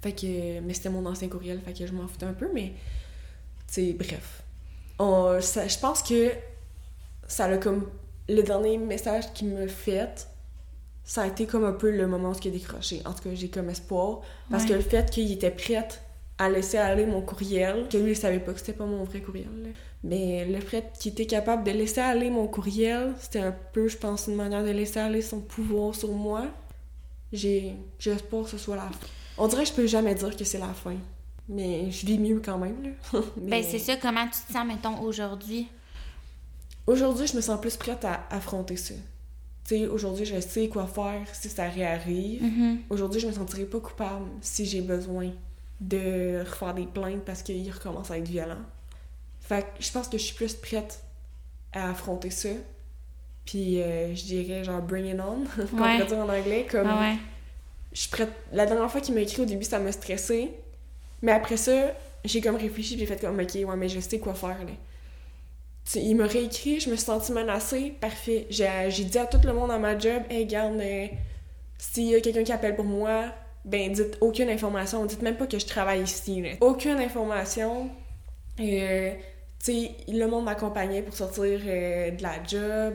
Fait 0.00 0.12
que... 0.12 0.60
Mais 0.60 0.72
c'était 0.74 0.88
mon 0.88 1.04
ancien 1.06 1.28
courriel, 1.28 1.60
fait 1.60 1.72
que 1.72 1.84
je 1.86 1.92
m'en 1.92 2.06
foutais 2.08 2.26
un 2.26 2.32
peu, 2.32 2.48
mais... 2.54 2.72
Tu 3.66 3.74
sais, 3.74 3.92
bref. 3.92 4.42
On- 5.00 5.40
ça- 5.40 5.66
je 5.66 5.78
pense 5.78 6.02
que 6.02 6.30
ça 7.32 7.44
a 7.46 7.56
comme... 7.58 7.86
Le 8.28 8.42
dernier 8.42 8.78
message 8.78 9.32
qu'il 9.32 9.48
m'a 9.48 9.66
fait, 9.66 10.28
ça 11.04 11.22
a 11.22 11.26
été 11.26 11.46
comme 11.46 11.64
un 11.64 11.72
peu 11.72 11.90
le 11.90 12.06
moment 12.06 12.30
où 12.30 12.34
il 12.44 12.48
a 12.48 12.50
décroché. 12.50 13.02
En 13.04 13.12
tout 13.12 13.24
cas, 13.24 13.34
j'ai 13.34 13.48
comme 13.48 13.68
espoir. 13.68 14.20
Parce 14.50 14.62
Ouais. 14.64 14.68
que 14.70 14.74
le 14.74 14.80
fait 14.80 15.10
qu'il 15.10 15.30
était 15.32 15.50
prêt 15.50 15.88
à 16.38 16.48
laisser 16.48 16.78
aller 16.78 17.04
mon 17.06 17.20
courriel, 17.20 17.86
que 17.90 17.96
lui, 17.98 18.12
il 18.12 18.16
savait 18.16 18.38
pas 18.38 18.52
que 18.52 18.58
c'était 18.60 18.72
pas 18.72 18.86
mon 18.86 19.04
vrai 19.04 19.20
courriel, 19.20 19.48
là. 19.62 19.68
mais 20.04 20.44
le 20.46 20.60
fait 20.60 20.92
qu'il 20.98 21.12
était 21.12 21.26
capable 21.26 21.64
de 21.64 21.70
laisser 21.72 22.00
aller 22.00 22.30
mon 22.30 22.46
courriel, 22.48 23.12
c'était 23.20 23.40
un 23.40 23.54
peu, 23.72 23.88
je 23.88 23.96
pense, 23.96 24.26
une 24.28 24.36
manière 24.36 24.62
de 24.64 24.70
laisser 24.70 25.00
aller 25.00 25.20
son 25.22 25.40
pouvoir 25.40 25.94
sur 25.94 26.10
moi. 26.12 26.46
J'ai 27.32 27.74
j'ai 27.98 28.10
espoir 28.12 28.44
que 28.44 28.50
ce 28.50 28.58
soit 28.58 28.76
la 28.76 28.82
fin. 28.82 29.06
On 29.38 29.48
dirait 29.48 29.62
que 29.62 29.68
je 29.70 29.74
peux 29.74 29.86
jamais 29.86 30.14
dire 30.14 30.36
que 30.36 30.44
c'est 30.44 30.58
la 30.58 30.72
fin. 30.74 30.96
Mais 31.48 31.90
je 31.90 32.06
vis 32.06 32.18
mieux 32.18 32.40
quand 32.44 32.58
même, 32.58 32.76
là. 32.82 33.20
Mais 33.36 33.62
Ben 33.62 33.64
c'est 33.64 33.78
ça, 33.78 33.96
comment 33.96 34.24
tu 34.26 34.40
te 34.46 34.52
sens, 34.52 34.66
mettons, 34.66 35.00
aujourd'hui? 35.02 35.68
Aujourd'hui, 36.86 37.26
je 37.26 37.36
me 37.36 37.40
sens 37.40 37.60
plus 37.60 37.76
prête 37.76 38.04
à 38.04 38.24
affronter 38.30 38.76
ça. 38.76 38.94
Tu 39.64 39.76
sais, 39.76 39.86
aujourd'hui, 39.86 40.24
je 40.24 40.40
sais 40.40 40.68
quoi 40.68 40.86
faire 40.86 41.22
si 41.32 41.48
ça 41.48 41.68
réarrive. 41.68 42.42
Mhm. 42.42 42.78
Aujourd'hui, 42.90 43.20
je 43.20 43.28
me 43.28 43.32
sentirai 43.32 43.64
pas 43.64 43.78
coupable 43.78 44.26
si 44.40 44.66
j'ai 44.66 44.80
besoin 44.80 45.30
de 45.80 46.40
refaire 46.40 46.74
des 46.74 46.86
plaintes 46.86 47.22
parce 47.24 47.42
qu'il 47.42 47.70
recommence 47.70 48.10
à 48.10 48.18
être 48.18 48.26
violent. 48.28 48.62
Fait 49.40 49.62
que 49.62 49.82
je 49.82 49.90
pense 49.92 50.08
que 50.08 50.18
je 50.18 50.24
suis 50.24 50.34
plus 50.34 50.54
prête 50.54 51.02
à 51.72 51.90
affronter 51.90 52.30
ça. 52.30 52.48
Puis 53.44 53.80
euh, 53.80 54.14
je 54.14 54.22
dirais 54.24 54.62
genre 54.64 54.80
bring 54.82 55.06
it 55.06 55.16
on, 55.20 55.44
qu'on 55.66 55.82
Ouais. 55.82 55.98
pourrait 55.98 56.06
dire 56.06 56.18
en 56.18 56.28
anglais. 56.28 56.66
Comme 56.70 56.86
Ah 56.88 57.00
ouais. 57.00 57.16
je 57.92 58.00
suis 58.00 58.10
prête. 58.10 58.30
La 58.52 58.66
dernière 58.66 58.90
fois 58.90 59.00
qu'il 59.00 59.14
m'a 59.14 59.20
écrit 59.20 59.42
au 59.42 59.46
début, 59.46 59.64
ça 59.64 59.78
m'a 59.78 59.90
stressé. 59.92 60.50
Mais 61.22 61.32
après 61.32 61.56
ça, 61.56 61.92
j'ai 62.24 62.40
comme 62.40 62.56
réfléchi 62.56 62.98
j'ai 62.98 63.06
fait 63.06 63.20
comme 63.20 63.38
ok, 63.38 63.54
ouais, 63.54 63.76
mais 63.76 63.88
je 63.88 64.00
sais 64.00 64.18
quoi 64.18 64.34
faire 64.34 64.58
là. 64.58 64.72
Il 65.94 66.16
m'a 66.16 66.26
réécrit, 66.26 66.80
je 66.80 66.90
me 66.90 66.96
suis 66.96 67.04
sentie 67.04 67.32
menacée, 67.32 67.94
parfait. 68.00 68.46
J'ai 68.50 69.04
dit 69.04 69.18
à 69.18 69.26
tout 69.26 69.40
le 69.44 69.52
monde 69.52 69.70
à 69.70 69.78
ma 69.78 69.98
job, 69.98 70.22
hey, 70.30 70.46
garde, 70.46 70.80
euh, 70.80 71.06
s'il 71.78 72.04
y 72.04 72.14
a 72.14 72.20
quelqu'un 72.20 72.44
qui 72.44 72.52
appelle 72.52 72.76
pour 72.76 72.84
moi, 72.84 73.24
ben 73.64 73.92
dites 73.92 74.16
aucune 74.20 74.48
information, 74.48 75.04
dites 75.04 75.22
même 75.22 75.36
pas 75.36 75.46
que 75.46 75.58
je 75.58 75.66
travaille 75.66 76.02
ici. 76.02 76.42
Aucune 76.60 76.98
information. 76.98 77.90
Euh, 78.60 79.12
le 79.68 80.26
monde 80.26 80.44
m'accompagnait 80.44 81.02
pour 81.02 81.14
sortir 81.14 81.60
euh, 81.66 82.10
de 82.10 82.22
la 82.22 82.42
job. 82.44 82.94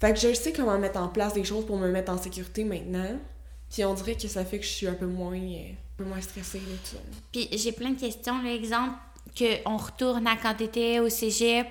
Fait 0.00 0.12
que 0.12 0.18
je 0.18 0.34
sais 0.34 0.52
comment 0.52 0.78
mettre 0.78 1.00
en 1.00 1.08
place 1.08 1.32
des 1.32 1.44
choses 1.44 1.66
pour 1.66 1.76
me 1.76 1.88
mettre 1.90 2.12
en 2.12 2.18
sécurité 2.18 2.64
maintenant. 2.64 3.18
Puis 3.70 3.84
on 3.84 3.94
dirait 3.94 4.14
que 4.14 4.28
ça 4.28 4.44
fait 4.44 4.58
que 4.58 4.64
je 4.64 4.70
suis 4.70 4.86
un 4.86 4.94
peu 4.94 5.06
moins, 5.06 5.40
moins 5.98 6.20
stressée 6.20 6.60
tout. 6.90 6.96
Puis 7.32 7.48
j'ai 7.52 7.72
plein 7.72 7.90
de 7.90 8.00
questions. 8.00 8.42
L'exemple 8.42 8.94
qu'on 9.36 9.76
retourne 9.76 10.26
à 10.26 10.36
quand 10.36 10.54
t'étais 10.54 11.00
au 11.00 11.08
cégep, 11.08 11.66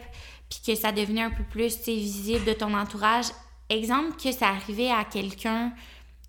puis 0.49 0.59
que 0.65 0.75
ça 0.75 0.91
devenait 0.91 1.23
un 1.23 1.31
peu 1.31 1.43
plus 1.43 1.77
tu 1.77 1.83
sais, 1.83 1.95
visible 1.95 2.45
de 2.45 2.53
ton 2.53 2.73
entourage. 2.73 3.25
Exemple 3.69 4.15
que 4.21 4.31
ça 4.31 4.49
arrivait 4.49 4.91
à 4.91 5.03
quelqu'un, 5.05 5.73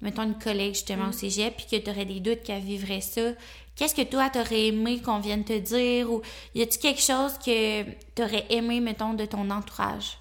mettons 0.01 0.23
une 0.23 0.39
collègue 0.39 0.75
justement 0.75 1.09
au 1.09 1.13
cégep, 1.13 1.55
puis 1.57 1.67
que 1.71 1.85
t'aurais 1.85 2.07
des 2.07 2.21
doutes 2.21 2.43
qu'elle 2.43 2.63
vivrait 2.63 3.01
ça. 3.03 3.33
Qu'est-ce 3.75 3.95
que 3.95 4.03
toi, 4.03 4.31
t'aurais 4.31 4.69
aimé 4.69 5.03
qu'on 5.03 5.19
vienne 5.21 5.45
te 5.45 5.59
dire? 5.59 6.11
Ou 6.11 6.23
y 6.55 6.63
a-tu 6.63 6.79
quelque 6.79 7.03
chose 7.03 7.33
que 7.45 7.83
t'aurais 8.15 8.47
aimé, 8.49 8.81
mettons, 8.81 9.13
de 9.13 9.27
ton 9.27 9.51
entourage? 9.51 10.17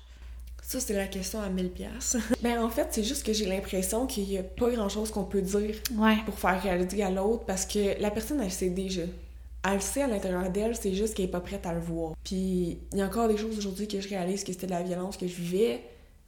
Ça, 0.61 0.79
c'est 0.79 0.93
la 0.95 1.05
question 1.07 1.39
à 1.41 1.47
1000 1.47 1.69
pièces. 1.69 2.17
Ben 2.41 2.61
en 2.61 2.69
fait, 2.69 2.87
c'est 2.91 3.03
juste 3.03 3.23
que 3.25 3.31
j'ai 3.31 3.45
l'impression 3.45 4.07
qu'il 4.07 4.29
y 4.29 4.37
a 4.37 4.43
pas 4.43 4.69
grand-chose 4.71 5.09
qu'on 5.11 5.23
peut 5.23 5.41
dire 5.41 5.75
Ouais. 5.93 6.17
pour 6.25 6.37
faire 6.37 6.61
réaliser 6.61 7.03
à 7.03 7.11
l'autre 7.11 7.45
parce 7.45 7.65
que 7.65 8.01
la 8.01 8.11
personne, 8.11 8.41
elle 8.41 8.51
sait 8.51 8.71
déjà. 8.71 9.03
Elle 9.68 9.76
le 9.76 9.80
sait 9.80 10.03
à 10.03 10.07
l'intérieur 10.07 10.49
d'elle, 10.51 10.76
c'est 10.76 10.93
juste 10.93 11.16
qu'elle 11.16 11.26
est 11.26 11.30
pas 11.30 11.39
prête 11.39 11.66
à 11.66 11.74
le 11.74 11.80
voir. 11.80 12.13
Puis 12.24 12.80
il 12.91 12.97
y 12.97 13.01
a 13.01 13.05
encore 13.05 13.28
des 13.28 13.38
choses 13.38 13.57
aujourd'hui 13.57 13.88
que 13.88 13.99
je 13.99 14.07
réalise 14.07 14.43
que 14.43 14.53
c'était 14.53 14.68
de 14.68 14.72
la 14.72 14.84
violence 14.84 15.18
que 15.18 15.28
je 15.28 15.36
vivais, 15.36 15.82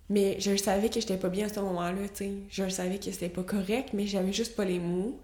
mais 0.09 0.39
je 0.39 0.55
savais 0.55 0.89
que 0.89 0.99
j'étais 0.99 1.17
pas 1.17 1.29
bien 1.29 1.45
à 1.45 1.49
ce 1.53 1.59
moment-là, 1.59 2.07
tu 2.09 2.15
sais. 2.15 2.31
Je 2.49 2.67
savais 2.69 2.97
que 2.97 3.11
c'était 3.11 3.29
pas 3.29 3.43
correct, 3.43 3.89
mais 3.93 4.07
j'avais 4.07 4.33
juste 4.33 4.55
pas 4.55 4.65
les 4.65 4.79
mots. 4.79 5.19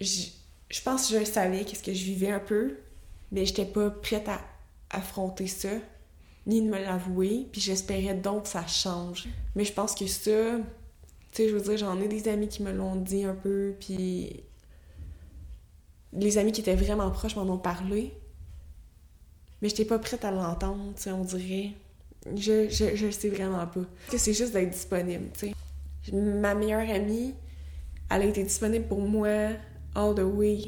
Je, 0.00 0.28
je 0.70 0.82
pense 0.82 1.10
que 1.10 1.18
je 1.18 1.24
savais 1.24 1.64
qu'est-ce 1.64 1.82
que 1.82 1.92
je 1.92 2.04
vivais 2.04 2.30
un 2.30 2.40
peu, 2.40 2.78
mais 3.30 3.44
j'étais 3.44 3.66
pas 3.66 3.90
prête 3.90 4.28
à 4.28 4.40
affronter 4.90 5.46
ça, 5.46 5.70
ni 6.46 6.62
de 6.62 6.68
me 6.68 6.78
l'avouer, 6.78 7.48
puis 7.52 7.60
j'espérais 7.60 8.14
donc 8.14 8.44
que 8.44 8.48
ça 8.48 8.66
change. 8.66 9.28
Mais 9.56 9.64
je 9.64 9.72
pense 9.72 9.94
que 9.94 10.06
ça, 10.06 10.58
tu 11.32 11.42
sais, 11.42 11.48
je 11.48 11.54
veux 11.54 11.60
dire, 11.62 11.76
j'en 11.76 12.00
ai 12.00 12.08
des 12.08 12.28
amis 12.28 12.48
qui 12.48 12.62
me 12.62 12.72
l'ont 12.72 12.96
dit 12.96 13.24
un 13.24 13.34
peu, 13.34 13.74
puis 13.78 14.42
les 16.16 16.38
amis 16.38 16.52
qui 16.52 16.60
étaient 16.60 16.74
vraiment 16.76 17.10
proches 17.10 17.36
m'en 17.36 17.42
ont 17.42 17.58
parlé, 17.58 18.12
mais 19.60 19.68
j'étais 19.68 19.84
pas 19.84 19.98
prête 19.98 20.24
à 20.24 20.30
l'entendre, 20.30 20.92
tu 20.96 21.02
sais, 21.02 21.10
on 21.12 21.24
dirait. 21.24 21.70
Je, 22.36 22.68
je, 22.70 22.96
je 22.96 23.10
sais 23.10 23.28
vraiment 23.28 23.66
pas. 23.66 23.80
Que 24.10 24.16
c'est 24.18 24.32
juste 24.32 24.52
d'être 24.52 24.70
disponible, 24.70 25.28
tu 25.38 25.48
sais. 25.48 26.12
Ma 26.12 26.54
meilleure 26.54 26.88
amie, 26.90 27.34
elle 28.10 28.22
a 28.22 28.24
été 28.26 28.42
disponible 28.42 28.86
pour 28.86 29.00
moi 29.00 29.28
all 29.94 30.14
the 30.14 30.20
way. 30.20 30.58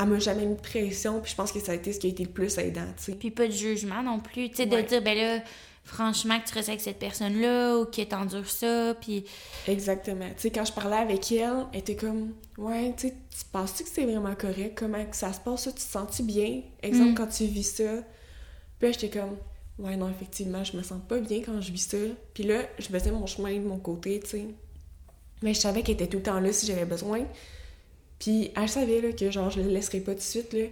Elle 0.00 0.06
m'a 0.08 0.18
jamais 0.18 0.46
mis 0.46 0.54
de 0.54 0.60
pression, 0.60 1.20
puis 1.20 1.30
je 1.32 1.36
pense 1.36 1.50
que 1.52 1.60
ça 1.60 1.72
a 1.72 1.74
été 1.74 1.92
ce 1.92 1.98
qui 1.98 2.06
a 2.06 2.10
été 2.10 2.24
le 2.24 2.30
plus 2.30 2.56
aidant, 2.58 2.86
tu 2.96 3.04
sais. 3.04 3.12
Puis 3.12 3.30
pas 3.30 3.46
de 3.46 3.52
jugement 3.52 4.02
non 4.02 4.20
plus. 4.20 4.48
Tu 4.50 4.56
sais, 4.56 4.68
Ouais. 4.68 4.82
de 4.82 4.88
dire, 4.88 5.02
ben 5.02 5.16
là, 5.16 5.42
franchement, 5.88 6.38
que 6.40 6.46
tu 6.48 6.54
restes 6.54 6.68
avec 6.68 6.80
cette 6.80 6.98
personne-là 6.98 7.78
ou 7.78 7.84
que 7.86 8.02
t'endures 8.02 8.48
ça. 8.48 8.94
Puis 9.00 9.24
Exactement. 9.66 10.28
Tu 10.36 10.42
sais, 10.42 10.50
quand 10.50 10.64
je 10.64 10.72
parlais 10.72 10.96
avec 10.96 11.32
elle, 11.32 11.66
elle 11.72 11.80
était 11.80 11.96
comme 11.96 12.34
Ouais, 12.56 12.92
tu 12.96 13.08
sais, 13.08 13.14
tu 13.30 13.44
penses-tu 13.52 13.84
que 13.84 13.88
c'est 13.90 14.04
vraiment 14.04 14.34
correct? 14.34 14.74
Comment 14.76 15.04
que 15.04 15.16
ça 15.16 15.32
se 15.32 15.40
passe, 15.40 15.64
ça? 15.64 15.70
Tu 15.72 15.78
te 15.78 15.82
sens-tu 15.90 16.22
bien? 16.22 16.62
Exemple, 16.82 17.10
Mm. 17.12 17.14
quand 17.14 17.26
tu 17.28 17.44
vis 17.46 17.62
ça. 17.76 18.02
Puis 18.78 18.92
j'étais 18.92 19.10
comme 19.18 19.36
Ouais, 19.78 19.96
non, 19.96 20.08
effectivement, 20.10 20.64
je 20.64 20.76
me 20.76 20.82
sens 20.82 21.00
pas 21.08 21.18
bien 21.20 21.40
quand 21.40 21.60
je 21.60 21.70
vis 21.72 21.86
ça. 21.88 21.96
Puis 22.34 22.42
là, 22.44 22.62
je 22.78 22.86
faisais 22.86 23.12
mon 23.12 23.26
chemin 23.26 23.54
de 23.54 23.60
mon 23.66 23.78
côté, 23.78 24.18
tu 24.20 24.28
sais. 24.30 24.44
Mais 25.40 25.54
je 25.54 25.60
savais 25.60 25.82
qu'elle 25.82 25.94
était 25.94 26.08
tout 26.08 26.16
le 26.16 26.22
temps 26.24 26.40
là 26.40 26.52
si 26.52 26.66
j'avais 26.66 26.84
besoin. 26.84 27.20
Puis 28.18 28.50
elle 28.56 28.68
savait 28.68 29.00
là, 29.00 29.12
que 29.12 29.30
genre 29.30 29.50
je 29.50 29.60
le 29.60 29.68
laisserais 29.68 30.00
pas 30.00 30.12
tout 30.12 30.18
de 30.18 30.22
suite 30.24 30.52
là. 30.52 30.64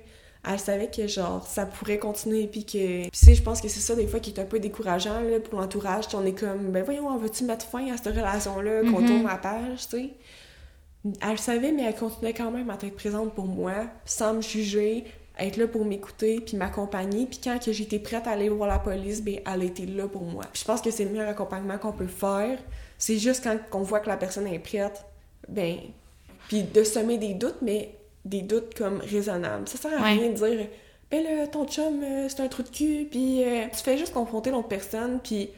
Elle 0.49 0.59
savait 0.61 0.89
que 0.91 1.07
genre 1.09 1.47
ça 1.47 1.67
pourrait 1.67 1.99
continuer 1.99 2.47
puis 2.47 2.65
que 2.65 3.05
tu 3.05 3.11
sais 3.13 3.35
je 3.35 3.43
pense 3.43 3.61
que 3.61 3.69
c'est 3.69 3.81
ça 3.81 3.95
des 3.97 4.07
fois 4.07 4.21
qui 4.21 4.31
est 4.31 4.39
un 4.41 4.45
peu 4.45 4.61
décourageant 4.61 5.21
là 5.21 5.41
pour 5.41 5.61
l'entourage, 5.61 6.05
on 6.15 6.25
est 6.25 6.39
comme 6.39 6.71
ben 6.71 6.85
voyons, 6.85 7.09
on 7.09 7.17
va-tu 7.17 7.45
mettre 7.45 7.67
fin 7.67 7.93
à 7.93 7.97
cette 7.97 8.15
relation 8.15 8.61
là 8.61 8.83
qu'on 8.83 9.01
Mhm. 9.01 9.07
tourne 9.07 9.25
la 9.25 9.37
page, 9.39 9.89
tu 9.89 9.97
sais? 9.97 10.11
Elle 11.23 11.31
le 11.33 11.37
savait 11.37 11.73
mais 11.73 11.83
elle 11.85 11.95
continuait 11.97 12.33
quand 12.35 12.51
même 12.51 12.71
à 12.71 12.75
être 12.75 12.95
présente 12.97 13.35
pour 13.35 13.47
moi, 13.47 13.87
sans 14.05 14.35
me 14.35 14.41
juger, 14.43 15.05
être 15.39 15.57
là 15.57 15.67
pour 15.67 15.85
m'écouter 15.85 16.41
puis 16.41 16.57
m'accompagner 16.57 17.27
puis 17.27 17.41
quand 17.43 17.59
que 17.65 17.73
j'étais 17.73 17.99
prête 17.99 18.27
à 18.27 18.31
aller 18.31 18.49
voir 18.49 18.69
la 18.69 18.79
police, 18.79 19.23
ben 19.23 19.41
elle 19.53 19.63
était 19.65 19.87
là 19.87 20.07
pour 20.09 20.23
moi. 20.23 20.45
Je 20.53 20.65
pense 20.65 20.81
que 20.81 20.91
c'est 20.91 21.05
le 21.05 21.11
meilleur 21.11 21.29
accompagnement 21.29 21.79
qu'on 21.79 21.93
peut 21.93 22.07
faire. 22.07 22.59
C'est 22.99 23.19
juste 23.19 23.43
quand 23.45 23.57
on 23.73 23.83
voit 23.83 24.01
que 24.01 24.09
la 24.09 24.17
personne 24.17 24.47
est 24.47 24.59
prête, 24.59 25.05
ben 25.49 25.77
puis 26.49 26.63
de 26.63 26.85
semer 26.85 27.19
des 27.19 27.35
doutes, 27.35 27.61
mais 27.63 27.91
des 28.27 28.43
doutes 28.43 28.75
comme 28.75 28.99
raisonnables. 28.99 29.67
Ça 29.69 29.79
sert 29.79 29.99
à 29.99 30.03
Ouais. 30.03 30.13
rien 30.15 30.29
de 30.31 30.35
dire 30.35 30.69
ben 31.11 31.23
là, 31.23 31.47
ton 31.47 31.67
chum, 31.67 32.03
euh, 32.03 32.29
c'est 32.29 32.41
un 32.41 32.49
trou 32.49 32.63
de 32.65 32.69
cul, 32.69 33.07
puis 33.11 33.45
euh, 33.45 33.67
tu 33.73 33.83
fais 33.83 33.97
juste 33.97 34.13
confronter 34.13 34.51
l'autre 34.51 34.67
personne, 34.69 35.21
puis 35.23 35.49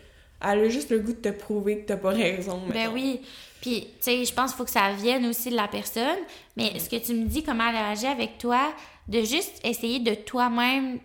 elle 0.43 0.59
a 0.61 0.69
juste 0.69 0.91
le 0.91 0.99
goût 0.99 1.12
de 1.12 1.19
te 1.19 1.31
prouver 1.31 1.81
que 1.81 1.87
t'as 1.87 1.97
pas 1.97 2.11
raison. 2.11 2.61
Ben 2.69 2.75
mettons. 2.75 2.93
oui. 2.93 3.21
Puis, 3.62 3.81
tu 3.97 4.03
sais, 4.03 4.25
je 4.25 4.33
pense 4.33 4.51
qu'il 4.51 4.59
faut 4.59 4.64
que 4.64 4.71
ça 4.71 4.93
vienne 4.93 5.27
aussi 5.27 5.51
de 5.51 5.57
la 5.57 5.66
personne. 5.66 6.19
Mais 6.57 6.79
ce 6.79 6.89
que 6.89 6.95
tu 6.97 7.12
me 7.14 7.25
dis, 7.27 7.43
comment 7.43 7.69
elle 7.71 7.77
agit 7.77 8.07
avec 8.07 8.39
toi, 8.39 8.73
de 9.09 9.21
juste 9.23 9.59
essayer 9.64 9.99
de 9.99 10.14
toi-même 10.14 11.01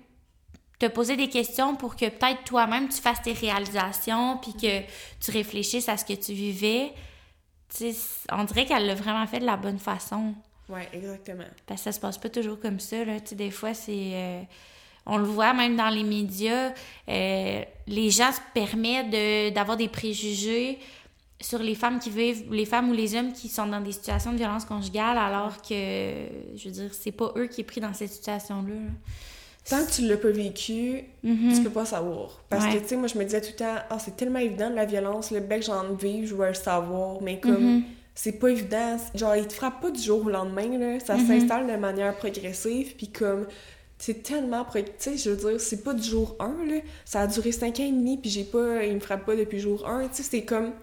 te 0.77 0.85
poser 0.87 1.15
des 1.15 1.29
questions 1.29 1.75
pour 1.75 1.95
que 1.95 2.05
peut-être 2.09 2.43
toi-même 2.45 2.89
tu 2.89 3.01
fasses 3.01 3.21
tes 3.23 3.31
réalisations 3.33 4.37
puis 4.37 4.53
que 4.53 4.81
tu 5.23 5.31
réfléchisses 5.31 5.87
à 5.89 5.97
ce 5.97 6.03
que 6.05 6.13
tu 6.13 6.33
vivais. 6.33 6.91
Tu 7.75 7.91
sais, 7.93 7.95
on 8.31 8.43
dirait 8.43 8.65
qu'elle 8.65 8.85
l'a 8.85 8.93
vraiment 8.95 9.25
fait 9.25 9.39
de 9.39 9.45
la 9.45 9.55
bonne 9.57 9.79
façon. 9.79 10.35
Ouais, 10.69 10.87
exactement. 10.93 11.43
Parce 11.67 11.81
que 11.81 11.83
ça 11.85 11.91
se 11.91 11.99
passe 11.99 12.17
pas 12.17 12.29
toujours 12.29 12.59
comme 12.59 12.79
ça, 12.79 13.03
là. 13.03 13.19
Tu 13.19 13.29
sais, 13.29 13.35
des 13.35 13.51
fois, 13.51 13.73
c'est... 13.73 14.11
euh, 14.13 14.41
on 15.05 15.17
le 15.17 15.25
voit 15.25 15.53
même 15.53 15.75
dans 15.75 15.89
les 15.89 16.03
médias, 16.03 16.71
euh, 17.09 17.61
les 17.87 18.09
gens 18.09 18.31
se 18.31 18.39
permettent 18.53 19.09
de- 19.09 19.49
d'avoir 19.49 19.75
des 19.75 19.89
préjugés 19.89 20.79
sur 21.41 21.59
les 21.59 21.75
femmes 21.75 21.99
qui 21.99 22.09
vivent, 22.09 22.45
les 22.53 22.65
femmes 22.65 22.89
ou 22.89 22.93
les 22.93 23.13
hommes 23.15 23.33
qui 23.33 23.49
sont 23.49 23.65
dans 23.67 23.81
des 23.81 23.91
situations 23.91 24.31
de 24.31 24.37
violence 24.37 24.63
conjugale, 24.63 25.17
alors 25.17 25.61
que, 25.61 25.73
je 26.55 26.63
veux 26.65 26.71
dire, 26.71 26.89
c'est 26.93 27.11
pas 27.11 27.33
eux 27.35 27.47
qui 27.47 27.59
est 27.61 27.65
pris 27.65 27.81
dans 27.81 27.93
cette 27.93 28.11
situation-là. 28.11 28.73
là. 28.73 28.91
Tant 29.69 29.85
que 29.85 29.91
tu 29.91 30.01
l'as 30.07 30.17
pas 30.17 30.29
vécu, 30.31 31.03
Mhm. 31.23 31.53
tu 31.53 31.63
peux 31.63 31.69
pas 31.69 31.85
savoir. 31.85 32.41
Parce 32.49 32.65
Ouais. 32.65 32.75
que, 32.75 32.83
tu 32.83 32.87
sais, 32.89 32.95
moi, 32.95 33.07
je 33.07 33.17
me 33.17 33.25
disais 33.25 33.41
tout 33.41 33.49
le 33.51 33.55
temps, 33.57 33.75
ah, 33.89 33.99
c'est 33.99 34.15
tellement 34.15 34.39
évident 34.39 34.69
de 34.69 34.75
la 34.75 34.85
violence, 34.85 35.31
le 35.31 35.41
bec, 35.41 35.63
j'en 35.63 35.93
vis, 35.93 36.27
je 36.27 36.35
vais 36.35 36.49
le 36.49 36.53
savoir, 36.53 37.21
mais 37.21 37.39
comme, 37.41 37.75
Mhm. 37.77 37.83
C'est 38.15 38.33
pas 38.33 38.49
évident. 38.49 38.97
Genre, 39.15 39.35
il 39.35 39.47
te 39.47 39.53
frappe 39.53 39.81
pas 39.81 39.91
du 39.91 40.01
jour 40.01 40.25
au 40.25 40.29
lendemain, 40.29 40.77
là. 40.77 40.99
Ça 40.99 41.15
Mhm. 41.15 41.27
s'installe 41.27 41.67
de 41.67 41.75
manière 41.77 42.15
progressive, 42.15 42.95
puis 42.95 43.09
comme, 43.11 43.47
c'est 43.97 44.21
tellement, 44.23 44.65
tu 44.73 44.83
sais, 44.97 45.17
je 45.17 45.29
veux 45.31 45.49
dire, 45.51 45.61
c'est 45.61 45.83
pas 45.83 45.93
du 45.93 46.03
jour 46.03 46.35
1, 46.39 46.65
là. 46.65 46.81
Ça 47.05 47.21
a 47.21 47.27
duré 47.27 47.51
5 47.51 47.79
ans 47.79 47.85
et 47.85 47.91
demi, 47.91 48.17
puis 48.17 48.29
j'ai 48.29 48.43
pas, 48.43 48.83
il 48.83 48.95
me 48.95 48.99
frappe 48.99 49.25
pas 49.25 49.35
depuis 49.35 49.59
jour 49.59 49.87
1, 49.87 50.07
tu 50.09 50.15
sais, 50.15 50.23
c'est 50.23 50.43
comme, 50.43 50.73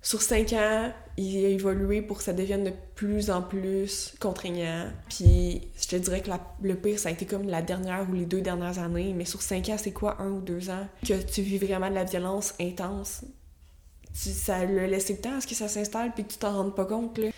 sur 0.00 0.22
5 0.22 0.52
ans, 0.54 0.92
il 1.16 1.44
a 1.44 1.48
évolué 1.48 2.00
pour 2.02 2.18
que 2.18 2.22
ça 2.24 2.32
devienne 2.32 2.62
de 2.64 2.72
plus 2.94 3.30
en 3.30 3.42
plus 3.42 4.14
contraignant. 4.20 4.86
Puis 5.08 5.62
je 5.80 5.88
te 5.88 5.96
dirais 5.96 6.20
que 6.22 6.28
la- 6.28 6.40
le 6.62 6.76
pire, 6.76 6.98
ça 6.98 7.08
a 7.08 7.12
été 7.12 7.26
comme 7.26 7.48
la 7.48 7.60
dernière 7.62 8.06
ou 8.08 8.14
les 8.14 8.24
deux 8.24 8.40
dernières 8.40 8.78
années. 8.78 9.12
Mais 9.14 9.24
sur 9.24 9.42
5 9.42 9.68
ans, 9.70 9.76
c'est 9.76 9.90
quoi, 9.90 10.16
un 10.22 10.30
ou 10.30 10.40
deux 10.40 10.70
ans? 10.70 10.86
Que 11.06 11.20
tu 11.20 11.42
vis 11.42 11.58
vraiment 11.58 11.90
de 11.90 11.94
la 11.96 12.04
violence 12.04 12.54
intense? 12.60 13.22
Tu- 14.22 14.30
ça 14.30 14.64
le 14.64 14.86
laissé 14.86 15.14
le 15.14 15.20
temps 15.20 15.36
à 15.36 15.40
ce 15.40 15.46
que 15.46 15.54
ça 15.54 15.68
s'installe 15.68 16.12
puis 16.14 16.24
que 16.24 16.32
tu 16.32 16.38
t'en 16.38 16.52
rendes 16.54 16.74
pas 16.74 16.84
compte, 16.84 17.18
là. 17.18 17.28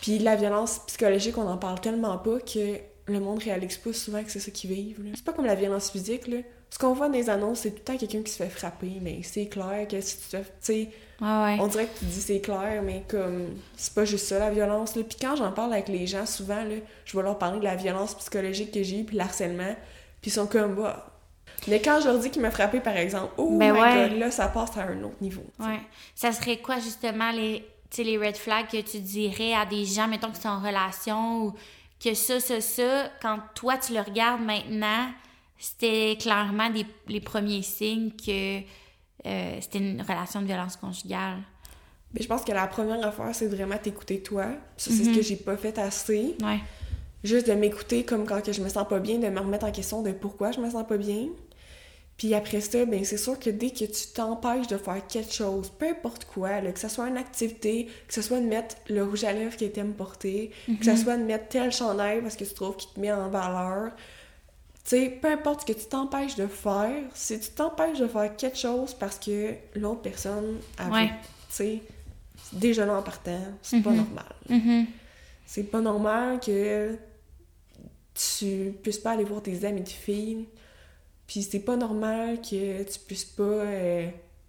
Puis 0.00 0.18
la 0.18 0.36
violence 0.36 0.80
psychologique, 0.86 1.38
on 1.38 1.46
en 1.48 1.56
parle 1.56 1.80
tellement 1.80 2.18
pas 2.18 2.40
que 2.40 2.78
le 3.06 3.20
monde 3.20 3.42
réalise 3.42 3.76
pas 3.76 3.92
souvent 3.92 4.22
que 4.24 4.30
c'est 4.30 4.40
ça 4.40 4.50
qu'ils 4.50 4.70
vivent. 4.70 5.00
C'est 5.14 5.24
pas 5.24 5.32
comme 5.32 5.46
la 5.46 5.54
violence 5.54 5.90
physique, 5.90 6.26
là. 6.26 6.38
Ce 6.70 6.78
qu'on 6.78 6.92
voit 6.92 7.06
dans 7.08 7.14
les 7.14 7.30
annonces, 7.30 7.60
c'est 7.60 7.70
tout 7.70 7.76
le 7.78 7.84
temps 7.84 7.96
quelqu'un 7.96 8.22
qui 8.22 8.32
se 8.32 8.38
fait 8.42 8.48
frapper, 8.48 8.98
mais 9.00 9.20
c'est 9.22 9.46
clair 9.46 9.86
que 9.88 10.00
si 10.00 10.16
tu 10.18 10.24
te 10.24 10.36
fais... 10.38 10.42
Tu 10.42 10.48
sais, 10.60 10.88
Ouais, 11.20 11.28
ouais. 11.28 11.56
on 11.60 11.68
dirait 11.68 11.86
que 11.86 11.96
tu 12.00 12.04
dis 12.06 12.20
c'est 12.20 12.40
clair, 12.40 12.82
mais 12.84 13.04
comme 13.06 13.46
c'est 13.76 13.94
pas 13.94 14.04
juste 14.04 14.26
ça 14.26 14.40
la 14.40 14.50
violence. 14.50 14.96
Là. 14.96 15.04
Puis 15.08 15.16
quand 15.20 15.36
j'en 15.36 15.52
parle 15.52 15.72
avec 15.72 15.88
les 15.88 16.08
gens, 16.08 16.26
souvent, 16.26 16.64
là, 16.64 16.74
je 17.04 17.16
vais 17.16 17.22
leur 17.22 17.38
parler 17.38 17.60
de 17.60 17.64
la 17.64 17.76
violence 17.76 18.16
psychologique 18.16 18.72
que 18.72 18.82
j'ai 18.82 18.98
eu, 19.00 19.04
puis 19.04 19.16
l'harcèlement, 19.16 19.76
puis 20.20 20.32
ils 20.32 20.34
sont 20.34 20.48
comme 20.48 20.74
bah. 20.74 21.13
Mais 21.68 21.80
quand 21.80 22.00
je 22.00 22.08
leur 22.08 22.18
dis 22.18 22.30
qu'ils 22.30 22.42
m'ont 22.42 22.50
frappé, 22.50 22.80
par 22.80 22.96
exemple, 22.96 23.32
oh 23.38 23.56
Ben 23.58 23.72
my 23.72 23.80
ouais. 23.80 24.08
god, 24.10 24.18
là, 24.18 24.30
ça 24.30 24.48
passe 24.48 24.76
à 24.76 24.82
un 24.82 25.02
autre 25.02 25.16
niveau. 25.20 25.44
Ouais. 25.58 25.80
Ça 26.14 26.32
serait 26.32 26.58
quoi, 26.58 26.78
justement, 26.78 27.30
les, 27.32 27.64
tu 27.90 27.96
sais, 27.96 28.04
les 28.04 28.18
red 28.18 28.36
flags 28.36 28.66
que 28.68 28.80
tu 28.80 28.98
dirais 29.00 29.54
à 29.54 29.64
des 29.66 29.84
gens, 29.84 30.08
mettons, 30.08 30.30
qui 30.30 30.40
sont 30.40 30.48
en 30.48 30.60
relation 30.60 31.44
ou 31.44 31.54
que 32.02 32.12
ça, 32.14 32.38
ça, 32.40 32.60
ça, 32.60 33.10
quand 33.22 33.38
toi, 33.54 33.76
tu 33.78 33.94
le 33.94 34.00
regardes 34.00 34.42
maintenant, 34.42 35.08
c'était 35.58 36.16
clairement 36.20 36.68
des, 36.70 36.84
les 37.08 37.20
premiers 37.20 37.62
signes 37.62 38.10
que 38.10 38.58
euh, 39.26 39.56
c'était 39.60 39.78
une 39.78 40.02
relation 40.02 40.42
de 40.42 40.46
violence 40.46 40.76
conjugale? 40.76 41.38
Mais 42.12 42.20
je 42.22 42.28
pense 42.28 42.42
que 42.44 42.52
la 42.52 42.66
première 42.66 43.04
affaire, 43.06 43.30
c'est 43.32 43.46
vraiment 43.48 43.78
t'écouter 43.78 44.22
toi. 44.22 44.44
Ça, 44.76 44.90
c'est 44.90 45.04
ce 45.04 45.08
Mhm. 45.08 45.16
que 45.16 45.22
j'ai 45.22 45.36
pas 45.36 45.56
fait 45.56 45.78
assez. 45.78 46.36
Ouais. 46.42 46.60
Juste 47.24 47.48
de 47.48 47.54
m'écouter 47.54 48.04
comme 48.04 48.26
quand 48.26 48.44
que 48.44 48.52
je 48.52 48.60
me 48.60 48.68
sens 48.68 48.86
pas 48.86 48.98
bien, 48.98 49.18
de 49.18 49.28
me 49.28 49.40
remettre 49.40 49.64
en 49.64 49.72
question 49.72 50.02
de 50.02 50.12
pourquoi 50.12 50.52
je 50.52 50.60
me 50.60 50.68
sens 50.70 50.86
pas 50.86 50.98
bien. 50.98 51.28
Puis 52.16 52.32
après 52.34 52.60
ça, 52.60 52.84
ben 52.84 53.04
c'est 53.04 53.16
sûr 53.16 53.38
que 53.40 53.50
dès 53.50 53.70
que 53.70 53.84
tu 53.84 54.06
t'empêches 54.14 54.68
de 54.68 54.76
faire 54.78 55.04
quelque 55.08 55.32
chose, 55.32 55.70
peu 55.76 55.88
importe 55.88 56.26
quoi, 56.26 56.60
là, 56.60 56.70
que 56.70 56.78
ce 56.78 56.88
soit 56.88 57.08
une 57.08 57.16
activité, 57.16 57.88
que 58.06 58.14
ce 58.14 58.22
soit 58.22 58.38
de 58.40 58.46
mettre 58.46 58.76
le 58.88 59.02
rouge 59.02 59.24
à 59.24 59.32
lèvres 59.32 59.56
que 59.56 59.64
t'aimes 59.64 59.94
porter, 59.94 60.52
que 60.78 60.84
ce 60.84 60.94
soit 60.96 61.16
de 61.16 61.24
mettre 61.24 61.48
tel 61.48 61.72
chandail 61.72 62.22
parce 62.22 62.36
que 62.36 62.44
tu 62.44 62.54
trouves 62.54 62.76
qu'il 62.76 62.90
te 62.90 63.00
met 63.00 63.10
en 63.12 63.28
valeur, 63.30 63.90
Tu 64.86 64.90
sais, 64.90 65.08
peu 65.20 65.28
importe 65.32 65.62
ce 65.62 65.72
que 65.72 65.78
tu 65.78 65.86
t'empêches 65.86 66.36
de 66.36 66.46
faire, 66.46 67.02
si 67.14 67.40
tu 67.40 67.50
t'empêches 67.52 67.98
de 68.00 68.06
faire 68.06 68.36
quelque 68.36 68.58
chose 68.58 68.92
parce 68.92 69.18
que 69.18 69.54
l'autre 69.76 70.02
personne 70.02 70.58
a 70.76 70.90
Ouais. 70.90 71.08
tu 71.48 71.54
sais, 71.54 71.82
déjà 72.52 72.84
là 72.84 72.98
en 72.98 73.02
partant, 73.02 73.40
c'est 73.62 73.80
pas 73.82 73.90
Mhm. 73.90 73.96
normal. 73.96 74.34
Mhm. 74.50 74.86
C'est 75.46 75.62
pas 75.64 75.80
normal 75.80 76.38
que 76.38 76.96
tu 78.14 78.72
puisses 78.82 78.98
pas 78.98 79.12
aller 79.12 79.24
voir 79.24 79.42
tes 79.42 79.64
amis 79.64 79.80
de 79.82 79.88
filles. 79.88 80.46
Puis 81.26 81.42
c'est 81.42 81.60
pas 81.60 81.76
normal 81.76 82.40
que 82.40 82.82
tu 82.82 82.98
puisses 83.06 83.24
pas 83.24 83.42
euh, 83.42 84.08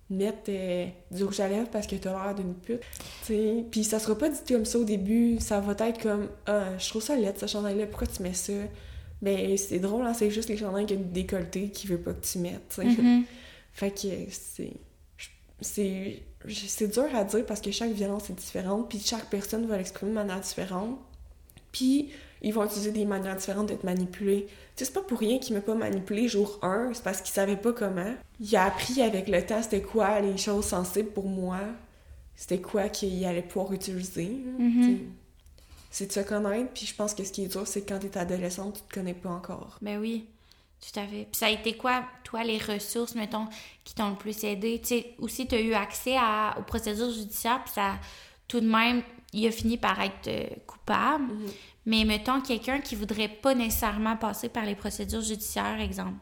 mettre 0.09 0.49
euh, 0.49 0.87
du 1.11 1.23
rouge 1.23 1.39
à 1.39 1.47
lèvres 1.47 1.69
parce 1.71 1.87
que 1.87 1.95
t'as 1.95 2.11
l'air 2.11 2.35
d'une 2.35 2.53
pute. 2.53 2.81
T'sais. 3.21 3.65
Puis 3.71 3.83
ça 3.83 3.99
sera 3.99 4.17
pas 4.17 4.29
dit 4.29 4.39
comme 4.47 4.65
ça 4.65 4.77
au 4.79 4.83
début. 4.83 5.39
Ça 5.39 5.59
va 5.59 5.75
être 5.87 6.01
comme 6.01 6.29
Ah, 6.45 6.77
je 6.77 6.89
trouve 6.89 7.01
ça 7.01 7.15
laid, 7.15 7.37
ce 7.37 7.47
chandail-là, 7.47 7.87
pourquoi 7.87 8.07
tu 8.07 8.21
mets 8.21 8.33
ça? 8.33 8.53
Ben 9.21 9.57
c'est 9.57 9.79
drôle, 9.79 10.05
hein, 10.05 10.13
c'est 10.13 10.29
juste 10.29 10.49
les 10.49 10.57
chandails 10.57 10.85
qui 10.85 10.93
ont 10.93 11.05
décolleté 11.11 11.69
qui 11.69 11.87
veut 11.87 11.97
pas 11.97 12.13
que 12.13 12.25
tu 12.25 12.39
mettes. 12.39 12.77
Mhm. 12.77 13.23
Fait 13.73 13.91
que 13.91 14.07
c'est. 14.29 14.73
C'est 15.61 16.21
c'est 16.47 16.87
dur 16.87 17.07
à 17.13 17.23
dire 17.23 17.45
parce 17.45 17.61
que 17.61 17.71
chaque 17.71 17.91
violence 17.91 18.29
est 18.29 18.33
différente, 18.33 18.89
puis 18.89 18.99
chaque 18.99 19.29
personne 19.29 19.65
va 19.65 19.77
l'exprimer 19.77 20.11
de 20.11 20.15
manière 20.15 20.39
différente. 20.39 20.99
Puis 21.71 22.11
ils 22.45 22.53
vont 22.53 22.63
utiliser 22.63 22.91
des 22.91 23.05
manières 23.05 23.35
différentes 23.35 23.65
d'être 23.65 23.83
manipulés. 23.83 24.45
Tu 24.45 24.53
sais, 24.75 24.85
c'est 24.85 24.93
pas 24.93 25.01
pour 25.01 25.17
rien 25.19 25.39
qu'il 25.39 25.55
m'a 25.55 25.61
pas 25.61 25.73
manipulé 25.73 26.27
jour 26.27 26.59
1, 26.61 26.93
c'est 26.93 27.03
parce 27.03 27.21
qu'il 27.21 27.33
savait 27.33 27.57
pas 27.57 27.73
comment. 27.73 28.13
Il 28.39 28.55
a 28.55 28.65
appris 28.65 29.01
avec 29.01 29.27
le 29.27 29.43
temps 29.43 29.63
c'était 29.63 29.81
quoi 29.81 30.19
les 30.19 30.37
choses 30.37 30.65
sensibles 30.65 31.09
pour 31.09 31.27
moi, 31.27 31.57
c'était 32.35 32.61
quoi 32.61 32.87
qu'il 32.89 33.25
allait 33.25 33.41
pouvoir 33.41 33.73
utiliser. 33.73 34.43
Mhm. 34.59 34.83
sais. 34.83 35.01
C'est 35.89 36.07
de 36.07 36.11
se 36.11 36.19
connaître, 36.19 36.71
puis 36.73 36.85
je 36.85 36.93
pense 36.93 37.15
que 37.15 37.23
ce 37.23 37.31
qui 37.31 37.45
est 37.45 37.47
dur, 37.47 37.65
c'est 37.65 37.81
quand 37.81 37.97
t'es 37.97 38.15
adolescente, 38.15 38.75
tu 38.75 38.81
te 38.81 38.93
connais 38.93 39.13
pas 39.13 39.29
encore. 39.29 39.77
Ben 39.81 39.97
oui, 39.97 40.27
tout 40.81 40.99
à 40.99 41.07
fait. 41.07 41.23
Puis 41.31 41.39
ça 41.39 41.47
a 41.47 41.49
été 41.49 41.77
quoi, 41.77 42.03
toi, 42.23 42.43
les 42.43 42.59
ressources, 42.59 43.15
mettons, 43.15 43.47
qui 43.83 43.95
t'ont 43.95 44.11
le 44.11 44.17
plus 44.17 44.43
aidé? 44.43 44.79
Tu 44.81 44.87
sais, 44.87 45.15
aussi, 45.17 45.47
tu 45.47 45.55
as 45.55 45.61
eu 45.61 45.73
accès 45.73 46.15
à, 46.17 46.57
aux 46.59 46.63
procédures 46.63 47.09
judiciaires, 47.09 47.63
puis 47.63 47.73
ça, 47.73 47.95
tout 48.47 48.59
de 48.59 48.67
même, 48.67 49.01
il 49.33 49.47
a 49.47 49.51
fini 49.51 49.77
par 49.77 49.99
être 50.01 50.27
euh, 50.27 50.45
coupable. 50.67 51.23
Mhm. 51.33 51.51
Mais 51.85 52.03
mettons, 52.03 52.41
quelqu'un 52.41 52.79
qui 52.79 52.95
voudrait 52.95 53.27
pas 53.27 53.53
nécessairement 53.53 54.17
passer 54.17 54.49
par 54.49 54.65
les 54.65 54.75
procédures 54.75 55.21
judiciaires, 55.21 55.79
exemple, 55.79 56.17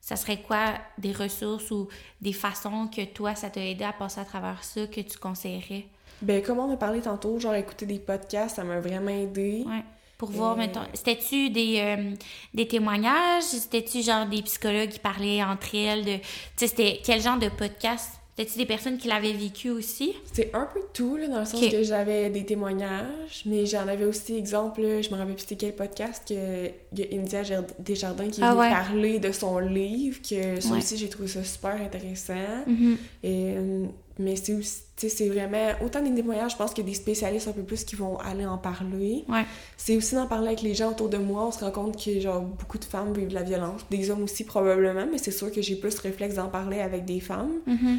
ça 0.00 0.16
serait 0.16 0.40
quoi 0.40 0.74
des 0.98 1.12
ressources 1.12 1.70
ou 1.70 1.88
des 2.20 2.32
façons 2.32 2.86
que 2.86 3.04
toi, 3.04 3.34
ça 3.34 3.50
t'a 3.50 3.64
aidé 3.64 3.84
à 3.84 3.92
passer 3.92 4.20
à 4.20 4.24
travers 4.24 4.62
ça, 4.62 4.86
que 4.86 5.00
tu 5.00 5.18
conseillerais? 5.18 5.86
Ben, 6.22 6.42
comme 6.42 6.58
on 6.58 6.72
a 6.72 6.76
parlé 6.76 7.00
tantôt, 7.00 7.38
genre 7.40 7.54
écouter 7.54 7.86
des 7.86 7.98
podcasts, 7.98 8.56
ça 8.56 8.64
m'a 8.64 8.78
vraiment 8.80 9.10
aidé. 9.10 9.64
Ouais. 9.66 9.82
Pour 10.18 10.30
voir, 10.30 10.52
Euh, 10.52 10.56
mettons, 10.56 10.82
c'était-tu 10.92 11.48
des, 11.48 11.80
euh, 11.80 12.14
des 12.52 12.68
témoignages? 12.68 13.42
C'était-tu 13.42 14.02
genre 14.02 14.26
des 14.26 14.42
psychologues 14.42 14.90
qui 14.90 14.98
parlaient 14.98 15.42
entre 15.42 15.74
elles? 15.74 16.04
De, 16.04 16.16
tu 16.18 16.22
sais, 16.56 16.66
c'était 16.68 17.00
quel 17.02 17.22
genre 17.22 17.38
de 17.38 17.48
podcast? 17.48 18.19
C'était-tu 18.40 18.58
des 18.58 18.64
personnes 18.66 18.96
qui 18.96 19.06
l'avaient 19.06 19.34
vécu 19.34 19.68
aussi? 19.68 20.14
C'est 20.32 20.50
un 20.54 20.64
peu 20.72 20.80
tout, 20.94 21.16
là, 21.18 21.28
dans 21.28 21.40
le 21.40 21.44
sens 21.44 21.60
que 21.60 21.82
j'avais 21.82 22.30
des 22.30 22.46
témoignages, 22.46 23.42
mais 23.44 23.66
j'en 23.66 23.86
avais 23.86 24.06
aussi, 24.06 24.34
exemple, 24.34 24.80
là, 24.80 25.02
je 25.02 25.10
me 25.10 25.16
rappelle 25.16 25.34
plus 25.34 25.42
c'était 25.42 25.56
quel 25.56 25.76
podcast, 25.76 26.22
que 26.26 26.68
y 26.96 27.02
a 27.02 27.06
India 27.12 27.42
Desjardins 27.78 28.28
qui 28.30 28.40
est 28.40 28.44
Ah 28.44 28.52
venue 28.52 28.60
ouais. 28.62 28.70
parler 28.70 29.18
de 29.18 29.30
son 29.30 29.58
livre, 29.58 30.20
que 30.22 30.58
ça 30.58 30.72
Ouais. 30.72 30.78
aussi, 30.78 30.96
j'ai 30.96 31.10
trouvé 31.10 31.28
ça 31.28 31.44
super 31.44 31.72
intéressant. 31.82 32.32
Mhm. 32.66 32.96
Et, 33.22 33.52
euh, 33.56 33.84
mais 34.18 34.36
c'est 34.36 34.54
aussi, 34.54 34.80
c'est 34.96 35.28
vraiment, 35.28 35.72
autant 35.84 36.00
des 36.00 36.14
témoignages, 36.14 36.52
je 36.52 36.56
pense 36.56 36.72
que 36.72 36.80
des 36.80 36.94
spécialistes 36.94 37.48
un 37.48 37.52
peu 37.52 37.62
plus 37.62 37.84
qui 37.84 37.94
vont 37.96 38.16
aller 38.20 38.46
en 38.46 38.56
parler. 38.56 39.24
Ouais. 39.28 39.44
C'est 39.76 39.98
aussi 39.98 40.14
d'en 40.14 40.26
parler 40.26 40.46
avec 40.48 40.62
les 40.62 40.72
gens 40.74 40.92
autour 40.92 41.10
de 41.10 41.18
moi, 41.18 41.46
on 41.46 41.52
se 41.52 41.62
rend 41.62 41.72
compte 41.72 42.02
que, 42.02 42.18
genre, 42.20 42.40
beaucoup 42.40 42.78
de 42.78 42.84
femmes 42.86 43.12
vivent 43.12 43.28
de 43.28 43.34
la 43.34 43.42
violence, 43.42 43.82
des 43.90 44.10
hommes 44.10 44.22
aussi 44.22 44.44
probablement, 44.44 45.04
mais 45.12 45.18
c'est 45.18 45.30
sûr 45.30 45.52
que 45.52 45.60
j'ai 45.60 45.76
plus 45.76 45.98
réflexe 45.98 46.36
d'en 46.36 46.48
parler 46.48 46.80
avec 46.80 47.04
des 47.04 47.20
femmes. 47.20 47.52
Mhm. 47.66 47.98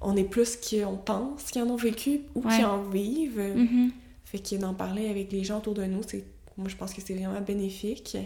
On 0.00 0.16
est 0.16 0.24
plus 0.24 0.56
qu'on 0.56 0.96
pense 0.96 1.44
qu'ils 1.44 1.62
en 1.62 1.68
ont 1.70 1.76
vécu 1.76 2.20
ou 2.34 2.42
Ouais. 2.46 2.56
qui 2.56 2.64
en 2.64 2.82
vivent. 2.82 3.52
Mhm. 3.56 3.90
Fait 4.24 4.38
que 4.38 4.54
d'en 4.56 4.74
parler 4.74 5.08
avec 5.10 5.30
les 5.32 5.44
gens 5.44 5.58
autour 5.58 5.74
de 5.74 5.84
nous, 5.84 6.02
c'est 6.06 6.24
moi 6.56 6.68
je 6.68 6.76
pense 6.76 6.92
que 6.94 7.00
c'est 7.04 7.14
vraiment 7.14 7.40
bénéfique. 7.40 8.16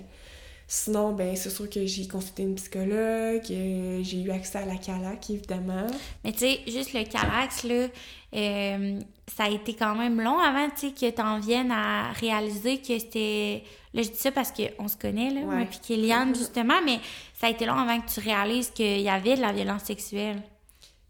Sinon, 0.67 1.13
ben 1.13 1.37
c'est 1.37 1.51
sûr 1.51 1.69
que 1.69 1.85
j'ai 1.85 2.09
consulté 2.09 2.43
une 2.43 2.55
psychologue, 2.55 3.43
euh, 3.51 4.01
j'ai 4.03 4.23
eu 4.23 4.31
accès 4.31 4.59
à 4.59 4.65
la 4.65 4.77
CALAC, 4.77 5.29
évidemment. 5.31 5.87
Mais 6.25 6.33
tu 6.33 6.39
sais, 6.39 6.61
juste 6.67 6.95
le 6.95 7.05
Calax, 7.05 7.65
là, 7.65 7.89
euh, 8.35 8.99
ça 9.37 9.45
a 9.45 9.51
été 9.51 9.75
quand 9.75 9.95
même 9.95 10.21
long 10.23 10.39
avant, 10.39 10.69
tu 10.71 10.89
sais, 10.89 10.93
que 10.93 11.11
t'en 11.15 11.39
viennes 11.39 11.71
à 11.71 12.13
réaliser 12.13 12.79
que 12.79 12.99
c'était... 12.99 13.63
Là, 13.93 14.03
je 14.03 14.09
dis 14.09 14.17
ça 14.17 14.33
parce 14.33 14.53
qu'on 14.53 14.89
se 14.89 14.97
connaît, 14.97 15.31
là, 15.31 15.43
moi 15.43 15.55
Ouais. 15.57 15.67
puis 15.67 15.79
Kéliane, 15.87 16.35
justement, 16.35 16.81
mais 16.85 16.99
ça 17.39 17.49
a 17.49 17.51
été 17.51 17.67
long 17.67 17.75
avant 17.75 18.01
que 18.01 18.11
tu 18.11 18.21
réalises 18.21 18.71
qu'il 18.71 19.03
y 19.03 19.09
avait 19.11 19.37
de 19.37 19.43
la 19.43 19.53
violence 19.53 19.83
sexuelle. 19.85 20.41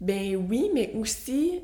Ben 0.01 0.35
oui, 0.49 0.69
mais 0.73 0.91
aussi, 0.99 1.61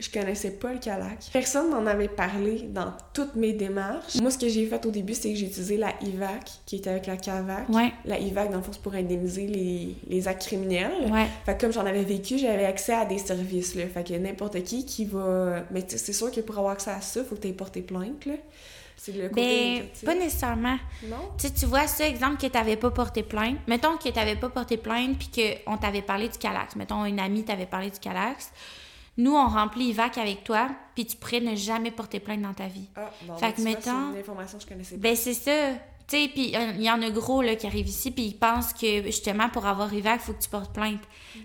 je 0.00 0.10
connaissais 0.10 0.52
pas 0.52 0.72
le 0.72 0.78
CALAC. 0.78 1.30
Personne 1.32 1.70
m'en 1.70 1.86
avait 1.86 2.08
parlé 2.08 2.62
dans 2.68 2.92
toutes 3.14 3.34
mes 3.36 3.52
démarches. 3.52 4.16
Moi, 4.20 4.30
ce 4.30 4.38
que 4.38 4.48
j'ai 4.48 4.66
fait 4.66 4.84
au 4.86 4.90
début, 4.90 5.14
c'est 5.14 5.30
que 5.32 5.36
j'ai 5.38 5.46
utilisé 5.46 5.76
la 5.76 5.92
IVAC, 6.02 6.50
qui 6.66 6.76
était 6.76 6.90
avec 6.90 7.06
la 7.06 7.16
CAVAC. 7.16 7.68
Ouais, 7.68 7.92
La 8.04 8.18
IVAC, 8.18 8.50
dans 8.50 8.58
le 8.58 8.62
fond, 8.62 8.72
c'est 8.72 8.82
pour 8.82 8.94
indemniser 8.94 9.46
les, 9.46 9.96
les 10.08 10.28
actes 10.28 10.42
criminels. 10.46 11.10
ouais. 11.12 11.26
Fait 11.46 11.56
que 11.56 11.60
comme 11.62 11.72
j'en 11.72 11.86
avais 11.86 12.04
vécu, 12.04 12.38
j'avais 12.38 12.64
accès 12.64 12.94
à 12.94 13.04
des 13.04 13.18
services, 13.18 13.74
là. 13.74 13.86
Fait 13.86 14.04
que 14.06 14.14
n'importe 14.14 14.62
qui 14.62 14.84
qui 14.84 15.04
va... 15.04 15.64
Mais 15.70 15.84
c'est 15.88 16.12
sûr 16.12 16.30
que 16.30 16.40
pour 16.40 16.58
avoir 16.58 16.74
accès 16.74 16.90
à 16.90 17.00
ça, 17.00 17.24
faut 17.24 17.34
que 17.36 17.40
t'aies 17.40 17.52
porté 17.52 17.80
plainte, 17.82 18.26
là. 18.26 18.34
C'est 19.00 19.12
le 19.12 19.28
côté... 19.28 19.80
Ben, 19.80 19.88
pas 20.04 20.14
nécessairement. 20.16 20.76
Non? 21.04 21.30
Tu 21.38 21.46
sais, 21.46 21.54
tu 21.54 21.66
vois 21.66 21.86
ça, 21.86 22.06
exemple, 22.06 22.36
que 22.36 22.46
t'avais 22.48 22.76
pas 22.76 22.90
porté 22.90 23.22
plainte. 23.22 23.56
Mettons 23.68 23.96
que 23.96 24.08
t'avais 24.08 24.34
pas 24.36 24.48
porté 24.48 24.76
plainte 24.76 25.16
puis 25.18 25.30
qu'on 25.64 25.76
t'avait 25.76 26.02
parlé 26.02 26.28
du 26.28 26.36
Calax. 26.36 26.74
Mettons, 26.76 27.04
une 27.04 27.20
amie 27.20 27.44
t'avait 27.44 27.66
parlé 27.66 27.90
du 27.90 27.98
Calax. 28.00 28.50
Nous, 29.16 29.34
on 29.34 29.46
remplit 29.48 29.86
IVAC 29.90 30.18
avec 30.18 30.44
toi, 30.44 30.68
puis 30.94 31.06
tu 31.06 31.16
pourrais 31.16 31.40
ne 31.40 31.54
jamais 31.56 31.90
porter 31.90 32.20
plainte 32.20 32.42
dans 32.42 32.54
ta 32.54 32.66
vie. 32.66 32.88
Ah, 32.96 33.10
bon, 33.22 33.36
Fait 33.36 33.46
ben, 33.46 33.52
que 33.54 33.60
mettons- 33.62 33.80
c'est 33.82 33.90
une 34.14 34.20
information 34.20 34.58
que 34.58 34.64
je 34.64 34.68
connaissais 34.68 34.94
pas. 34.96 35.00
Ben, 35.00 35.16
c'est 35.16 35.34
ça. 35.34 35.72
Tu 36.06 36.16
sais, 36.16 36.28
puis 36.28 36.56
euh, 36.56 36.72
il 36.76 36.82
y 36.82 36.90
en 36.90 37.02
a 37.02 37.10
gros 37.10 37.42
là, 37.42 37.54
qui 37.54 37.66
arrivent 37.66 37.88
ici, 37.88 38.10
puis 38.10 38.24
ils 38.26 38.36
pensent 38.38 38.72
que 38.72 39.02
justement 39.04 39.48
pour 39.50 39.66
avoir 39.66 39.92
IVAC, 39.92 40.20
il 40.22 40.24
faut 40.24 40.32
que 40.32 40.42
tu 40.42 40.48
portes 40.48 40.72
plainte. 40.72 41.00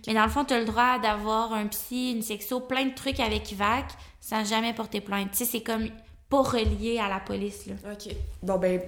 Mais 0.08 0.14
dans 0.14 0.24
le 0.24 0.30
fond, 0.30 0.46
tu 0.46 0.54
as 0.54 0.60
le 0.60 0.66
droit 0.66 1.00
d'avoir 1.00 1.54
un 1.54 1.68
psy, 1.68 2.12
une 2.12 2.22
sexo, 2.22 2.62
plein 2.62 2.86
de 2.86 2.94
trucs 2.96 3.20
avec 3.20 3.52
IVAC 3.52 3.86
sans 4.22 4.46
jamais 4.46 4.74
porter 4.74 5.02
plainte. 5.02 5.32
Tu 5.32 5.40
sais, 5.40 5.46
c'est 5.46 5.62
comme 5.64 5.90
pas 6.42 6.42
relié 6.58 7.00
à 7.00 7.10
la 7.10 7.20
police. 7.20 7.66
Là. 7.68 7.74
OK. 7.92 8.16
Bon, 8.42 8.58
ben, 8.58 8.82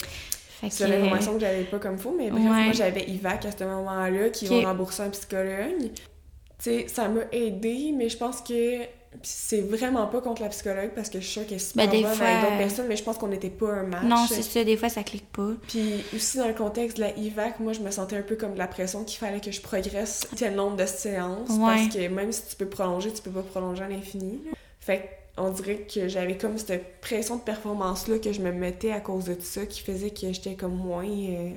c'est 0.70 0.86
que, 0.86 0.90
l'information 0.90 1.34
que 1.34 1.40
j'avais 1.42 1.64
pas 1.64 1.80
comme 1.80 1.98
faux, 1.98 2.16
mais 2.18 2.30
bref, 2.30 2.42
Ouais. 2.44 2.64
moi, 2.66 2.74
j'avais 2.74 3.04
IVAC 3.04 3.46
à 3.46 3.52
ce 3.52 3.64
moment-là, 3.64 4.30
qui 4.30 4.46
Ok. 4.46 4.52
vont 4.52 4.62
rembourser 4.64 5.04
un 5.04 5.10
psychologue. 5.10 5.92
Tu 5.94 6.00
sais, 6.60 6.88
ça 6.88 7.08
m'a 7.10 7.22
aidé, 7.32 7.94
mais 7.96 8.10
je 8.10 8.18
pense 8.18 8.42
que 8.42 8.80
c'est 9.22 9.62
vraiment 9.62 10.08
pas 10.08 10.20
contre 10.22 10.42
la 10.42 10.50
psychologue, 10.50 10.92
parce 10.96 11.10
que 11.10 11.20
je 11.20 11.24
suis 11.26 11.34
sûre 11.34 11.46
qu'elle 11.48 11.58
est 11.58 11.60
super 11.60 11.88
Ben, 11.90 12.02
bonne 12.02 12.14
fois- 12.16 12.26
avec 12.26 12.42
d'autres 12.44 12.58
personnes, 12.58 12.88
mais 12.90 12.96
je 12.98 13.04
pense 13.04 13.18
qu'on 13.18 13.28
n'était 13.28 13.50
pas 13.50 13.72
un 13.72 13.84
match. 13.84 14.04
Non, 14.04 14.26
c'est 14.28 14.42
ça, 14.42 14.64
des 14.64 14.76
fois, 14.76 14.90
ça 14.90 15.04
clique 15.04 15.32
pas. 15.32 15.52
Puis 15.68 16.04
aussi 16.16 16.38
dans 16.38 16.48
le 16.48 16.54
contexte 16.54 16.98
de 16.98 17.02
la 17.04 17.16
IVAC, 17.18 17.60
moi 17.60 17.72
je 17.74 17.80
me 17.82 17.92
sentais 17.92 18.18
un 18.18 18.22
peu 18.24 18.36
comme 18.36 18.54
de 18.54 18.58
la 18.58 18.68
pression 18.68 19.04
qu'il 19.06 19.20
fallait 19.20 19.40
que 19.40 19.52
je 19.52 19.62
progresse 19.62 20.28
tel 20.36 20.56
nombre 20.56 20.76
de 20.78 20.86
séances 20.86 21.50
Ouais. 21.52 21.58
parce 21.60 21.96
que 21.96 22.08
même 22.08 22.32
si 22.32 22.42
tu 22.50 22.56
peux 22.58 22.66
prolonger, 22.68 23.14
tu 23.14 23.22
peux 23.22 23.32
pas 23.32 23.42
prolonger 23.44 23.84
à 23.84 23.88
l'infini. 23.88 24.42
Fait 24.82 25.10
on 25.38 25.50
dirait 25.52 25.86
que 25.94 26.08
j'avais 26.08 26.38
comme 26.38 26.58
cette 26.58 27.02
pression 27.02 27.36
de 27.38 27.42
performance 27.42 28.08
là 28.08 28.20
que 28.20 28.32
je 28.32 28.42
me 28.42 28.52
mettais 28.52 28.92
à 28.92 29.00
cause 29.02 29.26
de 29.26 29.34
tout 29.34 29.42
ça 29.42 29.66
qui 29.66 29.82
faisait 29.82 30.10
que 30.12 30.32
j'étais 30.32 30.56
comme 30.56 30.76
moins 30.76 31.06
euh, 31.08 31.52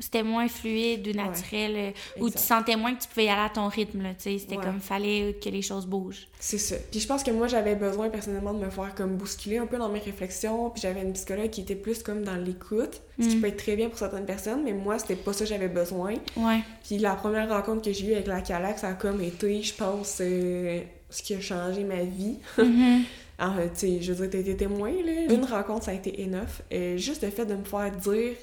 C'était 0.00 0.24
moins 0.24 0.48
fluide 0.48 1.06
ou 1.06 1.12
naturel, 1.16 1.74
euh, 1.76 1.90
ou 2.20 2.28
tu 2.28 2.38
sentais 2.38 2.74
moins 2.74 2.92
que 2.92 3.02
tu 3.02 3.08
pouvais 3.08 3.26
y 3.26 3.28
aller 3.28 3.42
à 3.42 3.50
ton 3.50 3.68
rythme. 3.68 4.02
là, 4.02 4.14
tu 4.14 4.22
sais. 4.32 4.38
C'était 4.38 4.56
Ouais. 4.56 4.64
comme 4.64 4.80
fallait 4.80 5.36
que 5.40 5.48
les 5.48 5.62
choses 5.62 5.86
bougent. 5.86 6.26
c'est 6.40 6.58
ça. 6.58 6.74
Puis 6.90 6.98
je 6.98 7.06
pense 7.06 7.22
que 7.22 7.30
moi 7.30 7.46
j'avais 7.46 7.76
besoin 7.76 8.08
personnellement 8.08 8.52
de 8.52 8.64
me 8.64 8.68
faire 8.70 8.96
comme 8.96 9.14
bousculer 9.16 9.58
un 9.58 9.66
peu 9.66 9.78
dans 9.78 9.88
mes 9.88 10.00
réflexions, 10.00 10.70
puis 10.70 10.82
j'avais 10.82 11.02
une 11.02 11.12
psychologue 11.12 11.50
qui 11.50 11.60
était 11.60 11.76
plus 11.76 12.02
comme 12.02 12.24
dans 12.24 12.34
l'écoute, 12.34 13.00
ce 13.20 13.28
qui 13.28 13.36
Mm. 13.36 13.40
peut 13.42 13.46
être 13.46 13.56
très 13.58 13.76
bien 13.76 13.88
pour 13.90 13.98
certaines 14.00 14.26
personnes, 14.26 14.64
mais 14.64 14.72
moi 14.72 14.98
c'était 14.98 15.14
pas 15.14 15.32
ça 15.32 15.44
que 15.44 15.50
j'avais 15.50 15.68
besoin. 15.68 16.14
Ouais. 16.36 16.62
Puis 16.84 16.98
la 16.98 17.14
première 17.14 17.48
rencontre 17.48 17.82
que 17.82 17.92
j'ai 17.92 18.08
eue 18.08 18.14
avec 18.14 18.26
la 18.26 18.40
Calax, 18.40 18.80
ça 18.80 18.88
a 18.88 18.94
comme 18.94 19.20
été, 19.20 19.62
je 19.62 19.72
pense, 19.74 20.18
euh, 20.20 20.80
ce 21.12 21.22
qui 21.22 21.34
a 21.34 21.40
changé 21.40 21.84
ma 21.84 22.02
vie. 22.02 22.38
Mhm. 22.58 23.02
En 23.38 23.54
fait, 23.56 23.70
tu 23.70 23.78
sais, 23.78 24.02
je 24.02 24.12
veux 24.12 24.26
dire, 24.26 24.30
t'as 24.30 24.38
été 24.38 24.56
témoin, 24.56 24.90
là. 24.92 25.32
Une 25.32 25.44
rencontre, 25.44 25.84
ça 25.86 25.90
a 25.90 25.94
été 25.94 26.22
enough. 26.24 26.62
Euh, 26.72 26.96
juste 26.96 27.22
le 27.22 27.30
fait 27.30 27.46
de 27.46 27.54
me 27.54 27.64
faire 27.64 27.90
dire... 27.96 28.34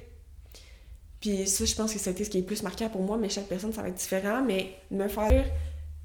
Puis 1.21 1.47
ça, 1.47 1.65
je 1.65 1.75
pense 1.75 1.93
que 1.93 1.99
c'était 1.99 2.23
ce 2.23 2.29
qui 2.29 2.37
est 2.37 2.41
le 2.41 2.47
plus 2.47 2.63
marquant 2.63 2.89
pour 2.89 3.01
moi, 3.01 3.17
mais 3.17 3.29
chaque 3.29 3.47
personne, 3.47 3.73
ça 3.73 3.81
va 3.81 3.89
être 3.89 3.95
différent. 3.97 4.41
Mais 4.45 4.73
de 4.89 4.97
me 4.97 5.07
faire 5.07 5.27
dire, 5.29 5.45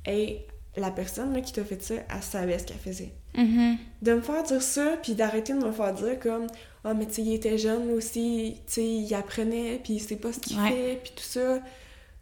hey, 0.04 0.40
la 0.76 0.90
personne 0.90 1.32
là, 1.32 1.40
qui 1.40 1.52
t'a 1.52 1.64
fait 1.64 1.80
ça, 1.82 1.94
elle 1.94 2.22
savait 2.22 2.58
ce 2.58 2.64
qu'elle 2.64 2.78
faisait. 2.78 3.12
Mhm. 3.36 3.76
De 4.02 4.14
me 4.14 4.20
faire 4.20 4.42
dire 4.42 4.62
ça, 4.62 4.96
puis 5.02 5.14
d'arrêter 5.14 5.52
de 5.54 5.58
me 5.58 5.72
faire 5.72 5.94
dire 5.94 6.18
comme 6.20 6.46
«Ah, 6.84 6.94
mais 6.94 7.06
tu 7.06 7.14
sais, 7.14 7.22
il 7.22 7.34
était 7.34 7.58
jeune 7.58 7.90
aussi, 7.92 8.56
tu 8.66 8.72
sais, 8.74 8.84
il 8.84 9.14
apprenait, 9.14 9.80
puis 9.82 9.94
il 9.94 10.00
sait 10.00 10.16
pas 10.16 10.32
ce 10.32 10.40
qu'il 10.40 10.58
Ouais. 10.60 10.68
fait, 10.70 11.00
puis 11.02 11.12
tout 11.16 11.22
ça.» 11.22 11.60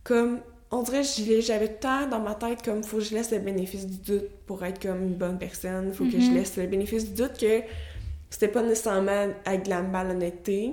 Comme, 0.04 0.40
on 0.72 0.82
dirait, 0.82 1.02
que 1.02 1.40
j'avais 1.40 1.68
tant 1.68 2.06
dans 2.08 2.18
ma 2.20 2.34
tête 2.34 2.62
comme 2.64 2.82
«Faut 2.84 2.96
que 2.96 3.04
je 3.04 3.14
laisse 3.14 3.30
le 3.30 3.38
bénéfice 3.38 3.86
du 3.86 3.98
doute 3.98 4.28
pour 4.46 4.64
être 4.64 4.80
comme 4.80 5.02
une 5.02 5.14
bonne 5.14 5.38
personne. 5.38 5.92
Faut 5.92 6.04
que 6.04 6.12
je 6.18 6.30
Mhm. 6.30 6.34
laisse 6.34 6.56
le 6.56 6.66
bénéfice 6.66 7.04
du 7.12 7.14
doute 7.22 7.38
que 7.38 7.60
c'était 8.30 8.48
pas 8.48 8.62
nécessairement 8.62 9.28
avec 9.44 9.64
de 9.64 9.70
la 9.70 9.82
malhonnêteté, 9.82 10.72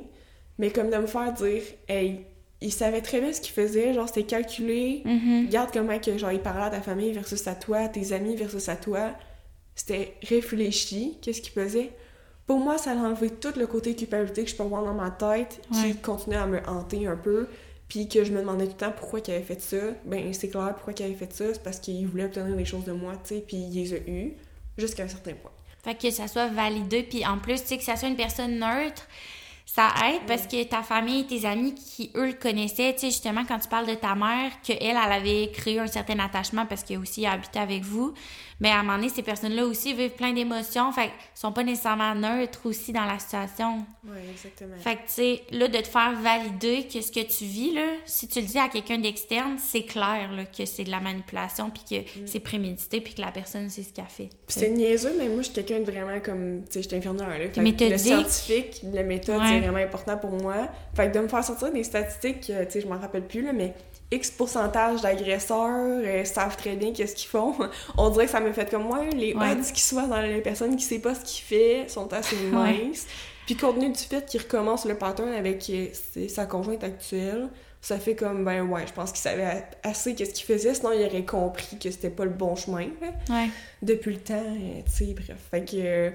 mais 0.58 0.72
comme 0.72 0.90
de 0.90 0.98
me 0.98 1.06
faire 1.06 1.34
dire 1.34 1.62
«Hey, 1.90 2.22
il 2.62 2.72
savait 2.74 3.02
très 3.02 3.20
bien 3.22 3.32
ce 3.34 3.42
qu'il 3.42 3.54
faisait, 3.54 3.94
genre 3.94 4.08
c'était 4.08 4.24
calculé. 4.24 5.02
Mhm. 5.06 5.46
Regarde 5.48 5.70
comment 5.72 5.98
que 6.00 6.18
genre 6.18 6.32
il 6.32 6.40
parlait 6.40 6.64
à 6.66 6.70
ta 6.70 6.82
famille 6.82 7.12
versus 7.14 7.46
à 7.48 7.56
toi, 7.56 7.78
à 7.80 7.88
tes 7.90 8.12
amis 8.14 8.36
versus 8.36 8.68
à 8.70 8.76
toi. 8.76 9.12
C'était 9.76 10.16
réfléchi, 10.24 11.18
qu'est-ce 11.22 11.42
qu'il 11.42 11.54
faisait. 11.54 11.92
Pour 12.48 12.60
moi, 12.60 12.78
ça 12.78 12.92
a 12.92 12.96
enlevé 12.96 13.30
tout 13.30 13.54
le 13.58 13.68
côté 13.68 13.96
culpabilité 13.96 14.44
que 14.44 14.50
je 14.50 14.56
peux 14.56 14.64
avoir 14.64 14.84
dans 14.84 14.94
ma 14.94 15.12
tête, 15.12 15.62
Ouais. 15.72 15.92
qui 15.92 15.98
continuait 15.98 16.38
à 16.38 16.48
me 16.48 16.60
hanter 16.68 17.06
un 17.08 17.16
peu, 17.16 17.48
puis 17.90 18.08
que 18.08 18.24
je 18.24 18.32
me 18.32 18.40
demandais 18.40 18.66
tout 18.66 18.74
le 18.74 18.78
temps 18.78 18.94
pourquoi 18.96 19.20
il 19.20 19.32
avait 19.32 19.44
fait 19.44 19.60
ça. 19.60 19.78
Ben 20.06 20.32
c'est 20.34 20.50
clair 20.50 20.74
pourquoi 20.76 20.94
il 20.98 21.04
avait 21.04 21.16
fait 21.16 21.34
ça, 21.34 21.46
c'est 21.54 21.64
parce 21.64 21.80
qu'il 21.80 22.08
voulait 22.08 22.26
obtenir 22.26 22.56
des 22.56 22.66
choses 22.66 22.86
de 22.86 22.94
moi, 22.94 23.14
tu 23.24 23.36
sais, 23.36 23.44
puis 23.46 23.58
il 23.58 23.74
les 23.74 23.94
a 23.94 23.98
eues 24.08 24.34
jusqu'à 24.78 25.04
un 25.04 25.08
certain 25.08 25.34
point. 25.34 25.52
Fait 25.84 25.96
que 25.96 26.12
ça 26.12 26.28
soit 26.28 26.48
validé, 26.48 27.04
puis 27.04 27.26
en 27.26 27.40
plus, 27.40 27.62
tu 27.62 27.68
sais, 27.68 27.78
que 27.78 27.84
ça 27.84 27.96
soit 27.96 28.10
une 28.10 28.16
personne 28.16 28.60
neutre, 28.60 29.08
ça 29.66 29.90
aide 30.08 30.22
parce 30.28 30.48
que 30.48 30.64
ta 30.64 30.82
famille, 30.84 31.26
tes 31.26 31.46
amis 31.46 31.76
qui, 31.76 32.12
eux, 32.16 32.28
le 32.28 32.34
connaissaient, 32.34 32.94
tu 32.94 33.02
sais, 33.02 33.08
justement, 33.08 33.46
quand 33.46 33.60
tu 33.60 33.70
parles 33.70 33.88
de 33.88 33.96
ta 33.96 34.16
mère, 34.16 34.52
qu'elle, 34.64 34.78
elle 34.82 34.98
avait 34.98 35.52
créé 35.52 35.80
un 35.80 35.88
certain 35.88 36.20
attachement 36.20 36.66
parce 36.66 36.84
qu'elle 36.84 37.00
aussi 37.00 37.26
a 37.26 37.34
habité 37.34 37.60
avec 37.60 37.84
vous, 37.84 38.14
mais 38.60 38.70
à 38.70 38.80
un 38.80 38.84
moment 38.84 38.98
donné, 38.98 39.10
ces 39.10 39.24
personnes-là 39.24 39.66
aussi 39.66 39.94
vivent 39.94 40.12
plein 40.12 40.34
d'émotions, 40.34 40.92
fait 40.92 41.10
sont 41.34 41.52
pas 41.52 41.64
nécessairement 41.64 42.14
neutres 42.16 42.62
aussi 42.66 42.92
dans 42.92 43.06
la 43.06 43.18
situation. 43.20 43.86
Ouais, 44.06 44.18
exactement. 44.32 44.76
Fait 44.80 44.96
que, 44.96 45.02
tu 45.08 45.14
sais, 45.14 45.42
là, 45.52 45.68
de 45.68 45.78
te 45.78 45.88
faire 45.88 46.14
valider 46.22 46.88
que 46.92 47.02
ce 47.02 47.12
que 47.12 47.22
tu 47.22 47.46
vis, 47.46 47.74
là, 47.74 47.86
si 48.06 48.28
tu 48.28 48.42
le 48.42 48.46
dis 48.48 48.58
à 48.58 48.68
quelqu'un 48.68 48.98
d'externe, 48.98 49.56
c'est 49.58 49.84
clair, 49.84 50.32
là, 50.36 50.46
que 50.46 50.66
c'est 50.66 50.84
de 50.84 50.92
la 50.92 51.00
manipulation, 51.00 51.70
puis 51.70 51.84
que 52.04 52.10
c'est 52.26 52.40
prémédité, 52.40 53.02
puis 53.02 53.14
que 53.14 53.22
la 53.22 53.32
personne 53.32 53.70
sait 53.70 53.84
ce 53.84 53.94
qu'elle 53.94 54.06
fait. 54.06 54.30
C'est 54.48 54.70
niaiseux, 54.70 55.14
mais 55.18 55.28
moi, 55.30 55.38
je 55.38 55.44
suis 55.44 55.54
quelqu'un 55.54 55.80
de 55.80 55.90
vraiment 55.92 56.20
comme. 56.20 56.62
Tu 56.66 56.74
sais, 56.74 56.82
j'étais 56.84 56.98
infirmière, 56.98 57.30
là. 57.30 57.38
Fait 57.38 57.50
que 57.52 57.62
méthodique. 57.62 57.92
Le 57.92 57.98
scientifique, 57.98 58.82
la 58.92 59.04
méthode, 59.04 59.40
Ouais. 59.40 59.48
c'est 59.48 59.60
vraiment 59.62 59.78
important 59.78 60.18
pour 60.18 60.32
moi. 60.32 60.68
Fait 60.96 61.10
que 61.10 61.14
de 61.18 61.20
me 61.22 61.28
faire 61.28 61.44
sortir 61.44 61.72
des 61.72 61.84
statistiques, 61.84 62.50
euh, 62.50 62.66
tu 62.66 62.72
sais, 62.72 62.82
je 62.82 62.88
m'en 62.88 63.00
rappelle 63.00 63.26
plus, 63.28 63.42
là, 63.42 63.54
mais 63.54 63.74
X 64.12 64.32
pourcentage 64.32 65.02
d'agresseurs 65.02 66.02
euh, 66.04 66.26
savent 66.26 66.58
très 66.58 66.76
bien 66.76 66.92
qu'est-ce 66.94 67.16
qu'ils 67.16 67.30
font. 67.30 67.54
On 67.98 68.10
dirait 68.10 68.26
que 68.26 68.32
ça 68.32 68.40
me 68.40 68.52
fait 68.52 68.70
comme 68.70 68.84
moi. 68.84 69.06
Les 69.16 69.34
Ouais. 69.36 69.52
odds 69.52 69.72
qui 69.74 69.82
soient 69.82 70.08
dans 70.08 70.22
les 70.22 70.42
personnes 70.42 70.76
qui 70.76 70.84
savent 70.84 71.00
pas 71.00 71.14
ce 71.16 71.22
qu'ils 71.24 71.44
fait 71.44 71.86
sont 71.90 72.12
assez 72.14 72.36
minces. 72.52 73.06
Puis 73.46 73.56
compte 73.56 73.76
tenu 73.76 73.90
du 73.90 74.00
fait 74.00 74.26
qu'il 74.26 74.42
recommence 74.42 74.86
le 74.86 74.96
pattern 74.96 75.30
avec 75.34 75.70
euh, 75.70 75.88
sa 76.28 76.46
conjointe 76.46 76.84
actuelle, 76.84 77.50
ça 77.82 77.98
fait 77.98 78.16
comme, 78.16 78.44
ben 78.44 78.62
ouais, 78.70 78.86
je 78.86 78.94
pense 78.94 79.12
qu'il 79.12 79.22
savait 79.22 79.64
assez 79.84 80.14
qu'est-ce 80.14 80.34
qu'il 80.34 80.46
faisait, 80.46 80.74
sinon 80.74 80.92
il 80.92 81.04
aurait 81.06 81.24
compris 81.26 81.78
que 81.80 81.90
c'était 81.90 82.10
pas 82.10 82.26
le 82.26 82.32
bon 82.32 82.56
chemin. 82.56 82.88
là 83.02 83.08
Ouais. 83.36 83.50
depuis 83.82 84.14
le 84.14 84.20
temps, 84.20 84.34
euh, 84.36 84.82
tu 84.86 85.06
sais, 85.06 85.14
bref. 85.14 85.38
Fait 85.50 85.64
que, 85.66 86.12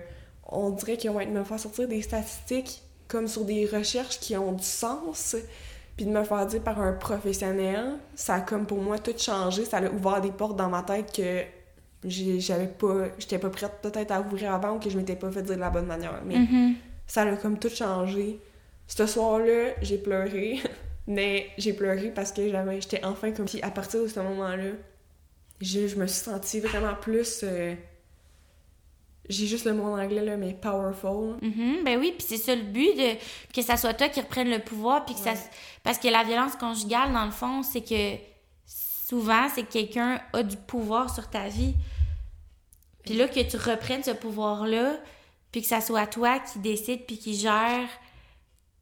on 0.49 0.70
dirait 0.70 0.97
ouais, 1.09 1.26
de 1.26 1.30
me 1.30 1.42
faire 1.42 1.59
sortir 1.59 1.88
des 1.88 2.03
statistiques 2.03 2.82
comme 3.09 3.26
sur 3.28 3.45
des 3.45 3.66
recherches 3.66 4.18
qui 4.20 4.36
ont 4.36 4.53
du 4.53 4.62
sens, 4.64 5.36
puis 5.97 6.07
de 6.07 6.11
me 6.11 6.24
faire 6.24 6.47
dire 6.47 6.61
par 6.62 6.80
un 6.80 6.92
professionnel, 6.92 7.95
ça 8.14 8.34
a 8.36 8.40
comme 8.40 8.66
pour 8.66 8.78
moi 8.80 8.99
tout 8.99 9.14
changé, 9.16 9.64
ça 9.64 9.78
a 9.78 9.88
ouvert 9.90 10.20
des 10.20 10.32
portes 10.32 10.57
dans 10.57 10.68
ma 10.68 10.82
tête 10.82 11.12
que 11.14 11.42
j'avais 12.07 12.66
pas, 12.68 13.07
j'étais 13.18 13.38
pas 13.38 13.49
prête 13.51 13.78
peut-être 13.82 14.11
à 14.11 14.20
ouvrir 14.20 14.53
avant 14.55 14.76
ou 14.76 14.78
que 14.78 14.90
je 14.90 14.97
m'étais 14.99 15.16
pas 15.16 15.30
fait 15.30 15.42
dire 15.42 15.55
de 15.57 15.61
la 15.61 15.70
bonne 15.70 15.86
manière. 15.86 16.20
Mais 16.26 16.38
Mhm. 16.38 16.74
ça 17.07 17.22
a 17.22 17.36
comme 17.36 17.59
tout 17.59 17.68
changé. 17.70 18.40
Ce 18.86 19.07
soir-là, 19.07 19.70
j'ai 19.80 19.97
pleuré, 19.99 20.61
mais 21.07 21.47
j'ai 21.57 21.72
pleuré 21.72 22.11
parce 22.14 22.32
que 22.32 22.49
j'avais, 22.51 22.80
j'étais 22.80 23.03
enfin 23.05 23.30
comme. 23.32 23.47
Puis 23.47 23.62
à 23.62 23.70
partir 23.70 24.03
de 24.03 24.09
ce 24.09 24.20
moment-là, 24.20 24.72
je, 25.61 25.86
je 25.88 25.97
me 25.97 26.07
suis 26.07 26.22
sentie 26.24 26.61
vraiment 26.61 26.95
plus. 27.01 27.40
euh, 27.45 27.74
j'ai 29.29 29.47
juste 29.47 29.64
le 29.64 29.75
mot 29.75 29.85
en 29.85 29.99
anglais, 29.99 30.25
là, 30.25 30.37
mais 30.37 30.53
powerful. 30.53 31.37
Mhm, 31.41 31.85
ben 31.85 31.99
oui, 31.99 32.14
puis 32.16 32.27
c'est 32.29 32.37
ça 32.37 32.55
le 32.55 32.62
but, 32.62 32.95
de, 32.95 33.16
que 33.55 33.62
ça 33.62 33.77
soit 33.77 33.95
toi 33.95 34.09
qui 34.09 34.20
reprenne 34.20 34.51
le 34.51 34.59
pouvoir, 34.59 35.05
puis 35.05 35.14
que 35.14 35.20
ça... 35.20 35.33
Parce 35.83 35.99
que 35.99 36.09
la 36.09 36.25
violence 36.25 36.57
conjugale, 36.57 37.12
dans 37.12 37.25
le 37.25 37.31
fond, 37.31 37.62
c'est 37.62 37.81
que 37.81 38.18
souvent, 38.66 39.49
c'est 39.55 39.62
que 39.62 39.72
quelqu'un 39.72 40.20
a 40.33 40.43
du 40.43 40.57
pouvoir 40.57 41.14
sur 41.14 41.29
ta 41.29 41.49
vie. 41.49 41.75
Puis 43.05 43.14
là, 43.14 43.29
que 43.29 43.41
tu 43.41 43.57
reprennes 43.57 44.03
ce 44.03 44.11
pouvoir-là, 44.11 44.97
puis 45.53 45.62
que 45.62 45.68
ça 45.68 45.81
soit 45.81 46.07
toi 46.07 46.39
qui 46.41 46.59
décide, 46.59 47.07
puis 47.07 47.18
qui 47.18 47.35
gère 47.35 47.89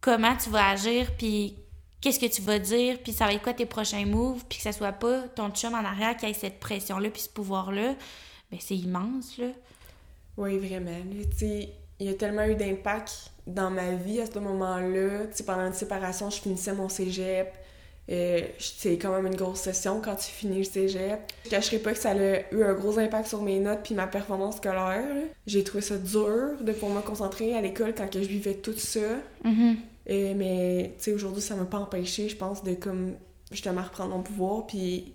comment 0.01 0.37
tu 0.37 0.51
vas 0.51 0.71
agir, 0.71 1.15
puis 1.17 1.57
qu'est-ce 2.01 2.19
que 2.19 2.27
tu 2.27 2.43
vas 2.43 2.59
dire, 2.59 2.99
puis 3.03 3.13
ça 3.13 3.27
va 3.27 3.35
être 3.35 3.43
quoi 3.43 3.55
tes 3.55 3.67
prochains 3.67 4.07
moves, 4.07 4.45
puis 4.49 4.59
que 4.59 4.65
ça 4.65 4.73
soit 4.73 4.93
pas 4.93 5.23
ton 5.29 5.51
chum 5.51 5.75
en 5.75 5.85
arrière 5.85 6.17
qui 6.17 6.27
ait 6.27 6.33
cette 6.33 6.59
pression-là, 6.59 7.11
puis 7.11 7.23
ce 7.23 7.29
pouvoir-là, 7.29 7.95
ben 8.51 8.59
c'est 8.61 8.77
immense, 8.77 9.39
là. 9.39 9.47
Oui, 10.37 10.59
vraiment. 10.59 10.91
tu 11.31 11.39
sais, 11.39 11.69
il 12.01 12.07
y 12.07 12.09
a 12.09 12.15
tellement 12.15 12.45
eu 12.45 12.55
d'impact 12.55 13.31
dans 13.47 13.71
ma 13.71 13.95
vie 13.95 14.21
à 14.21 14.27
ce 14.27 14.39
moment-là. 14.39 15.27
Tu 15.27 15.39
sais, 15.39 15.45
pendant 15.45 15.67
une 15.67 15.73
séparation, 15.73 16.31
je 16.31 16.41
finissais 16.41 16.73
mon 16.73 16.89
cégep. 16.89 17.53
Euh, 18.11 18.41
c'est 18.59 18.99
quand 18.99 19.15
même 19.15 19.27
une 19.27 19.37
grosse 19.37 19.61
session 19.61 20.01
quand 20.05 20.17
tu 20.17 20.27
finis 20.27 20.59
le 20.59 20.65
cégep. 20.65 21.21
Je 21.45 21.51
cacherai 21.51 21.79
pas 21.79 21.93
que 21.93 21.99
ça 21.99 22.11
a 22.11 22.15
eu 22.53 22.65
un 22.65 22.75
gros 22.75 22.99
impact 22.99 23.29
sur 23.29 23.43
mes 23.43 23.61
notes 23.61 23.81
puis 23.85 23.95
ma 23.95 24.09
performance 24.09 24.57
scolaire. 24.57 25.05
J'ai 25.47 25.63
trouvé 25.63 25.83
ça 25.83 25.97
dur 25.97 26.57
de 26.61 26.73
pour 26.73 26.91
me 26.91 27.01
concentrer 27.01 27.55
à 27.55 27.61
l'école 27.61 27.95
quand 27.95 28.11
que 28.11 28.21
je 28.21 28.29
vivais 28.29 28.55
tout 28.55 28.77
ça. 28.77 29.01
Mhm. 29.45 29.77
Euh, 30.11 30.35
mais 30.37 30.95
tu 30.99 31.05
sais, 31.05 31.13
aujourd'hui, 31.13 31.43
ça 31.43 31.55
m'a 31.55 31.65
pas 31.65 31.79
empêché, 31.79 32.29
je 32.29 32.37
pense, 32.37 32.65
de 32.65 32.75
comme 32.75 33.15
justement 33.53 33.83
reprendre 33.83 34.17
mon 34.17 34.23
pouvoir. 34.23 34.67
Puis 34.67 35.15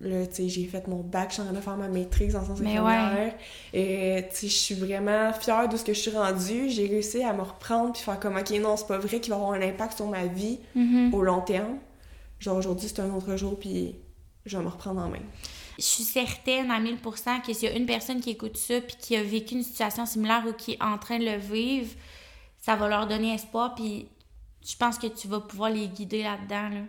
là, 0.00 0.26
tu 0.26 0.34
sais, 0.34 0.48
j'ai 0.48 0.64
fait 0.66 0.86
mon 0.88 1.00
bac, 1.00 1.28
je 1.30 1.34
suis 1.34 1.42
en 1.42 1.46
train 1.46 1.54
de 1.54 1.60
faire 1.60 1.76
ma 1.76 1.88
maîtrise 1.88 2.36
en 2.36 2.44
sciences 2.44 2.60
Mais 2.60 2.70
infirmières. 2.76 3.34
Et 3.72 4.24
tu 4.30 4.36
sais, 4.36 4.48
je 4.48 4.54
suis 4.56 4.74
vraiment 4.74 5.32
fière 5.32 5.68
de 5.68 5.76
ce 5.76 5.84
que 5.84 5.94
je 5.94 6.00
suis 6.00 6.10
rendue. 6.10 6.68
J'ai 6.68 6.86
réussi 6.86 7.22
à 7.22 7.32
me 7.32 7.42
reprendre 7.42 7.92
puis 7.92 8.02
faire 8.02 8.20
comme, 8.20 8.36
ok, 8.36 8.50
non, 8.60 8.76
c'est 8.76 8.86
pas 8.86 8.98
vrai 8.98 9.20
qu'il 9.20 9.30
va 9.30 9.36
avoir 9.36 9.52
un 9.52 9.62
impact 9.62 9.96
sur 9.96 10.06
ma 10.08 10.26
vie 10.26 10.58
Mhm. 10.74 11.14
au 11.14 11.22
long 11.22 11.40
terme. 11.40 11.78
Genre 12.40 12.56
aujourd'hui, 12.56 12.88
c'est 12.88 13.00
un 13.00 13.10
autre 13.14 13.36
jour, 13.36 13.58
puis 13.58 13.94
je 14.44 14.56
vais 14.58 14.62
me 14.62 14.68
reprendre 14.68 15.00
en 15.00 15.08
main. 15.08 15.20
Je 15.78 15.82
suis 15.84 16.04
certaine 16.04 16.70
à 16.70 16.78
1000% 16.80 17.40
que 17.46 17.52
s'il 17.52 17.68
y 17.68 17.72
a 17.72 17.76
une 17.76 17.86
personne 17.86 18.20
qui 18.20 18.30
écoute 18.30 18.56
ça 18.56 18.80
puis 18.80 18.96
qui 18.98 19.16
a 19.16 19.22
vécu 19.22 19.54
une 19.54 19.62
situation 19.62 20.06
similaire 20.06 20.42
ou 20.48 20.52
qui 20.52 20.72
est 20.72 20.82
en 20.82 20.96
train 20.98 21.18
de 21.18 21.24
le 21.24 21.36
vivre, 21.36 21.90
ça 22.62 22.76
va 22.76 22.88
leur 22.88 23.06
donner 23.06 23.34
espoir 23.34 23.74
puis 23.74 24.08
je 24.66 24.74
pense 24.76 24.98
que 24.98 25.06
tu 25.06 25.28
vas 25.28 25.40
pouvoir 25.40 25.70
les 25.70 25.86
guider 25.88 26.22
là-dedans. 26.22 26.68
Là. 26.70 26.80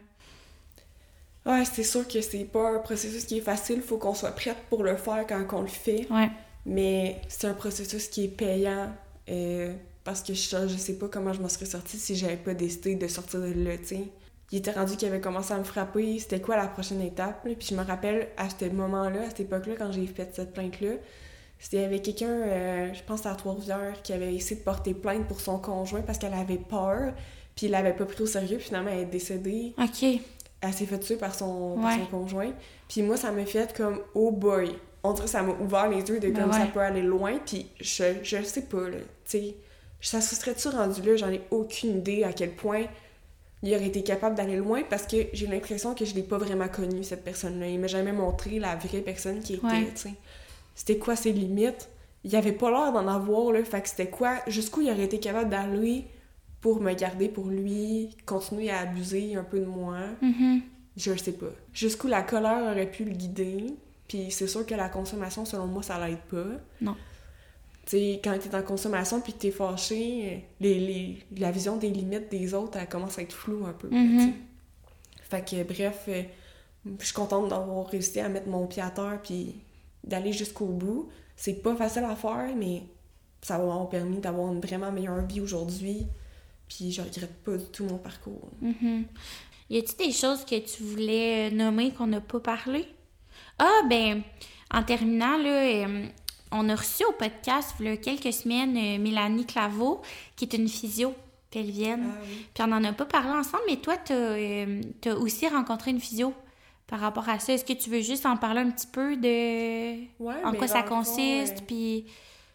Ouais, 1.47 1.63
c'est 1.65 1.83
sûr 1.83 2.07
que 2.07 2.19
c'est 2.21 2.43
pas 2.43 2.75
un 2.75 2.79
processus 2.79 3.25
qui 3.25 3.37
est 3.37 3.41
facile, 3.41 3.81
faut 3.81 3.97
qu'on 3.97 4.13
soit 4.13 4.31
prête 4.31 4.57
pour 4.69 4.83
le 4.83 4.97
faire 4.97 5.25
quand 5.27 5.45
on 5.53 5.61
le 5.61 5.67
fait. 5.67 6.05
Ouais. 6.11 6.29
Mais 6.65 7.21
c'est 7.29 7.47
un 7.47 7.53
processus 7.53 8.09
qui 8.09 8.25
est 8.25 8.27
payant 8.27 8.91
euh, 9.29 9.73
parce 10.03 10.21
que 10.21 10.33
je, 10.33 10.67
je 10.67 10.77
sais 10.77 10.97
pas 10.97 11.07
comment 11.07 11.31
je 11.31 11.41
m'en 11.41 11.49
serais 11.49 11.65
sortie 11.65 11.97
si 11.97 12.15
j'avais 12.15 12.35
pas 12.35 12.53
décidé 12.53 12.95
de 12.95 13.07
sortir 13.07 13.39
de 13.39 13.53
là, 13.53 13.77
tu. 13.77 13.95
Il 14.51 14.59
était 14.59 14.71
rendu 14.71 14.95
qu'il 14.95 15.07
avait 15.07 15.19
commencé 15.19 15.53
à 15.53 15.57
me 15.57 15.63
frapper, 15.63 16.19
c'était 16.19 16.39
quoi 16.39 16.55
la 16.55 16.67
prochaine 16.67 17.01
étape, 17.01 17.45
là? 17.45 17.51
Puis 17.57 17.69
je 17.69 17.75
me 17.75 17.83
rappelle 17.83 18.29
à 18.37 18.47
ce 18.49 18.65
moment-là, 18.65 19.23
à 19.23 19.29
cette 19.29 19.41
époque-là, 19.41 19.73
quand 19.77 19.91
j'ai 19.91 20.07
fait 20.07 20.29
cette 20.33 20.53
plainte-là, 20.53 20.91
c'était 21.59 21.83
avec 21.83 22.03
quelqu'un, 22.03 22.27
euh, 22.27 22.93
je 22.93 23.03
pense 23.03 23.25
à 23.25 23.35
Trois-Rivières, 23.35 24.01
qui 24.03 24.13
avait 24.13 24.33
essayé 24.33 24.57
de 24.59 24.63
porter 24.63 24.93
plainte 24.93 25.27
pour 25.27 25.41
son 25.41 25.59
conjoint 25.59 26.01
parce 26.01 26.17
qu'elle 26.17 26.33
avait 26.33 26.57
peur, 26.59 27.13
puis 27.55 27.65
il 27.65 27.71
l'avait 27.71 27.93
pas 27.93 28.05
pris 28.05 28.23
au 28.23 28.27
sérieux, 28.27 28.57
puis 28.57 28.67
finalement 28.67 28.91
elle 28.91 28.99
est 28.99 29.05
décédée 29.05 29.73
OK. 29.77 30.21
Elle 30.61 30.73
s'est 30.73 30.85
fait 30.85 30.99
tuer 30.99 31.15
par 31.17 31.33
son, 31.35 31.75
par 31.75 31.85
Ouais. 31.85 31.99
son 31.99 32.05
conjoint. 32.17 32.51
Puis 32.89 33.01
moi, 33.03 33.17
ça 33.17 33.31
m'a 33.31 33.45
fait 33.45 33.75
comme, 33.75 33.99
oh 34.15 34.31
boy. 34.31 34.71
On 35.03 35.13
dirait 35.13 35.27
ça 35.27 35.43
m'a 35.43 35.53
ouvert 35.53 35.89
les 35.89 36.01
yeux 36.01 36.19
de 36.19 36.29
Ben 36.29 36.41
comme 36.43 36.51
ouais. 36.51 36.57
ça 36.57 36.65
peut 36.65 36.79
aller 36.81 37.01
loin. 37.03 37.37
Puis 37.45 37.67
je, 37.79 38.03
je 38.23 38.41
sais 38.43 38.63
pas, 38.63 38.89
là. 38.89 38.97
Tu 38.97 39.37
sais, 39.39 39.55
ça 40.01 40.21
se 40.21 40.35
serait-tu 40.35 40.67
rendu 40.69 41.01
là? 41.01 41.15
J'en 41.15 41.29
ai 41.31 41.41
aucune 41.51 41.97
idée 41.99 42.23
à 42.23 42.33
quel 42.33 42.51
point 42.55 42.85
il 43.63 43.73
aurait 43.73 43.87
été 43.87 44.03
capable 44.03 44.35
d'aller 44.35 44.55
loin 44.57 44.83
parce 44.89 45.07
que 45.07 45.17
j'ai 45.33 45.47
l'impression 45.47 45.95
que 45.95 46.05
je 46.05 46.13
l'ai 46.13 46.23
pas 46.23 46.37
vraiment 46.37 46.67
connu, 46.67 47.03
cette 47.03 47.23
personne-là. 47.23 47.67
Il 47.67 47.79
m'a 47.79 47.87
jamais 47.87 48.11
montré 48.11 48.59
la 48.59 48.75
vraie 48.75 49.01
personne 49.01 49.39
qui 49.39 49.55
était, 49.55 49.65
Ouais. 49.65 49.87
tu 49.95 50.01
sais. 50.01 50.13
C'était 50.75 50.97
quoi 50.97 51.15
ses 51.15 51.31
limites? 51.31 51.89
Il 52.23 52.35
avait 52.35 52.51
pas 52.51 52.69
l'air 52.69 52.91
d'en 52.91 53.07
avoir, 53.07 53.51
là. 53.51 53.63
Fait 53.63 53.81
que 53.81 53.87
c'était 53.89 54.09
quoi? 54.09 54.35
Jusqu'où 54.47 54.81
il 54.81 54.91
aurait 54.91 55.03
été 55.05 55.19
capable 55.19 55.49
d'aller 55.49 56.05
pour 56.73 56.81
me 56.81 56.93
garder 56.93 57.29
pour 57.29 57.45
lui, 57.47 58.15
continuer 58.25 58.69
à 58.69 58.79
abuser 58.81 59.35
un 59.35 59.43
peu 59.43 59.59
de 59.59 59.65
moi? 59.65 59.97
Mhm. 60.21 60.61
Je 60.97 61.15
sais 61.15 61.31
pas. 61.31 61.47
Jusqu'où 61.73 62.07
la 62.07 62.23
colère 62.23 62.71
aurait 62.71 62.89
pu 62.89 63.03
le 63.05 63.11
guider. 63.11 63.65
Puis 64.07 64.31
c'est 64.31 64.47
sûr 64.47 64.65
que 64.65 64.73
la 64.75 64.89
consommation, 64.89 65.45
selon 65.45 65.67
moi, 65.67 65.83
ça 65.83 66.05
l'aide 66.05 66.19
pas. 66.29 66.45
Non. 66.81 66.95
Tu 67.85 67.91
sais, 67.91 68.21
quand 68.23 68.37
t'es 68.39 68.53
en 68.55 68.63
consommation 68.63 69.21
puis 69.21 69.33
que 69.33 69.37
t'es 69.39 69.51
fâché, 69.51 70.45
les, 70.59 70.79
les- 70.79 71.23
la 71.37 71.51
vision 71.51 71.77
des 71.77 71.89
limites 71.89 72.29
des 72.29 72.53
autres, 72.53 72.77
elle 72.79 72.89
commence 72.89 73.17
à 73.19 73.21
être 73.21 73.33
floue 73.33 73.65
un 73.65 73.73
peu. 73.73 73.87
Mhm. 73.89 74.19
sais. 74.19 74.33
Fait 75.29 75.41
que 75.49 75.63
bref, 75.63 76.05
euh, 76.09 76.23
je 76.99 77.05
suis 77.05 77.13
contente 77.13 77.49
d'avoir 77.49 77.87
réussi 77.87 78.19
à 78.19 78.27
mettre 78.29 78.47
mon 78.49 78.65
pied 78.67 78.81
à 78.81 78.89
terre 78.89 79.19
puis 79.23 79.55
d'aller 80.03 80.33
jusqu'au 80.33 80.65
bout. 80.67 81.09
C'est 81.35 81.61
pas 81.61 81.75
facile 81.75 82.03
à 82.05 82.15
faire, 82.15 82.49
mais 82.57 82.83
ça 83.41 83.57
m'avoir 83.57 83.87
permis 83.89 84.17
d'avoir 84.19 84.51
une 84.51 84.59
vraiment 84.61 84.91
meilleure 84.91 85.25
vie 85.25 85.41
aujourd'hui. 85.41 86.07
Puis 86.67 86.91
je 86.91 87.01
regrette 87.01 87.43
pas 87.43 87.57
du 87.57 87.65
tout 87.65 87.85
mon 87.85 87.97
parcours. 87.97 88.51
Mhm. 88.61 89.05
Y 89.69 89.77
a-t-il 89.79 90.07
des 90.07 90.13
choses 90.13 90.45
que 90.45 90.57
tu 90.59 90.83
voulais 90.83 91.49
euh, 91.49 91.55
nommer 91.55 91.91
qu'on 91.91 92.07
n'a 92.07 92.21
pas 92.21 92.39
parlé? 92.39 92.87
Ah, 93.59 93.81
ben, 93.89 94.21
en 94.73 94.83
terminant, 94.83 95.37
là, 95.37 95.49
euh, 95.49 96.05
on 96.51 96.69
a 96.69 96.75
reçu 96.75 97.03
au 97.05 97.11
podcast, 97.13 97.75
il 97.79 97.85
y 97.87 97.89
a 97.89 97.97
quelques 97.97 98.31
semaines, 98.33 98.77
euh, 98.77 98.97
Mélanie 99.01 99.45
Claveau, 99.45 100.01
qui 100.35 100.45
est 100.45 100.53
une 100.53 100.67
physio 100.69 101.13
pelvienne. 101.51 102.05
Ah 102.07 102.19
oui. 102.23 102.45
Puis 102.53 102.63
on 102.63 102.67
n'en 102.67 102.83
a 102.83 102.93
pas 102.93 103.05
parlé 103.05 103.31
ensemble, 103.31 103.63
mais 103.67 103.77
toi, 103.77 103.97
tu 103.97 104.13
as, 104.13 105.15
aussi 105.17 105.47
rencontré 105.47 105.91
une 105.91 105.99
physio 105.99 106.33
par 106.87 106.99
rapport 107.01 107.27
à 107.27 107.39
ça. 107.39 107.53
Est-ce 107.53 107.65
que 107.65 107.73
tu 107.73 107.89
veux 107.89 108.01
juste 108.01 108.25
en 108.25 108.37
parler 108.37 108.61
un 108.61 108.69
petit 108.69 108.87
peu 108.87 109.17
de 109.17 109.27
Ouais, 110.23 110.43
en 110.45 110.53
quoi 110.53 110.67
ça 110.67 110.83
consiste, 110.83 111.63
puis 111.65 112.05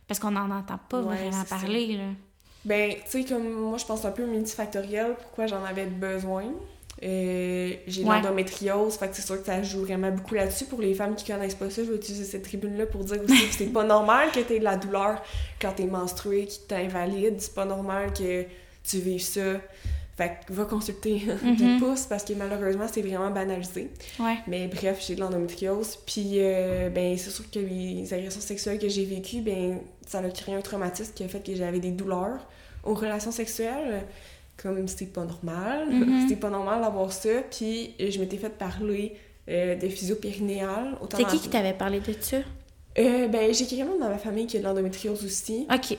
parce 0.08 0.18
qu'on 0.18 0.30
n'en 0.30 0.50
entend 0.50 0.78
pas 0.88 1.00
Ouais, 1.02 1.16
vraiment 1.16 1.44
ça. 1.44 1.56
parler 1.56 1.96
là. 1.96 2.04
Ben, 2.64 2.92
tu 3.10 3.22
sais, 3.22 3.24
comme 3.24 3.48
moi, 3.50 3.78
je 3.78 3.84
pense 3.84 4.04
un 4.04 4.10
peu 4.12 4.24
multifactoriel, 4.24 5.14
pourquoi 5.20 5.46
j'en 5.46 5.64
avais 5.64 5.86
besoin. 5.86 6.44
Euh, 7.02 7.72
j'ai 7.88 8.04
Ouais. 8.04 8.16
l'endométriose, 8.22 8.94
fait 8.96 9.08
que 9.08 9.16
c'est 9.16 9.22
sûr 9.26 9.40
que 9.40 9.46
ça 9.46 9.60
joue 9.62 9.80
vraiment 9.80 10.10
beaucoup 10.12 10.34
là-dessus. 10.36 10.66
Pour 10.66 10.80
les 10.80 10.94
femmes 10.94 11.16
qui 11.16 11.24
connaissent 11.24 11.56
pas 11.56 11.68
ça, 11.70 11.82
je 11.82 11.90
vais 11.90 11.96
utiliser 11.96 12.24
cette 12.24 12.42
tribune-là 12.44 12.86
pour 12.86 13.02
dire 13.02 13.20
aussi 13.24 13.48
que 13.48 13.54
c'est 13.54 13.66
pas 13.72 13.82
normal 13.82 14.30
que 14.30 14.38
t'aies 14.40 14.60
de 14.60 14.64
la 14.64 14.76
douleur 14.76 15.20
quand 15.60 15.72
t'es 15.72 15.86
menstruée, 15.86 16.46
qui 16.46 16.60
t'invalide. 16.68 17.40
C'est 17.40 17.54
pas 17.54 17.64
normal 17.64 18.12
que 18.12 18.44
tu 18.88 18.98
vives 18.98 19.20
ça. 19.22 19.60
Fait 20.16 20.32
que 20.46 20.52
va 20.52 20.64
consulter 20.66 21.22
Mhm. 21.42 21.56
des 21.56 21.78
pouces 21.78 22.04
parce 22.04 22.22
que 22.24 22.34
malheureusement, 22.34 22.86
c'est 22.92 23.00
vraiment 23.02 23.30
banalisé. 23.30 23.90
Ouais. 24.20 24.36
Mais 24.46 24.68
bref, 24.68 25.02
j'ai 25.06 25.14
de 25.14 25.20
l'endométriose. 25.20 25.96
Puis, 26.06 26.32
euh, 26.34 26.90
ben, 26.90 27.16
c'est 27.16 27.30
sûr 27.30 27.50
que 27.50 27.58
les 27.58 28.12
agressions 28.12 28.40
sexuelles 28.42 28.78
que 28.78 28.88
j'ai 28.88 29.04
vécues, 29.06 29.40
ben, 29.40 29.78
ça 30.06 30.18
a 30.18 30.28
créé 30.30 30.54
un 30.54 30.60
traumatisme 30.60 31.12
qui 31.14 31.24
a 31.24 31.28
fait 31.28 31.40
que 31.44 31.54
j'avais 31.54 31.80
des 31.80 31.92
douleurs 31.92 32.46
aux 32.84 32.94
relations 32.94 33.32
sexuelles. 33.32 34.04
Comme 34.62 34.86
c'est 34.86 35.06
pas 35.12 35.24
normal. 35.24 35.86
Mhm. 35.90 36.20
C'était 36.28 36.40
pas 36.40 36.50
normal 36.50 36.82
d'avoir 36.82 37.10
ça. 37.12 37.30
Puis, 37.50 37.94
je 37.98 38.18
m'étais 38.20 38.36
fait 38.36 38.50
parler 38.50 39.14
euh, 39.48 39.74
de 39.76 39.88
physio-périnéale. 39.88 40.96
C'est 41.16 41.26
qui 41.26 41.38
qui 41.40 41.48
t'avait 41.48 41.72
parlé 41.72 42.00
de 42.00 42.14
ça? 42.20 42.36
Euh, 42.98 43.26
ben, 43.28 43.52
j'ai 43.54 43.64
quelqu'un 43.64 43.86
dans 43.98 44.08
ma 44.10 44.18
famille 44.18 44.46
qui 44.46 44.58
a 44.58 44.60
de 44.60 44.64
l'endométriose 44.66 45.24
aussi. 45.24 45.66
OK. 45.72 45.96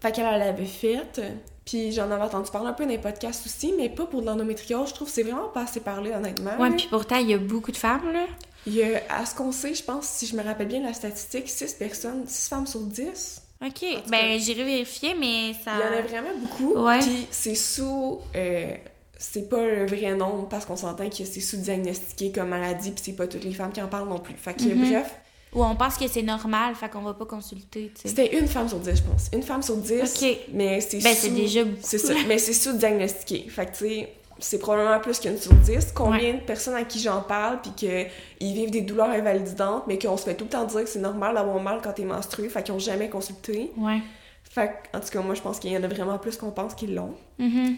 Fait 0.00 0.12
qu'elle 0.12 0.26
elle 0.30 0.38
l'avait 0.40 0.64
faite. 0.66 1.20
Puis 1.64 1.90
j'en 1.92 2.10
avais 2.10 2.22
entendu 2.22 2.50
parler 2.50 2.68
un 2.68 2.72
peu 2.74 2.84
dans 2.84 2.90
les 2.90 2.98
podcasts 2.98 3.44
aussi, 3.44 3.74
mais 3.76 3.88
pas 3.88 4.06
pour 4.06 4.20
de 4.20 4.26
l'endométriose. 4.26 4.90
Je 4.90 4.94
trouve 4.94 5.08
que 5.08 5.14
c'est 5.14 5.24
vraiment 5.24 5.48
pas 5.48 5.62
assez 5.62 5.80
parlé, 5.80 6.12
honnêtement. 6.12 6.56
Ouais, 6.60 6.70
puis 6.70 6.86
pourtant, 6.88 7.16
il 7.16 7.28
y 7.30 7.34
a 7.34 7.38
beaucoup 7.38 7.72
de 7.72 7.76
femmes, 7.76 8.12
là. 8.12 8.26
Il 8.68 8.74
y 8.74 8.82
a, 8.84 9.00
à 9.10 9.26
ce 9.26 9.34
qu'on 9.34 9.50
sait, 9.52 9.74
je 9.74 9.82
pense, 9.82 10.06
si 10.06 10.26
je 10.26 10.36
me 10.36 10.42
rappelle 10.44 10.68
bien 10.68 10.80
la 10.82 10.92
statistique, 10.92 11.48
6 11.48 11.74
personnes, 11.74 12.24
6 12.26 12.48
femmes 12.48 12.66
sur 12.66 12.80
10. 12.80 13.42
OK. 13.64 13.84
Ben, 14.08 14.38
j'irai 14.38 14.64
vérifier, 14.64 15.14
mais 15.18 15.54
ça... 15.64 15.72
Il 15.74 15.80
y 15.80 15.96
en 15.96 15.98
a 15.98 16.02
vraiment 16.02 16.38
beaucoup. 16.40 16.74
Ouais. 16.84 16.98
Puis 17.00 17.26
c'est 17.30 17.54
sous. 17.54 18.20
euh, 18.36 18.74
c'est 19.18 19.48
pas 19.48 19.64
le 19.64 19.86
vrai 19.86 20.14
nombre 20.14 20.46
parce 20.48 20.66
qu'on 20.66 20.76
s'entend 20.76 21.08
que 21.08 21.24
c'est 21.24 21.40
sous-diagnostiqué 21.40 22.32
comme 22.32 22.48
maladie, 22.50 22.90
puis 22.90 23.02
c'est 23.04 23.12
pas 23.16 23.26
toutes 23.26 23.44
les 23.44 23.54
femmes 23.54 23.72
qui 23.72 23.80
en 23.80 23.88
parlent 23.88 24.08
non 24.08 24.18
plus. 24.18 24.34
Fait 24.36 24.52
que 24.54 24.62
Mhm. 24.62 24.88
bref, 24.90 25.14
Ou 25.56 25.64
on 25.64 25.74
pense 25.74 25.96
que 25.96 26.06
c'est 26.06 26.22
normal, 26.22 26.74
fait 26.74 26.88
qu'on 26.88 27.00
va 27.00 27.14
pas 27.14 27.24
consulter, 27.24 27.90
tu 27.94 28.02
sais. 28.02 28.08
c'était 28.08 28.38
une 28.38 28.46
femme 28.46 28.68
sur 28.68 28.78
10, 28.78 28.94
je 28.96 29.02
pense. 29.02 29.30
Une 29.32 29.42
femme 29.42 29.62
sur 29.62 29.76
10. 29.76 30.02
Ok. 30.22 30.36
Mais 30.52 30.80
c'est 30.80 30.98
Ben, 31.02 31.14
sous- 31.14 31.20
c'est 31.22 31.30
déjà 31.30 31.64
beaucoup. 31.64 31.78
C'est 31.82 31.98
ça. 31.98 32.12
Mais 32.28 32.38
c'est 32.38 32.52
sous-diagnostiqué. 32.52 33.46
Fait 33.48 33.66
que 33.66 33.70
tu 33.72 33.76
sais. 33.88 34.12
C'est 34.38 34.58
probablement 34.58 35.00
plus 35.00 35.18
qu'une 35.18 35.38
sur 35.38 35.54
10. 35.54 35.92
Combien 35.94 36.34
de 36.34 36.40
personnes 36.40 36.74
à 36.74 36.84
qui 36.84 37.00
j'en 37.00 37.22
parle, 37.22 37.58
puis 37.62 37.70
qu'ils 37.74 38.52
vivent 38.52 38.70
des 38.70 38.82
douleurs 38.82 39.08
invalidantes, 39.08 39.84
mais 39.86 39.98
qu'on 39.98 40.18
se 40.18 40.24
fait 40.24 40.34
tout 40.34 40.44
le 40.44 40.50
temps 40.50 40.64
dire 40.66 40.84
que 40.84 40.90
c'est 40.90 40.98
normal 40.98 41.34
d'avoir 41.34 41.58
mal 41.58 41.80
quand 41.82 41.94
t'es 41.94 42.04
menstruée, 42.04 42.50
fait 42.50 42.62
qu'ils 42.62 42.74
ont 42.74 42.78
jamais 42.78 43.08
consulté. 43.08 43.72
Ouais. 43.78 44.00
Fait 44.44 44.68
que, 44.92 44.98
en 44.98 45.00
tout 45.00 45.08
cas, 45.08 45.22
moi, 45.22 45.34
je 45.34 45.40
pense 45.40 45.58
qu'il 45.58 45.72
y 45.72 45.76
en 45.78 45.82
a 45.82 45.88
vraiment 45.88 46.18
plus 46.18 46.36
qu'on 46.36 46.50
pense 46.50 46.74
qu'ils 46.74 46.94
l'ont. 46.94 47.14
Mhm. 47.38 47.76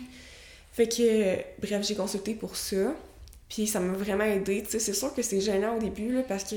Fait 0.72 0.88
que, 0.88 1.36
bref, 1.64 1.86
j'ai 1.86 1.94
consulté 1.94 2.34
pour 2.34 2.56
ça. 2.56 2.92
Puis 3.48 3.68
ça 3.68 3.78
m'a 3.78 3.96
vraiment 3.96 4.24
aidé. 4.24 4.64
Tu 4.64 4.72
sais, 4.72 4.78
c'est 4.80 4.92
sûr 4.94 5.14
que 5.14 5.22
c'est 5.22 5.40
gênant 5.40 5.76
au 5.76 5.78
début, 5.78 6.12
là, 6.12 6.22
parce 6.26 6.42
que, 6.42 6.56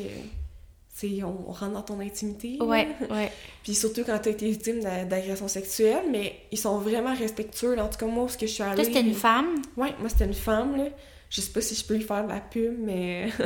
sais, 0.94 1.24
on, 1.24 1.50
on 1.50 1.52
rentre 1.52 1.74
dans 1.74 1.82
ton 1.82 2.00
intimité. 2.00 2.58
Ouais, 2.62 2.88
ouais. 3.10 3.32
Puis 3.64 3.74
surtout 3.76 4.04
quand 4.06 4.18
t'as 4.20 4.32
été 4.32 4.48
victime 4.50 4.82
d'a- 4.82 5.06
d'agression 5.06 5.48
sexuelle, 5.48 6.04
mais 6.12 6.36
ils 6.52 6.58
sont 6.60 6.78
vraiment 6.80 7.14
respectueux. 7.16 7.76
là. 7.76 7.86
En 7.86 7.90
tout 7.90 7.98
cas, 7.98 8.06
moi, 8.06 8.26
est-ce 8.26 8.38
que 8.38 8.48
je 8.48 8.52
suis 8.52 8.64
allée... 8.64 8.76
Toi, 8.76 8.86
c'était 8.86 9.02
une 9.02 9.14
femme? 9.14 9.62
Ouais, 9.78 9.94
moi, 10.00 10.10
c'était 10.10 10.26
une 10.26 10.34
femme, 10.34 10.76
là. 10.78 10.86
Je 11.30 11.42
sais 11.42 11.52
pas 11.52 11.62
si 11.62 11.76
je 11.76 11.86
peux 11.86 11.96
lui 11.96 12.04
faire 12.04 12.24
de 12.24 12.30
la 12.30 12.40
pub, 12.42 12.76
mais... 12.80 13.30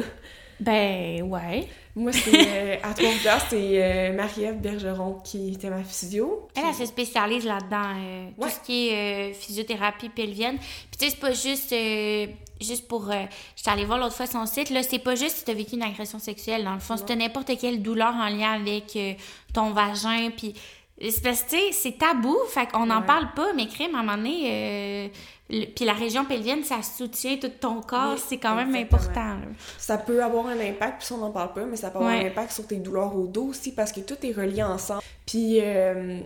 Ben, 0.59 1.21
ouais. 1.23 1.67
moi, 1.95 2.11
c'est... 2.13 2.31
euh, 2.33 2.75
à 2.81 2.93
Trois-Rivières, 2.93 3.45
c'est 3.49 3.83
euh, 3.83 4.13
Marie-Ève 4.13 4.59
Bergeron 4.61 5.19
qui 5.23 5.53
était 5.53 5.69
ma 5.69 5.83
physio. 5.83 6.47
Elle, 6.55 6.63
elle 6.69 6.73
se 6.75 6.85
spécialise 6.85 7.45
là-dedans, 7.45 7.93
euh, 7.97 8.25
Ouais. 8.37 8.47
tout 8.47 8.55
ce 8.55 8.65
qui 8.65 8.87
est 8.89 9.31
euh, 9.31 9.33
physiothérapie 9.33 10.09
pelvienne. 10.09 10.57
Puis 10.57 10.97
tu 10.97 11.05
sais, 11.05 11.11
c'est 11.11 11.19
pas 11.19 11.33
juste, 11.33 11.73
euh, 11.73 12.27
juste 12.61 12.87
pour... 12.87 13.11
euh, 13.11 13.23
J'étais 13.57 13.71
allée 13.71 13.85
voir 13.85 13.99
l'autre 13.99 14.15
fois 14.15 14.27
son 14.27 14.45
site, 14.45 14.69
là, 14.69 14.81
c'est 14.81 14.99
pas 14.99 15.15
juste 15.15 15.37
si 15.37 15.43
t'as 15.45 15.53
vécu 15.53 15.75
une 15.75 15.83
agression 15.83 16.19
sexuelle, 16.19 16.63
dans 16.63 16.73
le 16.73 16.79
fond. 16.79 16.95
C'est 16.97 17.15
n'importe 17.15 17.51
quelle 17.59 17.81
douleur 17.81 18.13
en 18.15 18.29
lien 18.29 18.53
avec 18.53 18.95
euh, 18.95 19.13
ton 19.53 19.71
vagin, 19.71 20.29
puis... 20.35 20.53
Tu 20.53 20.59
c'est 20.99 21.97
tabou, 21.97 22.35
fait 22.49 22.67
qu'on 22.71 22.85
n'en 22.85 22.99
Ouais. 23.01 23.05
parle 23.05 23.27
pas, 23.35 23.53
mais 23.53 23.67
crime, 23.67 23.95
à 23.95 23.99
un 23.99 24.03
moment 24.03 24.17
donné... 24.17 24.41
euh, 24.45 25.07
le- 25.49 25.65
puis 25.67 25.85
la 25.85 25.93
région 25.93 26.25
pelvienne, 26.25 26.63
ça 26.63 26.81
soutient 26.81 27.37
tout 27.37 27.51
ton 27.59 27.81
corps, 27.81 28.13
Oui, 28.15 28.21
c'est 28.27 28.37
quand 28.37 28.55
même 28.55 28.73
important. 28.75 29.13
là. 29.35 29.45
Ça 29.77 29.97
peut 29.97 30.23
avoir 30.23 30.47
un 30.47 30.59
impact, 30.59 30.99
puis 30.99 31.07
ça, 31.07 31.15
on 31.15 31.19
n'en 31.19 31.31
parle 31.31 31.53
pas, 31.53 31.65
mais 31.65 31.75
ça 31.75 31.89
peut 31.91 31.97
avoir 31.99 32.11
Ouais. 32.13 32.23
un 32.23 32.27
impact 32.27 32.51
sur 32.53 32.65
tes 32.65 32.77
douleurs 32.77 33.15
au 33.15 33.27
dos 33.27 33.47
aussi, 33.49 33.71
parce 33.73 33.91
que 33.91 33.99
tout 33.99 34.15
est 34.23 34.31
relié 34.31 34.63
ensemble. 34.63 35.01
Puis, 35.27 35.59
euh, 35.61 36.19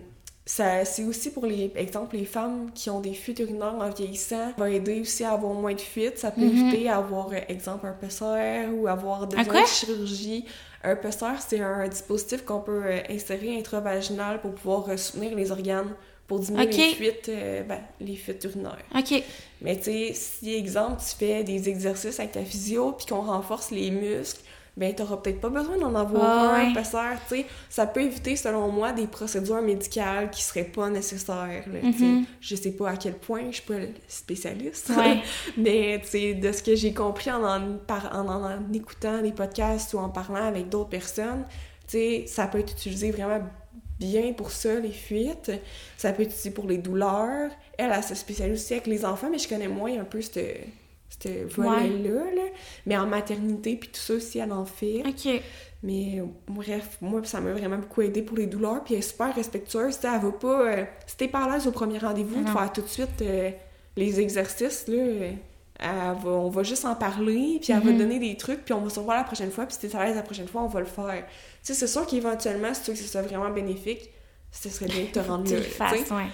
ça, 0.46 0.86
c'est 0.86 1.04
aussi 1.04 1.32
pour 1.32 1.46
les, 1.46 1.72
exemple, 1.76 2.16
les 2.16 2.26
femmes 2.26 2.72
qui 2.74 2.90
ont 2.90 3.02
des 3.02 3.14
fuites 3.14 3.40
urinaires 3.40 3.76
en 3.80 3.90
vieillissant, 3.90 4.52
ça 4.52 4.54
va 4.58 4.70
aider 4.70 5.02
aussi 5.02 5.24
à 5.26 5.32
avoir 5.34 5.54
moins 5.54 5.74
de 5.74 5.82
fuites. 5.82 6.18
Ça 6.18 6.32
peut 6.32 6.42
Mhm. 6.42 6.68
éviter 6.70 6.90
à 6.90 6.98
avoir, 6.98 7.30
euh, 7.34 7.40
exemple, 7.50 7.88
un 7.88 7.94
PCR 7.94 8.68
ou 8.74 8.88
avoir 8.88 9.28
besoin 9.28 9.44
quoi? 9.46 9.62
Un 10.84 10.96
PCR, 10.96 11.36
c'est 11.46 11.60
un 11.60 11.88
dispositif 11.88 12.46
qu'on 12.46 12.62
peut 12.62 12.84
euh, 12.86 13.00
insérer 13.10 13.58
intravaginal 13.58 14.40
pour 14.40 14.54
pouvoir 14.54 14.90
euh, 14.90 14.98
soutenir 14.98 15.36
les 15.36 15.52
organes, 15.52 15.94
pour 16.26 16.40
diminuer 16.40 16.68
les 16.68 16.94
fuites, 16.94 17.30
euh, 17.30 17.64
ben, 17.64 17.82
les 18.00 18.16
fuites 18.16 18.44
urinaires. 18.46 18.86
OK. 18.96 19.24
Mais 19.62 19.76
tu 19.76 19.84
sais, 19.84 20.12
si, 20.14 20.54
exemple, 20.54 21.02
tu 21.02 21.16
fais 21.18 21.44
des 21.44 21.68
exercices 21.68 22.20
avec 22.20 22.32
ta 22.32 22.46
physio 22.46 22.94
puis 22.94 23.08
qu'on 23.08 23.22
renforce 23.22 23.72
les 23.72 23.92
muscles, 23.92 24.42
ben 24.78 24.94
t'auras 24.96 25.18
peut-être 25.18 25.42
pas 25.42 25.50
besoin 25.50 25.78
d'en 25.78 25.94
avoir 25.96 26.24
Ah 26.24 26.56
un, 26.56 26.68
ouais. 26.68 26.74
PCR, 26.74 27.18
tu 27.28 27.36
sais. 27.38 27.46
Ça 27.70 27.86
peut 27.88 28.02
éviter, 28.02 28.36
selon 28.36 28.70
moi, 28.72 28.92
des 28.92 29.08
procédures 29.08 29.62
médicales 29.62 30.30
qui 30.32 30.42
seraient 30.44 30.64
pas 30.64 30.90
nécessaires, 30.90 31.64
là, 31.72 31.80
sais. 31.98 32.04
Mhm. 32.06 32.26
Je 32.40 32.56
sais 32.56 32.72
pas 32.72 32.90
à 32.92 32.98
quel 32.98 33.16
point, 33.16 33.44
je 33.50 33.56
suis 33.56 33.66
pas 33.66 33.80
spécialiste, 34.08 34.90
Ouais. 34.96 35.22
mais 35.58 36.00
tu 36.04 36.08
sais, 36.10 36.34
de 36.34 36.52
ce 36.52 36.64
que 36.64 36.76
j'ai 36.76 36.94
compris 36.94 37.32
en 37.32 37.44
en, 37.44 37.78
par- 37.88 38.16
en 38.16 38.28
en- 38.28 38.74
écoutant 38.74 39.22
des 39.22 39.32
podcasts 39.32 39.94
ou 39.94 40.00
en 40.00 40.10
parlant 40.10 40.46
avec 40.48 40.70
d'autres 40.70 40.90
personnes, 40.90 41.46
tu 41.88 41.98
sais, 41.98 42.24
ça 42.28 42.48
peut 42.48 42.60
être 42.60 42.72
utilisé 42.72 43.12
vraiment 43.12 43.42
bien 44.00 44.32
pour 44.34 44.52
ça, 44.52 44.80
les 44.80 44.92
fuites. 44.92 45.52
Ça 45.98 46.14
peut 46.14 46.22
être 46.22 46.30
utilisé 46.30 46.52
pour 46.52 46.66
les 46.68 46.78
douleurs. 46.78 47.50
Elle, 47.78 47.92
elle 47.94 48.04
se 48.04 48.16
spécialise 48.16 48.62
aussi 48.62 48.74
avec 48.74 48.88
les 48.88 49.04
enfants, 49.04 49.28
mais 49.32 49.40
je 49.40 49.48
connais 49.50 49.68
moins 49.68 50.00
un 50.00 50.06
peu 50.06 50.22
ce 51.24 51.46
volet-là. 51.56 52.24
là. 52.36 52.42
Mais 52.86 52.98
en 52.98 53.06
maternité, 53.08 53.76
puis 53.76 53.90
tout 53.90 54.00
ça 54.00 54.14
aussi, 54.14 54.40
elle 54.40 54.52
en 54.52 54.66
fait. 54.66 55.04
OK. 55.08 55.42
Mais 55.84 56.22
bref, 56.48 56.98
moi, 57.02 57.22
ça 57.24 57.40
m'a 57.40 57.54
vraiment 57.54 57.78
beaucoup 57.78 58.02
aidé 58.02 58.22
pour 58.22 58.38
les 58.38 58.48
douleurs. 58.48 58.84
Puis 58.84 58.94
elle 58.96 59.00
est 59.00 59.04
super 59.04 59.34
respectueuse. 59.34 59.96
tu 59.96 60.02
sais, 60.02 60.14
Elle 60.14 60.22
va 60.22 60.32
pas... 60.32 60.62
euh, 60.62 60.84
si 61.08 61.16
t'es 61.18 61.28
pas 61.28 61.46
à 61.46 61.54
l'aise 61.54 61.68
au 61.68 61.72
premier 61.72 61.98
rendez-vous, 62.00 62.44
de 62.44 62.50
faire 62.50 62.72
tout 62.74 62.82
de 62.82 62.88
suite 62.88 63.22
euh, 63.22 63.50
les 63.96 64.20
exercices, 64.20 64.88
là... 64.88 64.98
euh, 64.98 65.32
elle 65.82 65.88
va- 66.22 66.30
on 66.32 66.50
va 66.50 66.64
juste 66.64 66.84
en 66.84 66.96
parler, 66.96 67.60
puis 67.62 67.72
elle 67.72 67.80
va 67.82 67.92
Mhm. 67.92 67.98
donner 67.98 68.20
des 68.20 68.36
trucs, 68.36 68.66
puis 68.66 68.74
on 68.74 68.82
va 68.82 68.90
se 68.90 69.00
revoir 69.00 69.16
la 69.16 69.24
prochaine 69.24 69.50
fois, 69.52 69.66
puis 69.66 69.78
si 69.80 69.88
t'es 69.88 69.96
à 69.96 70.04
l'aise 70.06 70.16
la 70.18 70.22
prochaine 70.24 70.50
fois, 70.50 70.62
on 70.64 70.68
va 70.68 70.82
le 70.82 70.86
faire. 70.86 71.24
Tu 71.26 71.34
sais, 71.64 71.74
c'est 71.74 71.88
sûr 71.88 72.06
qu'éventuellement, 72.06 72.74
si 72.74 72.82
tu 72.84 72.92
veux 72.92 72.98
que 72.98 73.04
ce 73.04 73.08
soit 73.10 73.22
vraiment 73.22 73.50
bénéfique, 73.50 74.10
ce 74.52 74.68
serait 74.68 74.88
bien 74.88 75.04
de 75.04 75.08
te 75.12 75.20
rendre 75.26 75.44
ouais. 76.12 76.28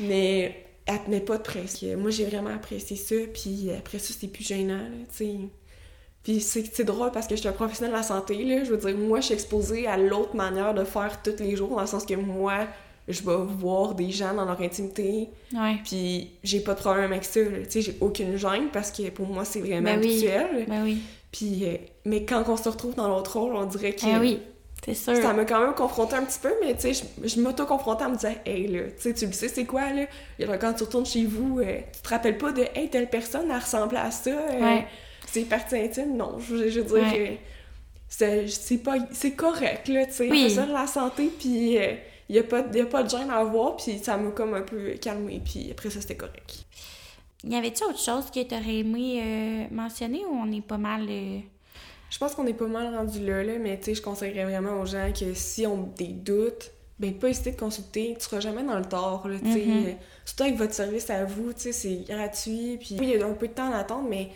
Mais 0.00 0.61
elle 0.86 1.02
te 1.04 1.10
met 1.10 1.20
pas 1.20 1.38
de 1.38 1.42
pression. 1.42 1.96
Moi, 1.98 2.10
j'ai 2.10 2.24
vraiment 2.24 2.50
apprécié 2.54 2.96
ça, 2.96 3.14
puis 3.32 3.70
après 3.76 3.98
ça, 3.98 4.12
c'était 4.12 4.28
plus 4.28 4.44
gênant, 4.46 4.80
tu 5.16 5.24
sais. 5.24 5.36
Puis 6.24 6.40
c'est 6.40 6.64
c'est 6.72 6.84
drôle 6.84 7.10
parce 7.10 7.26
que 7.26 7.34
je 7.34 7.40
suis 7.40 7.48
un 7.48 7.52
professionnel 7.52 7.92
de 7.92 7.96
la 7.96 8.02
santé, 8.02 8.44
là. 8.44 8.62
Je 8.64 8.70
veux 8.70 8.76
dire, 8.78 8.96
moi, 8.96 9.20
je 9.20 9.26
suis 9.26 9.34
exposée 9.34 9.86
à 9.86 9.96
l'autre 9.96 10.36
manière 10.36 10.72
de 10.74 10.84
faire 10.84 11.20
tous 11.22 11.38
les 11.40 11.56
jours, 11.56 11.70
dans 11.70 11.80
le 11.80 11.86
sens 11.86 12.04
que 12.06 12.14
moi, 12.14 12.66
je 13.08 13.20
vais 13.22 13.36
voir 13.58 13.94
des 13.96 14.10
gens 14.12 14.32
dans 14.34 14.44
leur 14.44 14.60
intimité, 14.60 15.28
Ouais. 15.52 15.76
puis 15.84 16.30
j'ai 16.44 16.60
pas 16.60 16.74
de 16.74 16.78
problème 16.80 17.10
avec 17.12 17.24
ça. 17.24 17.40
Tu 17.42 17.70
sais, 17.70 17.82
j'ai 17.82 17.96
aucune 18.00 18.36
gêne 18.36 18.68
parce 18.72 18.92
que 18.92 19.10
pour 19.10 19.26
moi, 19.26 19.44
c'est 19.44 19.60
vraiment 19.60 19.82
Ben 19.94 20.00
oui. 20.00 20.10
habituel. 20.12 20.64
Ben 20.68 20.82
oui. 20.84 20.98
Puis, 21.32 21.64
euh, 21.64 21.76
mais 22.04 22.24
quand 22.24 22.44
on 22.48 22.56
se 22.56 22.68
retrouve 22.68 22.94
dans 22.94 23.08
l'autre 23.08 23.38
rôle, 23.40 23.56
on 23.56 23.64
dirait 23.64 23.94
que... 23.94 24.02
Ah 24.06 24.18
oui, 24.20 24.38
c'est 24.84 24.94
sûr? 24.94 25.16
Ça 25.16 25.32
m'a 25.32 25.44
quand 25.44 25.60
même 25.60 25.74
confronté 25.74 26.14
un 26.16 26.24
petit 26.24 26.38
peu, 26.40 26.52
mais 26.62 26.74
tu 26.74 26.92
sais, 26.92 27.04
je, 27.22 27.28
je 27.28 27.40
m'auto-confrontais 27.40 28.04
en 28.04 28.10
me 28.10 28.16
disant, 28.16 28.34
hey 28.44 28.66
là, 28.66 28.82
tu 28.84 28.92
sais, 29.02 29.14
tu 29.14 29.26
le 29.26 29.32
sais, 29.32 29.48
c'est 29.48 29.64
quoi 29.64 29.90
là? 29.92 30.06
Quand 30.58 30.72
tu 30.74 30.84
retournes 30.84 31.06
chez 31.06 31.24
vous, 31.24 31.60
euh, 31.60 31.78
tu 31.92 32.00
te 32.02 32.08
rappelles 32.08 32.38
pas 32.38 32.52
de, 32.52 32.62
hey, 32.74 32.88
telle 32.90 33.08
personne, 33.08 33.50
elle 33.50 33.58
ressemblait 33.60 33.98
à 34.00 34.10
ça, 34.10 34.30
euh, 34.30 34.60
Ouais. 34.60 34.86
c'est 35.26 35.42
partie 35.44 35.76
intime? 35.76 36.16
Non, 36.16 36.38
je, 36.38 36.68
je 36.68 36.80
veux 36.80 36.86
dire, 36.86 37.12
Ouais. 37.12 37.40
euh, 38.22 38.46
c'est 38.48 38.78
pas, 38.78 38.96
c'est 39.12 39.32
correct 39.32 39.88
là, 39.88 40.06
tu 40.06 40.12
sais, 40.12 40.28
Oui. 40.30 40.50
ça 40.50 40.66
de 40.66 40.72
la 40.72 40.86
santé, 40.86 41.30
puis 41.38 41.76
il 42.28 42.36
y, 42.36 42.38
a 42.38 42.42
pas, 42.42 42.64
y 42.74 42.80
a 42.80 42.86
pas 42.86 43.02
de 43.04 43.10
gêne 43.10 43.30
à 43.30 43.36
avoir, 43.38 43.76
puis 43.76 43.98
ça 44.02 44.16
m'a 44.16 44.30
comme 44.32 44.54
un 44.54 44.62
peu 44.62 44.94
calmé, 45.00 45.40
puis 45.44 45.68
après 45.70 45.90
ça, 45.90 46.00
c'était 46.00 46.16
correct. 46.16 46.64
Y 47.44 47.56
avait-tu 47.56 47.82
autre 47.84 47.98
chose 47.98 48.30
que 48.30 48.42
t'aurais 48.44 48.78
aimé 48.78 49.20
euh, 49.20 49.74
mentionner 49.74 50.24
ou 50.24 50.34
on 50.34 50.50
est 50.52 50.60
pas 50.60 50.78
mal. 50.78 51.06
Je 52.12 52.18
pense 52.18 52.34
qu'on 52.34 52.46
est 52.46 52.52
pas 52.52 52.66
mal 52.66 52.94
rendu 52.94 53.24
là, 53.24 53.42
là 53.42 53.54
mais 53.58 53.78
tu 53.78 53.84
sais, 53.86 53.94
je 53.94 54.02
conseillerais 54.02 54.44
vraiment 54.44 54.78
aux 54.82 54.84
gens 54.84 55.10
que 55.18 55.32
si 55.32 55.66
on 55.66 55.88
des 55.96 56.08
doutes, 56.08 56.70
ben 56.98 57.14
pas 57.14 57.30
hésiter 57.30 57.52
de 57.52 57.56
consulter. 57.56 58.14
Tu 58.18 58.24
seras 58.26 58.38
jamais 58.40 58.62
dans 58.62 58.78
le 58.78 58.84
tort, 58.84 59.26
là, 59.26 59.38
tu 59.42 59.50
sais. 59.50 59.64
Mhm. 59.64 59.86
Euh, 59.86 59.92
Surtout 60.26 60.42
avec 60.42 60.56
votre 60.56 60.74
service 60.74 61.08
à 61.08 61.24
vous, 61.24 61.54
tu 61.54 61.60
sais, 61.60 61.72
c'est 61.72 62.04
gratuit. 62.06 62.76
Puis 62.78 62.96
oui, 63.00 63.12
il 63.14 63.18
y 63.18 63.22
a 63.22 63.26
un 63.26 63.32
peu 63.32 63.48
de 63.48 63.54
temps 63.54 63.70
d'attente, 63.70 64.04
mais 64.10 64.28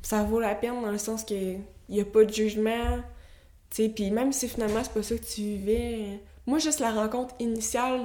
ça 0.00 0.22
vaut 0.22 0.38
la 0.38 0.54
peine 0.54 0.80
dans 0.80 0.92
le 0.92 0.96
sens 0.98 1.24
que 1.24 1.34
il 1.34 1.96
y 1.96 2.00
a 2.00 2.04
pas 2.04 2.22
de 2.24 2.32
jugement. 2.32 2.98
Tu 3.70 3.82
sais, 3.82 3.88
puis 3.88 4.12
même 4.12 4.32
si 4.32 4.46
finalement 4.48 4.84
c'est 4.84 4.94
pas 4.94 5.02
ça 5.02 5.16
que 5.16 5.24
tu 5.24 5.40
vivais, 5.40 6.20
moi 6.46 6.58
juste 6.60 6.78
la 6.78 6.92
rencontre 6.92 7.34
initiale 7.40 8.02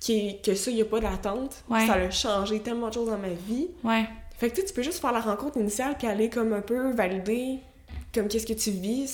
qui 0.00 0.14
est, 0.30 0.44
que 0.44 0.56
ça, 0.56 0.72
il 0.72 0.78
y 0.78 0.82
a 0.82 0.84
pas 0.84 0.98
d'attente, 0.98 1.62
Ouais. 1.70 1.86
ça 1.86 1.92
a 1.92 2.10
changé 2.10 2.58
tellement 2.58 2.88
de 2.88 2.94
choses 2.94 3.08
dans 3.08 3.18
ma 3.18 3.28
vie. 3.28 3.68
Ouais. 3.84 4.04
Fait 4.36 4.50
que 4.50 4.56
tu 4.56 4.62
sais, 4.62 4.66
tu 4.66 4.74
peux 4.74 4.82
juste 4.82 4.98
faire 5.00 5.12
la 5.12 5.20
rencontre 5.20 5.58
initiale 5.58 5.94
puis 5.96 6.08
aller 6.08 6.28
comme 6.28 6.52
un 6.54 6.60
peu 6.62 6.90
valider 6.92 7.60
comme 8.14 8.28
qu'est-ce 8.28 8.46
que 8.46 8.52
tu 8.52 8.70
vis, 8.70 9.06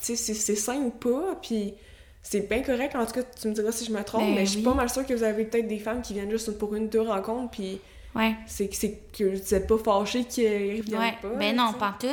si 0.00 0.16
c'est 0.16 0.54
sain 0.56 0.76
ou 0.76 0.90
pas, 0.90 1.36
puis 1.42 1.74
c'est 2.22 2.48
bien 2.48 2.62
correct. 2.62 2.94
En 2.96 3.06
tout 3.06 3.12
cas, 3.12 3.22
tu 3.22 3.48
me 3.48 3.54
diras 3.54 3.72
si 3.72 3.84
je 3.84 3.92
me 3.92 4.02
trompe, 4.04 4.22
Ben 4.22 4.34
mais 4.34 4.44
je 4.46 4.50
suis 4.50 4.58
oui. 4.58 4.64
pas 4.64 4.74
mal 4.74 4.88
sûre 4.90 5.06
que 5.06 5.14
vous 5.14 5.22
avez 5.22 5.44
peut-être 5.44 5.68
des 5.68 5.78
femmes 5.78 6.02
qui 6.02 6.12
viennent 6.14 6.30
juste 6.30 6.56
pour 6.58 6.74
une 6.74 6.88
deux 6.88 7.00
rencontres, 7.02 7.50
puis 7.52 7.80
Ouais. 8.14 8.34
c'est 8.46 8.68
que 8.68 9.24
vous 9.36 9.54
êtes 9.54 9.66
pas 9.66 9.78
fâchés 9.78 10.24
qu'ils 10.24 10.78
reviennent 10.80 10.98
Ouais, 10.98 11.14
pas. 11.20 11.28
ben 11.38 11.54
non, 11.54 11.72
pas 11.74 11.94
tout. 12.00 12.06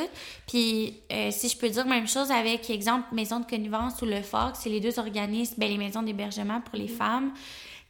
Puis, 0.46 1.00
euh, 1.10 1.30
si 1.32 1.48
je 1.48 1.56
peux 1.56 1.68
dire 1.68 1.86
même 1.86 2.06
chose 2.06 2.30
avec, 2.30 2.68
exemple, 2.70 3.06
Maison 3.12 3.40
de 3.40 3.46
connivence 3.46 4.00
ou 4.02 4.04
le 4.04 4.20
FOC, 4.22 4.54
c'est 4.54 4.68
les 4.68 4.78
deux 4.80 4.98
organismes, 4.98 5.54
ben, 5.58 5.68
les 5.68 5.78
maisons 5.78 6.02
d'hébergement 6.02 6.60
pour 6.60 6.76
les 6.76 6.86
femmes. 6.88 7.32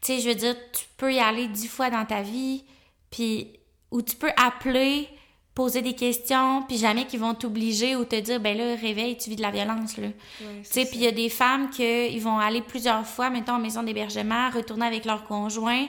Tu 0.01 0.13
sais, 0.15 0.21
je 0.21 0.29
veux 0.29 0.35
dire, 0.35 0.55
tu 0.73 0.85
peux 0.97 1.13
y 1.13 1.19
aller 1.19 1.49
dix 1.49 1.67
fois 1.69 1.91
dans 1.91 2.05
ta 2.07 2.23
vie, 2.23 2.65
puis, 3.11 3.49
ou 3.91 4.01
tu 4.03 4.15
peux 4.17 4.31
appeler, 4.37 5.09
poser 5.57 5.81
des 5.81 5.95
questions, 5.95 6.63
puis 6.69 6.77
jamais 6.77 7.07
qu'ils 7.07 7.19
vont 7.19 7.33
t'obliger 7.33 7.97
ou 7.97 8.05
te 8.05 8.21
dire, 8.21 8.39
ben 8.39 8.57
là, 8.57 8.77
réveille, 8.77 9.17
tu 9.17 9.31
vis 9.31 9.37
de 9.37 9.43
la 9.43 9.51
violence, 9.51 9.97
là. 9.97 10.09
Tu 10.39 10.45
sais, 10.63 10.85
puis 10.85 10.97
il 10.97 11.05
y 11.05 11.07
a 11.07 11.13
des 11.13 11.31
femmes 11.31 11.71
qui 11.71 12.09
ils 12.09 12.21
vont 12.21 12.39
aller 12.39 12.61
plusieurs 12.61 13.07
fois, 13.07 13.31
mettons, 13.31 13.55
en 13.55 13.59
maison 13.59 13.83
d'hébergement, 13.83 14.51
retourner 14.51 14.85
avec 14.85 15.07
leur 15.07 15.25
conjoint. 15.25 15.87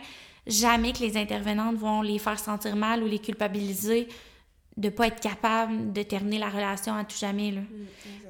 Jamais 0.48 0.94
que 0.94 1.00
les 1.00 1.18
intervenantes 1.18 1.76
vont 1.76 2.02
les 2.02 2.18
faire 2.18 2.40
sentir 2.40 2.78
mal 2.78 3.04
ou 3.04 3.08
les 3.08 3.20
culpabiliser 3.20 4.08
de 4.78 4.88
pas 4.88 5.08
être 5.08 5.20
capables 5.20 5.92
de 5.92 6.02
terminer 6.02 6.40
la 6.40 6.50
relation 6.50 6.96
à 6.96 7.04
tout 7.04 7.18
jamais, 7.20 7.52
là. 7.52 7.62
Mm. 7.62 7.88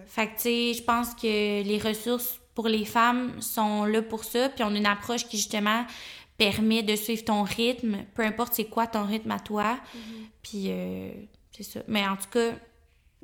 Fait 0.08 0.28
que, 0.28 0.36
tu 0.38 0.42
sais, 0.42 0.74
je 0.74 0.82
pense 0.82 1.14
que 1.14 1.62
les 1.62 1.78
ressources 1.78 2.40
pour 2.56 2.68
les 2.68 2.86
femmes 2.86 3.40
sont 3.40 3.86
là 3.86 4.02
pour 4.02 4.24
ça, 4.24 4.50
puis 4.50 4.64
on 4.64 4.74
a 4.74 4.78
une 4.78 4.88
approche 4.88 5.28
qui, 5.28 5.38
justement, 5.38 5.86
permet 6.38 6.84
de 6.84 6.96
suivre 6.96 7.26
ton 7.26 7.44
rythme, 7.44 8.06
peu 8.14 8.24
importe 8.24 8.54
c'est 8.54 8.66
quoi 8.66 8.88
ton 8.88 9.06
rythme 9.06 9.32
à 9.32 9.40
toi. 9.40 9.80
Puis, 10.42 10.66
euh, 10.68 11.12
c'est 11.52 11.64
ça. 11.64 11.80
Mais 11.88 12.08
en 12.08 12.16
tout 12.16 12.30
cas, 12.32 12.52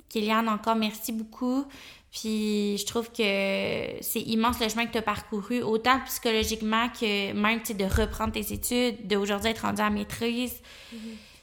Kéliane, 0.10 0.50
encore 0.50 0.76
merci 0.76 1.12
beaucoup. 1.12 1.66
Puis 2.12 2.78
je 2.78 2.86
trouve 2.86 3.08
que 3.12 4.02
c'est 4.02 4.22
immense 4.22 4.60
le 4.60 4.70
chemin 4.70 4.86
que 4.86 4.92
tu 4.92 5.00
as 5.00 5.04
parcouru, 5.04 5.64
autant 5.64 6.00
psychologiquement 6.06 6.88
que 6.90 7.34
même 7.34 7.60
de 7.62 8.02
reprendre 8.02 8.34
tes 8.34 8.54
études, 8.54 9.08
d'aujourd'hui 9.08 9.50
être 9.50 9.64
rendu 9.64 9.82
à 9.82 9.90
maîtrise. 9.90 10.62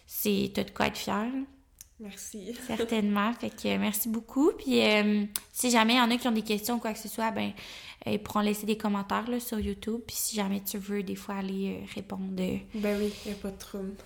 C'est 0.07 0.53
t'as 0.55 0.63
de 0.63 0.71
quoi 0.71 0.87
être 0.87 0.97
fière, 0.97 1.33
Merci. 1.99 2.55
certainement. 2.67 3.33
fait 3.33 3.51
que 3.51 3.69
euh, 3.69 3.79
merci 3.79 4.09
beaucoup. 4.09 4.53
Puis 4.53 4.81
euh, 4.81 5.25
si 5.53 5.71
jamais 5.73 5.95
il 5.95 5.99
y 5.99 6.01
en 6.01 6.11
a 6.11 6.17
qui 6.17 6.29
ont 6.29 6.33
des 6.33 6.43
questions 6.43 6.77
ou 6.77 6.79
quoi 6.79 6.93
que 6.93 7.01
ce 7.01 7.09
soit, 7.09 7.33
ben 7.33 7.53
ils 8.06 8.22
pourront 8.22 8.40
laisser 8.40 8.66
des 8.66 8.77
commentaires 8.77 9.28
là, 9.31 9.40
sur 9.40 9.60
YouTube. 9.60 10.01
Puis 10.06 10.16
si 10.16 10.36
jamais 10.36 10.62
tu 10.62 10.78
veux 10.78 11.02
des 11.02 11.14
fois 11.14 11.36
aller 11.36 11.81
euh, 11.81 11.86
répondre, 11.94 12.24
euh, 12.39 12.56
Ben 12.74 12.98
oui, 12.98 13.12
y 13.27 13.31
a 13.31 13.35
pas 13.35 13.51
de 13.51 13.59
trouble. 13.59 13.93